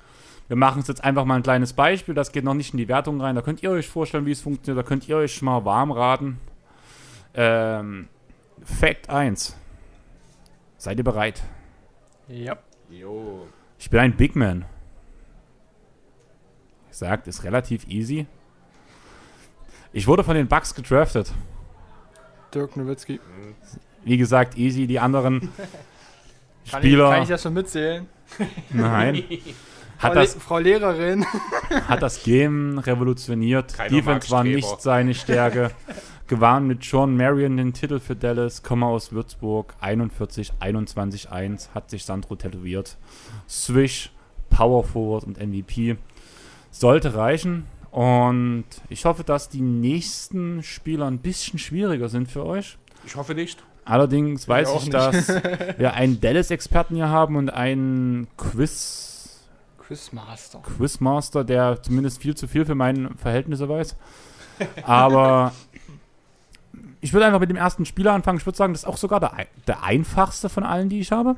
Wir 0.52 0.56
machen 0.58 0.82
es 0.82 0.88
jetzt 0.88 1.02
einfach 1.02 1.24
mal 1.24 1.36
ein 1.36 1.42
kleines 1.42 1.72
Beispiel. 1.72 2.14
Das 2.14 2.30
geht 2.30 2.44
noch 2.44 2.52
nicht 2.52 2.74
in 2.74 2.76
die 2.76 2.86
Wertung 2.86 3.18
rein. 3.22 3.34
Da 3.36 3.40
könnt 3.40 3.62
ihr 3.62 3.70
euch 3.70 3.88
vorstellen, 3.88 4.26
wie 4.26 4.32
es 4.32 4.42
funktioniert. 4.42 4.84
Da 4.84 4.86
könnt 4.86 5.08
ihr 5.08 5.16
euch 5.16 5.34
schon 5.34 5.46
mal 5.46 5.64
warm 5.64 5.90
raten. 5.90 6.40
Ähm, 7.32 8.10
Fact 8.62 9.08
1. 9.08 9.56
Seid 10.76 10.98
ihr 10.98 11.04
bereit? 11.04 11.42
ja. 12.28 12.58
Jo. 12.90 13.46
Ich 13.78 13.88
bin 13.88 13.98
ein 14.00 14.14
Big 14.14 14.36
Man. 14.36 14.66
Gesagt, 16.90 17.28
ist 17.28 17.44
relativ 17.44 17.86
easy. 17.88 18.26
Ich 19.94 20.06
wurde 20.06 20.22
von 20.22 20.34
den 20.34 20.48
Bucks 20.48 20.74
gedraftet. 20.74 21.32
Dirk 22.54 22.76
Nowitzki. 22.76 23.20
Wie 24.04 24.18
gesagt, 24.18 24.58
easy. 24.58 24.86
Die 24.86 25.00
anderen 25.00 25.40
Kann 26.70 26.82
ich, 26.82 26.88
Spieler. 26.88 27.10
kann 27.10 27.22
ich 27.22 27.28
das 27.30 27.42
schon 27.42 27.54
mitzählen? 27.54 28.06
nein. 28.68 29.24
Hat 30.02 30.12
Frau, 30.12 30.20
das, 30.20 30.34
Le 30.34 30.40
Frau 30.40 30.58
Lehrerin. 30.58 31.24
hat 31.88 32.02
das 32.02 32.22
Game 32.22 32.78
revolutioniert. 32.78 33.74
Keiner 33.74 33.90
Defense 33.90 34.30
war 34.30 34.42
nicht 34.42 34.80
seine 34.80 35.14
Stärke. 35.14 35.70
Gewann 36.26 36.66
mit 36.66 36.82
Sean 36.82 37.16
Marion 37.16 37.56
den 37.56 37.72
Titel 37.72 38.00
für 38.00 38.16
Dallas, 38.16 38.62
komme 38.62 38.86
aus 38.86 39.12
Würzburg, 39.12 39.74
41, 39.80 40.52
21, 40.60 41.30
1, 41.30 41.70
hat 41.74 41.90
sich 41.90 42.04
Sandro 42.04 42.36
tätowiert. 42.36 42.96
Swish, 43.48 44.10
Power 44.48 44.82
Forward 44.82 45.24
und 45.24 45.38
MVP. 45.38 45.96
Sollte 46.70 47.14
reichen. 47.14 47.66
Und 47.90 48.64
ich 48.88 49.04
hoffe, 49.04 49.24
dass 49.24 49.50
die 49.50 49.60
nächsten 49.60 50.62
Spieler 50.62 51.06
ein 51.06 51.18
bisschen 51.18 51.58
schwieriger 51.58 52.08
sind 52.08 52.30
für 52.30 52.46
euch. 52.46 52.78
Ich 53.04 53.14
hoffe 53.14 53.34
nicht. 53.34 53.62
Allerdings 53.84 54.48
weiß 54.48 54.70
ich, 54.76 54.82
nicht. 54.84 54.94
dass 54.94 55.28
wir 55.28 55.94
einen 55.94 56.20
Dallas-Experten 56.22 56.94
hier 56.94 57.10
haben 57.10 57.36
und 57.36 57.50
einen 57.50 58.28
Quiz, 58.36 59.11
Quizmaster. 59.86 60.60
Quizmaster, 60.60 61.44
der 61.44 61.82
zumindest 61.82 62.20
viel 62.20 62.34
zu 62.34 62.46
viel 62.48 62.64
für 62.64 62.74
meine 62.74 63.10
Verhältnisse 63.16 63.68
weiß. 63.68 63.96
Aber 64.84 65.52
ich 67.00 67.12
würde 67.12 67.26
einfach 67.26 67.40
mit 67.40 67.50
dem 67.50 67.56
ersten 67.56 67.84
Spieler 67.84 68.12
anfangen. 68.12 68.38
Ich 68.38 68.46
würde 68.46 68.56
sagen, 68.56 68.72
das 68.72 68.82
ist 68.82 68.88
auch 68.88 68.96
sogar 68.96 69.20
der, 69.20 69.46
der 69.66 69.82
einfachste 69.82 70.48
von 70.48 70.64
allen, 70.64 70.88
die 70.88 71.00
ich 71.00 71.12
habe. 71.12 71.36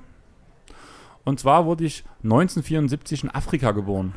Und 1.24 1.40
zwar 1.40 1.64
wurde 1.64 1.84
ich 1.84 2.04
1974 2.22 3.24
in 3.24 3.30
Afrika 3.30 3.72
geboren. 3.72 4.14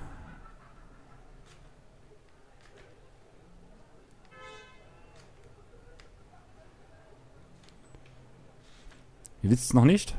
Ihr 9.41 9.51
wisst 9.51 9.65
es 9.65 9.73
noch 9.73 9.85
nicht? 9.85 10.15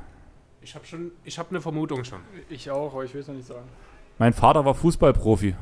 Ich 0.62 0.74
habe 0.74 0.86
schon, 0.86 1.12
ich 1.24 1.38
habe 1.38 1.50
eine 1.50 1.60
Vermutung 1.60 2.04
schon. 2.04 2.20
Ich 2.48 2.70
auch, 2.70 2.92
aber 2.94 3.04
ich 3.04 3.12
will 3.12 3.20
es 3.20 3.28
noch 3.28 3.34
nicht 3.34 3.46
sagen. 3.46 3.68
Mein 4.18 4.32
Vater 4.32 4.64
war 4.64 4.74
Fußballprofi. 4.74 5.54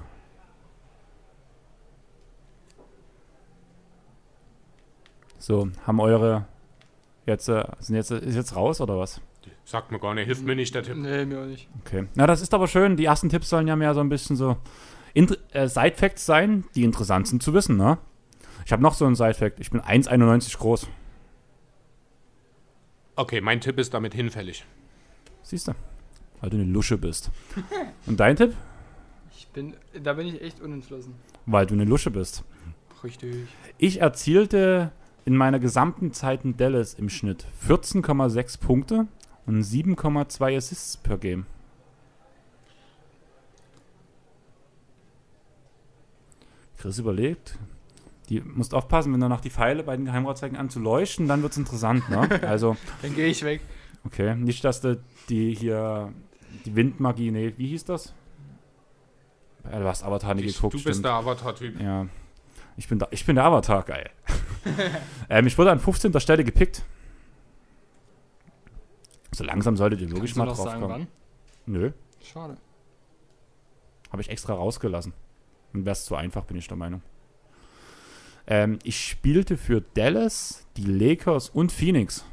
So, 5.39 5.69
haben 5.87 6.01
eure 6.01 6.47
jetzt 7.27 7.49
äh, 7.49 7.65
sind 7.79 7.95
jetzt 7.97 8.11
ist 8.11 8.35
jetzt 8.35 8.57
raus 8.57 8.81
oder 8.81 8.99
was? 8.99 9.21
Sagt 9.65 9.93
mir 9.93 9.99
gar 10.01 10.15
nicht, 10.15 10.27
hilft 10.27 10.45
mir 10.45 10.57
nicht 10.57 10.75
der 10.75 10.83
Tipp. 10.83 10.97
Nee, 10.97 11.25
mir 11.25 11.41
auch 11.41 11.47
nicht. 11.47 11.69
Okay. 11.85 12.07
Na, 12.15 12.27
das 12.27 12.41
ist 12.41 12.55
aber 12.55 12.67
schön. 12.67 12.97
Die 12.97 13.05
ersten 13.05 13.29
Tipps 13.29 13.49
sollen 13.49 13.69
ja 13.69 13.77
mehr 13.77 13.95
so 13.95 14.01
ein 14.01 14.09
bisschen 14.09 14.37
so 14.37 14.57
äh, 15.15 15.69
Side-Facts 15.69 16.27
sein, 16.27 16.65
die 16.75 16.85
interessant 16.85 17.29
sind 17.29 17.43
zu 17.43 17.53
wissen, 17.53 17.77
ne? 17.77 17.99
Ich 18.65 18.73
habe 18.73 18.83
noch 18.83 18.95
so 18.95 19.07
einen 19.07 19.15
Side-Fact. 19.15 19.61
Ich 19.61 19.71
bin 19.71 19.81
1,91 19.81 20.59
groß. 20.59 20.89
Okay, 23.15 23.41
mein 23.41 23.61
Tipp 23.61 23.79
ist 23.79 23.95
damit 23.95 24.15
hinfällig. 24.15 24.65
Siehst 25.43 25.69
du? 25.69 25.73
Weil 26.41 26.51
du 26.51 26.57
eine 26.57 26.65
Lusche 26.65 26.99
bist. 26.99 27.31
Und 28.07 28.21
dein 28.21 28.37
Tipp? 28.37 28.55
Ich 29.37 29.49
bin, 29.49 29.75
da 30.03 30.13
bin 30.15 30.27
ich 30.27 30.41
echt 30.41 30.61
unentschlossen. 30.61 31.15
Weil 31.47 31.67
du 31.67 31.75
eine 31.75 31.85
Lusche 31.85 32.11
bist. 32.11 32.45
Richtig. 33.03 33.47
Ich 33.79 34.01
erzielte 34.01 34.93
in 35.25 35.37
meiner 35.37 35.59
gesamten 35.59 36.13
Zeit 36.13 36.45
in 36.45 36.57
Dallas 36.57 36.95
im 36.95 37.09
Schnitt 37.09 37.47
14,6 37.69 38.61
Punkte 38.61 39.07
und 39.47 39.63
7,2 39.63 40.57
Assists 40.57 40.97
per 40.97 41.19
Game. 41.19 41.47
Chris 46.79 46.99
überlegt. 46.99 47.59
Die 48.29 48.41
musst 48.41 48.75
aufpassen, 48.75 49.13
wenn 49.13 49.21
danach 49.21 49.41
die 49.41 49.51
Pfeile 49.51 49.83
bei 49.83 49.97
den 49.97 50.05
Geheimratzeichen 50.05 50.57
an 50.57 50.69
zu 50.69 50.81
leuchten, 50.81 51.29
dann 51.29 51.43
wird 51.43 51.53
es 51.53 51.59
interessant, 51.59 52.09
ne? 52.09 52.29
Also, 52.43 52.77
Dann 53.03 53.15
gehe 53.15 53.27
ich 53.27 53.45
weg. 53.45 53.61
Okay, 54.07 54.35
nicht, 54.35 54.65
dass 54.65 54.81
du 54.81 55.01
die 55.29 55.55
hier, 55.55 56.13
die 56.65 56.75
Windmagie, 56.75 57.31
nee, 57.31 57.53
wie 57.57 57.69
hieß 57.69 57.85
das? 57.85 58.15
Ja, 59.71 59.79
Du 59.81 59.87
hast 59.87 60.03
Avatar 60.05 60.35
nicht 60.35 60.47
Ich, 60.47 60.55
geguckt, 60.57 60.75
du 60.75 60.79
stimmt. 60.79 60.93
bist 60.95 61.05
der 61.05 61.13
Avatar-Typ. 61.13 61.81
Ja. 61.81 62.07
Ich 62.77 62.89
bin, 62.89 62.99
da, 62.99 63.09
ich 63.11 63.25
bin 63.27 63.37
der 63.37 63.45
Avatar, 63.45 63.83
geil. 63.83 64.11
ähm, 65.31 65.47
ich 65.47 65.57
wurde 65.59 65.71
an 65.73 65.81
15. 65.81 66.19
Stelle 66.21 66.45
gepickt. 66.45 66.85
So 69.33 69.45
langsam 69.45 69.77
solltet 69.77 70.01
ihr 70.01 70.11
wirklich 70.11 70.35
Kannst 70.35 70.37
mal 70.39 70.47
drauf 70.47 70.57
sagen, 70.59 70.81
kommen. 70.83 70.93
wann? 70.93 71.07
Nö, 71.67 71.91
Schade. 72.23 72.57
habe 74.13 74.23
ich 74.23 74.29
extra 74.31 74.55
rausgelassen. 74.55 75.13
Und 75.73 75.85
wäre 75.85 75.93
es 75.93 76.05
zu 76.05 76.15
einfach, 76.15 76.45
bin 76.45 76.57
ich 76.57 76.69
der 76.69 76.77
Meinung. 76.77 77.03
Ähm, 78.47 78.79
ich 78.85 79.05
spielte 79.09 79.57
für 79.57 79.81
Dallas, 79.95 80.65
die 80.77 80.85
Lakers 80.85 81.49
und 81.51 81.73
Phoenix. 81.73 82.25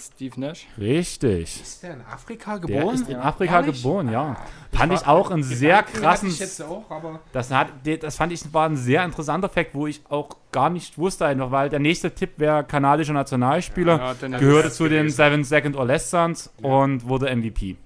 Steve 0.00 0.40
Nash. 0.40 0.66
Richtig. 0.78 1.60
Ist 1.60 1.82
der 1.82 1.94
in 1.94 2.00
Afrika 2.02 2.58
Der 2.58 2.78
geboren? 2.78 2.94
ist 2.94 3.08
in 3.08 3.14
Ja. 3.16 3.22
Afrika 3.22 3.60
Ehrlich? 3.60 3.82
geboren, 3.82 4.10
ja. 4.10 4.36
Ich 4.72 4.78
Fand 4.78 4.92
war- 4.92 5.00
ich 5.00 5.06
auch 5.06 5.30
einen 5.30 5.42
sehr 5.42 5.82
krassen. 5.82 6.28
Ich 6.30 6.38
jetzt 6.38 6.62
auch, 6.62 6.90
aber 6.90 7.20
Das, 7.32 7.50
hat, 7.50 7.68
das 8.00 8.16
fand 8.16 8.32
ich 8.32 8.52
war 8.54 8.66
ein 8.68 8.76
sehr 8.76 9.04
interessanter 9.04 9.48
Fakt, 9.48 9.74
wo 9.74 9.86
ich 9.86 10.00
auch 10.08 10.30
gar 10.52 10.70
nicht 10.70 10.96
wusste, 10.98 11.26
einfach, 11.26 11.50
weil 11.50 11.68
der 11.68 11.78
nächste 11.80 12.10
Tipp 12.14 12.30
wäre 12.38 12.64
kanadischer 12.64 13.12
Nationalspieler, 13.12 13.98
Ja, 13.98 14.14
dann- 14.20 14.32
gehörte 14.32 14.70
zu 14.70 14.88
den. 14.88 15.10
Seven 15.10 15.44
Second 15.44 15.76
or 15.76 15.84
Less 15.84 16.10
Suns 16.10 16.50
und 16.62 17.06
wurde 17.08 17.28
MVP. 17.28 17.76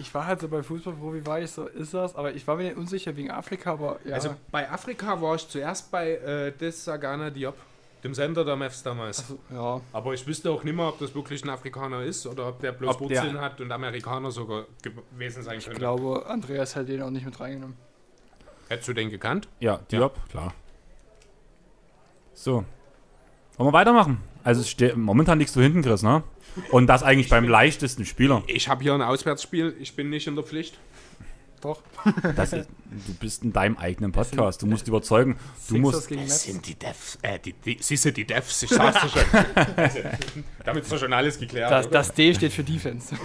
Ich 0.00 0.14
war 0.14 0.26
halt 0.26 0.40
so 0.40 0.48
bei 0.48 0.62
Fußballprofi, 0.62 1.26
war 1.26 1.40
ich 1.40 1.50
so, 1.50 1.66
ist 1.66 1.92
das, 1.92 2.16
aber 2.16 2.32
ich 2.32 2.46
war 2.46 2.56
mir 2.56 2.62
nicht 2.64 2.76
unsicher 2.78 3.14
wegen 3.16 3.30
Afrika, 3.30 3.72
aber 3.72 3.98
ja. 4.06 4.14
Also 4.14 4.34
bei 4.50 4.70
Afrika 4.70 5.20
war 5.20 5.34
ich 5.34 5.46
zuerst 5.46 5.90
bei 5.90 6.12
äh, 6.12 6.52
Des 6.52 6.84
Sagana 6.84 7.28
Diop, 7.28 7.54
dem 8.04 8.14
Sender 8.14 8.44
der 8.44 8.54
Mavs 8.56 8.82
damals. 8.82 9.20
also, 9.20 9.38
ja. 9.50 9.80
Aber 9.92 10.12
ich 10.14 10.26
wüsste 10.26 10.50
auch 10.50 10.62
nicht 10.62 10.76
mehr, 10.76 10.86
ob 10.88 10.98
das 10.98 11.14
wirklich 11.14 11.42
ein 11.42 11.48
Afrikaner 11.50 12.02
ist 12.02 12.26
oder 12.26 12.48
ob 12.48 12.60
der 12.60 12.72
bloß 12.72 13.00
Ob 13.00 13.08
der- 13.08 13.22
Wurzeln 13.22 13.40
hat 13.40 13.60
und 13.60 13.72
Amerikaner 13.72 14.30
sogar 14.30 14.66
gewesen 14.82 15.42
sein 15.42 15.58
Ich 15.58 15.64
könnte. 15.64 15.78
glaube, 15.80 16.24
Andreas 16.26 16.76
hat 16.76 16.88
den 16.88 17.02
auch 17.02 17.10
nicht 17.10 17.24
mit 17.24 17.40
reingenommen. 17.40 17.76
Hättest 18.68 18.88
du 18.88 18.92
den 18.92 19.10
gekannt? 19.10 19.48
Ja, 19.60 19.78
Diop, 19.90 20.18
klar. 20.30 20.52
So. 22.32 22.64
Wollen 23.56 23.68
wir 23.68 23.72
weitermachen? 23.72 24.20
Also 24.42 24.60
es 24.60 24.68
steht- 24.68 24.96
momentan 24.96 25.38
liegst 25.38 25.54
du 25.56 25.60
hinten, 25.60 25.82
Chris, 25.82 26.02
ne? 26.02 26.22
Und 26.70 26.86
das 26.86 27.02
eigentlich 27.02 27.28
beim 27.30 27.48
leichtesten 27.48 28.04
Spieler. 28.04 28.42
Ich 28.46 28.68
habe 28.68 28.82
hier 28.82 28.94
ein 28.94 29.02
Auswärtsspiel, 29.02 29.74
ich 29.80 29.96
bin 29.96 30.10
nicht 30.10 30.26
in 30.26 30.34
der 30.34 30.44
Pflicht. 30.44 30.78
Doch. 31.64 31.80
Das 32.36 32.52
ist, 32.52 32.68
du 33.06 33.14
bist 33.14 33.42
in 33.42 33.52
deinem 33.52 33.76
eigenen 33.78 34.12
Podcast. 34.12 34.60
Du 34.62 34.66
musst 34.66 34.86
überzeugen. 34.86 35.38
Du 35.68 35.78
musst. 35.78 36.08
gegen 36.08 36.26
Das 36.26 36.42
sind 36.42 36.66
die 36.66 36.74
Devs, 36.74 37.18
äh, 37.22 37.38
die, 37.38 37.54
die, 37.54 37.78
siehst 37.80 38.04
du, 38.04 38.12
die 38.12 38.26
Devs, 38.26 38.62
ich 38.62 38.70
sag's 38.70 39.00
dir 39.00 39.08
schon. 39.08 39.22
Damit 40.64 40.84
ist 40.84 40.92
doch 40.92 40.98
schon 40.98 41.12
alles 41.14 41.38
geklärt. 41.38 41.70
Das, 41.70 41.88
das 41.88 42.12
D 42.12 42.34
steht 42.34 42.52
für 42.52 42.62
Defense. 42.62 43.16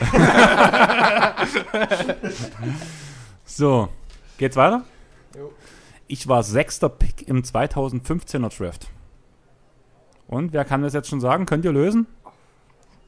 So, 3.45 3.89
geht's 4.37 4.55
weiter? 4.55 4.83
Jo. 5.35 5.51
Ich 6.07 6.27
war 6.27 6.43
sechster 6.43 6.87
Pick 6.87 7.27
im 7.27 7.41
2015er 7.41 8.55
Draft. 8.55 8.87
Und 10.27 10.53
wer 10.53 10.65
kann 10.65 10.83
das 10.83 10.93
jetzt 10.93 11.09
schon 11.09 11.19
sagen? 11.19 11.47
Könnt 11.47 11.65
ihr 11.65 11.73
lösen? 11.73 12.05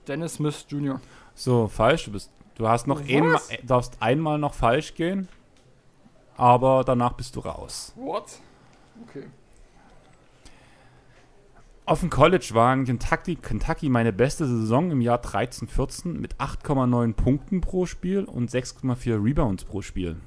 Dennis 0.07 0.33
Smith 0.33 0.65
Jr. 0.67 0.99
So, 1.35 1.67
falsch. 1.67 2.05
Du, 2.05 2.11
bist, 2.11 2.31
du 2.61 2.69
hast 2.69 2.87
noch 2.87 3.01
Was? 3.01 3.09
einmal, 3.09 3.41
darfst 3.63 3.97
einmal 4.01 4.37
noch 4.37 4.53
falsch 4.53 4.93
gehen. 4.95 5.27
Aber 6.37 6.83
danach 6.83 7.13
bist 7.13 7.35
du 7.35 7.41
raus. 7.41 7.93
What? 7.95 8.39
Okay. 9.03 9.25
Auf 11.85 11.99
dem 11.99 12.09
College 12.09 12.51
war 12.53 12.73
in 12.73 12.85
Kentucky, 12.85 13.35
Kentucky 13.35 13.89
meine 13.89 14.13
beste 14.13 14.47
Saison 14.47 14.91
im 14.91 15.01
Jahr 15.01 15.19
13-14 15.19 16.13
mit 16.13 16.35
8,9 16.35 17.13
Punkten 17.13 17.59
pro 17.59 17.85
Spiel 17.85 18.23
und 18.23 18.49
6,4 18.49 19.23
Rebounds 19.23 19.65
pro 19.65 19.81
Spiel. 19.81 20.17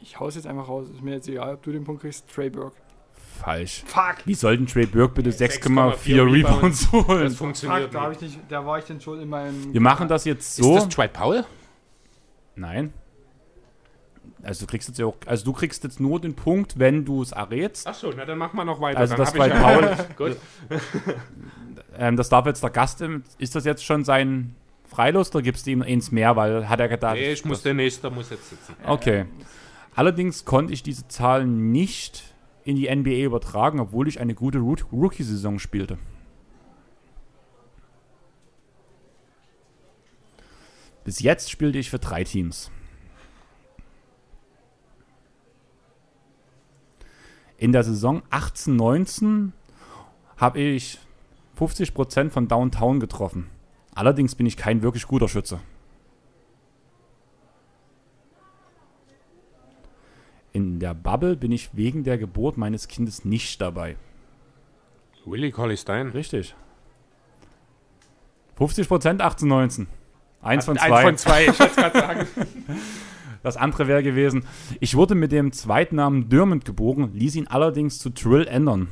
Ich 0.00 0.20
hau's 0.20 0.36
jetzt 0.36 0.46
einfach 0.46 0.68
raus. 0.68 0.88
Ist 0.88 1.02
mir 1.02 1.14
jetzt 1.14 1.28
egal, 1.28 1.54
ob 1.54 1.62
du 1.62 1.72
den 1.72 1.84
Punkt 1.84 2.02
kriegst. 2.02 2.28
Trey 2.28 2.50
Burke. 2.50 2.76
Falsch. 3.38 3.82
Fuck! 3.86 4.16
Wie 4.26 4.34
soll 4.34 4.56
denn 4.56 4.66
Trey 4.66 4.86
Burke 4.86 5.14
bitte 5.22 5.30
6,4 5.30 5.94
6,4 5.94 6.32
Rebounds 6.32 6.90
Das 6.90 6.92
holen? 6.92 7.30
funktioniert 7.30 7.82
Fuck, 7.84 7.90
da, 7.92 8.08
nicht. 8.08 8.22
ich 8.22 8.36
nicht, 8.36 8.40
da 8.52 8.66
war 8.66 8.78
ich 8.78 8.84
denn 8.84 9.00
schon 9.00 9.20
in 9.20 9.28
meinem. 9.28 9.72
Wir 9.72 9.80
machen 9.80 10.08
das 10.08 10.24
jetzt 10.24 10.58
Ist 10.58 10.64
so. 10.64 10.74
das 10.74 10.88
Dwight 10.88 11.12
Powell? 11.12 11.44
Nein. 12.56 12.92
Also 14.42 14.64
du 14.66 14.70
kriegst 14.70 14.88
jetzt 14.88 14.98
ja 14.98 15.06
auch, 15.06 15.16
also 15.26 15.44
du 15.44 15.52
kriegst 15.52 15.82
jetzt 15.84 15.98
nur 16.00 16.20
den 16.20 16.34
Punkt, 16.34 16.78
wenn 16.78 17.04
du 17.04 17.22
es 17.22 17.32
errätst. 17.32 17.86
Achso, 17.86 18.12
na 18.16 18.24
dann 18.24 18.38
machen 18.38 18.56
wir 18.56 18.64
noch 18.64 18.80
weiter. 18.80 18.98
Also 18.98 19.16
dann 19.16 19.24
das 19.26 19.34
bei 19.34 19.48
Paul, 19.48 19.96
Gut. 20.16 20.36
ähm, 21.98 22.16
das 22.16 22.28
darf 22.28 22.46
jetzt 22.46 22.62
der 22.62 22.70
Gast, 22.70 23.00
im- 23.00 23.24
ist 23.38 23.54
das 23.54 23.64
jetzt 23.64 23.84
schon 23.84 24.04
sein 24.04 24.54
Freilos 24.84 25.30
oder 25.34 25.42
gibst 25.42 25.66
du 25.66 25.70
ihm 25.70 25.82
eins 25.82 26.12
mehr, 26.12 26.36
weil 26.36 26.68
hat 26.68 26.80
er 26.80 26.88
gedacht. 26.88 27.14
Nee, 27.14 27.32
ich 27.32 27.44
muss, 27.44 27.62
der 27.62 27.74
Nächste 27.74 28.10
muss 28.10 28.30
jetzt 28.30 28.48
sitzen. 28.50 28.74
Okay. 28.86 29.26
Allerdings 29.94 30.44
konnte 30.44 30.72
ich 30.72 30.82
diese 30.82 31.08
Zahlen 31.08 31.72
nicht 31.72 32.27
in 32.68 32.76
die 32.76 32.94
NBA 32.94 33.24
übertragen, 33.24 33.80
obwohl 33.80 34.08
ich 34.08 34.20
eine 34.20 34.34
gute 34.34 34.58
Rookie-Saison 34.58 35.58
spielte. 35.58 35.96
Bis 41.02 41.20
jetzt 41.20 41.50
spielte 41.50 41.78
ich 41.78 41.88
für 41.88 41.98
drei 41.98 42.24
Teams. 42.24 42.70
In 47.56 47.72
der 47.72 47.84
Saison 47.84 48.22
18-19 48.30 49.52
habe 50.36 50.60
ich 50.60 50.98
50% 51.58 52.28
von 52.28 52.48
Downtown 52.48 53.00
getroffen. 53.00 53.48
Allerdings 53.94 54.34
bin 54.34 54.44
ich 54.44 54.58
kein 54.58 54.82
wirklich 54.82 55.06
guter 55.06 55.28
Schütze. 55.28 55.58
In 60.58 60.80
der 60.80 60.92
Bubble 60.92 61.36
bin 61.36 61.52
ich 61.52 61.70
wegen 61.74 62.02
der 62.02 62.18
Geburt 62.18 62.56
meines 62.56 62.88
Kindes 62.88 63.24
nicht 63.24 63.60
dabei. 63.60 63.94
Willie 65.24 65.52
Colley 65.52 65.76
Stein. 65.76 66.08
Richtig. 66.08 66.56
50% 68.58 69.20
18, 69.20 69.46
19. 69.48 69.86
Eins 70.42 70.64
von 70.64 70.76
Eins 70.76 70.88
zwei. 70.88 71.02
von 71.02 71.16
zwei, 71.16 71.46
ich 71.46 71.60
wollte 71.60 71.74
gerade 71.76 71.98
sagen. 72.00 72.26
Das 73.44 73.56
andere 73.56 73.86
wäre 73.86 74.02
gewesen, 74.02 74.44
ich 74.80 74.96
wurde 74.96 75.14
mit 75.14 75.30
dem 75.30 75.52
Zweitnamen 75.52 76.28
Dermond 76.28 76.64
geboren, 76.64 77.12
ließ 77.14 77.36
ihn 77.36 77.46
allerdings 77.46 78.00
zu 78.00 78.10
Trill 78.10 78.48
ändern. 78.48 78.88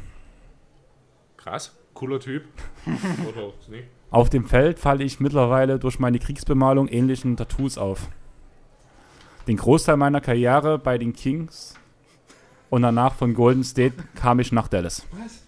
Krass, 1.37 1.77
cooler 1.95 2.21
Typ. 2.21 2.45
Auf 4.11 4.31
dem 4.31 4.45
Feld 4.45 4.79
falle 4.79 5.03
ich 5.03 5.19
mittlerweile 5.19 5.81
durch 5.81 5.99
meine 5.99 6.21
Kriegsbemalung 6.21 6.87
ähnlichen 6.87 7.37
Tattoos 7.37 7.77
auf. 7.77 8.09
Den 9.47 9.57
Großteil 9.57 9.97
meiner 9.97 10.21
Karriere 10.21 10.79
bei 10.79 10.99
den 10.99 11.13
Kings 11.13 11.75
und 12.71 12.83
danach 12.83 13.15
von 13.15 13.35
Golden 13.35 13.65
State 13.65 13.95
kam 14.15 14.41
ich 14.41 14.53
nach 14.53 14.69
Dallas. 14.69 15.07
Was? 15.13 15.43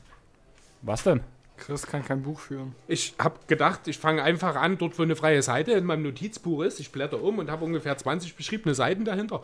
Was 0.83 1.03
denn? 1.03 1.21
Chris 1.57 1.87
kann 1.87 2.05
kein 2.05 2.23
Buch 2.23 2.39
führen. 2.39 2.75
Ich 2.87 3.15
habe 3.19 3.37
gedacht, 3.49 3.89
ich 3.89 3.99
fange 3.99 4.23
einfach 4.23 4.55
an, 4.55 4.79
dort 4.79 4.99
wo 4.99 5.03
eine 5.03 5.17
freie 5.17 5.43
Seite 5.43 5.73
in 5.73 5.85
meinem 5.85 6.05
Notizbuch 6.05 6.63
ist. 6.63 6.79
Ich 6.79 6.93
blätter 6.93 7.21
um 7.21 7.39
und 7.39 7.51
habe 7.51 7.65
ungefähr 7.65 7.97
20 7.97 8.37
beschriebene 8.37 8.75
Seiten 8.75 9.05
dahinter. 9.05 9.43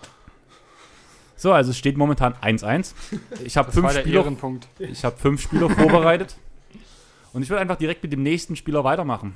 So, 1.37 1.53
also 1.53 1.73
es 1.73 1.79
steht 1.79 1.97
momentan 1.97 2.35
1-1. 2.35 2.95
Ich 3.45 3.57
habe 3.57 3.73
fünf 3.73 3.91
Spieler. 3.93 4.25
Ich 4.79 5.05
habe 5.05 5.17
fünf 5.17 5.43
Spieler 5.43 5.69
vorbereitet. 5.69 6.37
Und 7.33 7.43
ich 7.43 7.51
will 7.51 7.59
einfach 7.59 7.77
direkt 7.77 8.05
mit 8.05 8.13
dem 8.13 8.23
nächsten 8.23 8.55
Spieler 8.55 8.85
weitermachen. 8.85 9.35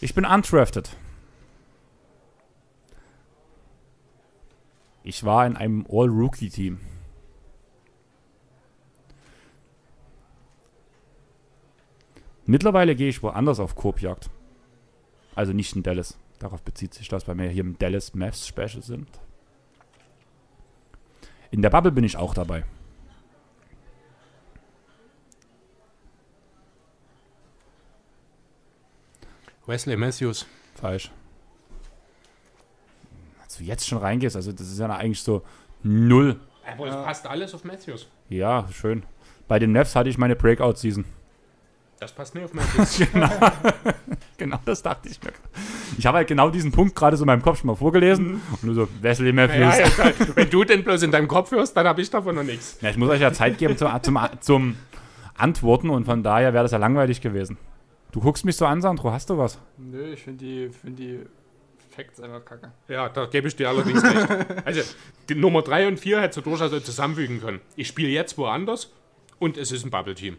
Ich 0.00 0.14
bin 0.14 0.24
undrafted. 0.24 0.90
Ich 5.02 5.24
war 5.24 5.46
in 5.46 5.56
einem 5.56 5.86
All-Rookie-Team. 5.88 6.78
Mittlerweile 12.46 12.96
gehe 12.96 13.08
ich 13.08 13.22
woanders 13.22 13.60
auf 13.60 13.76
Korbjagd. 13.76 14.28
Also 15.34 15.52
nicht 15.52 15.74
in 15.76 15.82
Dallas. 15.82 16.18
Darauf 16.38 16.62
bezieht 16.62 16.94
sich 16.94 17.08
das, 17.08 17.28
weil 17.28 17.38
wir 17.38 17.48
hier 17.48 17.62
im 17.62 17.78
Dallas 17.78 18.14
Mavs 18.14 18.46
Special 18.46 18.82
sind. 18.82 19.08
In 21.50 21.62
der 21.62 21.70
Bubble 21.70 21.92
bin 21.92 22.04
ich 22.04 22.16
auch 22.16 22.34
dabei. 22.34 22.64
Wesley 29.66 29.96
Matthews. 29.96 30.46
Falsch. 30.74 31.12
Du 33.60 33.66
jetzt 33.66 33.86
schon 33.86 33.98
reingehst, 33.98 34.36
also 34.36 34.52
das 34.52 34.68
ist 34.68 34.78
ja 34.78 34.88
eigentlich 34.88 35.22
so 35.22 35.42
null. 35.82 36.40
Aber 36.66 36.86
es 36.86 36.94
passt 36.94 37.26
alles 37.26 37.52
auf 37.54 37.62
Matthews. 37.64 38.08
Ja, 38.30 38.66
schön. 38.72 39.02
Bei 39.48 39.58
den 39.58 39.72
Nefs 39.72 39.94
hatte 39.94 40.08
ich 40.08 40.16
meine 40.16 40.34
Breakout-Season. 40.34 41.04
Das 41.98 42.12
passt 42.12 42.34
nicht 42.34 42.44
auf 42.44 42.54
Matthews. 42.54 43.02
Genau, 44.38 44.58
das 44.64 44.82
dachte 44.82 45.06
ich 45.10 45.22
mir. 45.22 45.32
Ich 45.98 46.06
habe 46.06 46.16
halt 46.16 46.28
genau 46.28 46.48
diesen 46.48 46.72
Punkt 46.72 46.96
gerade 46.96 47.14
so 47.14 47.24
in 47.24 47.26
meinem 47.26 47.42
Kopf 47.42 47.58
schon 47.58 47.66
mal 47.66 47.74
vorgelesen. 47.74 48.40
Und 48.50 48.64
nur 48.64 48.74
so, 48.74 48.88
Wesley 49.02 49.34
Matthews. 49.34 49.76
ja, 49.76 50.06
ja, 50.06 50.12
wenn 50.34 50.48
du 50.48 50.64
den 50.64 50.82
bloß 50.82 51.02
in 51.02 51.10
deinem 51.10 51.28
Kopf 51.28 51.50
hörst, 51.50 51.76
dann 51.76 51.86
habe 51.86 52.00
ich 52.00 52.08
davon 52.08 52.36
noch 52.36 52.42
nichts. 52.42 52.78
Ja, 52.80 52.88
ich 52.88 52.96
muss 52.96 53.10
euch 53.10 53.20
ja 53.20 53.34
Zeit 53.34 53.58
geben 53.58 53.76
zum, 53.76 53.90
zum, 54.00 54.18
zum 54.40 54.76
Antworten 55.36 55.90
und 55.90 56.06
von 56.06 56.22
daher 56.22 56.54
wäre 56.54 56.64
das 56.64 56.72
ja 56.72 56.78
langweilig 56.78 57.20
gewesen. 57.20 57.58
Du 58.12 58.20
guckst 58.20 58.46
mich 58.46 58.56
so 58.56 58.64
an, 58.64 58.80
Sandro, 58.80 59.12
hast 59.12 59.28
du 59.28 59.36
was? 59.36 59.58
Nö, 59.76 60.14
ich 60.14 60.22
finde 60.22 60.42
die, 60.42 60.70
find 60.70 60.98
die 60.98 61.20
Facts 61.90 62.20
einfach 62.20 62.44
kacke. 62.44 62.72
Ja, 62.88 63.08
da 63.08 63.26
gebe 63.26 63.48
ich 63.48 63.56
dir 63.56 63.68
allerdings 63.68 64.02
recht. 64.02 64.26
Also, 64.64 64.80
die 65.28 65.34
Nummer 65.34 65.62
3 65.62 65.88
und 65.88 65.98
4 66.00 66.20
hättest 66.20 66.38
du 66.38 66.50
durchaus 66.50 66.70
zusammenfügen 66.84 67.40
können. 67.40 67.60
Ich 67.76 67.88
spiele 67.88 68.08
jetzt 68.08 68.38
woanders 68.38 68.92
und 69.38 69.56
es 69.56 69.72
ist 69.72 69.84
ein 69.84 69.90
Bubble-Team. 69.90 70.36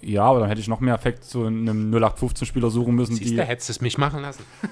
Ja, 0.00 0.24
aber 0.24 0.40
dann 0.40 0.48
hätte 0.48 0.60
ich 0.60 0.68
noch 0.68 0.80
mehr 0.80 0.94
Effekt 0.94 1.24
zu 1.24 1.44
einem 1.46 1.92
0815-Spieler 1.94 2.70
suchen 2.70 2.94
müssen, 2.94 3.16
Siehst 3.16 3.30
die. 3.30 3.36
du, 3.36 3.42
hättest 3.44 3.68
du 3.68 3.72
es 3.72 3.80
mich 3.80 3.98
machen 3.98 4.22
lassen. 4.22 4.44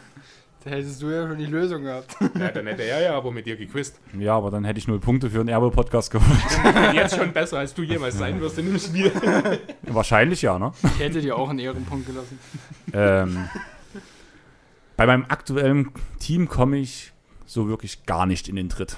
Da 0.65 0.71
hättest 0.71 1.03
du 1.03 1.11
ja 1.11 1.29
schon 1.29 1.37
die 1.37 1.45
Lösung 1.45 1.83
gehabt. 1.83 2.17
Ja, 2.39 2.49
dann 2.51 2.67
hätte 2.67 2.85
er 2.85 3.03
ja 3.03 3.15
aber 3.15 3.31
mit 3.31 3.45
dir 3.45 3.55
gequizt. 3.55 4.01
Ja, 4.19 4.35
aber 4.35 4.51
dann 4.51 4.65
hätte 4.65 4.79
ich 4.79 4.89
null 4.89 4.99
Punkte 4.99 5.29
für 5.29 5.41
einen 5.41 5.51
Erbe-Podcast 5.51 6.11
geholt. 6.11 6.39
Jetzt 6.95 7.17
schon 7.17 7.35
besser, 7.35 7.59
als 7.59 7.75
du 7.75 7.83
jemals 7.83 8.17
sein 8.17 8.41
wirst 8.41 8.57
in 8.59 8.65
dem 8.69 8.79
Spiel. 8.79 9.13
Wahrscheinlich 9.83 10.41
ja, 10.41 10.59
ne? 10.59 10.73
Ich 10.83 11.01
hätte 11.01 11.21
dir 11.21 11.37
auch 11.37 11.51
einen 11.51 11.59
Ehrenpunkt 11.59 12.07
gelassen. 12.07 12.39
ähm, 12.95 13.47
bei 14.97 15.07
meinem 15.07 15.25
aktuellen 15.29 15.91
Team 16.19 16.49
komme 16.49 16.79
ich 16.79 17.13
so 17.47 17.69
wirklich 17.69 18.07
gar 18.07 18.27
nicht 18.27 18.49
in 18.49 18.57
den 18.57 18.69
Tritt. 18.69 18.97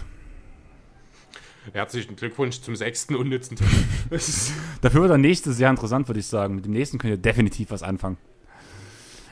Herzlichen 1.73 2.14
Glückwunsch 2.14 2.60
zum 2.60 2.77
sechsten 2.77 3.16
unnützen 3.16 3.56
Tipp. 3.56 3.66
Dafür 4.82 5.01
wird 5.01 5.10
der 5.10 5.18
nächste 5.18 5.52
sehr 5.52 5.68
interessant, 5.68 6.09
würde 6.09 6.20
ich 6.20 6.27
sagen. 6.27 6.55
Mit 6.55 6.64
dem 6.64 6.73
nächsten 6.73 6.98
könnt 6.98 7.12
ihr 7.12 7.18
definitiv 7.18 7.70
was 7.70 7.82
anfangen. 7.82 8.18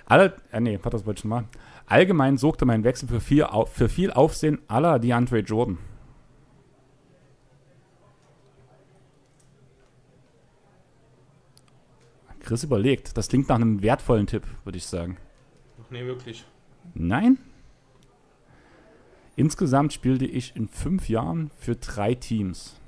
Alle, 0.07 0.37
äh, 0.51 0.61
nee, 0.61 0.79
das 0.83 1.07
wollte 1.07 1.19
ich 1.19 1.21
schon 1.21 1.31
mal. 1.31 1.45
Allgemein 1.87 2.37
sorgte 2.37 2.65
mein 2.65 2.83
Wechsel 2.83 3.09
für 3.09 3.21
viel, 3.21 3.47
für 3.73 3.89
viel 3.89 4.11
Aufsehen 4.11 4.59
aller 4.69 4.99
DeAndre 4.99 5.39
Jordan. 5.41 5.79
Chris 12.41 12.65
überlegt. 12.65 13.17
Das 13.17 13.29
klingt 13.29 13.49
nach 13.49 13.57
einem 13.57 13.83
wertvollen 13.83 14.27
Tipp, 14.27 14.43
würde 14.65 14.77
ich 14.77 14.87
sagen. 14.87 15.17
Nee, 15.91 16.05
wirklich. 16.05 16.45
Nein? 16.93 17.39
Insgesamt 19.37 19.93
spielte 19.93 20.27
ich 20.27 20.55
in 20.55 20.69
fünf 20.69 21.09
Jahren 21.09 21.51
für 21.57 21.75
drei 21.75 22.15
Teams. 22.15 22.81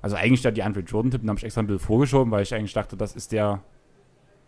Also 0.00 0.16
eigentlich 0.16 0.42
der 0.42 0.52
die 0.52 0.62
Andre 0.62 0.80
Jordan-Tipp, 0.80 1.20
den 1.20 1.28
habe 1.28 1.38
ich 1.38 1.44
extra 1.44 1.60
ein 1.60 1.66
bisschen 1.66 1.84
vorgeschoben, 1.84 2.30
weil 2.30 2.42
ich 2.42 2.54
eigentlich 2.54 2.72
dachte, 2.72 2.96
das 2.96 3.14
ist 3.14 3.32
der, 3.32 3.62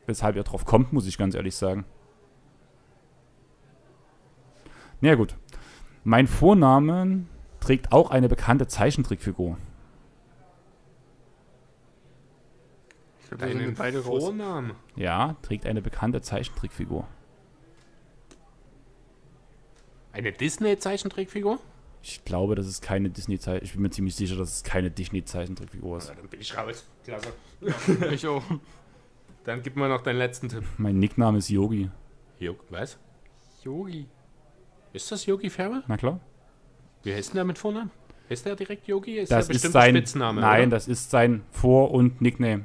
weshalb 0.07 0.37
er 0.37 0.45
drauf 0.45 0.65
kommt, 0.65 0.93
muss 0.93 1.07
ich 1.07 1.19
ganz 1.19 1.35
ehrlich 1.35 1.55
sagen. 1.55 1.85
Na 5.01 5.11
ja, 5.11 5.15
gut. 5.15 5.37
Mein 6.05 6.27
Vorname 6.27 7.25
trägt 7.61 7.93
auch 7.93 8.11
eine 8.11 8.29
bekannte 8.29 8.67
Zeichentrickfigur. 8.67 9.57
Ich 13.33 13.41
wir 13.41 13.47
Deinen 13.47 13.75
beide. 13.75 14.03
Vornamen. 14.03 14.73
Ja, 14.97 15.37
trägt 15.43 15.67
eine 15.67 15.81
bekannte 15.83 16.21
Zeichentrickfigur. 16.21 17.07
Eine 20.13 20.33
Disney-Zeichentrickfigur? 20.33 21.59
Ich 22.03 22.25
glaube, 22.25 22.55
das 22.55 22.67
ist 22.67 22.83
keine 22.83 23.11
Disney-Zeichentrickfigur. 23.11 23.65
Ich 23.67 23.73
bin 23.75 23.83
mir 23.83 23.91
ziemlich 23.91 24.17
sicher, 24.17 24.37
dass 24.37 24.57
es 24.57 24.65
keine 24.65 24.91
Disney-Zeichentrickfigur 24.91 25.99
ist. 25.99 26.09
Na, 26.09 26.15
dann 26.15 26.29
bin 26.29 26.41
ich 26.41 26.57
raus. 26.57 26.87
Klasse. 27.05 27.33
Ich 28.13 28.27
auch. 28.27 28.43
Dann 29.45 29.63
gib 29.63 29.77
mal 29.77 29.89
noch 29.89 30.03
deinen 30.03 30.19
letzten 30.19 30.49
Tipp. 30.49 30.65
Mein 30.79 30.99
Nickname 30.99 31.39
ist 31.39 31.49
Yogi. 31.51 31.91
Jo 32.39 32.57
was? 32.71 32.99
Yogi. 33.63 34.07
Ist 34.93 35.11
das 35.13 35.27
Yogi 35.27 35.51
Ferrell? 35.51 35.83
Na 35.87 35.97
klar. 35.97 36.21
Wie 37.03 37.15
heißt 37.15 37.31
denn 37.31 37.37
der 37.37 37.45
mit 37.45 37.59
Vornamen? 37.59 37.91
Ist 38.29 38.45
der 38.47 38.57
direkt 38.57 38.87
Yogi? 38.89 39.19
Ist 39.19 39.31
Das 39.31 39.47
der 39.47 39.55
ist 39.57 39.63
bestimmt 39.63 39.73
sein. 39.73 39.89
ein 39.91 39.97
Spitzname? 39.97 40.41
nein, 40.41 40.63
oder? 40.69 40.77
das 40.77 40.89
ist 40.89 41.11
sein 41.11 41.43
Vor- 41.53 41.91
und 41.93 42.21
Nickname. 42.21 42.65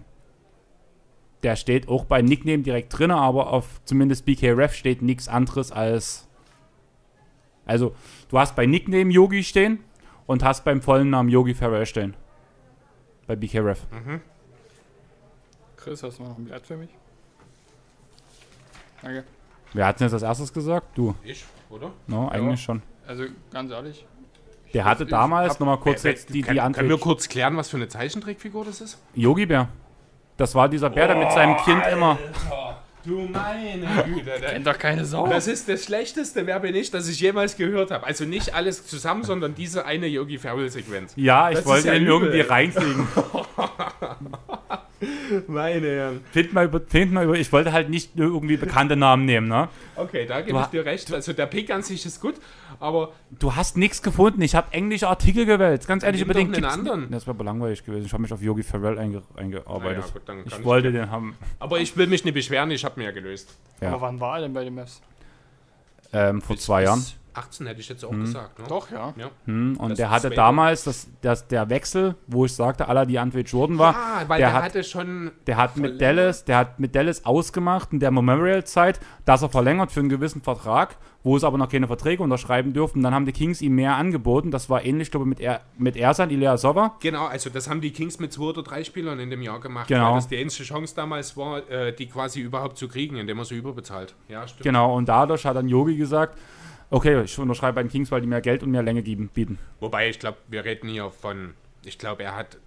Der 1.43 1.55
steht 1.55 1.87
auch 1.87 2.05
bei 2.05 2.21
Nickname 2.21 2.59
direkt 2.63 2.97
drin, 2.97 3.11
aber 3.11 3.51
auf 3.51 3.81
zumindest 3.85 4.25
BKRF 4.25 4.73
steht 4.73 5.01
nichts 5.01 5.27
anderes 5.27 5.71
als. 5.71 6.27
Also, 7.65 7.95
du 8.29 8.39
hast 8.39 8.55
bei 8.55 8.65
Nickname 8.65 9.11
Yogi 9.11 9.43
stehen 9.43 9.79
und 10.27 10.43
hast 10.43 10.63
beim 10.65 10.81
vollen 10.81 11.09
Namen 11.09 11.29
Yogi 11.29 11.53
Farrell 11.53 11.85
stehen. 11.85 12.15
Bei 13.27 13.35
BKRF. 13.35 13.85
Chris, 15.77 16.01
hast 16.03 16.19
du 16.19 16.23
noch 16.23 16.37
ein 16.37 16.45
Blatt 16.45 16.65
für 16.65 16.77
mich? 16.77 16.89
Danke. 19.01 19.23
Wer 19.73 19.87
hat 19.87 19.99
denn 19.99 20.05
jetzt 20.05 20.13
als 20.13 20.23
erstes 20.23 20.53
gesagt? 20.53 20.97
Du. 20.97 21.15
Ich, 21.23 21.43
oder? 21.69 21.91
No, 22.07 22.27
eigentlich 22.29 22.61
schon. 22.61 22.81
Also, 23.07 23.25
ganz 23.51 23.71
ehrlich. 23.71 24.05
Der 24.73 24.85
hatte 24.85 25.05
damals, 25.05 25.59
nochmal 25.59 25.79
kurz 25.79 26.03
Wer- 26.03 26.11
jetzt 26.11 26.33
die, 26.33 26.41
kann, 26.41 26.55
die 26.55 26.59
Können 26.61 26.75
wir 26.75 26.83
Antwort. 26.95 27.01
kurz 27.01 27.29
klären, 27.29 27.55
was 27.55 27.69
für 27.69 27.77
eine 27.77 27.87
Zeichentrickfigur 27.87 28.65
das 28.65 28.81
ist? 28.81 28.99
Yogi 29.13 29.45
Bär. 29.45 29.69
Das 30.37 30.53
war 30.55 30.67
dieser 30.69 30.89
Bär, 30.89 31.07
der 31.07 31.15
mit 31.15 31.31
seinem 31.31 31.57
Kind 31.57 31.81
immer. 31.91 32.17
Du 33.05 33.19
meine 33.31 33.85
Güte. 34.03 34.31
Kennt 34.41 34.65
doch 34.65 34.77
keine 34.79 35.05
Sau. 35.05 35.27
Das 35.27 35.47
ist 35.47 35.69
das 35.69 35.83
schlechteste 35.83 36.47
Werbenicht, 36.47 36.91
das 36.93 37.07
ich 37.07 37.19
jemals 37.19 37.55
gehört 37.55 37.91
habe. 37.91 38.05
Also 38.05 38.25
nicht 38.25 38.55
alles 38.55 38.87
zusammen, 38.87 39.23
sondern 39.23 39.53
diese 39.53 39.85
eine 39.85 40.07
Yogi 40.07 40.39
Ferrell-Sequenz. 40.39 41.13
Ja, 41.15 41.49
ich 41.51 41.57
Das 41.57 41.65
wollte 41.67 41.89
ja 41.89 41.93
ihn 41.93 42.01
übel. 42.03 42.13
irgendwie 42.13 42.41
reinkriegen. 42.41 43.07
Meine 45.47 45.87
Herren. 45.87 46.21
Find 46.31 46.53
mal 46.53 46.65
über, 46.65 46.81
find 46.81 47.11
mal 47.11 47.25
über, 47.25 47.35
ich 47.35 47.51
wollte 47.51 47.71
halt 47.71 47.89
nicht 47.89 48.15
nur 48.15 48.27
irgendwie 48.27 48.57
bekannte 48.57 48.95
Namen 48.95 49.25
nehmen, 49.25 49.47
ne? 49.47 49.69
Okay, 49.95 50.25
da 50.25 50.39
Du 50.39 50.47
gebe 50.47 50.59
ich 50.59 50.65
dir 50.67 50.85
recht. 50.85 51.13
Also 51.13 51.33
der 51.33 51.45
Pick 51.45 51.71
an 51.71 51.81
sich 51.81 52.05
ist 52.05 52.21
gut, 52.21 52.35
aber 52.79 53.13
Du 53.39 53.55
hast 53.55 53.77
nichts 53.77 54.01
gefunden. 54.01 54.41
Ich 54.41 54.55
habe 54.55 54.71
englische 54.73 55.07
Artikel 55.07 55.45
gewählt. 55.45 55.87
Ganz 55.87 56.03
ehrlich, 56.03 56.21
über 56.21 56.33
den 56.33 56.51
gibt's 56.51 56.73
anderen. 56.73 57.09
Das 57.11 57.25
wäre 57.25 57.35
aber 57.35 57.43
langweilig 57.43 57.83
gewesen. 57.83 58.05
Ich 58.05 58.13
habe 58.13 58.21
mich 58.21 58.33
auf 58.33 58.41
Yogi 58.41 58.63
Farrell 58.63 58.97
einge, 58.99 59.21
eingearbeitet. 59.35 59.99
Naja, 59.99 60.11
gut, 60.13 60.21
dann 60.25 60.37
kann 60.37 60.47
ich 60.47 60.59
ich 60.59 60.63
wollte 60.65 60.91
den 60.91 61.09
haben. 61.09 61.35
Aber 61.59 61.79
ich 61.79 61.95
will 61.97 62.07
mich 62.07 62.23
nicht 62.23 62.33
beschweren, 62.33 62.71
ich 62.71 62.85
habe 62.85 62.99
mir 62.99 63.05
ja 63.05 63.11
gelöst. 63.11 63.55
Ja. 63.81 63.89
Aber 63.89 64.01
wann 64.01 64.19
war 64.19 64.37
er 64.37 64.41
denn 64.43 64.53
bei 64.53 64.63
den 64.63 64.75
Mavs? 64.75 65.01
Ähm, 66.13 66.41
vor 66.41 66.57
zwei 66.57 66.83
Jahren. 66.83 67.03
18 67.37 67.67
hätte 67.67 67.79
ich 67.81 67.89
jetzt 67.89 68.03
auch 68.05 68.11
Mhm. 68.11 68.21
gesagt. 68.21 68.59
Ne? 68.59 68.65
Doch, 68.67 68.89
ja. 68.91 69.13
Ja. 69.17 69.29
Hm, 69.45 69.77
und 69.77 69.89
Das 69.89 69.97
der 69.97 70.09
hatte 70.09 70.27
Sway. 70.27 70.35
damals, 70.35 70.83
das, 70.85 71.07
das, 71.21 71.47
der 71.47 71.69
Wechsel, 71.69 72.15
wo 72.27 72.45
ich 72.45 72.53
sagte, 72.53 72.87
aller 72.87 73.05
die 73.05 73.19
Antwort 73.19 73.49
Jordan 73.49 73.77
war, 73.77 73.95
Ah, 73.95 74.23
weil 74.27 74.39
der 74.39 74.47
der, 74.49 74.53
hat- 74.53 74.63
hatte 74.63 74.83
schon. 74.83 75.31
der 75.47 75.57
hat 75.57 75.77
mit? 75.77 75.99
Dallas, 76.01 76.45
der 76.45 76.57
hat 76.57 76.79
mit 76.79 76.95
Dallas 76.95 77.25
ausgemacht 77.25 77.93
in 77.93 77.99
der 77.99 78.11
Memorial-Zeit, 78.11 78.99
dass 79.25 79.41
er 79.41 79.49
verlängert 79.49 79.91
für 79.91 79.99
einen 79.99 80.09
gewissen 80.09 80.41
Vertrag, 80.41 80.97
wo 81.23 81.35
es 81.35 81.43
aber 81.43 81.57
noch 81.57 81.69
keine 81.69 81.87
Verträge 81.87 82.21
unterschreiben 82.21 82.73
durften. 82.73 83.01
Dann 83.01 83.13
haben 83.13 83.25
die 83.25 83.31
Kings 83.31 83.61
ihm 83.61 83.73
mehr 83.75 83.95
angeboten. 83.95 84.51
Das 84.51 84.69
war 84.69 84.85
ähnlich, 84.85 85.09
glaube 85.09 85.23
ich, 85.25 85.29
mit, 85.29 85.39
er, 85.39 85.61
mit 85.77 85.95
Ersan, 85.97 86.29
Ilya 86.29 86.55
Sova. 86.57 86.95
Genau, 87.01 87.25
also 87.25 87.49
das 87.49 87.67
haben 87.69 87.81
die 87.81 87.91
Kings 87.91 88.19
mit 88.19 88.31
zwei 88.31 88.43
oder 88.45 88.61
drei 88.61 88.83
Spielern 88.83 89.19
in 89.19 89.29
dem 89.31 89.41
Jahr 89.41 89.59
gemacht, 89.59 89.87
Genau. 89.87 90.09
weil 90.09 90.15
das 90.15 90.27
die 90.27 90.37
einzige 90.37 90.63
Chance 90.65 90.93
damals 90.95 91.35
war, 91.35 91.67
äh, 91.69 91.93
die 91.95 92.07
quasi 92.07 92.41
überhaupt 92.41 92.77
zu 92.77 92.87
kriegen, 92.87 93.15
indem 93.17 93.37
man 93.37 93.45
sie 93.45 93.55
überbezahlt. 93.57 94.13
Ja, 94.29 94.47
stimmt. 94.47 94.63
Genau, 94.63 94.95
und 94.95 95.09
dadurch 95.09 95.45
hat 95.45 95.55
dann 95.55 95.67
Yogi 95.67 95.97
gesagt, 95.97 96.37
okay, 96.89 97.23
ich 97.23 97.37
unterschreibe 97.39 97.75
bei 97.75 97.83
den 97.83 97.89
Kings, 97.91 98.11
weil 98.11 98.21
die 98.21 98.27
mehr 98.27 98.41
Geld 98.41 98.63
und 98.63 98.71
mehr 98.71 98.83
Länge 98.83 99.01
geben, 99.03 99.29
bieten. 99.33 99.57
Wobei, 99.79 100.09
ich 100.09 100.19
glaube, 100.19 100.37
wir 100.47 100.63
reden 100.65 100.89
hier 100.89 101.09
von, 101.11 101.53
ich 101.83 101.97
glaube, 101.97 102.23
er 102.23 102.35
hat 102.35 102.57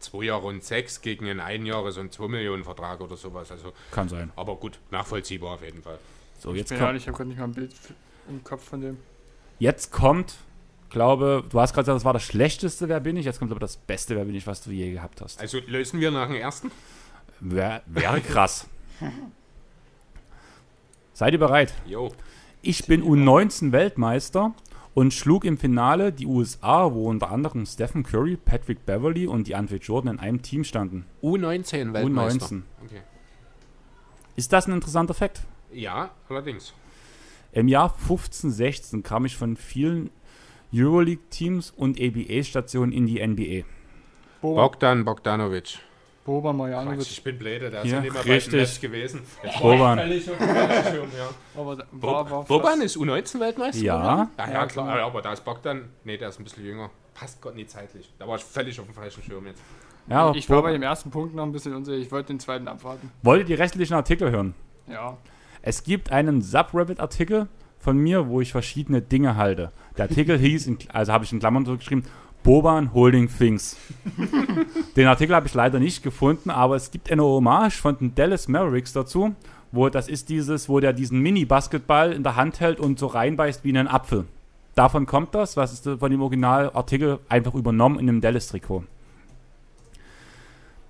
zwei 0.00 0.24
Jahre 0.24 0.46
und 0.46 0.62
sechs 0.62 1.00
gegen 1.00 1.28
einen 1.28 1.40
ein 1.40 1.64
Jahres- 1.66 1.96
und 1.96 2.12
zwei 2.12 2.28
Millionen 2.28 2.62
Vertrag 2.64 3.00
oder 3.00 3.16
sowas. 3.16 3.50
Also, 3.50 3.72
Kann 3.90 4.08
sein. 4.08 4.30
aber 4.36 4.56
gut, 4.56 4.78
nachvollziehbar 4.90 5.54
auf 5.54 5.62
jeden 5.62 5.82
Fall. 5.82 5.98
So, 6.38 6.50
Ich 6.52 6.58
jetzt 6.58 6.68
bin 6.68 6.78
ehrlich, 6.78 7.02
ich 7.02 7.08
habe 7.08 7.16
gerade 7.16 7.28
nicht 7.30 7.38
mal 7.38 7.44
ein 7.44 7.54
Bild 7.54 7.72
im 8.28 8.44
Kopf 8.44 8.64
von 8.68 8.80
dem. 8.82 8.98
jetzt 9.58 9.90
kommt, 9.92 10.34
glaube, 10.90 11.42
du 11.48 11.58
hast 11.60 11.72
gerade 11.72 11.84
gesagt, 11.86 11.96
das 11.96 12.04
war 12.04 12.12
das 12.12 12.22
schlechteste, 12.22 12.88
wer 12.88 13.00
bin 13.00 13.16
ich? 13.16 13.24
Jetzt 13.24 13.38
kommt 13.38 13.50
aber 13.50 13.60
das 13.60 13.76
beste, 13.78 14.14
wer 14.14 14.24
bin 14.26 14.34
ich, 14.34 14.46
was 14.46 14.62
du 14.62 14.70
je 14.70 14.92
gehabt 14.92 15.20
hast. 15.22 15.40
Also 15.40 15.58
lösen 15.66 16.00
wir 16.00 16.10
nach 16.10 16.26
dem 16.26 16.36
ersten? 16.36 16.70
Wär, 17.40 17.82
wäre 17.86 18.20
krass. 18.20 18.66
Seid 21.12 21.32
ihr 21.32 21.38
bereit? 21.38 21.72
Jo. 21.86 22.12
Ich 22.66 22.86
bin 22.86 23.04
U19 23.04 23.72
Weltmeister 23.72 24.54
und 24.94 25.12
schlug 25.12 25.44
im 25.44 25.58
Finale 25.58 26.12
die 26.12 26.24
USA, 26.24 26.94
wo 26.94 27.10
unter 27.10 27.30
anderem 27.30 27.66
Stephen 27.66 28.04
Curry, 28.04 28.38
Patrick 28.38 28.86
Beverly 28.86 29.26
und 29.26 29.46
die 29.46 29.54
Andre 29.54 29.76
Jordan 29.76 30.14
in 30.14 30.18
einem 30.18 30.40
Team 30.40 30.64
standen. 30.64 31.04
U19 31.22 31.92
Weltmeister. 31.92 32.46
U19. 32.46 32.62
Okay. 32.82 33.02
Ist 34.34 34.50
das 34.54 34.66
ein 34.66 34.72
interessanter 34.72 35.12
Fakt? 35.12 35.42
Ja, 35.74 36.12
allerdings. 36.30 36.72
Im 37.52 37.68
Jahr 37.68 37.90
15, 37.90 38.50
16 38.50 39.02
kam 39.02 39.26
ich 39.26 39.36
von 39.36 39.58
vielen 39.58 40.08
Euroleague-Teams 40.72 41.70
und 41.70 42.00
ABA-Stationen 42.00 42.92
in 42.92 43.06
die 43.06 43.26
NBA. 43.26 43.66
Bogdan 44.40 45.04
Bogdanovic. 45.04 45.80
Boba 46.24 46.50
Quatsch, 46.50 46.56
Marjanovic. 46.58 47.00
ich 47.02 47.22
bin 47.22 47.38
blöde, 47.38 47.70
der 47.70 47.82
ist 47.82 47.90
Ja, 47.92 48.00
mehr 48.00 48.14
richtig. 48.24 48.52
bei 48.52 48.58
Nets 48.58 48.80
gewesen. 48.80 49.20
Jetzt 49.42 49.60
Boban. 49.60 49.98
war 49.98 50.06
ich 50.06 50.24
völlig 50.24 50.30
auf 50.30 50.38
dem 50.38 50.48
falschen 50.48 50.92
Schirm, 50.94 51.08
ja. 51.18 51.28
Aber 51.60 51.76
da- 51.76 51.84
war, 51.92 52.30
war 52.30 52.44
Boban 52.44 52.80
ist 52.82 52.96
U19-Weltmeister? 52.96 53.82
Ja. 53.82 54.28
Ja, 54.38 54.50
ja, 54.52 54.66
klar. 54.66 55.00
aber 55.00 55.20
da 55.22 55.32
ist 55.34 55.44
Bogdan, 55.44 55.90
nee, 56.04 56.16
der 56.16 56.30
ist 56.30 56.40
ein 56.40 56.44
bisschen 56.44 56.64
jünger. 56.64 56.90
Passt 57.14 57.40
Gott 57.42 57.54
nicht 57.54 57.70
zeitlich. 57.70 58.10
Da 58.18 58.26
war 58.26 58.36
ich 58.36 58.44
völlig 58.44 58.78
auf 58.80 58.86
dem 58.86 58.94
falschen 58.94 59.22
Schirm 59.22 59.46
jetzt. 59.46 59.60
Ja, 60.08 60.32
ich 60.34 60.48
war 60.48 60.56
Boban- 60.58 60.62
bei 60.68 60.72
dem 60.72 60.82
ersten 60.82 61.10
Punkt 61.10 61.34
noch 61.34 61.44
ein 61.44 61.52
bisschen 61.52 61.74
unsicher. 61.74 61.98
Ich 61.98 62.10
wollte 62.10 62.28
den 62.32 62.40
zweiten 62.40 62.68
abwarten. 62.68 63.10
Wollt 63.22 63.40
ihr 63.40 63.46
die 63.46 63.54
restlichen 63.54 63.94
Artikel 63.94 64.30
hören? 64.30 64.54
Ja. 64.88 65.16
Es 65.62 65.82
gibt 65.84 66.10
einen 66.10 66.42
Subreddit-Artikel 66.42 67.48
von 67.78 67.96
mir, 67.98 68.28
wo 68.28 68.40
ich 68.40 68.50
verschiedene 68.52 69.00
Dinge 69.02 69.36
halte. 69.36 69.72
Der 69.96 70.06
Artikel 70.06 70.38
hieß, 70.38 70.66
in, 70.66 70.78
also 70.92 71.12
habe 71.12 71.24
ich 71.24 71.32
in 71.32 71.38
Klammern 71.38 71.64
zurückgeschrieben, 71.64 72.04
Boban 72.44 72.92
Holding 72.92 73.28
Things. 73.28 73.76
den 74.96 75.06
Artikel 75.06 75.34
habe 75.34 75.46
ich 75.46 75.54
leider 75.54 75.80
nicht 75.80 76.02
gefunden, 76.02 76.50
aber 76.50 76.76
es 76.76 76.90
gibt 76.90 77.10
eine 77.10 77.24
Hommage 77.24 77.80
von 77.80 77.96
den 77.98 78.14
Dallas 78.14 78.48
Mavericks 78.48 78.92
dazu, 78.92 79.34
wo 79.72 79.88
das 79.88 80.08
ist 80.08 80.28
dieses, 80.28 80.68
wo 80.68 80.78
der 80.78 80.92
diesen 80.92 81.20
Mini-Basketball 81.20 82.12
in 82.12 82.22
der 82.22 82.36
Hand 82.36 82.60
hält 82.60 82.80
und 82.80 82.98
so 82.98 83.06
reinbeißt 83.06 83.64
wie 83.64 83.70
in 83.70 83.78
einen 83.78 83.88
Apfel. 83.88 84.26
Davon 84.74 85.06
kommt 85.06 85.34
das, 85.34 85.56
was 85.56 85.72
ist 85.72 85.88
von 85.98 86.10
dem 86.10 86.20
Originalartikel 86.20 87.18
einfach 87.30 87.54
übernommen 87.54 87.98
in 87.98 88.10
einem 88.10 88.20
Dallas-Trikot. 88.20 88.84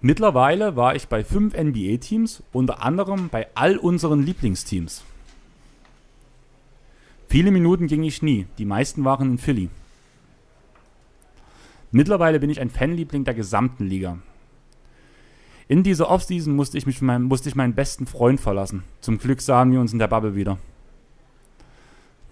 Mittlerweile 0.01 0.75
war 0.75 0.97
ich 0.97 1.07
bei 1.07 1.23
fünf 1.23 1.55
NBA-Teams, 1.55 2.43
unter 2.53 2.83
anderem 2.83 3.29
bei 3.29 3.47
all 3.55 3.77
unseren 3.77 4.25
Lieblingsteams. 4.25 5.05
Viele 7.29 7.53
Minuten 7.53 7.87
ging 7.87 8.03
ich 8.03 8.23
nie, 8.23 8.47
die 8.59 8.65
meisten 8.65 9.05
waren 9.05 9.31
in 9.31 9.39
Philly. 9.39 9.71
Mittlerweile 11.95 12.41
bin 12.41 12.51
ich 12.51 12.61
ein 12.61 12.71
Fanliebling 12.71 13.23
der 13.23 13.35
gesamten 13.35 13.87
Liga. 13.87 14.19
In 15.69 15.85
dieser 15.85 16.11
Offseason 16.11 16.53
musste 16.53 16.77
ich, 16.77 16.87
mich 16.87 17.01
meinem, 17.01 17.23
musste 17.23 17.49
ich 17.49 17.55
meinen 17.55 17.77
besten 17.77 18.07
Freund 18.07 18.41
verlassen. 18.41 18.83
Zum 19.01 19.19
Glück 19.19 19.41
sahen 19.41 19.71
wir 19.71 19.79
uns 19.79 19.93
in 19.93 20.01
der 20.01 20.09
Bubble 20.09 20.35
wieder. 20.35 20.59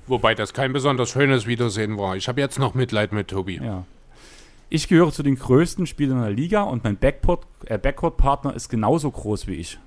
Wobei 0.08 0.34
das 0.34 0.52
kein 0.52 0.72
besonders 0.72 1.10
schönes 1.10 1.46
Wiedersehen 1.46 1.96
war. 1.96 2.16
Ich 2.16 2.26
habe 2.26 2.40
jetzt 2.40 2.58
noch 2.58 2.74
Mitleid 2.74 3.12
mit 3.12 3.28
Tobi. 3.28 3.60
Ja. 3.62 3.84
Ich 4.68 4.88
gehöre 4.88 5.12
zu 5.12 5.22
den 5.22 5.36
größten 5.36 5.86
Spielern 5.86 6.22
der 6.22 6.30
Liga 6.30 6.62
und 6.62 6.82
mein 6.82 6.96
Backcourt, 6.96 7.46
äh, 7.66 7.78
Backcourt-Partner 7.78 8.56
ist 8.56 8.68
genauso 8.68 9.12
groß 9.12 9.46
wie 9.46 9.54
ich. 9.54 9.78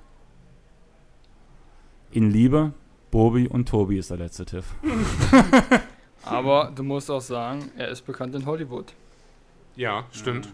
In 2.12 2.32
Liebe, 2.32 2.72
Bobi 3.12 3.50
und 3.50 3.68
Tobi 3.68 3.98
ist 3.98 4.10
der 4.10 4.18
letzte 4.20 4.46
Tiff. 4.46 4.74
Aber 6.24 6.72
du 6.74 6.84
musst 6.84 7.12
auch 7.12 7.20
sagen, 7.20 7.72
er 7.76 7.90
ist 7.90 8.06
bekannt 8.06 8.36
in 8.36 8.46
Hollywood. 8.46 8.94
Ja, 9.76 10.06
stimmt. 10.12 10.50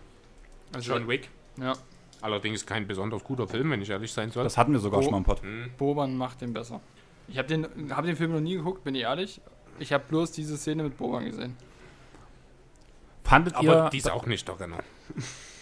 Also, 0.73 0.93
John 0.93 1.07
Wick. 1.07 1.30
ja, 1.57 1.73
Allerdings 2.22 2.65
kein 2.65 2.88
besonders 2.88 3.23
guter 3.23 3.48
Film, 3.48 3.72
wenn 3.72 3.81
ich 3.81 3.89
ehrlich 3.89 4.11
sein 4.14 4.30
soll. 4.31 4.43
Das 4.43 4.56
hatten 4.57 4.72
wir 4.73 4.80
sogar 4.80 4.99
Oh. 4.99 5.03
schon 5.03 5.11
mal 5.11 5.18
im 5.18 5.23
Pod. 5.23 5.41
Hm. 5.41 5.72
Boban 5.77 6.15
macht 6.18 6.41
den 6.41 6.53
besser. 6.53 6.80
Ich 7.27 7.38
habe 7.38 7.48
den, 7.48 7.68
hab 7.95 8.06
den 8.06 8.15
Film 8.15 8.31
noch 8.31 8.39
nie 8.39 8.56
geguckt, 8.56 8.84
bin 8.84 8.93
ich 8.93 9.02
ehrlich. 9.02 9.41
Ich 9.80 9.91
habe 9.91 10.03
bloß 10.07 10.31
diese 10.31 10.56
Szene 10.57 10.84
mit 10.84 10.98
Boban 10.98 11.26
gesehen. 11.26 11.57
Fandet, 13.23 13.56
Aber 13.56 13.64
ihr, 13.85 13.89
die 13.89 13.98
ist 13.98 14.10
auch 14.11 14.26
nicht 14.27 14.48
der 14.48 14.60
Renner. 14.60 14.80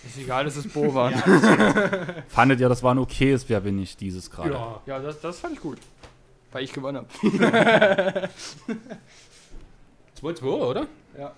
Ist 0.06 0.18
egal, 0.18 0.46
das 0.46 0.58
ist 0.58 0.74
Boban. 0.74 1.14
fandet 2.28 2.60
ihr, 2.60 2.68
das 2.70 2.84
war 2.84 2.94
ein 2.94 3.00
okayes 3.00 3.48
Wer 3.48 3.60
bin 3.62 3.80
ich 3.82 3.96
dieses 3.96 4.30
gerade? 4.30 4.52
Ja, 4.86 5.00
das, 5.00 5.22
das 5.22 5.40
fand 5.40 5.54
ich 5.54 5.62
gut. 5.62 5.78
Weil 6.52 6.64
ich 6.64 6.74
gewonnen 6.74 7.06
habe. 7.06 7.10
2-2, 10.22 10.44
oder? 10.44 10.88
Ja. 11.18 11.34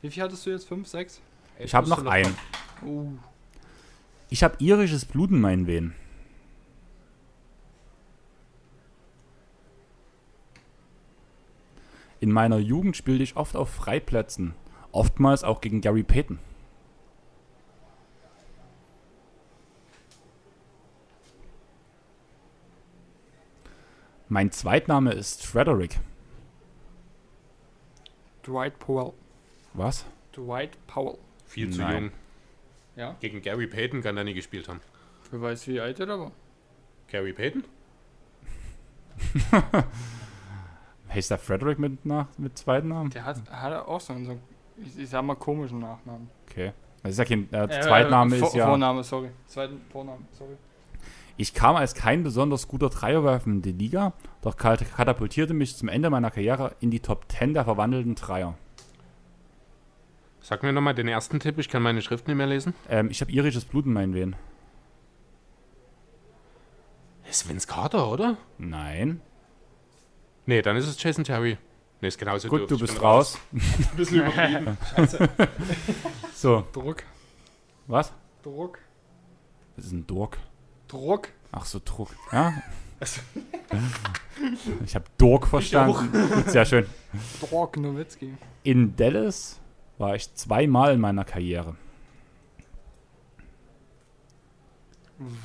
Wie 0.00 0.10
viel 0.10 0.22
hattest 0.22 0.44
du 0.44 0.50
jetzt? 0.50 0.66
Fünf, 0.68 0.88
sechs? 0.88 1.20
Ich 1.64 1.74
habe 1.74 1.88
noch 1.88 2.04
einen. 2.04 2.36
Uh. 2.84 3.12
Ich 4.30 4.42
habe 4.42 4.56
irisches 4.58 5.04
Blut 5.04 5.30
in 5.30 5.40
meinen 5.40 5.66
Venen. 5.66 5.94
In 12.20 12.30
meiner 12.30 12.58
Jugend 12.58 12.96
spielte 12.96 13.24
ich 13.24 13.36
oft 13.36 13.56
auf 13.56 13.68
Freiplätzen, 13.68 14.54
oftmals 14.92 15.42
auch 15.42 15.60
gegen 15.60 15.80
Gary 15.80 16.04
Payton. 16.04 16.38
Mein 24.28 24.50
Zweitname 24.50 25.12
ist 25.12 25.44
Frederick. 25.44 26.00
Dwight 28.46 28.78
Powell. 28.78 29.12
Was? 29.74 30.06
Dwight 30.34 30.78
Powell. 30.86 31.18
Viel 31.52 31.70
zu 31.70 31.80
Nein. 31.82 32.02
jung. 32.04 32.12
Ja? 32.96 33.16
Gegen 33.20 33.42
Gary 33.42 33.66
Payton 33.66 34.02
kann 34.02 34.16
er 34.16 34.24
nie 34.24 34.32
gespielt 34.34 34.68
haben. 34.68 34.80
Wer 35.30 35.40
weiß, 35.42 35.66
wie 35.68 35.80
alt 35.80 36.00
er 36.00 36.06
da 36.06 36.18
war. 36.18 36.32
Gary 37.08 37.32
Payton? 37.34 37.64
Heißt 41.12 41.30
der 41.30 41.38
Frederick 41.38 41.78
mit, 41.78 42.04
nach, 42.06 42.26
mit 42.38 42.56
zweiten 42.56 42.88
Namen? 42.88 43.10
Der 43.10 43.24
hat, 43.24 43.36
hat 43.50 43.86
auch 43.86 44.00
so 44.00 44.14
einen, 44.14 44.24
so, 44.26 44.38
ich, 44.78 44.98
ich 44.98 45.08
sag 45.10 45.22
mal, 45.24 45.34
komischen 45.34 45.80
Nachnamen. 45.80 46.28
Okay. 46.48 46.72
Das 47.02 47.12
ist 47.12 47.18
ja 47.18 47.24
kein, 47.26 47.50
der 47.50 47.64
Äh, 47.64 47.80
Zweitname 47.82 48.36
Vor- 48.36 48.48
ist 48.48 48.54
ja. 48.54 48.66
Vorname, 48.66 49.02
sorry. 49.04 49.28
Zweiten 49.46 49.80
Vorname, 49.90 50.20
sorry. 50.32 50.56
Ich 51.36 51.52
kam 51.54 51.76
als 51.76 51.94
kein 51.94 52.22
besonders 52.22 52.68
guter 52.68 52.88
Dreierwerfer 52.88 53.46
in 53.48 53.60
die 53.62 53.72
Liga, 53.72 54.12
doch 54.42 54.56
kat- 54.56 54.84
katapultierte 54.96 55.52
mich 55.54 55.76
zum 55.76 55.88
Ende 55.88 56.08
meiner 56.10 56.30
Karriere 56.30 56.76
in 56.80 56.90
die 56.90 57.00
Top 57.00 57.24
10 57.30 57.54
der 57.54 57.64
verwandelten 57.64 58.14
Dreier. 58.14 58.56
Sag 60.42 60.64
mir 60.64 60.72
nochmal 60.72 60.94
den 60.94 61.06
ersten 61.06 61.38
Tipp, 61.38 61.58
ich 61.58 61.68
kann 61.68 61.82
meine 61.82 62.02
Schrift 62.02 62.26
nicht 62.26 62.36
mehr 62.36 62.48
lesen. 62.48 62.74
Ähm, 62.88 63.10
ich 63.10 63.20
habe 63.20 63.30
irisches 63.30 63.64
Blut 63.64 63.86
in 63.86 63.92
meinen 63.92 64.12
Venen. 64.12 64.34
Ist 67.30 67.48
Vince 67.48 67.68
Carter, 67.68 68.10
oder? 68.10 68.36
Nein. 68.58 69.20
Nee, 70.44 70.60
dann 70.60 70.76
ist 70.76 70.88
es 70.88 71.00
Jason 71.00 71.22
Terry. 71.22 71.58
Nee, 72.00 72.08
ist 72.08 72.18
genauso 72.18 72.48
Gut, 72.48 72.68
du 72.68 72.76
bist 72.76 73.00
raus. 73.00 73.38
Ein 73.52 73.96
bisschen 73.96 74.18
übertrieben. 74.18 74.76
Scheiße. 74.96 75.28
So, 76.34 76.66
Druck. 76.72 77.04
was? 77.86 78.12
Druck. 78.42 78.80
Das 79.76 79.86
ist 79.86 79.92
ein 79.92 80.06
Dork. 80.08 80.38
Druck. 80.88 81.28
Ach 81.52 81.64
so, 81.64 81.80
Druck. 81.84 82.10
Ja. 82.32 82.52
Ich 84.84 84.94
habe 84.96 85.04
Dork 85.16 85.46
verstanden. 85.46 86.10
Sehr 86.48 86.64
schön. 86.64 86.86
Druck 87.40 87.76
Nowitzki. 87.76 88.34
In 88.64 88.96
Dallas 88.96 89.61
war 90.02 90.16
ich 90.16 90.34
zweimal 90.34 90.94
in 90.94 91.00
meiner 91.00 91.24
Karriere. 91.24 91.76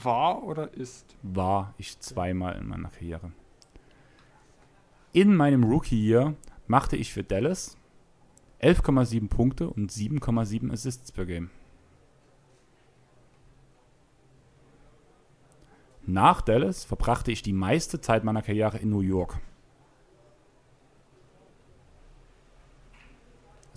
War 0.02 0.44
oder 0.44 0.74
ist? 0.74 1.16
war 1.22 1.76
ich 1.78 2.00
zweimal 2.00 2.58
in 2.58 2.68
meiner 2.68 2.90
Karriere. 2.90 3.32
In 5.14 5.36
meinem 5.36 5.64
Rookie-Year 5.64 6.36
machte 6.66 6.96
ich 6.98 7.14
für 7.14 7.24
Dallas 7.24 7.78
11,7 8.60 9.30
Punkte 9.30 9.70
und 9.70 9.92
7,7 9.92 10.72
Assists 10.72 11.12
per 11.12 11.28
Game. 11.28 11.52
Nach 16.08 16.42
Dallas 16.42 16.84
verbrachte 16.84 17.32
ich 17.32 17.44
die 17.44 17.54
meiste 17.54 18.02
Zeit 18.02 18.24
meiner 18.24 18.42
Karriere 18.42 18.80
in 18.80 18.90
New 18.90 19.02
York. 19.02 19.40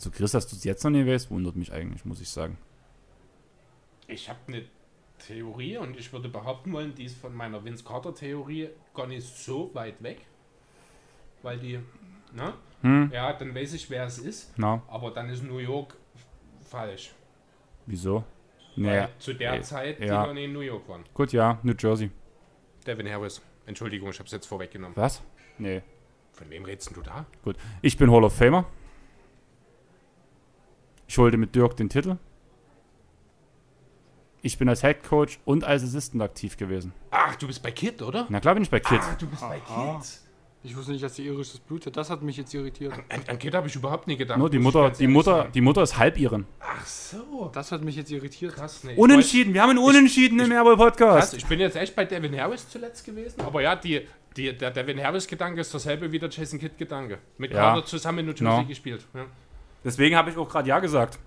Also 0.01 0.10
Chris, 0.10 0.32
dass 0.32 0.47
du 0.47 0.56
es 0.56 0.64
jetzt 0.64 0.82
noch 0.82 0.90
nicht 0.90 1.06
weißt, 1.06 1.31
wundert 1.31 1.56
mich 1.56 1.70
eigentlich, 1.74 2.06
muss 2.06 2.22
ich 2.22 2.28
sagen. 2.31 2.56
Ich 4.09 4.31
habe 4.31 4.39
eine 4.47 4.64
Theorie 5.18 5.77
und 5.77 5.94
ich 5.94 6.10
würde 6.10 6.31
behaupten 6.31 6.72
wollen, 6.72 6.94
die 6.94 7.05
ist 7.05 7.18
von 7.18 7.35
meiner 7.35 7.62
Vince 7.62 7.85
Carter 7.85 8.14
Theorie 8.14 8.70
gar 8.94 9.06
nicht 9.06 9.27
so 9.27 9.70
weit 9.74 10.02
weg. 10.02 10.22
Weil 11.43 11.59
die, 11.59 11.81
ne? 12.32 12.55
Hm, 12.81 13.10
Ja, 13.12 13.31
dann 13.35 13.55
weiß 13.55 13.74
ich, 13.74 13.90
wer 13.90 14.06
es 14.06 14.16
ist. 14.18 14.55
na, 14.56 14.81
Aber 14.89 15.10
dann 15.10 15.28
ist 15.28 15.43
New 15.43 15.59
York 15.59 15.94
falsch. 16.62 17.12
wieso? 17.85 18.24
Weil 18.77 18.85
Naja, 18.85 19.09
zu 19.18 19.35
der 19.35 19.56
äh, 19.56 19.60
Zeit, 19.60 19.98
die 20.01 20.06
ja. 20.06 20.27
noch 20.27 20.35
in 20.35 20.51
New 20.55 20.60
York 20.60 20.89
waren. 20.89 21.05
gut, 21.12 21.35
ja, 21.35 21.59
New 21.62 21.74
Jersey. 21.78 22.10
Devin 22.86 23.06
Harris. 23.06 23.43
Entschuldigung, 23.66 24.09
ich 24.09 24.18
habe 24.18 24.28
es 24.28 24.32
jetzt 24.32 24.47
vorweggenommen. 24.47 24.97
Was? 24.97 25.20
Nee. 25.59 25.82
Von 26.32 26.48
wem 26.48 26.64
redest 26.64 26.97
du 26.97 27.02
da? 27.02 27.27
Gut. 27.44 27.59
Ich 27.82 27.98
bin 27.98 28.10
Hall 28.10 28.24
of 28.24 28.35
Famer. 28.35 28.64
Ich 31.11 31.19
holte 31.19 31.37
mit 31.39 31.57
Dirk 31.57 31.77
den 31.77 31.89
Titel. 31.89 32.19
Ich 34.43 34.59
bin 34.59 34.69
als 34.69 34.82
Head 34.82 35.03
Coach 35.03 35.41
und 35.45 35.65
als 35.65 35.82
Assistant 35.82 36.23
aktiv 36.23 36.57
gewesen. 36.57 36.93
Ach, 37.11 37.35
du 37.35 37.49
bist 37.49 37.65
bei 37.65 37.73
Kid, 37.73 38.01
oder? 38.01 38.27
Na 38.28 38.39
klar 38.39 38.55
bin 38.55 38.62
ich 38.62 38.70
bei 38.70 38.78
Kids. 38.78 39.05
Ah, 39.11 39.16
du 39.19 39.27
bist 39.27 39.41
bei 39.43 39.61
Aha. 39.69 39.99
Kid. 40.01 40.09
Ich 40.62 40.77
wusste 40.77 40.93
nicht, 40.93 41.03
dass 41.03 41.15
die 41.15 41.27
irisches 41.27 41.59
Blut 41.59 41.85
hat. 41.87 41.97
Das 41.97 42.11
hat 42.11 42.23
mich 42.23 42.37
jetzt 42.37 42.55
irritiert. 42.55 42.93
An, 43.09 43.23
an 43.27 43.39
Kid 43.41 43.55
habe 43.57 43.66
ich 43.66 43.74
überhaupt 43.74 44.07
nie 44.07 44.16
gedacht. 44.16 44.39
Nur 44.39 44.49
die 44.51 44.59
ich 44.59 44.62
Mutter, 44.62 44.91
die 44.91 45.09
Mutter, 45.09 45.37
sagen. 45.39 45.53
die 45.53 45.61
Mutter 45.61 45.82
ist 45.82 45.99
Halbiren. 45.99 46.47
Ach 46.61 46.87
so. 46.87 47.51
Das 47.53 47.73
hat 47.73 47.82
mich 47.82 47.97
jetzt 47.97 48.12
irritiert. 48.12 48.55
Krass, 48.55 48.85
nee. 48.85 48.93
ich 48.93 48.99
Unentschieden, 48.99 49.53
wir 49.53 49.62
haben 49.62 49.70
einen 49.70 49.81
Unentschieden 49.81 50.39
im 50.39 50.53
Airball 50.53 50.77
Krass, 50.77 50.87
Podcast. 50.97 51.35
ich 51.35 51.45
bin 51.47 51.59
jetzt 51.59 51.74
echt 51.74 51.97
bei 51.97 52.05
Devin 52.05 52.39
Harris 52.39 52.69
zuletzt 52.69 53.05
gewesen. 53.05 53.41
Aber 53.41 53.61
ja, 53.62 53.74
die, 53.74 54.07
die, 54.37 54.57
der 54.57 54.70
Devin 54.70 55.03
Harris-Gedanke 55.03 55.61
ist 55.61 55.74
dasselbe 55.74 56.12
wie 56.12 56.20
der 56.20 56.28
Jason 56.31 56.61
Kidd-Gedanke. 56.61 57.19
Mit 57.37 57.51
Ja. 57.51 57.73
Carter 57.73 57.85
zusammen 57.85 58.20
in 58.20 58.27
New 58.27 58.31
Jersey 58.32 58.61
No. 58.62 58.65
gespielt. 58.65 59.05
Ja, 59.12 59.27
Deswegen 59.85 60.16
habe 60.16 60.31
ich 60.31 60.36
auch 60.36 60.48
gerade 60.48 60.69
Ja 60.69 60.78
gesagt. 60.78 61.19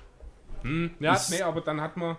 hm. 0.62 0.92
ja 1.00 1.14
Ist- 1.16 1.32
nee, 1.32 1.42
aber 1.42 1.62
dann 1.62 1.82
hat 1.82 1.98
man. 1.98 2.18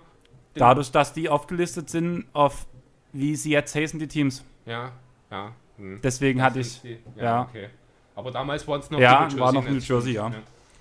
Dadurch, 0.55 0.91
dass 0.93 1.13
die 1.13 1.29
aufgelistet 1.29 1.91
sind 1.91 2.27
auf, 2.33 2.67
wie 3.13 3.35
sie 3.35 3.51
jetzt 3.51 3.75
heißen, 3.75 3.99
die 3.99 4.07
Teams. 4.07 4.45
Ja, 4.67 4.93
ja. 5.31 5.53
Hm. 5.79 6.01
Deswegen 6.03 6.41
hatte 6.43 6.59
Das 6.59 6.69
ich, 6.69 6.73
sind 6.75 6.99
die- 7.17 7.21
ja. 7.21 7.43
okay. 7.43 7.69
Aber 8.15 8.31
damals 8.31 8.67
waren 8.69 8.79
es 8.81 8.89
noch 8.91 9.01
Ja, 9.01 9.27
die 9.27 9.39
war 9.39 9.53
noch. 9.53 9.65
New 9.65 9.79
Jersey, 9.79 10.13
ja. 10.15 10.31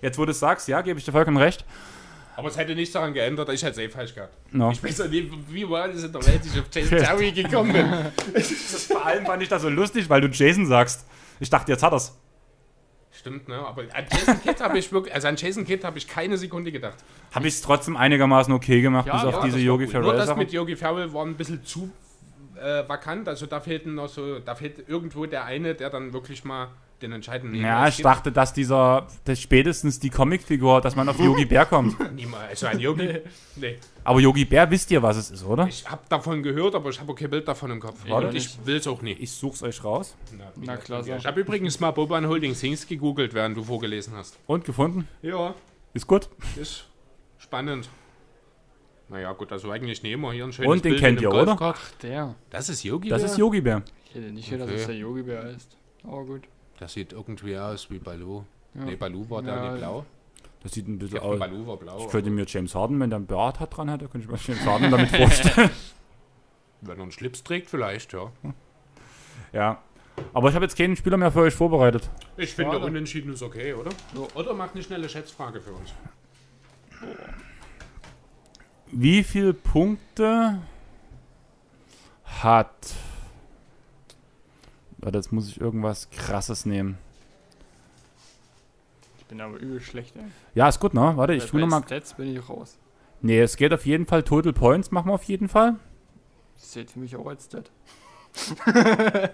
jetzt 0.02 0.18
wo 0.20 0.26
du 0.26 0.32
es 0.32 0.40
sagst, 0.40 0.68
ja, 0.68 0.82
gebe 0.82 1.00
ich 1.00 1.06
dir 1.06 1.12
vollkommen 1.12 1.38
recht. 1.38 1.66
Aber 2.36 2.48
es 2.48 2.58
hätte 2.58 2.76
nichts 2.76 2.94
daran 2.94 3.14
geändert, 3.14 3.50
ich 3.50 3.62
hätte 3.64 3.72
es 3.74 3.78
eh 3.80 3.90
falsch 3.90 4.14
gehabt. 4.14 4.36
No. 4.52 4.70
Ich 4.72 4.84
weiß 4.84 5.02
auch 5.02 5.08
nicht, 5.08 5.32
wie 5.50 5.68
war 5.70 5.88
das 5.88 6.04
in 6.04 6.12
der 6.12 6.26
Welt, 6.26 6.40
dass 6.40 6.54
ich 6.56 6.60
auf 6.60 6.66
Jason 6.72 6.98
Terry 7.00 7.32
gekommen 7.32 7.74
bin. 7.74 7.92
Das, 8.34 8.86
vor 8.86 9.06
allem 9.06 9.26
fand 9.26 9.42
ich 9.44 9.50
das 9.50 9.62
so 9.64 9.70
lustig, 9.70 10.08
weil 10.10 10.22
du 10.22 10.28
Jason 10.28 10.66
sagst. 10.68 11.06
Ich 11.40 11.50
dachte, 11.50 11.72
jetzt 11.72 11.82
hat 11.84 11.92
er's. 11.94 12.16
Stimmt, 13.16 13.48
ne? 13.48 13.56
Aber 13.56 13.84
an 13.94 14.06
Jason 14.12 14.42
Kidd 14.42 14.60
habe 14.60 14.78
ich 14.80 14.92
wirklich, 14.92 15.14
also 15.14 15.28
an 15.28 15.36
Jason 15.36 15.66
Kidd 15.66 15.84
habe 15.86 15.98
ich 15.98 16.08
keine 16.08 16.38
Sekunde 16.38 16.72
gedacht. 16.72 16.98
Habe 17.32 17.48
ich 17.48 17.54
es 17.54 17.62
trotzdem 17.62 17.96
einigermaßen 17.96 18.52
okay 18.54 18.82
gemacht, 18.82 19.06
Ja, 19.08 19.14
bis 19.14 19.24
auf 19.24 19.36
ja, 19.36 19.42
diese 19.42 19.58
das 19.58 19.62
war 19.62 19.66
Yogi. 19.66 19.84
Nur 19.84 19.92
Ferrell 19.92 20.18
das 20.18 20.28
Sache. 20.28 20.40
mit 20.40 20.52
Yogi 20.52 20.76
Ferrell 20.76 21.14
war 21.14 21.26
ein 21.26 21.36
bisschen 21.36 21.64
zu 21.64 21.92
äh, 22.60 22.88
vakant. 22.88 23.28
Also 23.28 23.46
da 23.46 23.60
fehlten 23.60 23.96
noch 23.96 24.10
so, 24.10 24.40
da 24.40 24.56
fehlt 24.56 24.90
irgendwo 24.90 25.26
der 25.26 25.46
eine, 25.46 25.76
der 25.76 25.90
dann 25.90 26.12
wirklich 26.12 26.44
mal 26.44 26.70
den 27.04 27.12
entscheidenden 27.12 27.56
Ja, 27.62 27.88
ich 27.88 27.98
gibt. 27.98 28.06
dachte, 28.06 28.32
dass 28.32 28.54
dieser, 28.54 29.08
dass 29.26 29.40
spätestens 29.40 30.00
die 30.00 30.10
Comicfigur, 30.10 30.82
dass 30.82 30.96
man 30.96 31.08
auf 31.10 31.20
Yogi 31.20 31.46
Bär 31.46 31.66
kommt. 31.66 31.96
Niemals. 32.16 32.50
Also 32.50 32.68
ein 32.68 32.80
Yogi. 32.80 33.20
nee. 33.58 33.76
Aber 34.04 34.20
Yogi 34.20 34.46
Bär 34.46 34.70
wisst 34.72 34.90
ihr, 34.92 35.04
was 35.04 35.18
es 35.18 35.30
ist, 35.30 35.46
oder? 35.46 35.68
Ich 35.68 35.88
habe 35.90 36.02
davon 36.10 36.42
gehört, 36.42 36.74
aber 36.76 36.90
ich 36.90 37.00
habe 37.00 37.14
kein 37.14 37.30
Bild 37.30 37.48
davon 37.48 37.70
im 37.72 37.80
Kopf. 37.80 37.98
Warte. 38.08 38.30
Und 38.30 38.36
ich 38.36 38.58
will 38.66 38.78
es 38.78 38.88
auch 38.88 39.02
nicht. 39.02 39.22
Ich 39.22 39.32
such's 39.32 39.62
euch 39.62 39.84
raus. 39.84 40.16
Na, 40.36 40.46
Na, 40.56 40.78
klasse. 40.78 41.16
Ich 41.16 41.26
habe 41.26 41.42
übrigens 41.42 41.80
mal 41.80 41.92
Boban 41.92 42.28
Holding 42.28 42.54
Things 42.56 42.88
gegoogelt, 42.88 43.34
während 43.34 43.56
du 43.56 43.64
vorgelesen 43.64 44.16
hast. 44.16 44.40
Und 44.48 44.66
gefunden? 44.66 45.08
Ja, 45.22 45.54
Ist 45.94 46.08
gut. 46.08 46.30
ist 46.60 46.86
spannend. 47.38 47.90
Naja, 49.10 49.32
gut, 49.34 49.52
also 49.52 49.70
eigentlich 49.70 50.02
nehmen 50.02 50.24
wir 50.24 50.32
hier 50.32 50.46
ein 50.46 50.54
schönes 50.54 50.72
Und 50.72 50.86
den 50.86 50.92
Bild 50.94 51.02
kennt 51.02 51.22
ihr, 51.22 51.30
oder? 51.30 51.46
Golfkart. 51.56 51.78
Der. 52.02 52.36
Das 52.50 52.70
ist 52.70 52.84
Yogi 52.84 53.10
Das 53.10 53.22
Bär? 53.22 53.32
ist 53.32 53.38
Yogi 53.38 53.62
Bär. 53.62 53.84
Ich 54.10 54.16
hätte 54.16 54.32
nicht 54.32 54.50
gedacht, 54.50 54.68
Okay. 54.70 54.78
dass 54.78 54.86
der 54.88 54.96
Yogi-Bär 54.96 55.44
ist. 55.52 55.76
Aber 56.04 56.24
gut. 56.24 56.42
Das 56.84 56.92
sieht 56.92 57.14
irgendwie 57.14 57.58
aus 57.58 57.90
wie 57.90 57.98
Baloo. 57.98 58.44
Ja. 58.74 58.84
Nee, 58.84 58.98
Baloo 58.98 59.30
war 59.30 59.42
da 59.42 59.56
Ja, 59.56 59.72
nicht 59.72 59.80
blau. 59.80 60.06
Das 60.62 60.74
sieht 60.74 60.86
ein 60.90 61.00
bisschen 61.00 61.20
aus. 61.20 61.40
Baloo 61.40 61.66
war 61.66 61.78
blau. 61.78 61.98
Ich 62.00 62.10
könnte 62.12 62.30
mir 62.30 62.44
James 62.46 62.76
Harden, 62.76 63.00
wenn 63.00 63.10
der 63.10 63.18
einen 63.20 63.26
Bart 63.26 63.62
hat 63.62 63.78
dran 63.78 63.88
hätte, 63.88 64.10
könnte 64.10 64.26
ich 64.26 64.30
mir 64.30 64.38
James 64.38 64.66
Harden 64.66 64.92
damit 64.92 65.10
vorstellen. 65.16 65.70
Wenn 66.82 66.98
er 66.98 67.04
einen 67.04 67.14
Schlips 67.14 67.42
trägt, 67.42 67.70
vielleicht, 67.70 68.12
ja. 68.12 68.34
ja. 69.54 69.82
Aber 70.34 70.50
ich 70.50 70.56
habe 70.56 70.66
jetzt 70.66 70.78
keinen 70.78 70.98
Spieler 70.98 71.16
mehr 71.16 71.32
für 71.32 71.40
euch 71.40 71.54
vorbereitet. 71.54 72.10
Ich 72.36 72.54
finde, 72.54 72.74
Schade. 72.74 72.86
unentschieden 72.86 73.32
ist 73.32 73.44
okay, 73.44 73.74
oder? 73.76 73.92
Oder 74.36 74.54
macht 74.54 74.74
eine 74.74 74.84
schnelle 74.84 75.08
Schätzfrage 75.08 75.62
für 75.62 75.72
uns. 75.72 75.94
Wie 78.92 79.24
viele 79.24 79.54
Punkte 79.54 80.60
hat. 82.26 82.94
Warte, 85.04 85.18
jetzt 85.18 85.32
muss 85.34 85.50
ich 85.50 85.60
irgendwas 85.60 86.10
krasses 86.12 86.66
nehmen. 86.66 86.98
Ich 89.18 89.26
bin 89.26 89.42
aber 89.42 89.58
übel 89.58 89.82
schlecht, 89.82 90.16
ey. 90.16 90.24
Ja, 90.56 90.70
ist 90.70 90.80
gut, 90.80 90.94
ne? 90.94 91.14
Warte, 91.16 91.34
ich 91.34 91.46
tue 91.46 91.60
nochmal. 91.60 91.84
Stats 91.84 92.14
bin 92.14 92.34
ich 92.34 92.50
raus. 92.50 92.78
Nee, 93.22 93.40
es 93.42 93.58
geht 93.58 93.74
auf 93.74 93.86
jeden 93.86 94.06
Fall 94.06 94.24
Total 94.24 94.54
Points, 94.54 94.92
machen 94.92 95.10
wir 95.10 95.14
auf 95.14 95.24
jeden 95.24 95.50
Fall. 95.50 95.76
Das 96.56 96.72
zählt 96.72 96.92
für 96.92 97.00
mich 97.00 97.16
auch 97.16 97.26
als 97.28 97.46
Stat. 97.46 97.70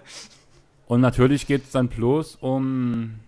Und 0.86 1.00
natürlich 1.00 1.46
geht 1.46 1.64
es 1.64 1.70
dann 1.70 1.88
bloß 1.88 2.36
um 2.40 3.20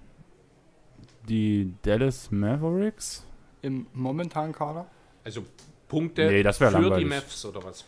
die 1.28 1.74
Dallas 1.82 2.30
Mavericks. 2.32 3.24
Im 3.62 3.86
momentanen 3.92 4.52
Kader. 4.52 4.86
Also 5.22 5.44
Punkte 5.86 6.26
Nee, 6.26 6.42
für 6.52 6.70
langweilig. 6.70 6.98
die 6.98 7.04
Mavs 7.04 7.44
oder 7.44 7.62
was? 7.62 7.84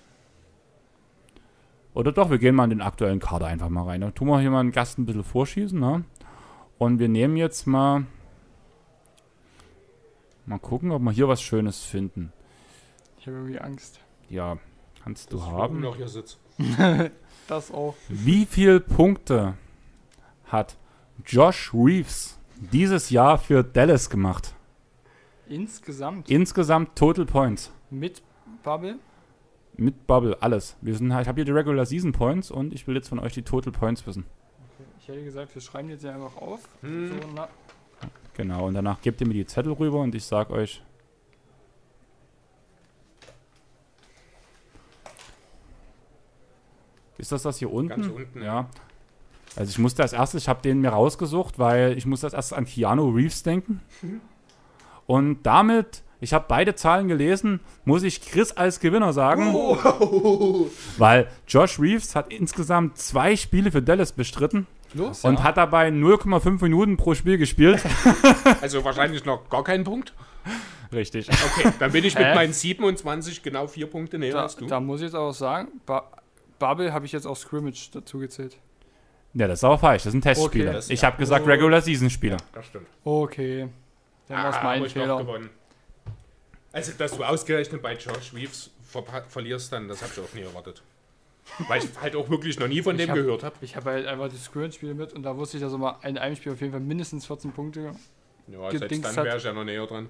Oder 1.94 2.12
doch, 2.12 2.30
wir 2.30 2.38
gehen 2.38 2.54
mal 2.54 2.64
in 2.64 2.70
den 2.70 2.82
aktuellen 2.82 3.20
Kader 3.20 3.46
einfach 3.46 3.68
mal 3.68 3.84
rein. 3.84 4.00
Dann 4.00 4.14
tun 4.14 4.28
wir 4.28 4.40
hier 4.40 4.50
mal 4.50 4.60
einen 4.60 4.72
Gast 4.72 4.98
ein 4.98 5.06
bisschen 5.06 5.24
vorschießen, 5.24 5.78
ne? 5.78 6.04
Und 6.78 6.98
wir 6.98 7.08
nehmen 7.08 7.36
jetzt 7.36 7.66
mal. 7.66 8.04
Mal 10.46 10.58
gucken, 10.58 10.90
ob 10.90 11.00
wir 11.02 11.12
hier 11.12 11.28
was 11.28 11.40
Schönes 11.40 11.84
finden. 11.84 12.32
Ich 13.18 13.26
habe 13.26 13.36
irgendwie 13.38 13.58
Angst. 13.60 14.00
Ja, 14.28 14.58
kannst 15.02 15.32
du 15.32 15.42
haben. 15.42 15.80
noch 15.80 15.96
hier 15.96 16.08
sitze. 16.08 16.36
Das 17.46 17.70
auch. 17.70 17.94
Wie 18.08 18.46
viele 18.46 18.80
Punkte 18.80 19.52
hat 20.46 20.76
Josh 21.26 21.72
Reeves 21.74 22.38
dieses 22.72 23.10
Jahr 23.10 23.36
für 23.36 23.62
Dallas 23.62 24.08
gemacht? 24.08 24.54
Insgesamt 25.46 26.30
Insgesamt 26.30 26.96
Total 26.96 27.26
Points. 27.26 27.70
mit 27.90 28.22
Bubble. 28.62 28.96
Mit 29.76 30.06
Bubble, 30.06 30.36
alles. 30.40 30.76
Wir 30.80 30.94
sind, 30.94 31.06
ich 31.10 31.28
habe 31.28 31.36
hier 31.36 31.44
die 31.44 31.52
Regular 31.52 31.84
Season 31.84 32.12
Points 32.12 32.51
und 32.51 32.72
ich 32.72 32.86
will 32.86 32.94
jetzt 32.94 33.09
von 33.09 33.18
euch 33.18 33.32
die 33.32 33.42
Total 33.42 33.72
Points 33.72 34.06
wissen. 34.06 34.24
Ich 35.01 35.09
hätte 35.09 35.24
gesagt, 35.24 35.55
wir 35.55 35.60
schreiben 35.60 35.88
jetzt 35.90 36.02
hier 36.02 36.14
einfach 36.14 36.36
auf. 36.36 36.60
Hm. 36.80 37.09
So, 37.09 37.14
na, 37.34 37.48
Genau, 38.34 38.66
und 38.66 38.74
danach 38.74 39.01
gebt 39.01 39.20
ihr 39.20 39.26
mir 39.26 39.34
die 39.34 39.46
Zettel 39.46 39.72
rüber 39.72 40.01
und 40.01 40.14
ich 40.14 40.24
sag 40.24 40.51
euch. 40.51 40.82
Ist 47.16 47.30
das 47.30 47.42
das 47.42 47.59
hier 47.59 47.72
unten? 47.72 47.88
Ganz 47.90 48.06
unten, 48.09 48.42
Ja. 48.42 48.68
Also 49.56 49.70
ich 49.70 49.78
musste 49.78 50.02
als 50.02 50.12
erstes, 50.12 50.42
ich 50.42 50.48
habe 50.48 50.62
den 50.62 50.80
mir 50.80 50.88
rausgesucht, 50.88 51.60
weil 51.60 51.96
ich 51.96 52.06
musste 52.06 52.26
als 52.26 52.34
erstes 52.34 52.59
an 52.59 52.64
Keanu 52.64 53.10
Reeves 53.10 53.44
denken. 53.44 53.80
Und 55.06 55.44
damit, 55.44 56.02
ich 56.20 56.32
habe 56.32 56.44
beide 56.48 56.74
Zahlen 56.74 57.08
gelesen, 57.08 57.60
muss 57.84 58.02
ich 58.02 58.20
Chris 58.22 58.52
als 58.52 58.80
Gewinner 58.80 59.12
sagen. 59.12 59.52
Weil 60.98 61.28
Josh 61.46 61.78
Reeves 61.78 62.14
hat 62.14 62.32
insgesamt 62.32 62.98
zwei 62.98 63.36
Spiele 63.36 63.70
für 63.70 63.82
Dallas 63.82 64.12
bestritten 64.12 64.66
Los. 64.94 65.24
und 65.24 65.42
hat 65.42 65.56
dabei 65.56 65.88
0,5 65.88 66.62
Minuten 66.62 66.96
pro 66.96 67.14
Spiel 67.14 67.38
gespielt. 67.38 67.82
Also 68.60 68.82
wahrscheinlich 68.84 69.24
noch 69.26 69.48
gar 69.50 69.62
keinen 69.64 69.84
Punkt. 69.84 70.14
Richtig. 70.92 71.28
Okay, 71.28 71.70
dann 71.78 71.92
bin 71.92 72.04
ich 72.04 72.14
mit 72.14 72.24
Hä? 72.26 72.34
meinen 72.34 72.52
27 72.52 73.42
genau 73.42 73.66
vier 73.66 73.86
Punkte 73.88 74.18
näher 74.18 74.32
da, 74.34 74.42
als 74.44 74.56
du. 74.56 74.66
da 74.66 74.80
muss 74.80 75.00
ich 75.00 75.06
jetzt 75.06 75.14
auch 75.16 75.32
sagen, 75.32 75.68
ba 75.84 76.10
Bubble 76.58 76.92
habe 76.92 77.04
ich 77.04 77.12
jetzt 77.12 77.26
auch 77.26 77.36
Scrimmage 77.36 77.90
dazu 77.92 78.18
gezählt. 78.20 78.56
Ja, 79.34 79.48
das 79.48 79.58
ist 79.58 79.64
aber 79.64 79.76
falsch. 79.78 80.04
Das 80.04 80.12
sind 80.12 80.22
Testspiele. 80.22 80.70
Okay, 80.78 80.92
ich 80.92 81.00
ja. 81.02 81.08
habe 81.08 81.18
gesagt 81.18 81.44
Oh. 81.44 81.48
Regular 81.50 81.80
Season 81.80 82.08
Spiele. 82.08 82.36
Das 82.52 82.66
stimmt. 82.66 82.86
Okay. 83.02 83.68
Dann 84.28 84.42
war 84.44 84.50
es 84.50 84.56
Ah, 84.56 84.62
mein 84.62 84.80
hab 84.80 84.86
ich 84.86 84.92
Fehler. 84.92 85.18
gewonnen. 85.18 85.50
Also, 86.74 86.92
dass 86.98 87.16
du 87.16 87.24
ausgerechnet 87.24 87.80
bei 87.80 87.94
Josh 87.94 88.34
Reeves 88.34 88.70
verlierst, 89.28 89.72
dann, 89.72 89.88
das 89.88 90.02
hab 90.02 90.10
ich 90.12 90.18
auch 90.20 90.34
nie 90.34 90.42
erwartet. 90.42 90.82
Weil 91.68 91.82
ich 91.84 91.90
halt 92.01 92.16
auch 92.16 92.28
wirklich 92.28 92.59
noch 92.59 92.68
nie 92.68 92.82
von 92.82 92.96
Ich 92.96 93.02
dem 93.02 93.10
hab- 93.10 93.16
gehört 93.16 93.42
habe. 93.44 93.55
Ich 93.60 93.76
habe 93.76 93.90
halt 93.90 94.06
einfach 94.06 94.28
die 94.28 94.36
Scrimmage-Spiele 94.36 94.94
mit 94.94 95.12
und 95.12 95.22
da 95.22 95.36
wusste 95.36 95.56
ich, 95.56 95.62
dass 95.62 95.72
er 95.72 95.78
mal 95.78 95.96
in 96.02 96.18
einem 96.18 96.36
Spiel 96.36 96.52
auf 96.52 96.60
jeden 96.60 96.72
Fall 96.72 96.80
mindestens 96.80 97.26
14 97.26 97.52
Punkte. 97.52 97.94
Ja, 98.48 98.70
selbst 98.70 99.05
dann 99.05 99.16
hat. 99.16 99.24
wäre 99.24 99.36
ich 99.36 99.44
ja 99.44 99.52
noch 99.52 99.64
näher 99.64 99.86
dran. 99.86 100.09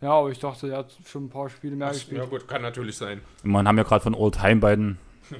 Ja, 0.00 0.10
aber 0.12 0.30
ich 0.30 0.38
dachte, 0.38 0.70
er 0.70 0.78
hat 0.78 0.92
schon 1.06 1.24
ein 1.26 1.30
paar 1.30 1.48
Spiele 1.48 1.76
mehr 1.76 1.88
Ach, 1.88 1.92
gespielt. 1.92 2.20
ja, 2.20 2.26
gut, 2.26 2.46
kann 2.48 2.62
natürlich 2.62 2.96
sein. 2.96 3.20
Man 3.42 3.66
haben 3.66 3.78
ja 3.78 3.84
gerade 3.84 4.02
von 4.02 4.14
All-Time 4.14 4.56
beiden. 4.56 4.98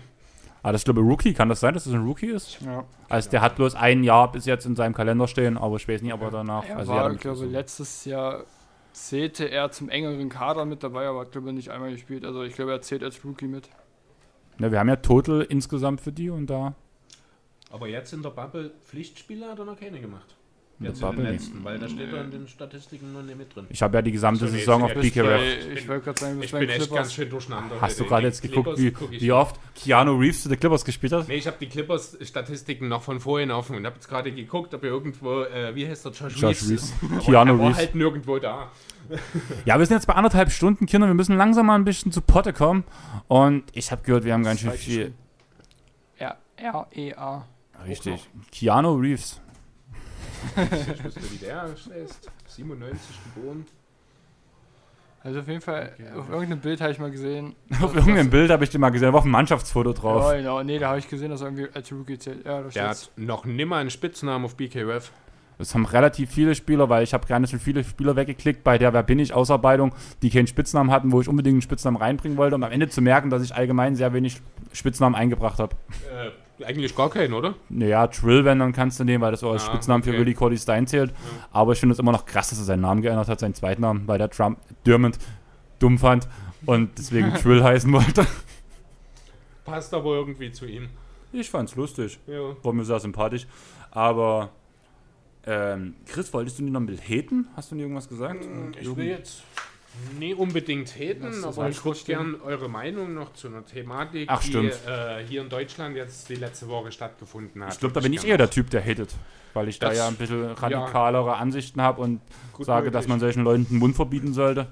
Ah, 0.62 0.72
das 0.72 0.80
ist 0.80 0.84
glaube 0.86 1.00
ich 1.00 1.06
Rookie. 1.06 1.32
Kann 1.32 1.48
das 1.48 1.60
sein, 1.60 1.74
dass 1.74 1.84
das 1.84 1.92
ein 1.92 2.04
Rookie 2.04 2.26
ist? 2.26 2.60
Ja. 2.60 2.84
Also 3.08 3.30
der 3.30 3.40
hat 3.40 3.54
bloß 3.54 3.76
ein 3.76 4.02
Jahr 4.02 4.32
bis 4.32 4.46
jetzt 4.46 4.66
in 4.66 4.74
seinem 4.74 4.94
Kalender 4.94 5.28
stehen, 5.28 5.56
aber 5.56 5.76
ich 5.76 5.86
weiß 5.86 6.02
nicht, 6.02 6.12
ob 6.12 6.22
er 6.22 6.32
danach. 6.32 6.68
Er 6.68 6.78
also 6.78 6.92
war, 6.92 7.06
ja, 7.08 7.14
ich 7.14 7.20
glaube, 7.20 7.44
letztes 7.44 8.04
Jahr 8.04 8.42
zählte 8.96 9.44
er 9.50 9.70
zum 9.70 9.88
engeren 9.90 10.28
Kader 10.30 10.64
mit 10.64 10.82
dabei, 10.82 11.06
aber 11.06 11.20
hat, 11.20 11.32
glaube 11.32 11.48
ich, 11.50 11.54
nicht 11.54 11.70
einmal 11.70 11.92
gespielt. 11.92 12.24
Also 12.24 12.42
ich 12.42 12.54
glaube, 12.54 12.72
er 12.72 12.80
zählt 12.80 13.02
als 13.02 13.22
Rookie 13.24 13.46
mit. 13.46 13.68
ne, 14.58 14.72
wir 14.72 14.78
haben 14.78 14.88
ja 14.88 14.96
Total 14.96 15.42
insgesamt 15.42 16.00
für 16.00 16.12
die 16.12 16.30
und 16.30 16.46
da. 16.48 16.74
Aber 17.70 17.88
jetzt 17.88 18.12
in 18.12 18.22
der 18.22 18.30
Bubble 18.30 18.70
Pflichtspiele 18.86 19.46
hat 19.48 19.58
er 19.58 19.64
noch 19.66 19.78
keine 19.78 20.00
gemacht. 20.00 20.34
In 20.78 20.84
der 20.84 20.92
Jetzt 20.92 21.00
in 21.02 21.06
Bubble 21.08 21.24
den 21.24 21.32
nicht. 21.32 21.44
letzten, 21.44 21.64
weil 21.64 21.78
da 21.78 21.88
steht 21.88 22.12
er 22.12 22.24
in 22.24 22.30
den 22.30 22.48
Statistiken 22.48 23.12
noch 23.12 23.22
nicht 23.22 23.36
mit 23.38 23.54
drin. 23.54 23.66
Ich 23.70 23.82
habe 23.82 23.96
ja 23.96 24.02
die 24.02 24.12
gesamte 24.12 24.44
Ach 24.44 24.48
so, 24.48 24.54
nee, 24.54 24.60
Saison 24.60 24.82
auf 24.82 24.92
PKRF. 24.92 25.40
Weil 25.40 25.72
ich 25.76 25.88
wollte 25.88 26.04
gerade 26.04 26.20
sagen, 26.20 26.32
du 26.34 26.40
bist 26.40 26.44
Ich 26.48 26.52
bei 26.52 26.58
bin 26.60 26.68
echt 26.70 26.94
ganz 26.94 27.12
schön 27.14 27.30
durcheinander. 27.30 27.80
Hast 27.80 27.98
du 28.00 28.04
gerade 28.04 28.26
jetzt 28.26 28.42
geguckt, 28.42 28.78
wie, 28.78 28.88
ich 28.88 29.20
wie 29.22 29.32
oft 29.32 29.58
Keanu 29.74 30.12
Reeves 30.18 30.42
zu 30.42 30.48
den 30.50 30.60
Clippers 30.60 30.84
gespielt 30.84 31.12
hat? 31.14 31.28
Nee, 31.28 31.36
ich 31.36 31.46
habe 31.46 31.56
die 31.58 31.68
Clippers-Statistiken 31.68 32.88
noch 32.88 33.02
von 33.02 33.20
vorhin 33.20 33.50
offen 33.50 33.74
und 33.76 33.86
habe 33.86 33.96
jetzt 33.96 34.08
gerade 34.08 34.30
geguckt, 34.32 34.74
ob 34.74 34.82
er 34.84 34.90
irgendwo, 34.90 35.42
äh, 35.44 35.74
wie 35.74 35.86
heißt 35.88 36.04
der, 36.04 36.12
Josh, 36.12 36.36
Josh 36.36 36.62
Reeves? 36.68 36.92
Reeves. 37.02 37.24
Keanu 37.24 37.52
er 37.52 37.58
war 37.58 37.66
Reeves. 37.68 37.78
halt 37.78 37.94
nirgendwo 37.94 38.38
da. 38.38 38.70
Ja, 39.64 39.78
wir 39.78 39.86
sind 39.86 39.96
jetzt 39.96 40.06
bei 40.06 40.14
anderthalb 40.14 40.50
Stunden, 40.50 40.86
Kinder. 40.86 41.06
Wir 41.06 41.14
müssen 41.14 41.36
langsam 41.36 41.66
mal 41.66 41.74
ein 41.76 41.84
bisschen 41.84 42.12
zu 42.12 42.20
Potte 42.20 42.52
kommen. 42.52 42.84
Und 43.28 43.64
ich 43.72 43.90
habe 43.92 44.02
gehört, 44.02 44.24
wir 44.24 44.32
haben 44.32 44.42
ganz 44.44 44.60
schön 44.60 44.70
weiß 44.70 44.80
viel. 44.80 45.14
R- 46.18 46.36
R-E-A. 46.56 47.44
Richtig. 47.86 48.28
Keanu 48.52 48.94
Reeves. 48.94 49.40
Ich 50.56 51.04
wüsste, 51.04 51.32
wie 51.32 51.36
der 51.38 51.64
ist. 52.04 52.30
97 52.48 53.00
geboren. 53.34 53.66
Also 55.24 55.40
auf 55.40 55.48
jeden 55.48 55.60
Fall, 55.60 55.92
Okay. 55.94 56.10
auf 56.16 56.28
irgendeinem 56.28 56.60
Bild 56.60 56.80
habe 56.80 56.92
ich 56.92 56.98
mal 57.00 57.10
gesehen. 57.10 57.56
Auf 57.82 57.96
irgendeinem 57.96 58.30
Bild 58.30 58.48
habe 58.50 58.62
ich 58.62 58.70
den 58.70 58.80
mal 58.80 58.90
gesehen, 58.90 59.06
da 59.08 59.12
war 59.12 59.18
auf 59.18 59.24
dem 59.24 59.32
Mannschaftsfoto 59.32 59.92
drauf. 59.92 60.22
Ja, 60.30 60.36
genau. 60.38 60.62
Nee, 60.62 60.78
da 60.78 60.90
habe 60.90 61.00
ich 61.00 61.08
gesehen, 61.08 61.30
dass 61.30 61.40
er 61.40 61.48
irgendwie 61.48 61.68
als 61.74 61.90
Rookie 61.90 62.16
zählt. 62.18 62.44
Ja, 62.46 62.62
da 62.62 62.68
Der 62.68 62.88
hat 62.90 63.10
noch 63.16 63.44
nimmer 63.44 63.76
einen 63.76 63.90
Spitznamen 63.90 64.44
auf 64.44 64.54
BKRF. 64.56 65.10
Das 65.58 65.74
haben 65.74 65.86
relativ 65.86 66.30
viele 66.30 66.54
Spieler, 66.54 66.88
weil 66.90 67.02
ich 67.02 67.14
habe 67.14 67.26
gar 67.26 67.38
nicht 67.38 67.50
so 67.50 67.58
viele 67.58 67.82
Spieler 67.82 68.14
weggeklickt 68.14 68.62
bei 68.62 68.76
der 68.76 68.92
Wer 68.92 69.02
bin 69.02 69.18
ich 69.18 69.32
Ausarbeitung, 69.32 69.94
die 70.22 70.30
keinen 70.30 70.46
Spitznamen 70.46 70.90
hatten, 70.90 71.12
wo 71.12 71.20
ich 71.20 71.28
unbedingt 71.28 71.54
einen 71.54 71.62
Spitznamen 71.62 71.96
reinbringen 71.96 72.36
wollte, 72.36 72.56
um 72.56 72.62
am 72.62 72.70
Ende 72.70 72.88
zu 72.88 73.00
merken, 73.00 73.30
dass 73.30 73.42
ich 73.42 73.54
allgemein 73.54 73.96
sehr 73.96 74.12
wenig 74.12 74.40
Spitznamen 74.72 75.14
eingebracht 75.14 75.58
habe. 75.58 75.74
Äh, 76.58 76.64
eigentlich 76.64 76.94
gar 76.94 77.08
keinen, 77.08 77.32
oder? 77.32 77.54
Naja, 77.70 78.06
Trill, 78.06 78.44
wenn, 78.44 78.58
dann 78.58 78.72
kannst 78.72 79.00
du 79.00 79.04
nehmen, 79.04 79.22
weil 79.22 79.30
das 79.30 79.40
so 79.40 79.50
als 79.50 79.64
Ah, 79.64 79.70
Spitznamen 79.70 80.02
für 80.02 80.10
okay. 80.10 80.20
Willie 80.20 80.34
Cody 80.34 80.58
Stein 80.58 80.86
zählt. 80.86 81.14
Aber 81.52 81.72
ich 81.72 81.80
finde 81.80 81.94
es 81.94 81.98
immer 81.98 82.12
noch 82.12 82.26
krass, 82.26 82.50
dass 82.50 82.58
er 82.58 82.64
seinen 82.64 82.82
Namen 82.82 83.00
geändert 83.02 83.28
hat, 83.28 83.40
seinen 83.40 83.54
Zweitnamen, 83.54 84.06
weil 84.06 84.18
der 84.18 84.30
Trump 84.30 84.58
Dermot 84.84 85.14
dumm 85.78 85.98
fand 85.98 86.28
und 86.66 86.98
deswegen 86.98 87.32
Trill 87.42 87.62
heißen 87.62 87.90
wollte. 87.92 88.26
Passt 89.64 89.92
aber 89.94 90.14
irgendwie 90.14 90.50
zu 90.52 90.66
ihm. 90.66 90.88
Ich 91.32 91.50
fand's 91.50 91.74
lustig. 91.76 92.18
Ja. 92.26 92.54
War 92.62 92.72
mir 92.72 92.84
sehr 92.84 93.00
sympathisch. 93.00 93.46
Aber 93.90 94.50
ähm, 95.46 95.94
Chris, 96.06 96.32
wolltest 96.32 96.58
du 96.58 96.64
nie 96.64 96.70
noch 96.70 96.80
ein 96.80 96.86
Bild 96.86 97.00
haten? 97.08 97.48
Hast 97.56 97.70
du 97.70 97.76
nie 97.76 97.82
irgendwas 97.82 98.08
gesagt? 98.08 98.44
Ich 98.80 98.96
will 98.96 99.06
jetzt 99.06 99.42
Nee, 100.18 100.34
unbedingt 100.34 100.94
ist 100.94 101.42
aber 101.44 101.70
ich 101.70 101.76
würde 101.76 101.96
trotzdem- 101.96 102.18
gern 102.18 102.40
eure 102.42 102.68
Meinung 102.68 103.14
noch 103.14 103.32
zu 103.32 103.48
einer 103.48 103.64
Thematik, 103.64 104.28
Ach, 104.30 104.42
die 104.42 104.54
äh, 104.54 105.24
hier 105.26 105.40
in 105.40 105.48
Deutschland 105.48 105.96
jetzt 105.96 106.28
die 106.28 106.34
letzte 106.34 106.68
Woche 106.68 106.92
stattgefunden 106.92 107.64
hat. 107.64 107.72
Ich 107.72 107.80
glaube, 107.80 107.94
da 107.94 108.00
bin 108.00 108.12
ich 108.12 108.26
eher 108.26 108.36
der 108.36 108.50
Typ, 108.50 108.68
der 108.70 108.84
hatet. 108.84 109.14
Weil 109.54 109.68
ich 109.68 109.78
da 109.78 109.88
Das- 109.88 109.96
ja 109.96 110.08
ein 110.08 110.16
bisschen 110.16 110.44
radikalere 110.52 111.36
Ansichten 111.36 111.80
habe 111.80 112.02
und 112.02 112.20
sage, 112.58 112.86
möglich. 112.86 112.92
dass 112.92 113.08
man 113.08 113.20
solchen 113.20 113.42
Leuten 113.42 113.66
den 113.70 113.78
Mund 113.78 113.96
verbieten 113.96 114.34
sollte. 114.34 114.66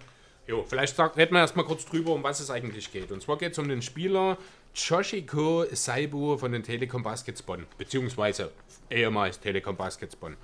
Jo, 0.47 0.63
vielleicht 0.63 0.95
sagt, 0.95 1.17
reden 1.17 1.33
wir 1.33 1.41
erstmal 1.41 1.65
kurz 1.65 1.87
drüber, 1.87 2.13
um 2.13 2.23
was 2.23 2.39
es 2.39 2.51
eigentlich 2.51 2.93
geht. 2.93 3.11
Und 3.11 3.23
zwar 3.23 3.39
geht 3.39 3.53
es 3.53 3.59
um 3.59 3.67
den 3.67 3.81
Spieler 3.81 4.37
Joshiko 4.75 5.65
Saibu 5.73 6.37
von 6.37 6.53
den 6.53 6.63
Telekom 6.63 7.03
Baskets 7.03 7.41
Bonn, 7.41 7.65
beziehungsweise 7.79 8.51
ehemals 8.91 9.41
Telekom 9.41 9.77
Baskets 9.77 10.17
Bonn. 10.17 10.37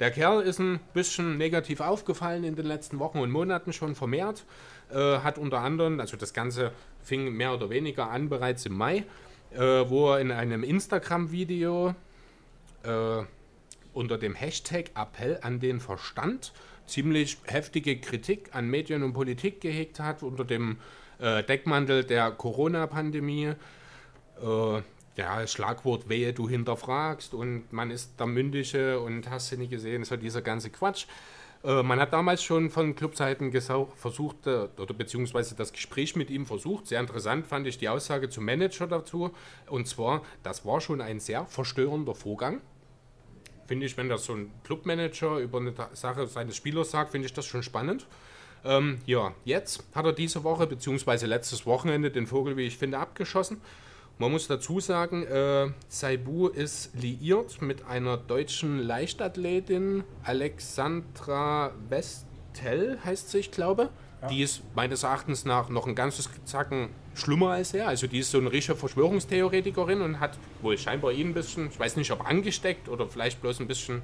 Der 0.00 0.10
Kerl 0.10 0.42
ist 0.42 0.58
ein 0.58 0.80
bisschen 0.94 1.38
negativ 1.38 1.80
aufgefallen 1.80 2.42
in 2.42 2.56
den 2.56 2.66
letzten 2.66 2.98
Wochen 2.98 3.20
und 3.20 3.30
Monaten 3.30 3.72
schon 3.72 3.94
vermehrt. 3.94 4.44
Äh, 4.90 5.18
hat 5.20 5.38
unter 5.38 5.60
anderem, 5.60 6.00
also 6.00 6.16
das 6.16 6.34
Ganze 6.34 6.72
fing 7.02 7.32
mehr 7.32 7.54
oder 7.54 7.70
weniger 7.70 8.10
an 8.10 8.28
bereits 8.28 8.66
im 8.66 8.76
Mai, 8.76 9.04
äh, 9.54 9.58
wo 9.60 10.10
er 10.10 10.20
in 10.20 10.32
einem 10.32 10.64
Instagram-Video 10.64 11.94
äh, 12.82 13.22
unter 13.94 14.18
dem 14.18 14.34
Hashtag 14.34 14.90
Appell 14.96 15.38
an 15.40 15.60
den 15.60 15.78
Verstand 15.78 16.52
ziemlich 16.86 17.38
heftige 17.44 17.98
Kritik 17.98 18.50
an 18.52 18.68
Medien 18.68 19.02
und 19.02 19.12
Politik 19.12 19.60
gehegt 19.60 20.00
hat, 20.00 20.22
unter 20.22 20.44
dem 20.44 20.78
äh, 21.18 21.42
Deckmantel 21.42 22.04
der 22.04 22.30
Corona-Pandemie. 22.30 23.52
Äh, 24.42 24.82
ja, 25.16 25.46
Schlagwort 25.46 26.08
wehe, 26.08 26.32
du 26.32 26.48
hinterfragst 26.48 27.32
und 27.32 27.72
man 27.72 27.90
ist 27.90 28.20
der 28.20 28.26
Mündige 28.26 29.00
und 29.00 29.30
hast 29.30 29.50
du 29.50 29.56
nicht 29.56 29.70
gesehen, 29.70 30.04
so 30.04 30.16
dieser 30.16 30.42
ganze 30.42 30.68
Quatsch. 30.70 31.06
Äh, 31.64 31.82
man 31.82 31.98
hat 31.98 32.12
damals 32.12 32.42
schon 32.42 32.70
von 32.70 32.94
Clubseiten 32.94 33.50
versucht, 33.96 34.46
äh, 34.46 34.68
oder 34.76 34.94
beziehungsweise 34.94 35.54
das 35.54 35.72
Gespräch 35.72 36.16
mit 36.16 36.30
ihm 36.30 36.46
versucht. 36.46 36.86
Sehr 36.86 37.00
interessant 37.00 37.46
fand 37.46 37.66
ich 37.66 37.78
die 37.78 37.88
Aussage 37.88 38.28
zum 38.28 38.44
Manager 38.44 38.86
dazu. 38.86 39.30
Und 39.68 39.88
zwar, 39.88 40.22
das 40.42 40.66
war 40.66 40.80
schon 40.80 41.00
ein 41.00 41.18
sehr 41.18 41.46
verstörender 41.46 42.14
Vorgang 42.14 42.60
finde 43.66 43.86
ich, 43.86 43.96
wenn 43.96 44.08
das 44.08 44.24
so 44.24 44.34
ein 44.34 44.50
Clubmanager 44.64 45.38
über 45.38 45.58
eine 45.58 45.72
Sache 45.92 46.26
seines 46.26 46.56
Spielers 46.56 46.90
sagt, 46.90 47.10
finde 47.10 47.26
ich 47.26 47.32
das 47.32 47.46
schon 47.46 47.62
spannend. 47.62 48.06
Ähm, 48.64 48.98
ja, 49.06 49.34
jetzt 49.44 49.84
hat 49.94 50.06
er 50.06 50.12
diese 50.12 50.42
Woche, 50.44 50.66
beziehungsweise 50.66 51.26
letztes 51.26 51.66
Wochenende, 51.66 52.10
den 52.10 52.26
Vogel, 52.26 52.56
wie 52.56 52.66
ich 52.66 52.76
finde, 52.76 52.98
abgeschossen. 52.98 53.60
Man 54.18 54.32
muss 54.32 54.48
dazu 54.48 54.80
sagen, 54.80 55.24
äh, 55.24 55.68
Saibu 55.88 56.48
ist 56.48 56.90
liiert 56.94 57.60
mit 57.60 57.84
einer 57.84 58.16
deutschen 58.16 58.78
Leichtathletin, 58.78 60.04
Alexandra 60.24 61.72
Westel 61.88 62.98
heißt 63.04 63.30
sie, 63.30 63.38
ich 63.38 63.50
glaube. 63.50 63.90
Die 64.30 64.42
ist 64.42 64.62
meines 64.74 65.02
Erachtens 65.02 65.44
nach 65.44 65.68
noch 65.68 65.86
ein 65.86 65.94
ganzes 65.94 66.28
Zacken 66.44 66.88
schlimmer 67.14 67.50
als 67.52 67.72
er. 67.74 67.88
Also 67.88 68.06
die 68.06 68.18
ist 68.18 68.30
so 68.30 68.38
eine 68.38 68.50
richtige 68.52 68.76
Verschwörungstheoretikerin 68.76 70.00
und 70.02 70.20
hat 70.20 70.38
wohl 70.62 70.76
scheinbar 70.78 71.12
ihn 71.12 71.28
ein 71.30 71.34
bisschen, 71.34 71.68
ich 71.68 71.78
weiß 71.78 71.96
nicht, 71.96 72.10
ob 72.12 72.28
angesteckt 72.28 72.88
oder 72.88 73.06
vielleicht 73.08 73.40
bloß 73.40 73.60
ein 73.60 73.66
bisschen 73.66 74.02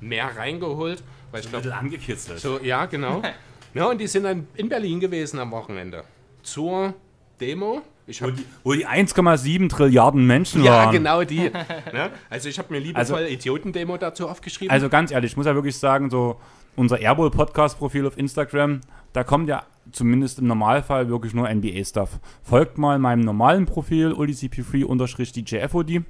mehr 0.00 0.36
reingeholt. 0.36 1.02
Weil 1.30 1.40
ich 1.40 1.50
glaube, 1.50 1.74
angekitzelt. 1.74 2.38
so, 2.40 2.58
ja, 2.60 2.86
genau. 2.86 3.22
Ja, 3.74 3.86
und 3.86 4.00
die 4.00 4.06
sind 4.06 4.22
dann 4.22 4.46
in 4.54 4.68
Berlin 4.68 5.00
gewesen 5.00 5.40
am 5.40 5.50
Wochenende. 5.50 6.04
Zur 6.44 6.94
Demo. 7.40 7.82
Ich 8.06 8.22
Wo 8.22 8.30
die, 8.30 8.44
wo 8.62 8.72
die 8.72 8.86
1,7 8.86 9.68
Trilliarden 9.68 10.24
Menschen 10.24 10.62
ja, 10.62 10.84
waren. 10.84 10.92
genau 10.92 11.24
die. 11.24 11.50
ne? 11.92 12.12
Also 12.30 12.48
ich 12.48 12.56
habe 12.60 12.72
mir 12.72 12.78
liebevoll 12.78 13.16
Also- 13.16 13.32
Idiotendemo 13.32 13.96
dazu 13.96 14.28
aufgeschrieben. 14.28 14.70
Also 14.70 14.88
ganz 14.88 15.10
ehrlich, 15.10 15.32
ich 15.32 15.36
muss 15.36 15.46
ja 15.46 15.56
wirklich 15.56 15.76
sagen, 15.76 16.08
so 16.08 16.38
unser 16.76 16.98
Airball-Podcast-Profil 17.00 18.06
auf 18.06 18.18
Instagram, 18.18 18.80
da 19.12 19.24
kommt 19.24 19.48
ja 19.48 19.64
zumindest 19.92 20.38
im 20.38 20.46
Normalfall 20.46 21.08
wirklich 21.08 21.34
nur 21.34 21.48
NBA-Stuff. 21.48 22.18
Folgt 22.42 22.78
mal 22.78 22.98
meinem 22.98 23.20
normalen 23.20 23.66
Profil, 23.66 24.12
ulicp3-djfod. 24.12 26.02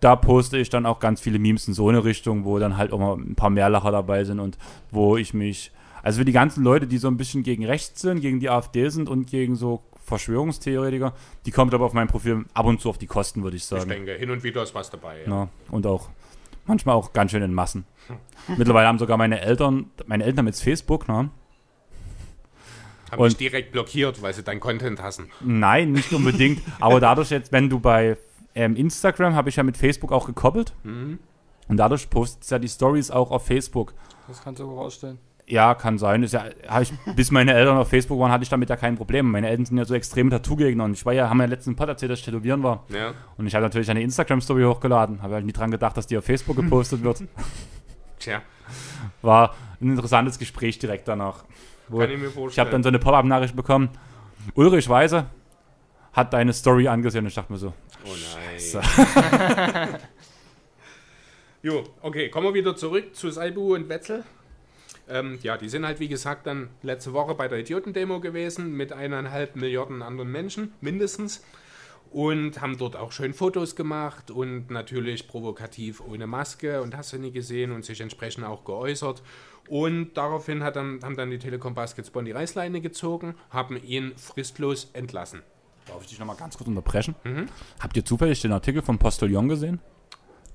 Da 0.00 0.16
poste 0.16 0.56
ich 0.56 0.70
dann 0.70 0.86
auch 0.86 0.98
ganz 0.98 1.20
viele 1.20 1.38
Memes 1.38 1.68
in 1.68 1.74
so 1.74 1.88
eine 1.88 2.04
Richtung, 2.04 2.44
wo 2.44 2.58
dann 2.58 2.76
halt 2.78 2.92
auch 2.92 2.98
mal 2.98 3.16
ein 3.16 3.34
paar 3.34 3.50
Mehrlacher 3.50 3.90
dabei 3.90 4.24
sind 4.24 4.40
und 4.40 4.56
wo 4.90 5.16
ich 5.18 5.34
mich, 5.34 5.72
also 6.02 6.20
für 6.20 6.24
die 6.24 6.32
ganzen 6.32 6.64
Leute, 6.64 6.86
die 6.86 6.96
so 6.96 7.08
ein 7.08 7.18
bisschen 7.18 7.42
gegen 7.42 7.66
rechts 7.66 8.00
sind, 8.00 8.20
gegen 8.20 8.40
die 8.40 8.48
AfD 8.48 8.88
sind 8.88 9.10
und 9.10 9.26
gegen 9.26 9.56
so 9.56 9.82
Verschwörungstheoretiker, 10.02 11.12
die 11.44 11.50
kommt 11.50 11.74
aber 11.74 11.84
auf 11.84 11.92
meinem 11.92 12.08
Profil 12.08 12.46
ab 12.54 12.64
und 12.66 12.80
zu 12.80 12.88
auf 12.88 12.96
die 12.96 13.06
Kosten, 13.06 13.42
würde 13.42 13.56
ich 13.56 13.62
ich 13.62 13.68
sagen. 13.68 13.88
denke, 13.88 14.14
hin 14.14 14.30
und 14.30 14.42
wieder 14.42 14.62
ist 14.62 14.74
was 14.74 14.90
dabei. 14.90 15.18
Ja. 15.26 15.30
Ja, 15.30 15.48
und 15.70 15.86
auch 15.86 16.08
manchmal 16.66 16.94
auch 16.94 17.12
ganz 17.12 17.30
schön 17.32 17.42
in 17.42 17.52
Massen. 17.52 17.84
Mittlerweile 18.56 18.88
haben 18.88 18.98
sogar 18.98 19.16
meine 19.16 19.40
Eltern, 19.40 19.90
meine 20.06 20.24
Eltern 20.24 20.38
haben 20.40 20.46
jetzt 20.46 20.62
Facebook, 20.62 21.08
ne? 21.08 21.30
Haben 23.10 23.20
Und- 23.20 23.40
direkt 23.40 23.72
blockiert, 23.72 24.22
weil 24.22 24.32
sie 24.34 24.42
deinen 24.42 24.60
Content 24.60 25.02
hassen. 25.02 25.30
Nein, 25.40 25.92
nicht 25.92 26.12
unbedingt. 26.12 26.60
aber 26.80 27.00
dadurch 27.00 27.30
jetzt, 27.30 27.52
wenn 27.52 27.68
du 27.68 27.80
bei 27.80 28.16
ähm, 28.54 28.76
Instagram, 28.76 29.34
habe 29.34 29.48
ich 29.48 29.56
ja 29.56 29.62
mit 29.62 29.76
Facebook 29.76 30.12
auch 30.12 30.26
gekoppelt. 30.26 30.72
Mhm. 30.84 31.18
Und 31.68 31.76
dadurch 31.76 32.10
postet 32.10 32.50
ja 32.50 32.58
die 32.58 32.68
Stories 32.68 33.10
auch 33.10 33.30
auf 33.30 33.46
Facebook. 33.46 33.94
Das 34.28 34.42
kannst 34.42 34.60
du 34.60 34.64
aber 34.64 34.74
rausstellen. 34.74 35.18
Ja, 35.46 35.74
kann 35.74 35.98
sein. 35.98 36.22
Ist 36.22 36.32
ja, 36.32 36.44
ich, 36.80 36.92
bis 37.16 37.32
meine 37.32 37.52
Eltern 37.54 37.76
auf 37.76 37.88
Facebook 37.88 38.20
waren, 38.20 38.30
hatte 38.30 38.44
ich 38.44 38.48
damit 38.48 38.70
ja 38.70 38.76
kein 38.76 38.96
Problem. 38.96 39.28
Meine 39.30 39.48
Eltern 39.48 39.66
sind 39.66 39.78
ja 39.78 39.84
so 39.84 39.94
extreme 39.94 40.30
Tattoo-Gegner. 40.30 40.84
Und 40.84 40.92
ich 40.92 41.04
war 41.04 41.12
ja, 41.12 41.28
haben 41.28 41.40
ja 41.40 41.46
letzten 41.46 41.74
Pod 41.74 41.88
erzählt, 41.88 42.12
dass 42.12 42.20
ich 42.20 42.24
tätowieren 42.24 42.62
war. 42.62 42.84
Ja. 42.88 43.14
Und 43.36 43.48
ich 43.48 43.54
habe 43.56 43.64
natürlich 43.64 43.90
eine 43.90 44.02
Instagram-Story 44.02 44.62
hochgeladen. 44.62 45.22
Habe 45.22 45.34
halt 45.34 45.44
nie 45.46 45.52
dran 45.52 45.72
gedacht, 45.72 45.96
dass 45.96 46.06
die 46.06 46.16
auf 46.16 46.24
Facebook 46.24 46.56
gepostet 46.56 47.02
wird. 47.02 47.24
Tja, 48.20 48.42
War 49.22 49.54
ein 49.80 49.90
interessantes 49.90 50.38
Gespräch 50.38 50.78
direkt 50.78 51.08
danach. 51.08 51.44
Kann 51.90 52.02
ich 52.02 52.08
mir 52.10 52.14
Ich 52.16 52.22
habe 52.26 52.32
vorstellen. 52.32 52.70
dann 52.70 52.82
so 52.84 52.88
eine 52.90 52.98
Pop-Up-Nachricht 53.00 53.56
bekommen. 53.56 53.88
Ulrich 54.54 54.88
Weise 54.88 55.26
hat 56.12 56.32
deine 56.32 56.52
Story 56.52 56.86
angesehen 56.86 57.24
und 57.24 57.28
ich 57.28 57.34
dachte 57.34 57.52
mir 57.52 57.58
so, 57.58 57.72
oh 58.04 58.14
nein. 58.78 59.98
Jo, 61.62 61.84
okay, 62.00 62.30
kommen 62.30 62.46
wir 62.46 62.54
wieder 62.54 62.74
zurück 62.74 63.14
zu 63.14 63.30
Saibu 63.30 63.74
und 63.74 63.88
Wetzel. 63.90 64.24
Ähm, 65.08 65.38
ja, 65.42 65.58
die 65.58 65.68
sind 65.68 65.84
halt, 65.84 66.00
wie 66.00 66.08
gesagt, 66.08 66.46
dann 66.46 66.70
letzte 66.82 67.12
Woche 67.12 67.34
bei 67.34 67.48
der 67.48 67.58
Idiotendemo 67.58 68.20
gewesen 68.20 68.74
mit 68.76 68.92
eineinhalb 68.92 69.56
Milliarden 69.56 70.00
anderen 70.02 70.30
Menschen, 70.32 70.72
mindestens. 70.80 71.44
Und 72.10 72.60
haben 72.60 72.76
dort 72.76 72.96
auch 72.96 73.12
schön 73.12 73.32
Fotos 73.32 73.76
gemacht 73.76 74.32
und 74.32 74.68
natürlich 74.70 75.28
provokativ 75.28 76.00
ohne 76.00 76.26
Maske 76.26 76.82
und 76.82 76.96
hast 76.96 77.12
du 77.12 77.18
nie 77.18 77.30
gesehen 77.30 77.70
und 77.70 77.84
sich 77.84 78.00
entsprechend 78.00 78.44
auch 78.44 78.64
geäußert. 78.64 79.22
Und 79.68 80.14
daraufhin 80.14 80.64
hat 80.64 80.74
dann, 80.74 80.98
haben 81.04 81.16
dann 81.16 81.30
die 81.30 81.38
Telekom 81.38 81.74
Baskets 81.74 82.10
Bonn 82.10 82.24
die 82.24 82.32
Reißleine 82.32 82.80
gezogen, 82.80 83.36
haben 83.50 83.80
ihn 83.80 84.12
fristlos 84.16 84.90
entlassen. 84.94 85.42
darf 85.86 86.02
ich 86.02 86.08
dich 86.08 86.18
nochmal 86.18 86.34
ganz 86.34 86.56
kurz 86.56 86.66
unterbrechen? 86.66 87.14
Mhm. 87.22 87.46
Habt 87.78 87.96
ihr 87.96 88.04
zufällig 88.04 88.42
den 88.42 88.50
Artikel 88.50 88.82
vom 88.82 88.98
Postillon 88.98 89.48
gesehen, 89.48 89.78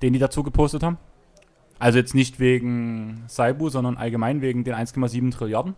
den 0.02 0.12
die 0.12 0.18
dazu 0.18 0.42
gepostet 0.42 0.82
haben? 0.82 0.98
Also 1.78 1.98
jetzt 1.98 2.14
nicht 2.14 2.40
wegen 2.40 3.24
Saibu, 3.28 3.70
sondern 3.70 3.96
allgemein 3.96 4.42
wegen 4.42 4.64
den 4.64 4.74
1,7 4.74 5.30
Trilliarden? 5.30 5.74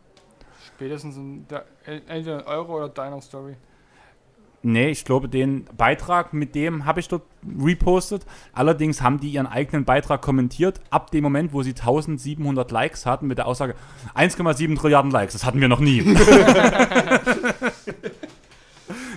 Spätestens 0.66 1.16
in 1.16 1.46
der, 1.48 1.64
entweder 1.84 2.40
in 2.40 2.46
Euro 2.46 2.76
oder 2.76 2.88
deiner 2.88 3.20
Story. 3.20 3.56
Nee, 4.62 4.88
ich 4.90 5.04
glaube, 5.04 5.28
den 5.28 5.66
Beitrag 5.76 6.32
mit 6.32 6.56
dem 6.56 6.84
habe 6.84 6.98
ich 6.98 7.06
dort 7.06 7.22
repostet. 7.60 8.26
Allerdings 8.52 9.00
haben 9.02 9.20
die 9.20 9.28
ihren 9.30 9.46
eigenen 9.46 9.84
Beitrag 9.84 10.20
kommentiert, 10.20 10.80
ab 10.90 11.12
dem 11.12 11.22
Moment, 11.22 11.52
wo 11.52 11.62
sie 11.62 11.70
1700 11.70 12.68
Likes 12.72 13.06
hatten, 13.06 13.28
mit 13.28 13.38
der 13.38 13.46
Aussage 13.46 13.76
1,7 14.16 14.76
Trilliarden 14.76 15.12
Likes. 15.12 15.34
Das 15.34 15.44
hatten 15.44 15.60
wir 15.60 15.68
noch 15.68 15.78
nie. 15.80 16.04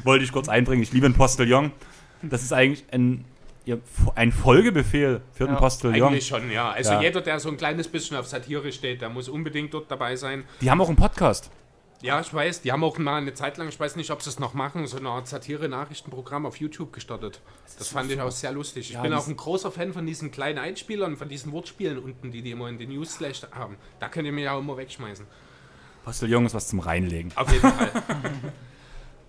Wollte 0.03 0.23
ich 0.23 0.31
kurz 0.31 0.49
einbringen. 0.49 0.83
Ich 0.83 0.91
liebe 0.93 1.07
den 1.07 1.15
Postillon. 1.15 1.71
Das 2.21 2.43
ist 2.43 2.53
eigentlich 2.53 2.83
ein, 2.91 3.25
ein 4.15 4.31
Folgebefehl 4.31 5.21
für 5.33 5.45
den 5.45 5.53
Ja, 5.55 5.59
Postillon. 5.59 5.95
Eigentlich 6.09 6.27
schon, 6.27 6.51
ja. 6.51 6.69
Also 6.71 6.93
Ja. 6.93 7.01
jeder, 7.01 7.21
der 7.21 7.39
so 7.39 7.49
ein 7.49 7.57
kleines 7.57 7.87
bisschen 7.87 8.17
auf 8.17 8.27
Satire 8.27 8.71
steht, 8.71 9.01
der 9.01 9.09
muss 9.09 9.29
unbedingt 9.29 9.73
dort 9.73 9.89
dabei 9.89 10.15
sein. 10.15 10.43
Die 10.61 10.69
haben 10.69 10.81
auch 10.81 10.87
einen 10.87 10.97
Podcast. 10.97 11.49
Ja, 12.01 12.19
ich 12.19 12.33
weiß, 12.33 12.61
die 12.61 12.71
haben 12.71 12.83
auch 12.83 12.97
mal 12.97 13.17
eine 13.17 13.33
Zeit 13.33 13.57
lang, 13.57 13.67
ich 13.67 13.79
weiß 13.79 13.95
nicht, 13.95 14.09
ob 14.11 14.21
sie 14.23 14.29
es 14.29 14.39
noch 14.39 14.53
machen, 14.53 14.87
so 14.87 14.97
eine 14.97 15.09
Art 15.09 15.27
Satire-Nachrichtenprogramm 15.27 16.45
auf 16.45 16.57
YouTube 16.57 16.91
gestartet. 16.93 17.41
Das 17.77 17.89
fand 17.89 18.11
ich 18.11 18.19
auch 18.19 18.31
sehr 18.31 18.51
lustig. 18.51 18.89
Ich 18.89 18.95
Ja, 18.95 19.01
bin 19.03 19.11
das- 19.11 19.23
auch 19.23 19.27
ein 19.27 19.37
großer 19.37 19.71
Fan 19.71 19.93
von 19.93 20.05
diesen 20.05 20.31
kleinen 20.31 20.57
Einspielern, 20.57 21.15
von 21.15 21.29
diesen 21.29 21.51
Wortspielen 21.51 21.99
unten, 21.99 22.31
die 22.31 22.41
die 22.41 22.51
immer 22.51 22.69
in 22.69 22.79
den 22.79 22.89
News-Slash 22.89 23.43
haben. 23.51 23.77
Da 23.99 24.09
könnt 24.09 24.25
ihr 24.25 24.31
mich 24.31 24.49
auch 24.49 24.59
immer 24.59 24.77
wegschmeißen. 24.77 25.25
Postillon 26.03 26.45
ist 26.47 26.55
was 26.55 26.67
zum 26.67 26.79
Reinlegen. 26.79 27.31
Auf 27.35 27.51
jeden 27.51 27.69
Fall. 27.71 27.91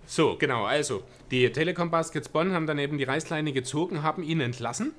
So, 0.05 0.35
genau, 0.37 0.65
also, 0.65 1.03
die 1.31 1.49
Telekom 1.53 1.89
Baskets 1.89 2.27
Bonn 2.27 2.51
haben 2.53 2.67
dann 2.67 2.77
eben 2.77 2.97
die 2.97 3.05
Reißleine 3.05 3.53
gezogen, 3.53 4.03
haben 4.03 4.21
ihn 4.21 4.41
entlassen. 4.41 4.91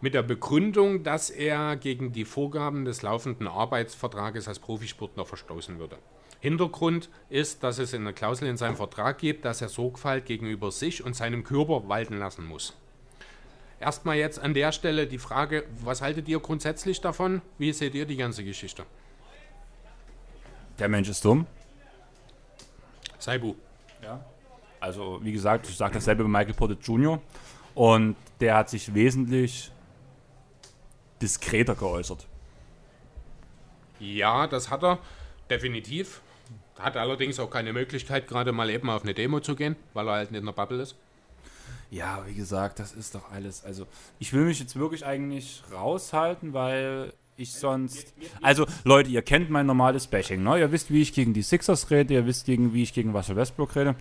Mit 0.00 0.14
der 0.14 0.22
Begründung, 0.22 1.02
dass 1.02 1.30
er 1.30 1.74
gegen 1.74 2.12
die 2.12 2.24
Vorgaben 2.24 2.84
des 2.84 3.02
laufenden 3.02 3.48
Arbeitsvertrages 3.48 4.46
als 4.46 4.60
Profisportler 4.60 5.26
verstoßen 5.26 5.80
würde. 5.80 5.98
Hintergrund 6.40 7.08
ist, 7.30 7.62
dass 7.62 7.78
es 7.78 7.94
eine 7.94 8.12
Klausel 8.12 8.48
in 8.48 8.56
seinem 8.56 8.76
Vertrag 8.76 9.18
gibt, 9.18 9.44
dass 9.44 9.60
er 9.60 9.68
Sorgfalt 9.68 10.26
gegenüber 10.26 10.70
sich 10.70 11.04
und 11.04 11.16
seinem 11.16 11.42
Körper 11.42 11.88
walten 11.88 12.18
lassen 12.18 12.44
muss. 12.44 12.76
Erstmal 13.80 14.16
jetzt 14.16 14.38
an 14.38 14.54
der 14.54 14.72
Stelle 14.72 15.06
die 15.06 15.18
Frage, 15.18 15.64
was 15.80 16.02
haltet 16.02 16.28
ihr 16.28 16.40
grundsätzlich 16.40 17.00
davon? 17.00 17.42
Wie 17.58 17.72
seht 17.72 17.94
ihr 17.94 18.06
die 18.06 18.16
ganze 18.16 18.44
Geschichte? 18.44 18.84
Der 20.78 20.88
Mensch 20.88 21.08
ist 21.08 21.24
dumm. 21.24 21.46
Saibu. 23.18 23.54
Ja. 24.02 24.24
Also, 24.80 25.18
wie 25.22 25.32
gesagt, 25.32 25.68
ich 25.68 25.76
sage 25.76 25.94
dasselbe 25.94 26.22
bei 26.22 26.28
Michael 26.28 26.54
Porter 26.54 26.76
Jr. 26.80 27.20
Und 27.74 28.16
der 28.40 28.56
hat 28.56 28.70
sich 28.70 28.94
wesentlich 28.94 29.72
diskreter 31.20 31.74
geäußert. 31.74 32.26
Ja, 33.98 34.46
das 34.46 34.70
hat 34.70 34.84
er 34.84 34.98
definitiv. 35.50 36.20
Hat 36.78 36.96
allerdings 36.96 37.40
auch 37.40 37.50
keine 37.50 37.72
Möglichkeit, 37.72 38.28
gerade 38.28 38.52
mal 38.52 38.70
eben 38.70 38.88
auf 38.90 39.02
eine 39.02 39.14
Demo 39.14 39.40
zu 39.40 39.56
gehen, 39.56 39.76
weil 39.94 40.06
er 40.08 40.14
halt 40.14 40.30
nicht 40.30 40.40
in 40.40 40.46
der 40.46 40.52
Bubble 40.52 40.80
ist. 40.80 40.94
Ja, 41.90 42.22
wie 42.26 42.34
gesagt, 42.34 42.78
das 42.78 42.92
ist 42.92 43.14
doch 43.14 43.30
alles. 43.32 43.64
Also, 43.64 43.86
ich 44.18 44.32
will 44.32 44.44
mich 44.44 44.60
jetzt 44.60 44.78
wirklich 44.78 45.06
eigentlich 45.06 45.62
raushalten, 45.72 46.52
weil 46.52 47.12
ich 47.38 47.52
sonst. 47.52 48.12
Also, 48.42 48.66
Leute, 48.84 49.10
ihr 49.10 49.22
kennt 49.22 49.48
mein 49.48 49.64
normales 49.64 50.06
Bashing, 50.06 50.42
ne? 50.42 50.58
Ihr 50.58 50.70
wisst, 50.70 50.92
wie 50.92 51.00
ich 51.00 51.14
gegen 51.14 51.32
die 51.32 51.42
Sixers 51.42 51.90
rede, 51.90 52.14
ihr 52.14 52.26
wisst, 52.26 52.46
gegen, 52.46 52.74
wie 52.74 52.82
ich 52.82 52.92
gegen 52.92 53.14
Russell 53.14 53.36
Westbrook 53.36 53.74
rede. 53.74 53.94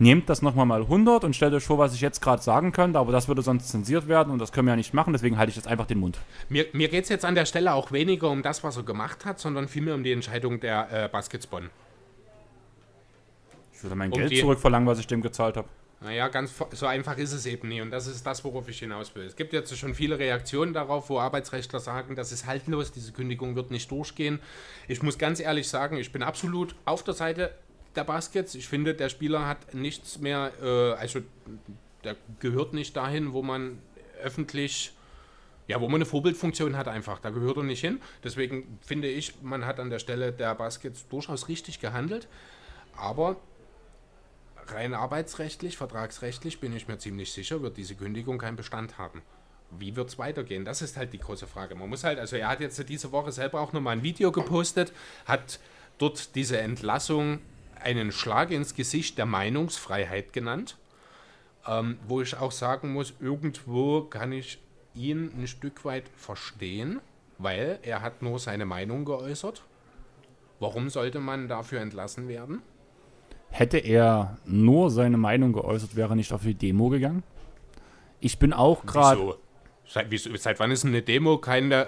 Nehmt 0.00 0.28
das 0.28 0.42
nochmal 0.42 0.64
mal 0.64 0.82
100 0.82 1.24
und 1.24 1.34
stellt 1.34 1.52
euch 1.54 1.64
vor, 1.64 1.78
was 1.78 1.92
ich 1.92 2.00
jetzt 2.00 2.20
gerade 2.20 2.40
sagen 2.40 2.70
könnte, 2.72 2.98
aber 3.00 3.10
das 3.10 3.26
würde 3.26 3.42
sonst 3.42 3.68
zensiert 3.68 4.06
werden 4.06 4.32
und 4.32 4.38
das 4.38 4.52
können 4.52 4.68
wir 4.68 4.72
ja 4.72 4.76
nicht 4.76 4.94
machen, 4.94 5.12
deswegen 5.12 5.38
halte 5.38 5.50
ich 5.50 5.56
jetzt 5.56 5.66
einfach 5.66 5.86
den 5.86 5.98
Mund. 5.98 6.18
Mir, 6.48 6.66
mir 6.72 6.88
geht 6.88 7.02
es 7.02 7.08
jetzt 7.08 7.24
an 7.24 7.34
der 7.34 7.46
Stelle 7.46 7.72
auch 7.74 7.90
weniger 7.90 8.30
um 8.30 8.42
das, 8.42 8.62
was 8.62 8.76
er 8.76 8.84
gemacht 8.84 9.24
hat, 9.24 9.40
sondern 9.40 9.66
vielmehr 9.66 9.96
um 9.96 10.04
die 10.04 10.12
Entscheidung 10.12 10.60
der 10.60 10.88
äh, 10.92 11.08
Baskets 11.08 11.48
Bonn. 11.48 11.68
Ich 13.78 13.84
würde 13.84 13.94
mein 13.94 14.12
Um 14.12 14.18
Geld 14.18 14.36
zurückverlangen, 14.36 14.88
was 14.88 14.98
ich 14.98 15.06
dem 15.06 15.22
gezahlt 15.22 15.56
habe. 15.56 15.68
Naja, 16.00 16.26
ganz 16.28 16.52
so 16.72 16.86
einfach 16.86 17.16
ist 17.16 17.32
es 17.32 17.46
eben 17.46 17.68
nie 17.68 17.80
und 17.80 17.90
das 17.90 18.08
ist 18.08 18.26
das, 18.26 18.44
worauf 18.44 18.68
ich 18.68 18.80
hinaus 18.80 19.14
will. 19.14 19.24
Es 19.24 19.36
gibt 19.36 19.52
jetzt 19.52 19.76
schon 19.76 19.94
viele 19.94 20.18
Reaktionen 20.18 20.72
darauf, 20.72 21.08
wo 21.10 21.20
Arbeitsrechtler 21.20 21.78
sagen, 21.78 22.16
das 22.16 22.32
ist 22.32 22.46
haltlos, 22.46 22.90
diese 22.90 23.12
Kündigung 23.12 23.54
wird 23.54 23.70
nicht 23.70 23.90
durchgehen. 23.90 24.40
Ich 24.88 25.02
muss 25.02 25.16
ganz 25.16 25.38
ehrlich 25.38 25.68
sagen, 25.68 25.96
ich 25.96 26.12
bin 26.12 26.24
absolut 26.24 26.74
auf 26.86 27.04
der 27.04 27.14
Seite 27.14 27.52
der 27.94 28.02
Baskets. 28.02 28.56
Ich 28.56 28.66
finde, 28.66 28.94
der 28.94 29.08
Spieler 29.10 29.46
hat 29.46 29.74
nichts 29.74 30.18
mehr, 30.18 30.52
äh, 30.60 30.92
also 30.92 31.20
der 32.02 32.16
gehört 32.40 32.74
nicht 32.74 32.96
dahin, 32.96 33.32
wo 33.32 33.42
man 33.42 33.78
öffentlich, 34.22 34.92
ja, 35.68 35.80
wo 35.80 35.86
man 35.86 35.96
eine 35.96 36.06
Vorbildfunktion 36.06 36.76
hat 36.76 36.88
einfach. 36.88 37.20
Da 37.20 37.30
gehört 37.30 37.58
er 37.58 37.62
nicht 37.62 37.80
hin. 37.80 38.00
Deswegen 38.24 38.78
finde 38.82 39.08
ich, 39.08 39.34
man 39.42 39.66
hat 39.66 39.78
an 39.78 39.90
der 39.90 40.00
Stelle 40.00 40.32
der 40.32 40.54
Baskets 40.56 41.06
durchaus 41.08 41.48
richtig 41.48 41.80
gehandelt. 41.80 42.26
Aber 42.96 43.36
rein 44.72 44.94
arbeitsrechtlich, 44.94 45.76
vertragsrechtlich 45.76 46.60
bin 46.60 46.74
ich 46.74 46.88
mir 46.88 46.98
ziemlich 46.98 47.32
sicher, 47.32 47.62
wird 47.62 47.76
diese 47.76 47.94
Kündigung 47.94 48.38
keinen 48.38 48.56
Bestand 48.56 48.98
haben. 48.98 49.22
Wie 49.70 49.96
wird 49.96 50.08
es 50.08 50.18
weitergehen? 50.18 50.64
Das 50.64 50.82
ist 50.82 50.96
halt 50.96 51.12
die 51.12 51.18
große 51.18 51.46
Frage. 51.46 51.74
Man 51.74 51.88
muss 51.88 52.04
halt, 52.04 52.18
also 52.18 52.36
er 52.36 52.48
hat 52.48 52.60
jetzt 52.60 52.88
diese 52.88 53.12
Woche 53.12 53.32
selber 53.32 53.60
auch 53.60 53.72
nochmal 53.72 53.96
ein 53.96 54.02
Video 54.02 54.32
gepostet, 54.32 54.92
hat 55.26 55.60
dort 55.98 56.34
diese 56.34 56.58
Entlassung 56.58 57.40
einen 57.80 58.12
Schlag 58.12 58.50
ins 58.50 58.74
Gesicht 58.74 59.18
der 59.18 59.26
Meinungsfreiheit 59.26 60.32
genannt, 60.32 60.76
ähm, 61.66 61.98
wo 62.06 62.20
ich 62.20 62.36
auch 62.36 62.52
sagen 62.52 62.92
muss, 62.92 63.14
irgendwo 63.20 64.02
kann 64.02 64.32
ich 64.32 64.58
ihn 64.94 65.32
ein 65.36 65.46
Stück 65.46 65.84
weit 65.84 66.08
verstehen, 66.16 67.00
weil 67.38 67.78
er 67.82 68.02
hat 68.02 68.22
nur 68.22 68.38
seine 68.38 68.66
Meinung 68.66 69.04
geäußert. 69.04 69.62
Warum 70.60 70.90
sollte 70.90 71.20
man 71.20 71.46
dafür 71.46 71.80
entlassen 71.80 72.26
werden? 72.26 72.62
Hätte 73.50 73.78
er 73.78 74.38
nur 74.44 74.90
seine 74.90 75.16
Meinung 75.16 75.52
geäußert, 75.52 75.96
wäre 75.96 76.12
er 76.12 76.16
nicht 76.16 76.32
auf 76.32 76.42
die 76.42 76.54
Demo 76.54 76.88
gegangen. 76.88 77.22
Ich 78.20 78.38
bin 78.38 78.52
auch 78.52 78.84
gerade 78.84 79.20
Wieso? 79.20 79.36
Seit, 79.90 80.10
wieso, 80.10 80.36
seit 80.36 80.60
wann 80.60 80.70
ist 80.70 80.84
eine 80.84 81.00
Demo 81.00 81.38
kein 81.38 81.72
äh, 81.72 81.86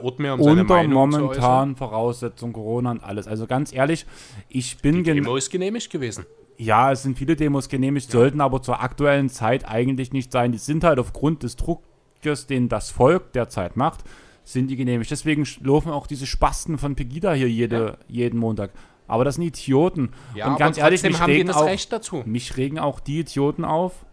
Ort 0.00 0.20
mehr, 0.20 0.34
um 0.34 0.42
seine 0.42 0.60
unter 0.60 0.74
Meinung 0.74 1.10
zu 1.10 1.18
äußern? 1.18 1.42
momentanen 1.42 1.76
Voraussetzungen, 1.76 2.52
Corona 2.52 2.92
und 2.92 3.02
alles. 3.02 3.26
Also 3.26 3.48
ganz 3.48 3.72
ehrlich, 3.72 4.06
ich 4.48 4.78
bin 4.78 5.02
Die 5.02 5.14
Demo 5.14 5.34
ist 5.34 5.50
genehmigt 5.50 5.90
gewesen. 5.90 6.26
Ja, 6.58 6.92
es 6.92 7.02
sind 7.02 7.18
viele 7.18 7.34
Demos 7.34 7.68
genehmigt, 7.68 8.08
sollten 8.08 8.40
aber 8.40 8.62
zur 8.62 8.80
aktuellen 8.80 9.30
Zeit 9.30 9.66
eigentlich 9.66 10.12
nicht 10.12 10.30
sein. 10.30 10.52
Die 10.52 10.58
sind 10.58 10.84
halt 10.84 11.00
aufgrund 11.00 11.42
des 11.42 11.56
Druckes, 11.56 12.46
den 12.46 12.68
das 12.68 12.90
Volk 12.90 13.32
derzeit 13.32 13.76
macht, 13.76 14.04
sind 14.44 14.68
die 14.68 14.76
genehmigt. 14.76 15.10
Deswegen 15.10 15.44
laufen 15.62 15.90
auch 15.90 16.06
diese 16.06 16.26
Spasten 16.26 16.78
von 16.78 16.94
Pegida 16.94 17.32
hier 17.32 17.48
jede, 17.48 17.98
jeden 18.06 18.38
Montag. 18.38 18.70
Aber 19.10 19.24
das 19.24 19.34
sind 19.34 19.44
Idioten. 19.44 20.10
Ja, 20.34 20.48
und 20.48 20.58
ganz 20.58 20.78
aber 20.78 20.86
ehrlich, 20.86 21.02
mich 21.02 21.20
haben 21.20 21.30
regen, 21.30 21.48
das 21.48 21.56
auch, 21.56 21.66
Recht 21.66 21.92
dazu. 21.92 22.22
mich 22.26 22.56
regen 22.56 22.78
auch 22.78 23.00
die 23.00 23.20
Idioten 23.20 23.64
auf, 23.64 24.06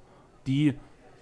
die 0.48 0.74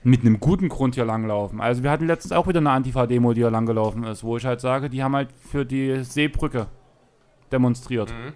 mit 0.03 0.21
einem 0.21 0.39
guten 0.39 0.69
Grund 0.69 0.95
hier 0.95 1.05
langlaufen. 1.05 1.59
Also 1.59 1.83
wir 1.83 1.91
hatten 1.91 2.07
letztens 2.07 2.31
auch 2.31 2.47
wieder 2.47 2.59
eine 2.59 2.69
Antifa-Demo, 2.69 3.33
die 3.33 3.41
hier 3.41 3.49
langgelaufen 3.49 4.03
ist, 4.03 4.23
wo 4.23 4.37
ich 4.37 4.45
halt 4.45 4.61
sage, 4.61 4.89
die 4.89 5.03
haben 5.03 5.15
halt 5.15 5.29
für 5.33 5.65
die 5.65 6.03
Seebrücke 6.03 6.67
demonstriert. 7.51 8.11
Mhm. 8.11 8.33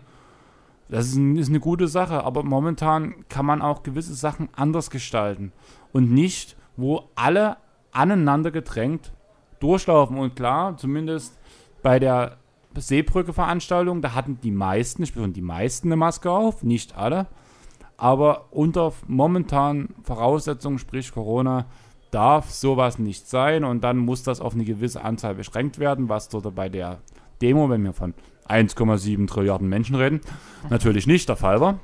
Das 0.89 1.05
ist, 1.05 1.15
ein, 1.15 1.37
ist 1.37 1.49
eine 1.49 1.59
gute 1.59 1.87
Sache, 1.87 2.23
aber 2.23 2.43
momentan 2.43 3.27
kann 3.29 3.45
man 3.45 3.61
auch 3.61 3.83
gewisse 3.83 4.15
Sachen 4.15 4.49
anders 4.55 4.89
gestalten 4.89 5.51
und 5.93 6.11
nicht, 6.11 6.57
wo 6.75 7.09
alle 7.15 7.57
aneinander 7.91 8.51
gedrängt 8.51 9.13
durchlaufen. 9.59 10.17
Und 10.17 10.35
klar, 10.35 10.75
zumindest 10.77 11.37
bei 11.83 11.99
der 11.99 12.37
Seebrücke-Veranstaltung, 12.75 14.01
da 14.01 14.13
hatten 14.13 14.39
die 14.41 14.51
meisten, 14.51 15.03
ich 15.03 15.13
die 15.13 15.41
meisten 15.41 15.87
eine 15.87 15.95
Maske 15.95 16.31
auf, 16.31 16.63
nicht 16.63 16.95
alle, 16.95 17.27
aber 17.97 18.47
unter 18.51 18.93
momentanen 19.07 19.95
Voraussetzungen, 20.03 20.79
sprich 20.79 21.11
Corona, 21.11 21.65
darf 22.11 22.49
sowas 22.49 22.97
nicht 22.99 23.27
sein 23.27 23.63
und 23.63 23.83
dann 23.83 23.97
muss 23.97 24.23
das 24.23 24.39
auf 24.39 24.53
eine 24.53 24.65
gewisse 24.65 25.03
Anzahl 25.03 25.35
beschränkt 25.35 25.79
werden, 25.79 26.09
was 26.09 26.29
dort 26.29 26.53
bei 26.55 26.69
der 26.69 26.99
Demo, 27.41 27.69
wenn 27.69 27.83
wir 27.83 27.93
von 27.93 28.13
1,7 28.47 29.27
Trilliarden 29.27 29.69
Menschen 29.69 29.95
reden, 29.95 30.21
natürlich 30.69 31.07
nicht 31.07 31.29
der 31.29 31.35
Fall 31.35 31.61
war. 31.61 31.79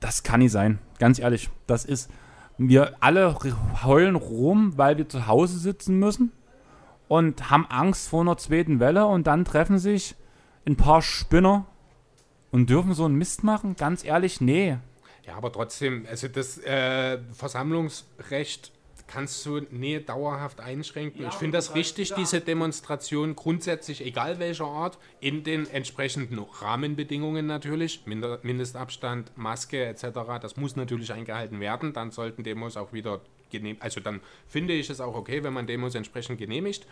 Das 0.00 0.22
kann 0.22 0.40
nicht 0.40 0.52
sein, 0.52 0.78
ganz 0.98 1.18
ehrlich. 1.18 1.50
Das 1.66 1.84
ist, 1.84 2.10
wir 2.58 2.94
alle 3.00 3.36
heulen 3.84 4.14
rum, 4.14 4.72
weil 4.76 4.96
wir 4.96 5.08
zu 5.08 5.26
Hause 5.26 5.58
sitzen 5.58 5.98
müssen 5.98 6.32
und 7.08 7.50
haben 7.50 7.66
Angst 7.66 8.08
vor 8.08 8.22
einer 8.22 8.36
zweiten 8.36 8.80
Welle 8.80 9.06
und 9.06 9.26
dann 9.26 9.44
treffen 9.44 9.78
sich 9.78 10.14
ein 10.66 10.76
paar 10.76 11.02
Spinner 11.02 11.66
und 12.50 12.70
dürfen 12.70 12.94
so 12.94 13.04
einen 13.04 13.16
Mist 13.16 13.44
machen? 13.44 13.76
Ganz 13.76 14.04
ehrlich, 14.04 14.40
nee. 14.40 14.78
Ja, 15.26 15.36
aber 15.36 15.52
trotzdem, 15.52 16.06
also 16.08 16.28
das 16.28 16.58
äh, 16.58 17.18
Versammlungsrecht 17.32 18.72
kannst 19.06 19.44
du 19.46 19.60
nie 19.70 20.00
dauerhaft 20.00 20.60
einschränken. 20.60 21.26
ich 21.26 21.34
finde 21.34 21.58
das 21.58 21.74
richtig, 21.74 22.14
diese 22.14 22.40
Demonstration 22.40 23.36
grundsätzlich, 23.36 24.04
egal 24.04 24.38
welcher 24.38 24.66
Art, 24.66 24.98
in 25.20 25.44
den 25.44 25.68
entsprechenden 25.68 26.38
Rahmenbedingungen 26.38 27.46
natürlich, 27.46 28.06
Minder, 28.06 28.40
Mindestabstand, 28.42 29.36
Maske 29.36 29.84
etc., 29.84 30.08
das 30.40 30.56
muss 30.56 30.76
natürlich 30.76 31.12
eingehalten 31.12 31.60
werden. 31.60 31.92
Dann 31.92 32.10
sollten 32.10 32.42
Demos 32.42 32.76
auch 32.76 32.92
wieder 32.92 33.20
genehmigt, 33.50 33.82
also 33.82 34.00
dann 34.00 34.20
finde 34.46 34.74
ich 34.74 34.90
es 34.90 35.00
auch 35.00 35.14
okay, 35.14 35.42
wenn 35.44 35.52
man 35.52 35.66
Demos 35.66 35.94
entsprechend 35.94 36.38
genehmigt. 36.38 36.86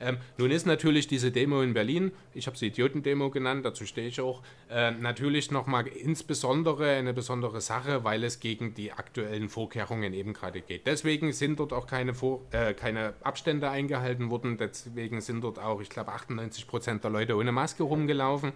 Ähm, 0.00 0.18
nun 0.36 0.50
ist 0.50 0.66
natürlich 0.66 1.08
diese 1.08 1.32
Demo 1.32 1.60
in 1.62 1.74
Berlin, 1.74 2.12
ich 2.32 2.46
habe 2.46 2.56
sie 2.56 2.68
Idiotendemo 2.68 3.30
genannt, 3.30 3.64
dazu 3.64 3.84
stehe 3.84 4.06
ich 4.06 4.20
auch, 4.20 4.42
äh, 4.70 4.92
natürlich 4.92 5.50
nochmal 5.50 5.88
insbesondere 5.88 6.90
eine 6.90 7.12
besondere 7.12 7.60
Sache, 7.60 8.04
weil 8.04 8.22
es 8.22 8.38
gegen 8.38 8.74
die 8.74 8.92
aktuellen 8.92 9.48
Vorkehrungen 9.48 10.12
eben 10.12 10.34
gerade 10.34 10.60
geht. 10.60 10.86
Deswegen 10.86 11.32
sind 11.32 11.58
dort 11.58 11.72
auch 11.72 11.86
keine, 11.86 12.14
Vor 12.14 12.42
äh, 12.52 12.74
keine 12.74 13.14
Abstände 13.22 13.70
eingehalten 13.70 14.30
worden, 14.30 14.56
deswegen 14.56 15.20
sind 15.20 15.42
dort 15.42 15.58
auch, 15.58 15.80
ich 15.80 15.90
glaube, 15.90 16.12
98 16.12 16.68
Prozent 16.68 17.02
der 17.02 17.10
Leute 17.10 17.36
ohne 17.36 17.50
Maske 17.50 17.82
rumgelaufen. 17.82 18.52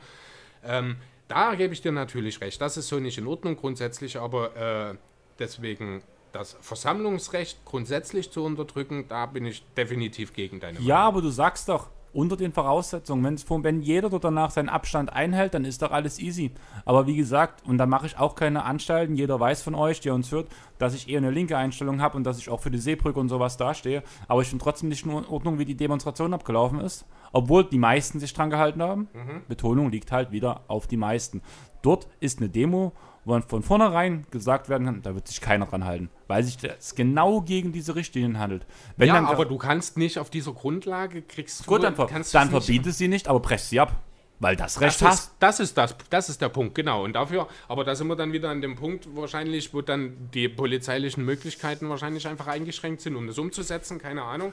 Ähm, 0.64 0.96
da 1.26 1.54
gebe 1.56 1.72
ich 1.72 1.80
dir 1.80 1.92
natürlich 1.92 2.40
recht, 2.40 2.60
das 2.60 2.76
ist 2.76 2.88
so 2.88 3.00
nicht 3.00 3.18
in 3.18 3.26
Ordnung 3.26 3.56
grundsätzlich, 3.56 4.16
aber 4.18 4.90
äh, 4.92 4.94
deswegen 5.38 6.02
das 6.32 6.56
Versammlungsrecht 6.60 7.64
grundsätzlich 7.64 8.30
zu 8.30 8.44
unterdrücken, 8.44 9.06
da 9.08 9.26
bin 9.26 9.46
ich 9.46 9.64
definitiv 9.76 10.32
gegen 10.32 10.60
deine 10.60 10.80
Ja, 10.80 10.98
aber 10.98 11.22
du 11.22 11.28
sagst 11.28 11.68
doch, 11.68 11.90
unter 12.12 12.36
den 12.36 12.52
Voraussetzungen, 12.52 13.24
wenn's, 13.24 13.46
wenn 13.48 13.80
jeder 13.80 14.10
dort 14.10 14.24
danach 14.24 14.50
seinen 14.50 14.68
Abstand 14.68 15.12
einhält, 15.12 15.54
dann 15.54 15.64
ist 15.64 15.82
doch 15.82 15.92
alles 15.92 16.18
easy. 16.18 16.50
Aber 16.84 17.06
wie 17.06 17.16
gesagt, 17.16 17.66
und 17.66 17.78
da 17.78 17.86
mache 17.86 18.06
ich 18.06 18.18
auch 18.18 18.34
keine 18.34 18.64
Anstalten, 18.64 19.16
jeder 19.16 19.40
weiß 19.40 19.62
von 19.62 19.74
euch, 19.74 20.00
der 20.00 20.14
uns 20.14 20.30
hört, 20.30 20.48
dass 20.78 20.94
ich 20.94 21.08
eher 21.08 21.18
eine 21.18 21.30
linke 21.30 21.56
Einstellung 21.56 22.02
habe 22.02 22.16
und 22.16 22.24
dass 22.24 22.38
ich 22.38 22.50
auch 22.50 22.60
für 22.60 22.70
die 22.70 22.78
Seebrücke 22.78 23.18
und 23.18 23.28
sowas 23.28 23.56
dastehe. 23.56 24.02
Aber 24.28 24.42
ich 24.42 24.48
finde 24.48 24.62
trotzdem 24.62 24.90
nicht 24.90 25.06
in 25.06 25.12
Ordnung, 25.12 25.58
wie 25.58 25.64
die 25.64 25.76
Demonstration 25.76 26.34
abgelaufen 26.34 26.80
ist. 26.80 27.06
Obwohl 27.32 27.64
die 27.64 27.78
meisten 27.78 28.20
sich 28.20 28.34
dran 28.34 28.50
gehalten 28.50 28.82
haben. 28.82 29.08
Betonung 29.48 29.90
liegt 29.90 30.12
halt 30.12 30.32
wieder 30.32 30.64
auf 30.68 30.86
die 30.86 30.98
meisten. 30.98 31.40
Dort 31.80 32.08
ist 32.20 32.38
eine 32.40 32.50
Demo, 32.50 32.92
wo 33.24 33.40
von 33.40 33.62
vornherein 33.62 34.26
gesagt 34.30 34.68
werden 34.68 34.84
kann, 34.86 35.02
da 35.02 35.14
wird 35.14 35.28
sich 35.28 35.40
keiner 35.40 35.66
dran 35.66 35.84
halten, 35.84 36.10
weil 36.28 36.42
sich 36.42 36.56
das 36.56 36.94
genau 36.94 37.40
gegen 37.40 37.72
diese 37.72 37.94
Richtlinien 37.94 38.38
handelt. 38.38 38.66
Wenn 38.96 39.08
ja, 39.08 39.14
dann, 39.14 39.26
aber 39.26 39.44
du 39.44 39.58
kannst 39.58 39.96
nicht 39.96 40.18
auf 40.18 40.28
dieser 40.30 40.52
Grundlage 40.52 41.22
kriegst 41.22 41.66
Gut, 41.66 41.78
du, 41.78 41.82
dann, 41.84 41.94
ver 41.94 42.06
kannst 42.06 42.34
dann 42.34 42.50
verbiete 42.50 42.90
sie 42.92 43.08
nicht, 43.08 43.28
aber 43.28 43.40
brech 43.40 43.62
sie 43.62 43.80
ab. 43.80 43.94
Weil 44.40 44.56
das 44.56 44.80
Recht 44.80 45.00
Das 45.00 45.08
hast. 45.08 45.20
ist, 45.20 45.34
das 45.38 45.60
ist 45.60 45.78
das, 45.78 45.96
das 46.10 46.28
ist 46.28 46.40
der 46.42 46.48
Punkt, 46.48 46.74
genau. 46.74 47.04
Und 47.04 47.12
dafür, 47.12 47.46
aber 47.68 47.84
da 47.84 47.94
sind 47.94 48.08
wir 48.08 48.16
dann 48.16 48.32
wieder 48.32 48.50
an 48.50 48.60
dem 48.60 48.74
Punkt 48.74 49.06
wahrscheinlich, 49.14 49.72
wo 49.72 49.82
dann 49.82 50.30
die 50.34 50.48
polizeilichen 50.48 51.24
Möglichkeiten 51.24 51.88
wahrscheinlich 51.88 52.26
einfach 52.26 52.48
eingeschränkt 52.48 53.02
sind, 53.02 53.14
um 53.14 53.28
das 53.28 53.38
umzusetzen, 53.38 53.98
keine 54.00 54.22
Ahnung. 54.24 54.52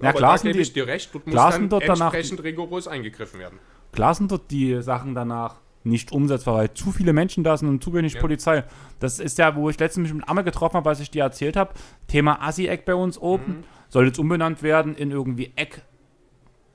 Ja, 0.00 0.08
aber 0.08 0.18
klar 0.18 0.36
da 0.38 0.42
gebe 0.42 0.54
die- 0.54 0.60
ich 0.62 0.72
dir 0.72 0.88
recht, 0.88 1.14
dort 1.14 1.28
muss 1.28 1.36
dann 1.36 1.68
dort 1.68 1.84
danach- 1.84 2.12
entsprechend 2.12 2.42
rigoros 2.42 2.88
eingegriffen 2.88 3.38
werden. 3.38 3.60
Klar 3.92 4.12
sind 4.16 4.32
dort 4.32 4.50
die 4.50 4.82
Sachen 4.82 5.14
danach 5.14 5.60
nicht 5.84 6.12
umsetzbar, 6.12 6.54
weil 6.56 6.74
zu 6.74 6.92
viele 6.92 7.12
Menschen 7.12 7.42
da 7.44 7.56
sind 7.56 7.68
und 7.68 7.82
zu 7.82 7.92
wenig 7.92 8.14
Ja. 8.14 8.20
Polizei. 8.20 8.64
Das 9.00 9.18
ist 9.18 9.38
ja, 9.38 9.56
wo 9.56 9.68
ich 9.70 9.78
letztens 9.78 10.08
mich 10.08 10.14
mit 10.14 10.28
Amme 10.28 10.44
getroffen 10.44 10.76
habe, 10.76 10.86
was 10.90 11.00
ich 11.00 11.10
dir 11.10 11.22
erzählt 11.24 11.56
habe. 11.56 11.74
Thema 12.06 12.40
Assi-Eck 12.42 12.84
bei 12.84 12.94
uns 12.94 13.18
oben. 13.18 13.64
Soll 13.88 14.06
jetzt 14.06 14.18
umbenannt 14.18 14.62
werden 14.62 14.94
in 14.94 15.10
irgendwie 15.10 15.52
Eck. 15.56 15.82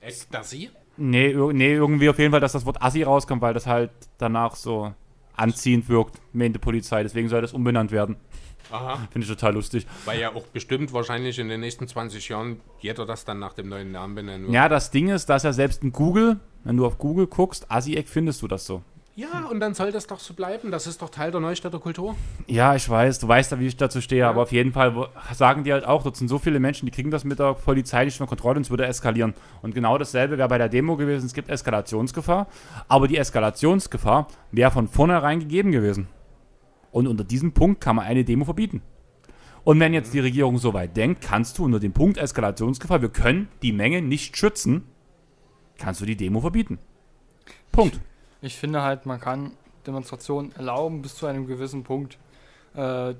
Ecstasy? 0.01 0.69
Nee, 0.97 1.29
ir- 1.31 1.53
nee, 1.53 1.73
irgendwie 1.73 2.09
auf 2.09 2.17
jeden 2.19 2.31
Fall, 2.31 2.39
dass 2.39 2.53
das 2.53 2.65
Wort 2.65 2.81
Assi 2.81 3.03
rauskommt, 3.03 3.41
weil 3.41 3.53
das 3.53 3.67
halt 3.67 3.91
danach 4.17 4.55
so 4.55 4.93
anziehend 5.35 5.89
wirkt, 5.89 6.19
meinte 6.33 6.59
Polizei. 6.59 7.03
Deswegen 7.03 7.29
soll 7.29 7.41
das 7.41 7.53
umbenannt 7.53 7.91
werden. 7.91 8.15
Aha. 8.71 8.95
Finde 9.11 9.25
ich 9.25 9.31
total 9.31 9.53
lustig. 9.53 9.85
Weil 10.05 10.19
ja 10.19 10.33
auch 10.33 10.43
bestimmt 10.47 10.91
wahrscheinlich 10.93 11.37
in 11.39 11.47
den 11.49 11.59
nächsten 11.61 11.87
20 11.87 12.27
Jahren 12.29 12.59
jeder 12.79 13.05
das 13.05 13.25
dann 13.25 13.39
nach 13.39 13.53
dem 13.53 13.69
neuen 13.69 13.91
Namen 13.91 14.15
benennen 14.15 14.43
wird. 14.45 14.53
Ja, 14.53 14.67
das 14.67 14.89
Ding 14.91 15.09
ist, 15.09 15.27
dass 15.29 15.43
ja 15.43 15.53
selbst 15.53 15.83
in 15.83 15.91
Google, 15.91 16.39
wenn 16.63 16.77
du 16.77 16.85
auf 16.85 16.97
Google 16.97 17.27
guckst, 17.27 17.69
Assi-Eck 17.71 18.07
findest 18.07 18.41
du 18.41 18.47
das 18.47 18.65
so. 18.65 18.81
Ja, 19.17 19.47
und 19.49 19.59
dann 19.59 19.73
soll 19.73 19.91
das 19.91 20.05
doch 20.05 20.19
so 20.19 20.35
bleiben. 20.35 20.69
Das 20.69 20.85
ist 20.85 21.01
doch 21.01 21.09
Teil 21.09 21.31
der 21.31 21.39
Neustädter 21.39 21.79
Kultur. 21.79 22.15
Ja, 22.45 22.75
ich 22.75 22.87
weiß, 22.87 23.17
du 23.17 23.27
weißt 23.27 23.51
ja, 23.51 23.59
wie 23.59 23.65
ich 23.65 23.75
dazu 23.75 23.99
stehe, 23.99 24.27
aber 24.27 24.43
auf 24.43 24.51
jeden 24.51 24.73
Fall 24.73 25.09
sagen 25.33 25.63
die 25.63 25.73
halt 25.73 25.87
auch, 25.87 26.03
dort 26.03 26.15
sind 26.15 26.27
so 26.27 26.37
viele 26.37 26.59
Menschen, 26.59 26.85
die 26.85 26.91
kriegen 26.91 27.09
das 27.09 27.23
mit 27.23 27.39
der 27.39 27.55
Polizei 27.55 28.05
nicht 28.05 28.19
mehr 28.19 28.27
Kontrolle 28.27 28.57
und 28.57 28.61
es 28.61 28.69
würde 28.69 28.85
eskalieren. 28.85 29.33
Und 29.63 29.73
genau 29.73 29.97
dasselbe 29.97 30.37
wäre 30.37 30.47
bei 30.47 30.59
der 30.59 30.69
Demo 30.69 30.97
gewesen, 30.97 31.25
es 31.25 31.33
gibt 31.33 31.49
Eskalationsgefahr, 31.49 32.45
aber 32.87 33.07
die 33.07 33.17
Eskalationsgefahr 33.17 34.27
wäre 34.51 34.69
von 34.69 34.87
vornherein 34.87 35.39
gegeben 35.39 35.71
gewesen. 35.71 36.07
Und 36.91 37.07
unter 37.07 37.23
diesem 37.23 37.53
Punkt 37.53 37.81
kann 37.81 37.95
man 37.95 38.05
eine 38.05 38.23
Demo 38.23 38.45
verbieten. 38.45 38.83
Und 39.63 39.79
wenn 39.79 39.95
jetzt 39.95 40.13
die 40.13 40.19
Regierung 40.19 40.59
so 40.59 40.75
weit 40.75 40.95
denkt, 40.95 41.23
kannst 41.23 41.57
du 41.57 41.65
unter 41.65 41.79
dem 41.79 41.91
Punkt 41.91 42.19
Eskalationsgefahr, 42.19 43.01
wir 43.01 43.09
können 43.09 43.47
die 43.63 43.73
Menge 43.73 44.03
nicht 44.03 44.37
schützen, 44.37 44.83
kannst 45.79 46.01
du 46.01 46.05
die 46.05 46.17
Demo 46.17 46.39
verbieten. 46.39 46.77
Punkt. 47.71 47.99
Ich 48.41 48.55
finde 48.57 48.81
halt, 48.83 49.05
man 49.05 49.19
kann 49.19 49.51
Demonstrationen 49.85 50.51
erlauben 50.55 51.01
bis 51.01 51.15
zu 51.15 51.25
einem 51.25 51.47
gewissen 51.47 51.83
Punkt. 51.83 52.17
Äh, 52.75 53.13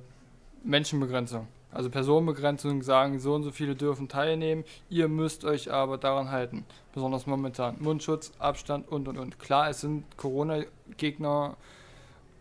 Menschenbegrenzung. 0.63 1.47
Also 1.71 1.89
Personenbegrenzung 1.89 2.81
sagen, 2.81 3.19
so 3.19 3.35
und 3.35 3.43
so 3.43 3.51
viele 3.51 3.75
dürfen 3.75 4.07
teilnehmen, 4.07 4.63
ihr 4.89 5.07
müsst 5.07 5.45
euch 5.45 5.71
aber 5.71 5.97
daran 5.97 6.31
halten. 6.31 6.65
Besonders 6.93 7.25
momentan. 7.27 7.75
Mundschutz, 7.79 8.31
Abstand 8.39 8.87
und 8.89 9.07
und 9.07 9.17
und. 9.17 9.39
Klar, 9.39 9.69
es 9.69 9.81
sind 9.81 10.03
Corona-Gegner, 10.17 11.55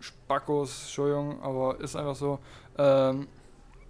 Spackos, 0.00 0.82
Entschuldigung, 0.82 1.42
aber 1.42 1.78
ist 1.80 1.96
einfach 1.96 2.14
so. 2.16 2.38
Ähm, 2.78 3.26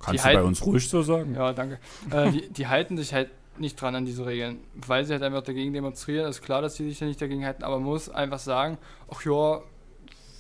Kannst 0.01 0.25
du 0.25 0.29
bei 0.29 0.35
halten- 0.35 0.47
uns 0.49 0.65
ruhig 0.67 0.89
so 0.89 1.03
sagen? 1.03 1.35
ja, 1.35 1.53
danke. 1.53 1.79
Äh, 2.11 2.31
die, 2.33 2.49
die 2.51 2.67
halten 2.67 2.97
sich 2.97 3.13
halt 3.13 3.31
nicht 3.61 3.81
dran 3.81 3.95
an 3.95 4.05
diese 4.05 4.27
Regeln, 4.27 4.61
weil 4.74 5.05
sie 5.05 5.12
halt 5.12 5.23
einfach 5.23 5.43
dagegen 5.43 5.73
demonstrieren. 5.73 6.28
Ist 6.28 6.43
klar, 6.43 6.62
dass 6.62 6.77
sie 6.77 6.89
sich 6.89 7.01
ja 7.01 7.07
nicht 7.07 7.20
dagegen 7.20 7.45
halten, 7.45 7.65
aber 7.65 7.77
man 7.77 7.87
muss 7.87 8.09
einfach 8.09 8.39
sagen, 8.39 8.78
ach 9.11 9.24
ja, 9.24 9.62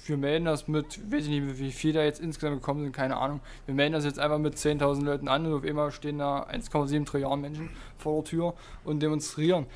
wir 0.08 0.16
melden 0.16 0.44
das 0.44 0.68
mit, 0.68 1.00
weiß 1.10 1.24
ich 1.24 1.28
nicht, 1.28 1.58
wie 1.58 1.72
viel 1.72 1.92
da 1.92 2.02
jetzt 2.02 2.20
insgesamt 2.20 2.60
gekommen 2.60 2.82
sind, 2.82 2.92
keine 2.92 3.16
Ahnung. 3.16 3.40
Wir 3.66 3.74
melden 3.74 3.94
das 3.94 4.04
jetzt 4.04 4.18
einfach 4.18 4.38
mit 4.38 4.54
10.000 4.54 5.04
Leuten 5.04 5.28
an 5.28 5.46
und 5.46 5.54
auf 5.54 5.64
einmal 5.64 5.90
stehen 5.90 6.18
da 6.18 6.44
1,7 6.44 7.04
Trillionen 7.04 7.40
Menschen 7.40 7.70
vor 7.98 8.22
der 8.22 8.24
Tür 8.24 8.54
und 8.84 9.00
demonstrieren. 9.00 9.66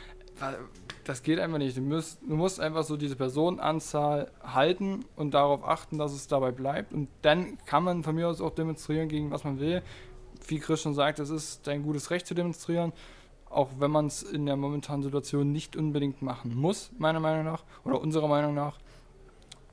Das 1.05 1.23
geht 1.23 1.39
einfach 1.39 1.59
nicht. 1.59 1.77
Du 1.77 1.83
musst, 1.83 2.21
du 2.23 2.37
musst 2.37 2.61
einfach 2.61 2.85
so 2.85 2.97
diese 2.97 3.17
Personenanzahl 3.17 4.31
halten 4.43 5.05
und 5.17 5.35
darauf 5.35 5.65
achten, 5.65 5.99
dass 5.99 6.13
es 6.13 6.29
dabei 6.29 6.53
bleibt. 6.53 6.93
Und 6.93 7.09
dann 7.23 7.59
kann 7.67 7.85
man 7.85 8.03
von 8.03 8.15
mir 8.15 8.29
aus 8.29 8.41
auch 8.41 8.55
demonstrieren 8.55 9.09
gegen 9.09 9.31
was 9.31 9.45
man 9.45 9.59
will. 9.61 9.83
Wie 10.47 10.59
Chris 10.59 10.81
schon 10.81 10.95
sagt, 10.95 11.19
es 11.19 11.31
ist 11.31 11.67
dein 11.67 11.83
gutes 11.83 12.11
Recht 12.11 12.27
zu 12.27 12.35
demonstrieren, 12.35 12.93
auch 13.51 13.69
wenn 13.79 13.91
man 13.91 14.07
es 14.07 14.23
in 14.23 14.47
der 14.47 14.57
momentanen 14.57 15.03
Situation 15.03 15.53
nicht 15.53 15.77
unbedingt 15.77 16.23
machen 16.23 16.55
muss, 16.57 16.91
meiner 16.99 17.21
Meinung 17.21 17.45
nach, 17.45 17.65
oder 17.85 18.01
unserer 18.01 18.29
Meinung 18.29 18.55
nach. 18.55 18.79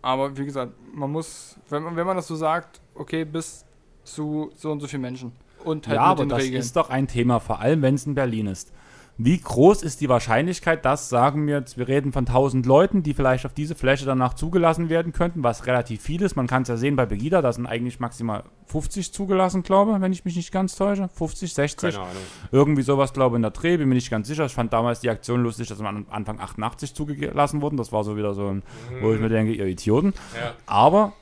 Aber 0.01 0.35
wie 0.37 0.45
gesagt, 0.45 0.73
man 0.93 1.11
muss, 1.11 1.55
wenn 1.69 1.83
man, 1.83 1.95
wenn 1.95 2.05
man 2.05 2.17
das 2.17 2.27
so 2.27 2.35
sagt, 2.35 2.81
okay, 2.95 3.23
bis 3.23 3.65
zu 4.03 4.51
so 4.55 4.71
und 4.71 4.79
so 4.79 4.87
viel 4.87 4.99
Menschen. 4.99 5.31
Und 5.63 5.87
halt 5.87 5.95
ja, 5.95 6.03
aber 6.03 6.25
das 6.25 6.43
Regeln. 6.43 6.59
ist 6.59 6.75
doch 6.75 6.89
ein 6.89 7.07
Thema, 7.07 7.39
vor 7.39 7.59
allem 7.59 7.81
wenn 7.81 7.95
es 7.95 8.05
in 8.05 8.15
Berlin 8.15 8.47
ist. 8.47 8.71
Wie 9.19 9.39
groß 9.39 9.81
ist 9.81 10.01
die 10.01 10.09
Wahrscheinlichkeit, 10.09 10.85
dass, 10.85 11.09
sagen 11.09 11.47
wir 11.47 11.57
jetzt, 11.57 11.77
wir 11.77 11.87
reden 11.87 12.11
von 12.11 12.27
1000 12.27 12.67
Leuten, 12.67 13.01
die 13.01 13.15
vielleicht 13.15 13.47
auf 13.47 13.53
diese 13.53 13.73
Fläche 13.73 14.05
danach 14.05 14.35
zugelassen 14.35 14.89
werden 14.89 15.11
könnten, 15.11 15.43
was 15.43 15.65
relativ 15.65 16.03
viel 16.03 16.21
ist. 16.21 16.35
Man 16.35 16.45
kann 16.45 16.61
es 16.61 16.67
ja 16.67 16.77
sehen 16.77 16.95
bei 16.95 17.07
Begida, 17.07 17.41
da 17.41 17.51
sind 17.51 17.65
eigentlich 17.65 17.99
maximal 17.99 18.43
50 18.67 19.11
zugelassen, 19.11 19.63
glaube 19.63 19.93
ich, 19.93 20.01
wenn 20.01 20.11
ich 20.11 20.23
mich 20.23 20.35
nicht 20.35 20.51
ganz 20.51 20.75
täusche. 20.75 21.09
50, 21.15 21.51
60. 21.51 21.95
Keine 21.95 22.03
Ahnung. 22.03 22.21
Irgendwie 22.51 22.83
sowas, 22.83 23.11
glaube 23.11 23.35
ich, 23.35 23.37
in 23.37 23.41
der 23.41 23.51
Dreh, 23.51 23.77
bin 23.77 23.89
mir 23.89 23.95
nicht 23.95 24.11
ganz 24.11 24.27
sicher. 24.27 24.45
Ich 24.45 24.53
fand 24.53 24.71
damals 24.71 24.99
die 24.99 25.09
Aktion 25.09 25.41
lustig, 25.41 25.67
dass 25.67 25.81
am 25.81 26.05
Anfang 26.11 26.39
88 26.39 26.93
zugelassen 26.93 27.61
wurden. 27.61 27.77
Das 27.77 27.91
war 27.91 28.03
so 28.03 28.17
wieder 28.17 28.35
so 28.35 28.47
ein, 28.49 28.61
wo 29.01 29.13
ich 29.13 29.19
mir 29.19 29.29
denke, 29.29 29.51
ihr 29.51 29.65
Idioten. 29.65 30.13
Ja. 30.35 30.53
Aber 30.67 31.13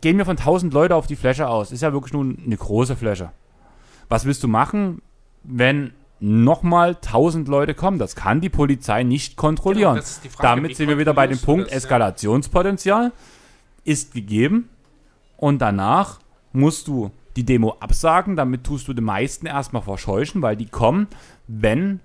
gehen 0.00 0.18
wir 0.18 0.24
von 0.24 0.36
1000 0.36 0.74
Leute 0.74 0.96
auf 0.96 1.06
die 1.06 1.16
Fläche 1.16 1.48
aus. 1.48 1.70
Ist 1.70 1.82
ja 1.82 1.92
wirklich 1.92 2.12
nun 2.12 2.42
eine 2.44 2.56
große 2.56 2.96
Fläche. 2.96 3.30
Was 4.08 4.24
willst 4.24 4.42
du 4.42 4.48
machen, 4.48 5.00
wenn 5.44 5.92
nochmal 6.24 6.90
1000 6.96 7.48
Leute 7.48 7.74
kommen? 7.74 7.98
Das 7.98 8.16
kann 8.16 8.40
die 8.40 8.48
Polizei 8.48 9.02
nicht 9.02 9.36
kontrollieren. 9.36 9.96
Genau, 9.96 10.06
die 10.24 10.28
Frage, 10.28 10.48
Damit 10.60 10.76
sind 10.76 10.88
wir 10.88 10.98
wieder 10.98 11.14
bei 11.14 11.26
dem 11.26 11.38
Punkt, 11.38 11.66
das? 11.66 11.76
Eskalationspotenzial 11.76 13.12
ist 13.84 14.14
gegeben 14.14 14.70
und 15.36 15.60
danach 15.60 16.20
musst 16.52 16.88
du 16.88 17.10
die 17.36 17.44
Demo 17.44 17.76
absagen, 17.80 18.36
damit 18.36 18.64
tust 18.64 18.88
du 18.88 18.94
die 18.94 19.02
meisten 19.02 19.46
erstmal 19.46 19.82
verscheuchen, 19.82 20.40
weil 20.40 20.56
die 20.56 20.66
kommen, 20.66 21.08
wenn, 21.46 22.00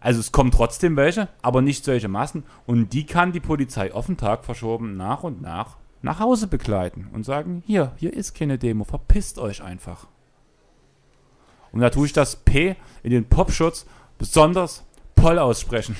also 0.00 0.20
es 0.20 0.32
kommen 0.32 0.50
trotzdem 0.50 0.96
welche, 0.96 1.28
aber 1.40 1.62
nicht 1.62 1.84
solche 1.84 2.08
Massen 2.08 2.44
und 2.66 2.92
die 2.92 3.06
kann 3.06 3.32
die 3.32 3.40
Polizei 3.40 3.94
auf 3.94 4.06
den 4.06 4.16
Tag 4.16 4.44
verschoben 4.44 4.96
nach 4.96 5.22
und 5.22 5.40
nach 5.40 5.76
nach 6.02 6.18
Hause 6.18 6.48
begleiten 6.48 7.08
und 7.12 7.24
sagen, 7.24 7.62
hier, 7.64 7.92
hier 7.96 8.12
ist 8.12 8.34
keine 8.34 8.58
Demo, 8.58 8.82
verpisst 8.84 9.38
euch 9.38 9.62
einfach. 9.62 10.08
Und 11.72 11.80
da 11.80 11.90
tue 11.90 12.06
ich 12.06 12.12
das 12.12 12.36
P 12.36 12.76
in 13.02 13.10
den 13.10 13.28
Popschutz 13.28 13.86
besonders 14.18 14.84
Poll 15.14 15.38
aussprechen. 15.38 15.96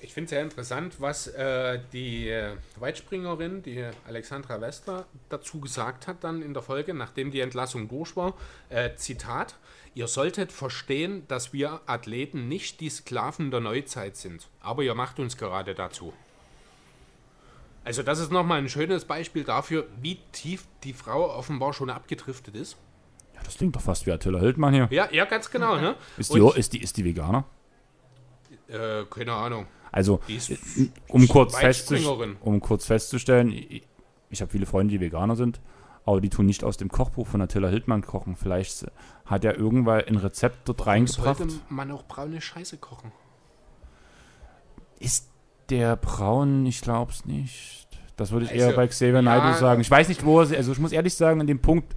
Ich 0.00 0.12
finde 0.12 0.26
es 0.26 0.30
sehr 0.30 0.42
interessant, 0.42 1.00
was 1.00 1.26
äh, 1.26 1.80
die 1.92 2.28
äh, 2.28 2.56
Weitspringerin, 2.76 3.64
die 3.64 3.84
Alexandra 4.06 4.60
Wester, 4.60 5.06
dazu 5.28 5.60
gesagt 5.60 6.06
hat 6.06 6.22
dann 6.22 6.40
in 6.40 6.54
der 6.54 6.62
Folge, 6.62 6.94
nachdem 6.94 7.32
die 7.32 7.40
Entlassung 7.40 7.88
durch 7.88 8.14
war. 8.14 8.34
Äh, 8.68 8.94
Zitat, 8.94 9.56
ihr 9.94 10.06
solltet 10.06 10.52
verstehen, 10.52 11.26
dass 11.26 11.52
wir 11.52 11.80
Athleten 11.86 12.46
nicht 12.46 12.80
die 12.80 12.90
Sklaven 12.90 13.50
der 13.50 13.58
Neuzeit 13.58 14.16
sind, 14.16 14.46
aber 14.60 14.84
ihr 14.84 14.94
macht 14.94 15.18
uns 15.18 15.36
gerade 15.36 15.74
dazu. 15.74 16.12
Also 17.84 18.02
das 18.02 18.18
ist 18.18 18.32
nochmal 18.32 18.58
ein 18.58 18.68
schönes 18.68 19.04
Beispiel 19.04 19.44
dafür, 19.44 19.86
wie 20.00 20.18
tief 20.32 20.66
die 20.82 20.94
Frau 20.94 21.36
offenbar 21.36 21.72
schon 21.74 21.90
abgedriftet 21.90 22.56
ist. 22.56 22.76
Ja, 23.34 23.40
das 23.44 23.56
klingt 23.56 23.76
doch 23.76 23.82
fast 23.82 24.06
wie 24.06 24.12
Attila 24.12 24.38
Hildmann 24.40 24.72
hier. 24.72 24.88
Ja, 24.90 25.08
ja, 25.12 25.26
ganz 25.26 25.50
genau. 25.50 25.76
Ne? 25.76 25.94
Ist 26.16 26.34
die, 26.34 26.40
Und- 26.40 26.56
ist 26.56 26.72
die, 26.72 26.82
ist 26.82 26.96
die 26.96 27.04
Veganer? 27.04 27.44
Äh, 28.68 29.04
keine 29.10 29.32
Ahnung. 29.34 29.66
Also, 29.92 30.20
ist 30.26 30.50
um 31.08 31.28
kurz, 31.28 31.54
um 32.40 32.60
kurz 32.60 32.86
festzustellen, 32.86 33.52
ich, 33.52 33.86
ich 34.30 34.40
habe 34.40 34.50
viele 34.50 34.66
Freunde, 34.66 34.92
die 34.92 35.00
Veganer 35.00 35.36
sind, 35.36 35.60
aber 36.04 36.20
die 36.20 36.30
tun 36.30 36.46
nicht 36.46 36.64
aus 36.64 36.76
dem 36.76 36.88
Kochbuch 36.88 37.26
von 37.28 37.40
Attila 37.40 37.68
Hildmann 37.68 38.02
kochen. 38.02 38.34
Vielleicht 38.34 38.86
hat 39.26 39.44
er 39.44 39.56
irgendwann 39.56 40.00
ein 40.00 40.16
Rezept 40.16 40.68
dort 40.68 40.86
reingebracht. 40.86 41.38
Sollte 41.38 41.54
man 41.68 41.90
auch 41.92 42.04
braune 42.06 42.40
Scheiße 42.40 42.78
kochen? 42.78 43.12
Ist 44.98 45.30
der 45.70 45.96
braun? 45.96 46.66
Ich 46.66 46.80
glaube 46.80 47.12
es 47.12 47.24
nicht. 47.24 47.88
Das 48.16 48.30
würde 48.30 48.46
ich 48.46 48.52
Also, 48.52 48.66
eher 48.66 48.72
bei 48.76 48.86
Xavier 48.86 49.14
ja, 49.14 49.22
Naidoo 49.22 49.58
sagen. 49.58 49.80
Ich 49.80 49.90
weiß 49.90 50.08
nicht, 50.08 50.24
wo 50.24 50.40
er, 50.40 50.56
also 50.56 50.72
ich 50.72 50.78
muss 50.78 50.92
ehrlich 50.92 51.14
sagen, 51.14 51.40
an 51.40 51.46
dem 51.46 51.58
Punkt 51.60 51.94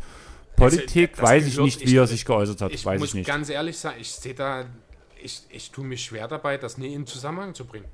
Politik 0.55 1.11
das 1.11 1.21
weiß 1.21 1.45
ich 1.45 1.59
nicht, 1.59 1.81
ich- 1.83 1.91
wie 1.91 1.97
er 1.97 2.07
sich 2.07 2.25
geäußert 2.25 2.61
hat. 2.61 2.71
Ich 2.71 2.83
weiß 2.83 2.99
muss 2.99 3.09
ich 3.09 3.15
nicht. 3.15 3.27
ganz 3.27 3.49
ehrlich 3.49 3.77
sagen, 3.77 3.97
ich 4.01 4.11
sehe 4.11 4.33
da, 4.33 4.65
ich, 5.21 5.43
ich 5.49 5.69
tue 5.71 5.85
mich 5.85 6.03
schwer 6.03 6.27
dabei, 6.27 6.57
das 6.57 6.79
nie 6.79 6.93
in 6.93 7.05
Zusammenhang 7.05 7.53
zu 7.53 7.65
bringen. 7.65 7.85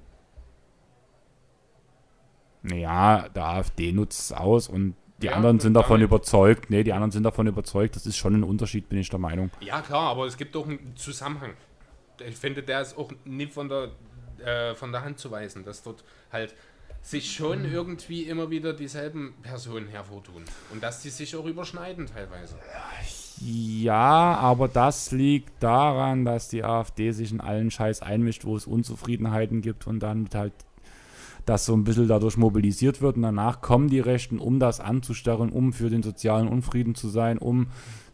Naja, 2.62 3.28
der 3.30 3.44
AfD 3.46 3.92
nutzt 3.92 4.20
es 4.22 4.32
aus 4.32 4.70
und 4.70 4.96
die 5.22 5.28
Ja, 5.28 5.34
anderen 5.34 5.60
sind 5.60 5.74
davon 5.74 6.02
überzeugt. 6.02 6.70
Nee, 6.70 6.84
die 6.84 6.94
anderen 6.94 7.12
sind 7.12 7.24
davon 7.24 7.48
überzeugt. 7.48 7.96
Das 7.96 8.06
ist 8.06 8.18
schon 8.18 8.36
ein 8.36 8.44
Unterschied, 8.44 8.88
bin 8.90 9.00
ich 9.00 9.10
der 9.10 9.20
Meinung. 9.20 9.52
Ja, 9.60 9.82
klar, 9.82 10.10
aber 10.12 10.26
es 10.26 10.38
gibt 10.38 10.56
auch 10.56 10.66
einen 10.68 10.96
Zusammenhang. 10.96 11.54
Ich 12.26 12.36
finde, 12.36 12.64
der 12.64 12.82
ist 12.82 12.98
auch 12.98 13.12
nie 13.26 13.48
von 13.48 13.68
der, 13.68 13.92
äh, 14.44 14.76
von 14.76 14.92
der 14.92 15.04
Hand 15.04 15.20
zu 15.20 15.32
weisen, 15.32 15.64
dass 15.64 15.84
dort 15.84 16.04
halt 16.32 16.54
sich 17.02 17.34
schon 17.34 17.66
irgendwie 17.70 18.24
immer 18.24 18.50
wieder 18.50 18.74
dieselben 18.74 19.36
Personen 19.42 19.88
hervortun. 19.88 20.44
Und 20.72 20.82
dass 20.82 21.02
die 21.02 21.10
sich 21.10 21.36
auch 21.36 21.46
überschneiden 21.46 22.08
teilweise. 22.08 22.56
Ja, 23.42 24.36
aber 24.36 24.70
das 24.70 25.12
liegt 25.12 25.62
daran, 25.62 26.24
dass 26.24 26.48
die 26.48 26.64
AfD 26.64 27.12
sich 27.12 27.32
in 27.32 27.42
allen 27.42 27.72
Scheiß 27.72 28.02
einmischt, 28.02 28.46
wo 28.46 28.56
es 28.56 28.66
Unzufriedenheiten 28.66 29.62
gibt 29.62 29.86
und 29.86 30.00
dann 30.00 30.30
halt 30.34 30.54
das 31.46 31.66
so 31.66 31.74
ein 31.74 31.84
bisschen 31.84 32.08
dadurch 32.08 32.38
mobilisiert 32.38 33.02
wird 33.02 33.18
und 33.18 33.24
danach 33.24 33.60
kommen 33.60 33.90
die 33.90 34.00
Rechten, 34.00 34.40
um 34.40 34.60
das 34.60 34.80
anzustarren, 34.80 35.52
um 35.52 35.74
für 35.74 35.90
den 35.90 36.04
sozialen 36.04 36.48
Unfrieden 36.48 36.96
zu 36.96 37.10
sein, 37.10 37.38
um 37.38 37.68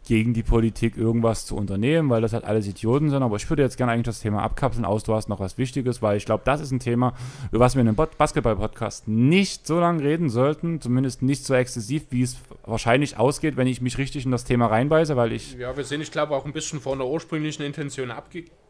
gegen 0.10 0.34
die 0.34 0.42
Politik 0.42 0.98
irgendwas 0.98 1.46
zu 1.46 1.56
unternehmen, 1.56 2.10
weil 2.10 2.20
das 2.20 2.34
halt 2.34 2.44
alles 2.44 2.66
Idioten 2.66 3.12
sind. 3.12 3.22
Aber 3.22 3.36
ich 3.36 3.48
würde 3.48 3.62
jetzt 3.62 3.78
gerne 3.78 3.92
eigentlich 3.92 4.08
das 4.08 4.22
Thema 4.22 4.42
abkapseln 4.42 4.84
aus. 4.84 5.04
Du 5.04 5.14
hast 5.14 5.30
noch 5.30 5.40
was 5.40 5.60
Wichtiges, 5.60 6.02
weil 6.02 6.18
ich 6.18 6.26
glaube, 6.26 6.42
das 6.46 6.62
ist 6.62 6.72
ein 6.72 6.80
Thema, 6.80 7.14
über 7.52 7.60
was 7.60 7.76
wir 7.76 7.82
in 7.82 7.90
einem 7.90 7.96
Basketball-Podcast 7.96 9.08
nicht 9.08 9.68
so 9.68 9.80
lange 9.80 10.04
reden 10.04 10.32
sollten. 10.32 10.82
Zumindest 10.82 11.22
nicht 11.22 11.46
so 11.46 11.54
exzessiv, 11.54 12.08
wie 12.10 12.24
es 12.24 12.38
wahrscheinlich 12.66 13.20
ausgeht, 13.20 13.56
wenn 13.56 13.68
ich 13.68 13.82
mich 13.82 14.00
richtig 14.00 14.26
in 14.26 14.32
das 14.32 14.46
Thema 14.46 14.66
reinbeiße, 14.66 15.16
weil 15.16 15.32
ich. 15.32 15.54
Ja, 15.54 15.78
wir 15.78 15.84
sind, 15.84 16.02
ich 16.02 16.12
glaube, 16.12 16.36
auch 16.36 16.46
ein 16.46 16.54
bisschen 16.54 16.80
von 16.80 16.98
der 16.98 17.08
ursprünglichen 17.08 17.62
Intention 17.62 18.10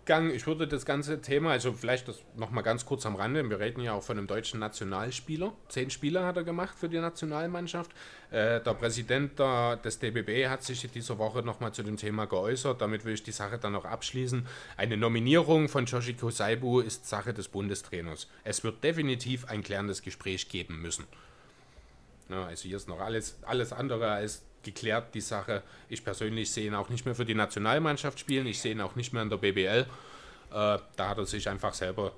abgegangen. 0.10 0.34
Ich 0.34 0.48
würde 0.48 0.68
das 0.68 0.86
ganze 0.86 1.22
Thema, 1.22 1.52
also 1.52 1.72
vielleicht 1.74 2.08
das 2.08 2.24
nochmal 2.36 2.64
ganz 2.64 2.86
kurz 2.86 3.06
am 3.06 3.16
Rande. 3.16 3.48
Wir 3.48 3.60
reden 3.60 3.82
ja 3.82 3.94
auch 3.94 4.04
von 4.04 4.18
einem 4.18 4.28
deutschen 4.28 4.60
Nationalspieler. 4.60 5.54
Zehn 5.68 5.90
Spieler 5.92 6.26
hat 6.26 6.38
er 6.38 6.44
gemacht 6.44 6.76
für 6.78 6.90
die 6.90 7.00
Nationalmannschaft. 7.00 7.92
Äh, 8.32 8.60
der 8.62 8.74
Präsident 8.74 9.38
der, 9.38 9.78
des 9.78 10.00
DBB 10.00 10.48
hat 10.48 10.64
sich 10.64 10.90
diese 10.92 11.18
Woche 11.20 11.44
nochmal 11.44 11.74
zu 11.74 11.84
dem 11.84 11.98
Thema 11.98 12.26
geäußert. 12.26 12.82
Damit 12.82 13.06
will 13.06 13.14
ich 13.14 13.24
die 13.24 13.32
Sache 13.32 13.60
dann 13.60 13.74
noch 13.74 13.86
abschließen. 13.86 14.48
Eine 14.78 14.98
Nominierung 14.98 15.70
von 15.70 15.86
Joshiko 15.86 16.32
Saibu 16.32 16.80
ist 16.80 17.08
Sache 17.08 17.34
des 17.34 17.48
Bundestrainers. 17.48 18.28
Es 18.44 18.64
wird 18.64 18.84
definitiv 18.84 19.46
ein 19.46 19.62
klärendes 19.62 20.02
Gespräch 20.02 20.50
geben 20.50 20.82
müssen. 20.82 21.06
Ja, 22.30 22.46
also 22.46 22.68
hier 22.68 22.78
ist 22.78 22.88
noch 22.88 23.00
alles, 23.00 23.38
alles 23.44 23.74
andere 23.74 24.12
als 24.12 24.44
geklärt, 24.64 25.14
die 25.14 25.22
Sache. 25.22 25.64
Ich 25.88 26.04
persönlich 26.04 26.52
sehe 26.52 26.68
ihn 26.68 26.76
auch 26.76 26.90
nicht 26.90 27.06
mehr 27.06 27.16
für 27.16 27.26
die 27.26 27.36
Nationalmannschaft 27.36 28.20
spielen. 28.20 28.48
Ich 28.48 28.60
sehe 28.60 28.74
ihn 28.74 28.82
auch 28.82 28.96
nicht 28.96 29.14
mehr 29.14 29.24
in 29.24 29.30
der 29.30 29.38
BBL. 29.38 29.86
Äh, 29.86 29.86
da 30.52 31.10
hat 31.10 31.18
er 31.18 31.26
sich 31.26 31.48
einfach 31.50 31.74
selber 31.74 32.14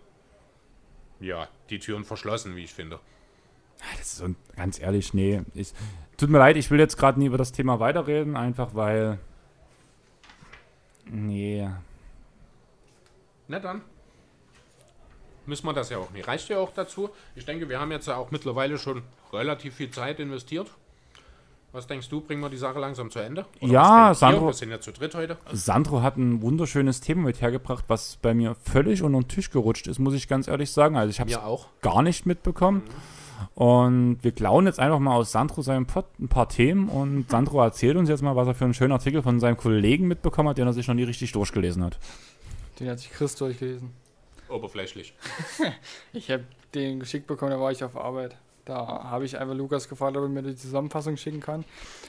ja, 1.19 1.47
die 1.69 1.79
Türen 1.79 2.03
verschlossen, 2.03 2.55
wie 2.55 2.63
ich 2.63 2.73
finde. 2.73 2.99
Das 3.97 4.07
ist 4.07 4.17
so, 4.17 4.35
ganz 4.55 4.79
ehrlich, 4.79 5.13
nee. 5.13 5.41
Ich, 5.53 5.73
tut 6.17 6.29
mir 6.29 6.39
leid, 6.39 6.57
ich 6.57 6.69
will 6.71 6.79
jetzt 6.79 6.97
gerade 6.97 7.19
nie 7.19 7.27
über 7.27 7.37
das 7.37 7.51
Thema 7.51 7.79
weiterreden, 7.79 8.35
einfach 8.35 8.73
weil. 8.73 9.19
Nee. 11.05 11.69
Na 13.47 13.59
dann. 13.59 13.81
Müssen 15.45 15.65
wir 15.65 15.73
das 15.73 15.89
ja 15.89 15.97
auch 15.97 16.11
nicht. 16.11 16.27
Reicht 16.27 16.49
ja 16.49 16.59
auch 16.59 16.71
dazu. 16.71 17.09
Ich 17.35 17.45
denke, 17.45 17.67
wir 17.67 17.79
haben 17.79 17.91
jetzt 17.91 18.07
ja 18.07 18.15
auch 18.15 18.31
mittlerweile 18.31 18.77
schon 18.77 19.01
relativ 19.33 19.75
viel 19.75 19.89
Zeit 19.89 20.19
investiert. 20.19 20.69
Was 21.73 21.87
denkst 21.87 22.09
du, 22.09 22.19
bringen 22.19 22.41
wir 22.41 22.49
die 22.49 22.57
Sache 22.57 22.79
langsam 22.79 23.09
zu 23.11 23.19
Ende? 23.19 23.45
Oder 23.61 23.71
ja, 23.71 24.13
Sandro. 24.13 24.47
Wir 24.47 24.53
sind 24.53 24.71
ja 24.71 24.81
zu 24.81 24.91
dritt 24.91 25.15
heute. 25.15 25.37
Sandro 25.53 26.01
hat 26.01 26.17
ein 26.17 26.41
wunderschönes 26.41 26.99
Thema 26.99 27.23
mit 27.23 27.39
hergebracht, 27.39 27.85
was 27.87 28.17
bei 28.21 28.33
mir 28.33 28.55
völlig 28.55 29.03
unter 29.03 29.19
den 29.19 29.29
Tisch 29.29 29.51
gerutscht 29.51 29.87
ist, 29.87 29.97
muss 29.97 30.13
ich 30.13 30.27
ganz 30.27 30.49
ehrlich 30.49 30.71
sagen. 30.71 30.97
Also 30.97 31.09
ich 31.09 31.21
habe 31.21 31.31
es 31.31 31.37
gar 31.81 32.01
nicht 32.01 32.25
mitbekommen. 32.25 32.83
Mhm. 32.85 33.21
Und 33.55 34.17
wir 34.21 34.31
klauen 34.33 34.65
jetzt 34.65 34.79
einfach 34.79 34.99
mal 34.99 35.15
aus 35.15 35.31
Sandro 35.31 35.61
seinem 35.61 35.85
Pod 35.87 36.05
ein 36.19 36.27
paar 36.27 36.49
Themen 36.49 36.89
und 36.89 37.29
Sandro 37.29 37.61
erzählt 37.61 37.97
uns 37.97 38.09
jetzt 38.09 38.21
mal, 38.21 38.35
was 38.35 38.47
er 38.47 38.53
für 38.53 38.65
einen 38.65 38.73
schönen 38.73 38.91
Artikel 38.91 39.21
von 39.23 39.39
seinem 39.39 39.57
Kollegen 39.57 40.07
mitbekommen 40.07 40.49
hat, 40.49 40.57
den 40.57 40.67
er 40.67 40.73
sich 40.73 40.87
noch 40.87 40.95
nie 40.95 41.03
richtig 41.03 41.31
durchgelesen 41.31 41.83
hat. 41.83 41.97
Den 42.79 42.89
hat 42.89 42.99
sich 42.99 43.11
Chris 43.11 43.35
durchgelesen. 43.35 43.91
Oberflächlich. 44.49 45.13
ich 46.13 46.29
habe 46.29 46.43
den 46.75 46.99
geschickt 46.99 47.27
bekommen, 47.27 47.51
da 47.51 47.59
war 47.59 47.71
ich 47.71 47.83
auf 47.83 47.95
Arbeit. 47.95 48.35
Da 48.65 48.85
habe 49.05 49.25
ich 49.25 49.39
einfach 49.39 49.55
Lukas 49.55 49.89
gefragt, 49.89 50.15
ob 50.17 50.23
er 50.23 50.29
mir 50.29 50.43
die 50.43 50.55
Zusammenfassung 50.55 51.17
schicken 51.17 51.39
kann. 51.39 51.65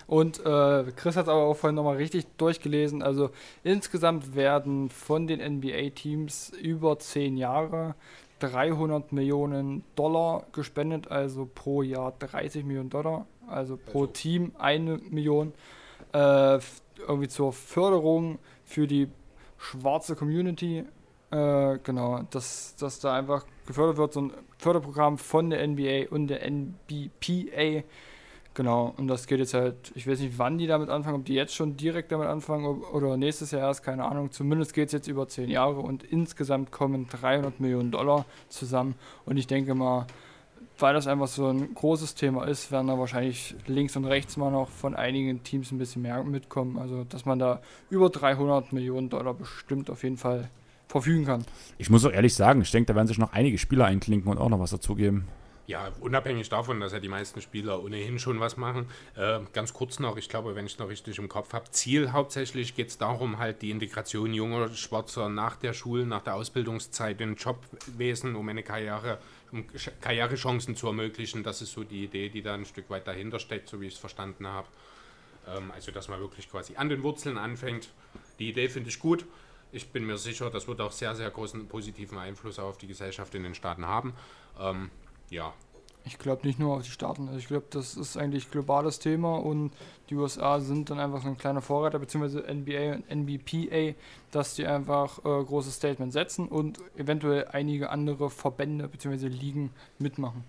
Und 0.06 0.40
äh, 0.40 0.84
Chris 0.96 1.16
hat 1.16 1.24
es 1.24 1.28
aber 1.28 1.44
auch 1.44 1.54
vorhin 1.54 1.76
nochmal 1.76 1.96
richtig 1.96 2.26
durchgelesen. 2.36 3.02
Also 3.02 3.30
insgesamt 3.64 4.34
werden 4.34 4.90
von 4.90 5.26
den 5.26 5.40
NBA-Teams 5.40 6.50
über 6.50 6.98
zehn 6.98 7.36
Jahre 7.36 7.94
300 8.42 9.12
Millionen 9.12 9.84
Dollar 9.94 10.46
gespendet, 10.52 11.10
also 11.10 11.48
pro 11.52 11.82
Jahr 11.82 12.12
30 12.18 12.64
Millionen 12.64 12.90
Dollar, 12.90 13.26
also 13.46 13.76
pro 13.76 14.02
also. 14.02 14.12
Team 14.12 14.52
eine 14.58 14.98
Million, 14.98 15.52
äh, 16.12 16.58
irgendwie 17.06 17.28
zur 17.28 17.52
Förderung 17.52 18.38
für 18.64 18.86
die 18.86 19.08
schwarze 19.58 20.16
Community. 20.16 20.84
Äh, 21.30 21.78
genau, 21.82 22.22
dass, 22.30 22.74
dass 22.76 22.98
da 22.98 23.14
einfach 23.14 23.44
gefördert 23.66 23.96
wird, 23.96 24.12
so 24.12 24.22
ein 24.22 24.32
Förderprogramm 24.58 25.18
von 25.18 25.50
der 25.50 25.66
NBA 25.66 26.10
und 26.10 26.28
der 26.28 26.42
NBPA 26.48 27.84
Genau, 28.54 28.92
und 28.98 29.08
das 29.08 29.26
geht 29.26 29.38
jetzt 29.38 29.54
halt, 29.54 29.92
ich 29.94 30.06
weiß 30.06 30.20
nicht, 30.20 30.38
wann 30.38 30.58
die 30.58 30.66
damit 30.66 30.90
anfangen, 30.90 31.16
ob 31.16 31.24
die 31.24 31.32
jetzt 31.32 31.54
schon 31.54 31.78
direkt 31.78 32.12
damit 32.12 32.28
anfangen 32.28 32.66
oder 32.66 33.16
nächstes 33.16 33.50
Jahr 33.50 33.62
erst, 33.62 33.82
keine 33.82 34.04
Ahnung. 34.04 34.30
Zumindest 34.30 34.74
geht 34.74 34.88
es 34.88 34.92
jetzt 34.92 35.08
über 35.08 35.26
zehn 35.26 35.48
Jahre 35.48 35.80
und 35.80 36.02
insgesamt 36.04 36.70
kommen 36.70 37.06
300 37.08 37.60
Millionen 37.60 37.90
Dollar 37.90 38.26
zusammen. 38.50 38.94
Und 39.24 39.38
ich 39.38 39.46
denke 39.46 39.74
mal, 39.74 40.06
weil 40.78 40.92
das 40.92 41.06
einfach 41.06 41.28
so 41.28 41.46
ein 41.46 41.74
großes 41.74 42.14
Thema 42.14 42.44
ist, 42.46 42.70
werden 42.70 42.88
da 42.88 42.98
wahrscheinlich 42.98 43.54
links 43.66 43.96
und 43.96 44.04
rechts 44.04 44.36
mal 44.36 44.50
noch 44.50 44.68
von 44.68 44.94
einigen 44.94 45.42
Teams 45.42 45.72
ein 45.72 45.78
bisschen 45.78 46.02
mehr 46.02 46.22
mitkommen. 46.22 46.76
Also, 46.76 47.04
dass 47.04 47.24
man 47.24 47.38
da 47.38 47.62
über 47.88 48.10
300 48.10 48.70
Millionen 48.72 49.08
Dollar 49.08 49.32
bestimmt 49.32 49.88
auf 49.88 50.02
jeden 50.02 50.18
Fall 50.18 50.50
verfügen 50.92 51.26
kann. 51.26 51.44
Ich 51.78 51.90
muss 51.90 52.04
auch 52.04 52.12
ehrlich 52.12 52.34
sagen, 52.34 52.62
ich 52.62 52.70
denke, 52.70 52.86
da 52.86 52.94
werden 52.94 53.08
sich 53.08 53.18
noch 53.18 53.32
einige 53.32 53.58
Spieler 53.58 53.86
einklinken 53.86 54.30
und 54.30 54.38
auch 54.38 54.48
noch 54.48 54.60
was 54.60 54.70
dazugeben. 54.70 55.26
Ja, 55.66 55.92
unabhängig 56.00 56.48
davon, 56.48 56.80
dass 56.80 56.92
ja 56.92 56.98
die 56.98 57.08
meisten 57.08 57.40
Spieler 57.40 57.82
ohnehin 57.82 58.18
schon 58.18 58.40
was 58.40 58.56
machen. 58.56 58.86
Äh, 59.16 59.38
ganz 59.52 59.72
kurz 59.72 60.00
noch, 60.00 60.16
ich 60.16 60.28
glaube, 60.28 60.56
wenn 60.56 60.66
ich 60.66 60.72
es 60.72 60.78
noch 60.78 60.88
richtig 60.88 61.18
im 61.18 61.28
Kopf 61.28 61.52
habe, 61.52 61.70
Ziel 61.70 62.12
hauptsächlich 62.12 62.74
geht 62.74 62.88
es 62.88 62.98
darum, 62.98 63.38
halt 63.38 63.62
die 63.62 63.70
Integration 63.70 64.34
junger 64.34 64.68
Schwarzer 64.70 65.28
nach 65.28 65.56
der 65.56 65.72
Schule, 65.72 66.04
nach 66.04 66.22
der 66.22 66.34
Ausbildungszeit 66.34 67.20
in 67.20 67.36
Jobwesen, 67.36 68.34
um 68.34 68.48
eine 68.48 68.64
Karriere, 68.64 69.18
um 69.52 69.64
Karrierechancen 70.00 70.74
zu 70.74 70.88
ermöglichen. 70.88 71.44
Das 71.44 71.62
ist 71.62 71.72
so 71.72 71.84
die 71.84 72.04
Idee, 72.04 72.28
die 72.28 72.42
da 72.42 72.54
ein 72.54 72.66
Stück 72.66 72.90
weit 72.90 73.06
dahinter 73.06 73.38
steckt, 73.38 73.68
so 73.68 73.80
wie 73.80 73.86
ich 73.86 73.94
es 73.94 74.00
verstanden 74.00 74.48
habe. 74.48 74.66
Ähm, 75.46 75.70
also, 75.70 75.92
dass 75.92 76.08
man 76.08 76.18
wirklich 76.20 76.50
quasi 76.50 76.74
an 76.74 76.88
den 76.88 77.04
Wurzeln 77.04 77.38
anfängt. 77.38 77.88
Die 78.40 78.50
Idee 78.50 78.68
finde 78.68 78.88
ich 78.88 78.98
gut. 78.98 79.24
Ich 79.72 79.88
bin 79.88 80.04
mir 80.04 80.18
sicher, 80.18 80.50
das 80.50 80.68
wird 80.68 80.80
auch 80.82 80.92
sehr, 80.92 81.14
sehr 81.14 81.30
großen 81.30 81.66
positiven 81.66 82.18
Einfluss 82.18 82.58
auf 82.58 82.76
die 82.76 82.86
Gesellschaft 82.86 83.34
in 83.34 83.42
den 83.42 83.54
Staaten 83.54 83.86
haben. 83.86 84.12
Ähm, 84.60 84.90
ja. 85.30 85.54
Ich 86.04 86.18
glaube 86.18 86.46
nicht 86.46 86.58
nur 86.58 86.76
auf 86.76 86.82
die 86.82 86.90
Staaten. 86.90 87.28
Also 87.28 87.38
ich 87.38 87.46
glaube, 87.46 87.66
das 87.70 87.96
ist 87.96 88.16
eigentlich 88.16 88.50
globales 88.50 88.98
Thema 88.98 89.36
und 89.36 89.72
die 90.10 90.16
USA 90.16 90.60
sind 90.60 90.90
dann 90.90 90.98
einfach 90.98 91.22
so 91.22 91.28
ein 91.28 91.38
kleiner 91.38 91.62
Vorreiter, 91.62 91.98
beziehungsweise 91.98 92.40
NBA 92.42 92.96
und 92.96 93.10
NBPA, 93.10 93.94
dass 94.30 94.54
die 94.54 94.66
einfach 94.66 95.18
äh, 95.20 95.22
große 95.22 95.70
Statements 95.70 96.12
setzen 96.12 96.48
und 96.48 96.78
eventuell 96.96 97.46
einige 97.48 97.88
andere 97.90 98.30
Verbände 98.30 98.88
bzw. 98.88 99.28
Ligen 99.28 99.70
mitmachen. 99.98 100.44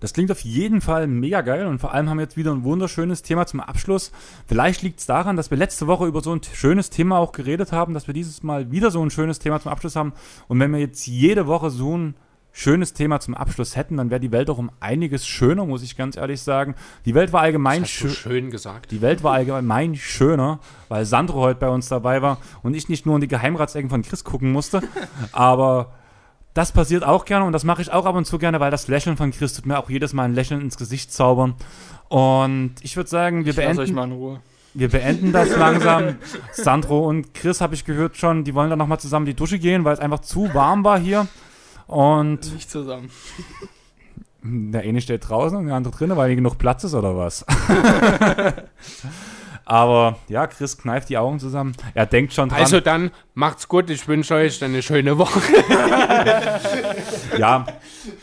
Das 0.00 0.14
klingt 0.14 0.32
auf 0.32 0.40
jeden 0.40 0.80
Fall 0.80 1.06
mega 1.06 1.42
geil 1.42 1.66
und 1.66 1.78
vor 1.78 1.92
allem 1.92 2.08
haben 2.08 2.16
wir 2.16 2.24
jetzt 2.24 2.36
wieder 2.36 2.52
ein 2.52 2.64
wunderschönes 2.64 3.22
Thema 3.22 3.46
zum 3.46 3.60
Abschluss. 3.60 4.12
Vielleicht 4.46 4.82
liegt 4.82 5.00
es 5.00 5.06
daran, 5.06 5.36
dass 5.36 5.50
wir 5.50 5.58
letzte 5.58 5.86
Woche 5.86 6.06
über 6.06 6.22
so 6.22 6.34
ein 6.34 6.40
schönes 6.42 6.90
Thema 6.90 7.18
auch 7.18 7.32
geredet 7.32 7.70
haben, 7.72 7.94
dass 7.94 8.06
wir 8.06 8.14
dieses 8.14 8.42
Mal 8.42 8.70
wieder 8.70 8.90
so 8.90 9.04
ein 9.04 9.10
schönes 9.10 9.38
Thema 9.38 9.60
zum 9.60 9.70
Abschluss 9.70 9.96
haben. 9.96 10.14
Und 10.48 10.58
wenn 10.58 10.72
wir 10.72 10.80
jetzt 10.80 11.06
jede 11.06 11.46
Woche 11.46 11.70
so 11.70 11.96
ein 11.96 12.14
schönes 12.52 12.92
Thema 12.94 13.20
zum 13.20 13.34
Abschluss 13.34 13.76
hätten, 13.76 13.96
dann 13.96 14.10
wäre 14.10 14.20
die 14.20 14.32
Welt 14.32 14.50
auch 14.50 14.58
um 14.58 14.70
einiges 14.80 15.26
schöner, 15.26 15.66
muss 15.66 15.82
ich 15.82 15.96
ganz 15.96 16.16
ehrlich 16.16 16.40
sagen. 16.40 16.74
Die 17.04 17.14
Welt 17.14 17.32
war 17.32 17.42
allgemein 17.42 17.84
schö 17.86 18.08
schön 18.08 18.50
gesagt. 18.50 18.90
Die 18.90 19.02
Welt 19.02 19.22
war 19.22 19.34
allgemein 19.34 19.94
schöner, 19.94 20.58
weil 20.88 21.04
Sandro 21.04 21.40
heute 21.40 21.60
bei 21.60 21.68
uns 21.68 21.88
dabei 21.88 22.22
war 22.22 22.38
und 22.62 22.74
ich 22.74 22.88
nicht 22.88 23.06
nur 23.06 23.16
in 23.16 23.20
die 23.20 23.28
Geheimratsecken 23.28 23.90
von 23.90 24.02
Chris 24.02 24.24
gucken 24.24 24.50
musste, 24.52 24.82
aber 25.32 25.92
das 26.54 26.72
passiert 26.72 27.04
auch 27.04 27.24
gerne 27.24 27.44
und 27.44 27.52
das 27.52 27.64
mache 27.64 27.82
ich 27.82 27.92
auch 27.92 28.06
ab 28.06 28.16
und 28.16 28.24
zu 28.24 28.38
gerne, 28.38 28.60
weil 28.60 28.70
das 28.70 28.88
Lächeln 28.88 29.16
von 29.16 29.30
Chris 29.30 29.54
tut 29.54 29.66
mir 29.66 29.78
auch 29.78 29.88
jedes 29.88 30.12
Mal 30.12 30.24
ein 30.24 30.34
Lächeln 30.34 30.60
ins 30.60 30.76
Gesicht 30.76 31.12
zaubern. 31.12 31.54
Und 32.08 32.74
ich 32.82 32.96
würde 32.96 33.08
sagen, 33.08 33.44
wir 33.44 33.50
ich 33.50 33.56
beenden. 33.56 33.80
Euch 33.80 33.92
mal 33.92 34.04
in 34.04 34.12
Ruhe. 34.12 34.40
Wir 34.74 34.88
beenden 34.88 35.32
das 35.32 35.56
langsam. 35.56 36.16
Sandro 36.52 37.06
und 37.08 37.34
Chris 37.34 37.60
habe 37.60 37.74
ich 37.74 37.84
gehört 37.84 38.16
schon, 38.16 38.44
die 38.44 38.54
wollen 38.54 38.70
dann 38.70 38.78
nochmal 38.78 39.00
zusammen 39.00 39.26
die 39.26 39.34
Dusche 39.34 39.58
gehen, 39.58 39.84
weil 39.84 39.94
es 39.94 40.00
einfach 40.00 40.20
zu 40.20 40.52
warm 40.52 40.84
war 40.84 40.98
hier. 40.98 41.28
Und. 41.86 42.52
Nicht 42.52 42.70
zusammen. 42.70 43.10
Der 44.42 44.80
eine 44.80 45.02
steht 45.02 45.28
draußen 45.28 45.58
und 45.58 45.66
der 45.66 45.74
andere 45.74 45.94
drinnen, 45.94 46.16
weil 46.16 46.28
hier 46.28 46.36
genug 46.36 46.56
Platz 46.56 46.82
ist 46.82 46.94
oder 46.94 47.14
was? 47.14 47.44
Aber 49.70 50.18
ja, 50.26 50.48
Chris 50.48 50.76
kneift 50.78 51.10
die 51.10 51.16
Augen 51.16 51.38
zusammen. 51.38 51.76
Er 51.94 52.04
denkt 52.04 52.32
schon 52.32 52.48
dran. 52.48 52.58
Also 52.58 52.80
dann 52.80 53.12
macht's 53.34 53.68
gut. 53.68 53.88
Ich 53.88 54.08
wünsche 54.08 54.34
euch 54.34 54.64
eine 54.64 54.82
schöne 54.82 55.16
Woche. 55.16 55.40
ja, 57.38 57.64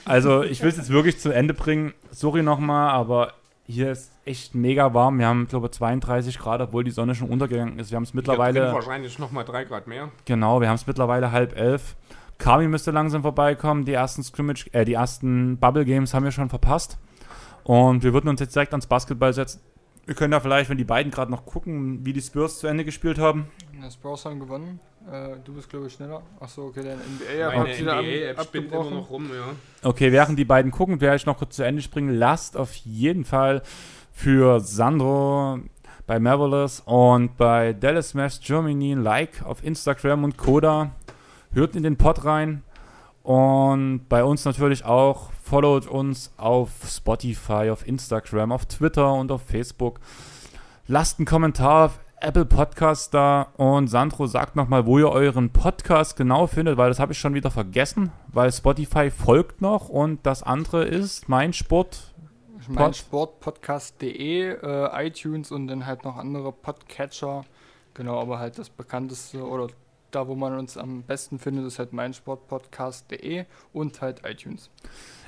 also 0.03 0.43
ich 0.43 0.61
will 0.61 0.67
es 0.67 0.75
jetzt 0.75 0.89
wirklich 0.89 1.19
zu 1.19 1.33
Ende 1.33 1.53
bringen. 1.53 1.93
Sorry 2.11 2.43
nochmal, 2.43 2.89
aber 2.89 3.31
hier 3.65 3.93
ist 3.93 4.11
echt 4.25 4.55
mega 4.55 4.93
warm. 4.93 5.19
Wir 5.19 5.27
haben, 5.27 5.47
glaube 5.47 5.67
ich, 5.67 5.71
32 5.71 6.37
Grad, 6.37 6.59
obwohl 6.59 6.83
die 6.83 6.91
Sonne 6.91 7.15
schon 7.15 7.29
untergegangen 7.29 7.79
ist. 7.79 7.91
Wir 7.91 7.95
haben 7.95 8.03
es 8.03 8.13
mittlerweile. 8.13 8.73
wahrscheinlich 8.73 9.17
nochmal 9.17 9.45
drei 9.45 9.63
Grad 9.63 9.87
mehr. 9.87 10.09
Genau, 10.25 10.59
wir 10.59 10.67
haben 10.67 10.75
es 10.75 10.85
mittlerweile 10.85 11.31
halb 11.31 11.57
elf. 11.57 11.95
Kami 12.39 12.67
müsste 12.67 12.91
langsam 12.91 13.21
vorbeikommen. 13.21 13.85
Die 13.85 13.93
ersten 13.93 14.21
Scrimmage, 14.21 14.65
äh, 14.73 14.83
die 14.83 14.95
ersten 14.95 15.57
Bubble 15.59 15.85
Games 15.85 16.13
haben 16.13 16.25
wir 16.25 16.31
schon 16.31 16.49
verpasst. 16.49 16.97
Und 17.63 18.03
wir 18.03 18.11
würden 18.11 18.27
uns 18.27 18.41
jetzt 18.41 18.53
direkt 18.53 18.73
ans 18.73 18.87
Basketball 18.87 19.31
setzen. 19.31 19.61
Wir 20.07 20.15
können 20.15 20.31
ja 20.31 20.39
vielleicht, 20.39 20.69
wenn 20.69 20.77
die 20.77 20.85
beiden 20.85 21.11
gerade 21.11 21.29
noch 21.29 21.45
gucken, 21.45 22.05
wie 22.05 22.13
die 22.13 22.21
Spurs 22.21 22.59
zu 22.59 22.67
Ende 22.67 22.85
gespielt 22.85 23.19
haben. 23.19 23.47
Die 23.73 23.91
Spurs 23.91 24.23
haben 24.23 24.39
gewonnen. 24.39 24.79
Äh, 25.11 25.35
du 25.43 25.53
bist, 25.53 25.69
glaube 25.69 25.87
ich, 25.87 25.93
schneller. 25.93 26.23
Achso, 26.39 26.67
okay, 26.67 26.81
dein 26.81 26.97
NBA 26.97 27.57
Meine 27.57 27.73
NBA-App 27.73 28.41
spinnt 28.41 28.71
immer 28.71 28.89
noch 28.89 29.09
rum, 29.09 29.29
ja. 29.33 29.49
Okay, 29.83 30.13
während 30.13 30.39
die 30.39 30.45
beiden 30.45 30.71
gucken, 30.71 31.01
werde 31.01 31.17
ich 31.17 31.25
noch 31.25 31.37
kurz 31.37 31.57
zu 31.57 31.63
Ende 31.63 31.81
springen. 31.81 32.15
Lasst 32.15 32.55
auf 32.55 32.73
jeden 32.75 33.25
Fall 33.25 33.61
für 34.13 34.61
Sandro 34.61 35.59
bei 36.07 36.19
Marvelous 36.19 36.79
und 36.85 37.35
bei 37.35 37.73
Dallas 37.73 38.11
Smash 38.11 38.39
Germany 38.39 38.93
ein 38.93 39.03
Like 39.03 39.43
auf 39.43 39.61
Instagram 39.61 40.23
und 40.23 40.37
Koda. 40.37 40.91
Hört 41.51 41.75
in 41.75 41.83
den 41.83 41.97
Pod 41.97 42.23
rein. 42.23 42.63
Und 43.23 44.07
bei 44.07 44.23
uns 44.23 44.45
natürlich 44.45 44.85
auch. 44.85 45.31
Followt 45.49 45.87
uns 45.87 46.33
auf 46.35 46.71
Spotify, 46.85 47.69
auf 47.71 47.87
Instagram, 47.87 48.51
auf 48.51 48.65
Twitter 48.65 49.13
und 49.13 49.31
auf 49.31 49.43
Facebook. 49.43 50.01
Lasst 50.87 51.19
einen 51.19 51.25
Kommentar 51.25 51.85
auf 51.85 51.99
Apple 52.19 52.43
Podcast 52.43 53.13
da 53.13 53.43
und 53.55 53.87
Sandro 53.87 54.27
sagt 54.27 54.57
nochmal, 54.57 54.85
wo 54.85 54.99
ihr 54.99 55.09
euren 55.09 55.49
Podcast 55.51 56.17
genau 56.17 56.47
findet, 56.47 56.75
weil 56.75 56.89
das 56.89 56.99
habe 56.99 57.13
ich 57.13 57.19
schon 57.19 57.33
wieder 57.33 57.49
vergessen, 57.49 58.11
weil 58.27 58.51
Spotify 58.51 59.09
folgt 59.09 59.61
noch 59.61 59.87
und 59.87 60.25
das 60.25 60.43
andere 60.43 60.83
ist 60.83 61.29
mein 61.29 61.53
Sport. 61.53 62.13
Mein 62.67 62.93
Sportpodcast.de, 62.93 64.49
äh, 64.49 65.07
iTunes 65.07 65.51
und 65.51 65.67
dann 65.69 65.85
halt 65.85 66.03
noch 66.03 66.17
andere 66.17 66.51
Podcatcher. 66.51 67.45
Genau, 67.93 68.19
aber 68.19 68.39
halt 68.39 68.59
das 68.59 68.69
bekannteste 68.69 69.47
oder 69.47 69.69
da, 70.11 70.27
wo 70.27 70.35
man 70.35 70.57
uns 70.57 70.77
am 70.77 71.03
besten 71.03 71.39
findet, 71.39 71.65
ist 71.65 71.79
halt 71.79 71.93
meinsportpodcast.de 71.93 73.45
und 73.71 74.01
halt 74.01 74.25
iTunes. 74.25 74.69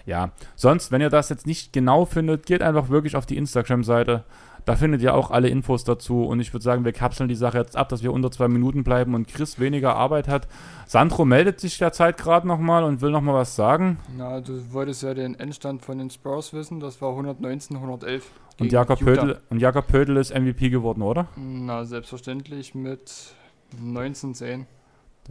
Ja, 0.10 0.32
sonst, 0.56 0.92
wenn 0.92 1.02
ihr 1.02 1.12
das 1.12 1.30
jetzt 1.30 1.46
nicht 1.46 1.72
genau 1.72 2.04
findet, 2.04 2.48
geht 2.48 2.64
einfach 2.64 2.90
wirklich 2.90 3.16
auf 3.16 3.28
die 3.28 3.38
Instagram-Seite. 3.38 4.24
Da 4.66 4.76
findet 4.76 5.04
ihr 5.04 5.14
auch 5.14 5.30
alle 5.30 5.50
Infos 5.50 5.84
dazu. 5.84 6.24
Und 6.24 6.40
ich 6.40 6.52
würde 6.52 6.64
sagen, 6.64 6.84
wir 6.84 6.94
kapseln 6.94 7.30
die 7.30 7.36
Sache 7.36 7.60
jetzt 7.60 7.78
ab, 7.78 7.90
dass 7.90 8.02
wir 8.02 8.12
unter 8.12 8.32
zwei 8.32 8.48
Minuten 8.48 8.84
bleiben 8.84 9.14
und 9.14 9.28
Chris 9.28 9.60
weniger 9.60 9.96
Arbeit 9.96 10.28
hat. 10.28 10.48
Sandro 10.88 11.26
meldet 11.26 11.60
sich 11.60 11.78
derzeit 11.78 12.18
gerade 12.18 12.48
nochmal 12.48 12.86
und 12.86 13.02
will 13.02 13.12
nochmal 13.12 13.36
was 13.36 13.56
sagen. 13.56 14.00
Na, 14.18 14.42
du 14.42 14.74
wolltest 14.74 15.04
ja 15.04 15.14
den 15.14 15.36
Endstand 15.36 15.86
von 15.86 16.00
den 16.00 16.10
Spurs 16.10 16.54
wissen. 16.54 16.80
Das 16.80 17.00
war 17.04 17.12
119, 17.12 17.78
111. 17.78 18.32
Und 18.60 18.72
Jakob, 18.72 18.98
Pödel, 19.00 19.40
und 19.52 19.60
Jakob 19.60 19.86
Pödel 19.86 20.18
ist 20.18 20.34
MVP 20.34 20.72
geworden, 20.72 21.04
oder? 21.04 21.28
Na, 21.36 21.86
selbstverständlich 21.86 22.74
mit 22.74 23.36
19-10. 23.80 24.66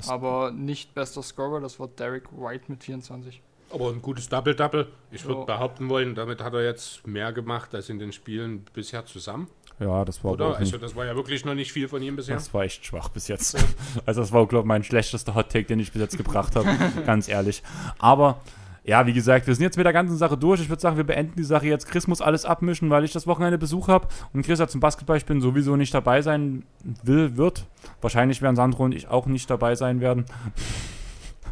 Aber 0.07 0.53
nicht 0.53 0.95
bester 0.95 1.25
Scorer, 1.25 1.61
das 1.61 1.81
war 1.81 1.89
Derek 1.89 2.31
White 2.31 2.67
mit 2.69 2.85
24. 2.85 3.43
Aber 3.71 3.91
ein 3.91 4.01
gutes 4.01 4.29
Double-Double. 4.29 4.87
Ich 5.11 5.25
würde 5.25 5.41
oh. 5.41 5.45
behaupten 5.45 5.89
wollen, 5.89 6.15
damit 6.15 6.43
hat 6.43 6.55
er 6.55 6.65
jetzt 6.65 7.07
mehr 7.07 7.33
gemacht 7.33 7.75
als 7.75 7.89
in 7.89 7.99
den 7.99 8.13
Spielen 8.13 8.65
bisher 8.73 9.05
zusammen. 9.05 9.49
Ja, 9.81 10.05
das 10.05 10.25
war 10.25 10.33
Oder? 10.33 10.57
Also 10.57 10.79
das 10.79 10.97
war 10.97 11.07
ja 11.07 11.15
wirklich 11.15 11.45
noch 11.45 11.55
nicht 11.55 11.73
viel 11.73 11.87
von 11.89 12.03
ihm 12.03 12.17
bisher. 12.17 12.35
Das 12.35 12.53
war 12.53 12.65
echt 12.65 12.85
schwach 12.85 13.11
bis 13.11 13.29
jetzt. 13.29 13.57
also 14.07 14.21
das 14.21 14.33
war, 14.33 14.47
glaube 14.47 14.65
ich, 14.65 14.69
mein 14.69 14.83
schlechtester 14.83 15.35
Hot-Take, 15.35 15.67
den 15.67 15.79
ich 15.79 15.93
bis 15.93 16.01
jetzt 16.01 16.17
gebracht 16.17 16.57
habe. 16.57 16.69
ganz 17.07 17.29
ehrlich. 17.29 17.63
Aber 17.99 18.41
ja, 18.89 19.07
wie 19.07 19.13
gesagt, 19.13 19.47
wir 19.47 19.55
sind 19.55 19.65
jetzt 19.65 19.77
mit 19.77 19.85
der 19.85 19.93
ganzen 19.93 20.17
Sache 20.17 20.39
durch. 20.39 20.63
Ich 20.63 20.71
würde 20.71 20.81
sagen, 20.81 20.97
wir 20.97 21.05
beenden 21.05 21.37
die 21.37 21.45
Sache 21.45 21.67
jetzt. 21.67 21.87
Chris 21.89 22.07
muss 22.07 22.23
alles 22.23 22.47
abmischen, 22.47 22.89
weil 22.89 23.05
ich 23.05 23.13
das 23.13 23.27
Wochenende 23.27 23.59
Besuch 23.59 23.87
habe. 23.87 24.09
Und 24.33 24.47
Chris 24.47 24.61
hat 24.61 24.71
zum 24.71 24.81
Basketball, 24.81 25.19
ich 25.19 25.27
bin 25.27 25.43
sowieso 25.43 25.77
nicht 25.77 25.93
dabei 25.93 26.23
sein 26.23 26.65
will, 27.03 27.37
wird. 27.37 27.67
Wahrscheinlich 28.01 28.41
werden 28.41 28.57
Sandro 28.57 28.85
und 28.85 28.95
ich 28.95 29.09
auch 29.09 29.27
nicht 29.27 29.51
dabei 29.51 29.75
sein 29.75 30.01
werden. 30.01 30.25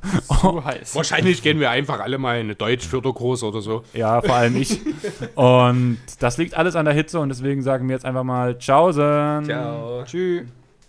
So 0.28 0.58
oh. 0.58 0.64
heiß. 0.64 0.94
Wahrscheinlich 0.94 1.42
gehen 1.42 1.60
wir 1.60 1.70
einfach 1.70 2.00
alle 2.00 2.18
mal 2.18 2.34
in 2.34 2.46
eine 2.46 2.54
deutsch 2.54 2.88
groß 2.90 3.42
oder 3.42 3.60
so. 3.60 3.82
Ja, 3.94 4.20
vor 4.20 4.34
allem 4.34 4.56
ich. 4.56 4.80
und 5.34 5.98
das 6.20 6.36
liegt 6.36 6.56
alles 6.56 6.76
an 6.76 6.84
der 6.84 6.94
Hitze 6.94 7.20
und 7.20 7.30
deswegen 7.30 7.62
sagen 7.62 7.88
wir 7.88 7.94
jetzt 7.94 8.04
einfach 8.04 8.24
mal 8.24 8.58
Tschaußen. 8.58 9.44
Ciao. 9.44 10.04
Tschüss. 10.04 10.44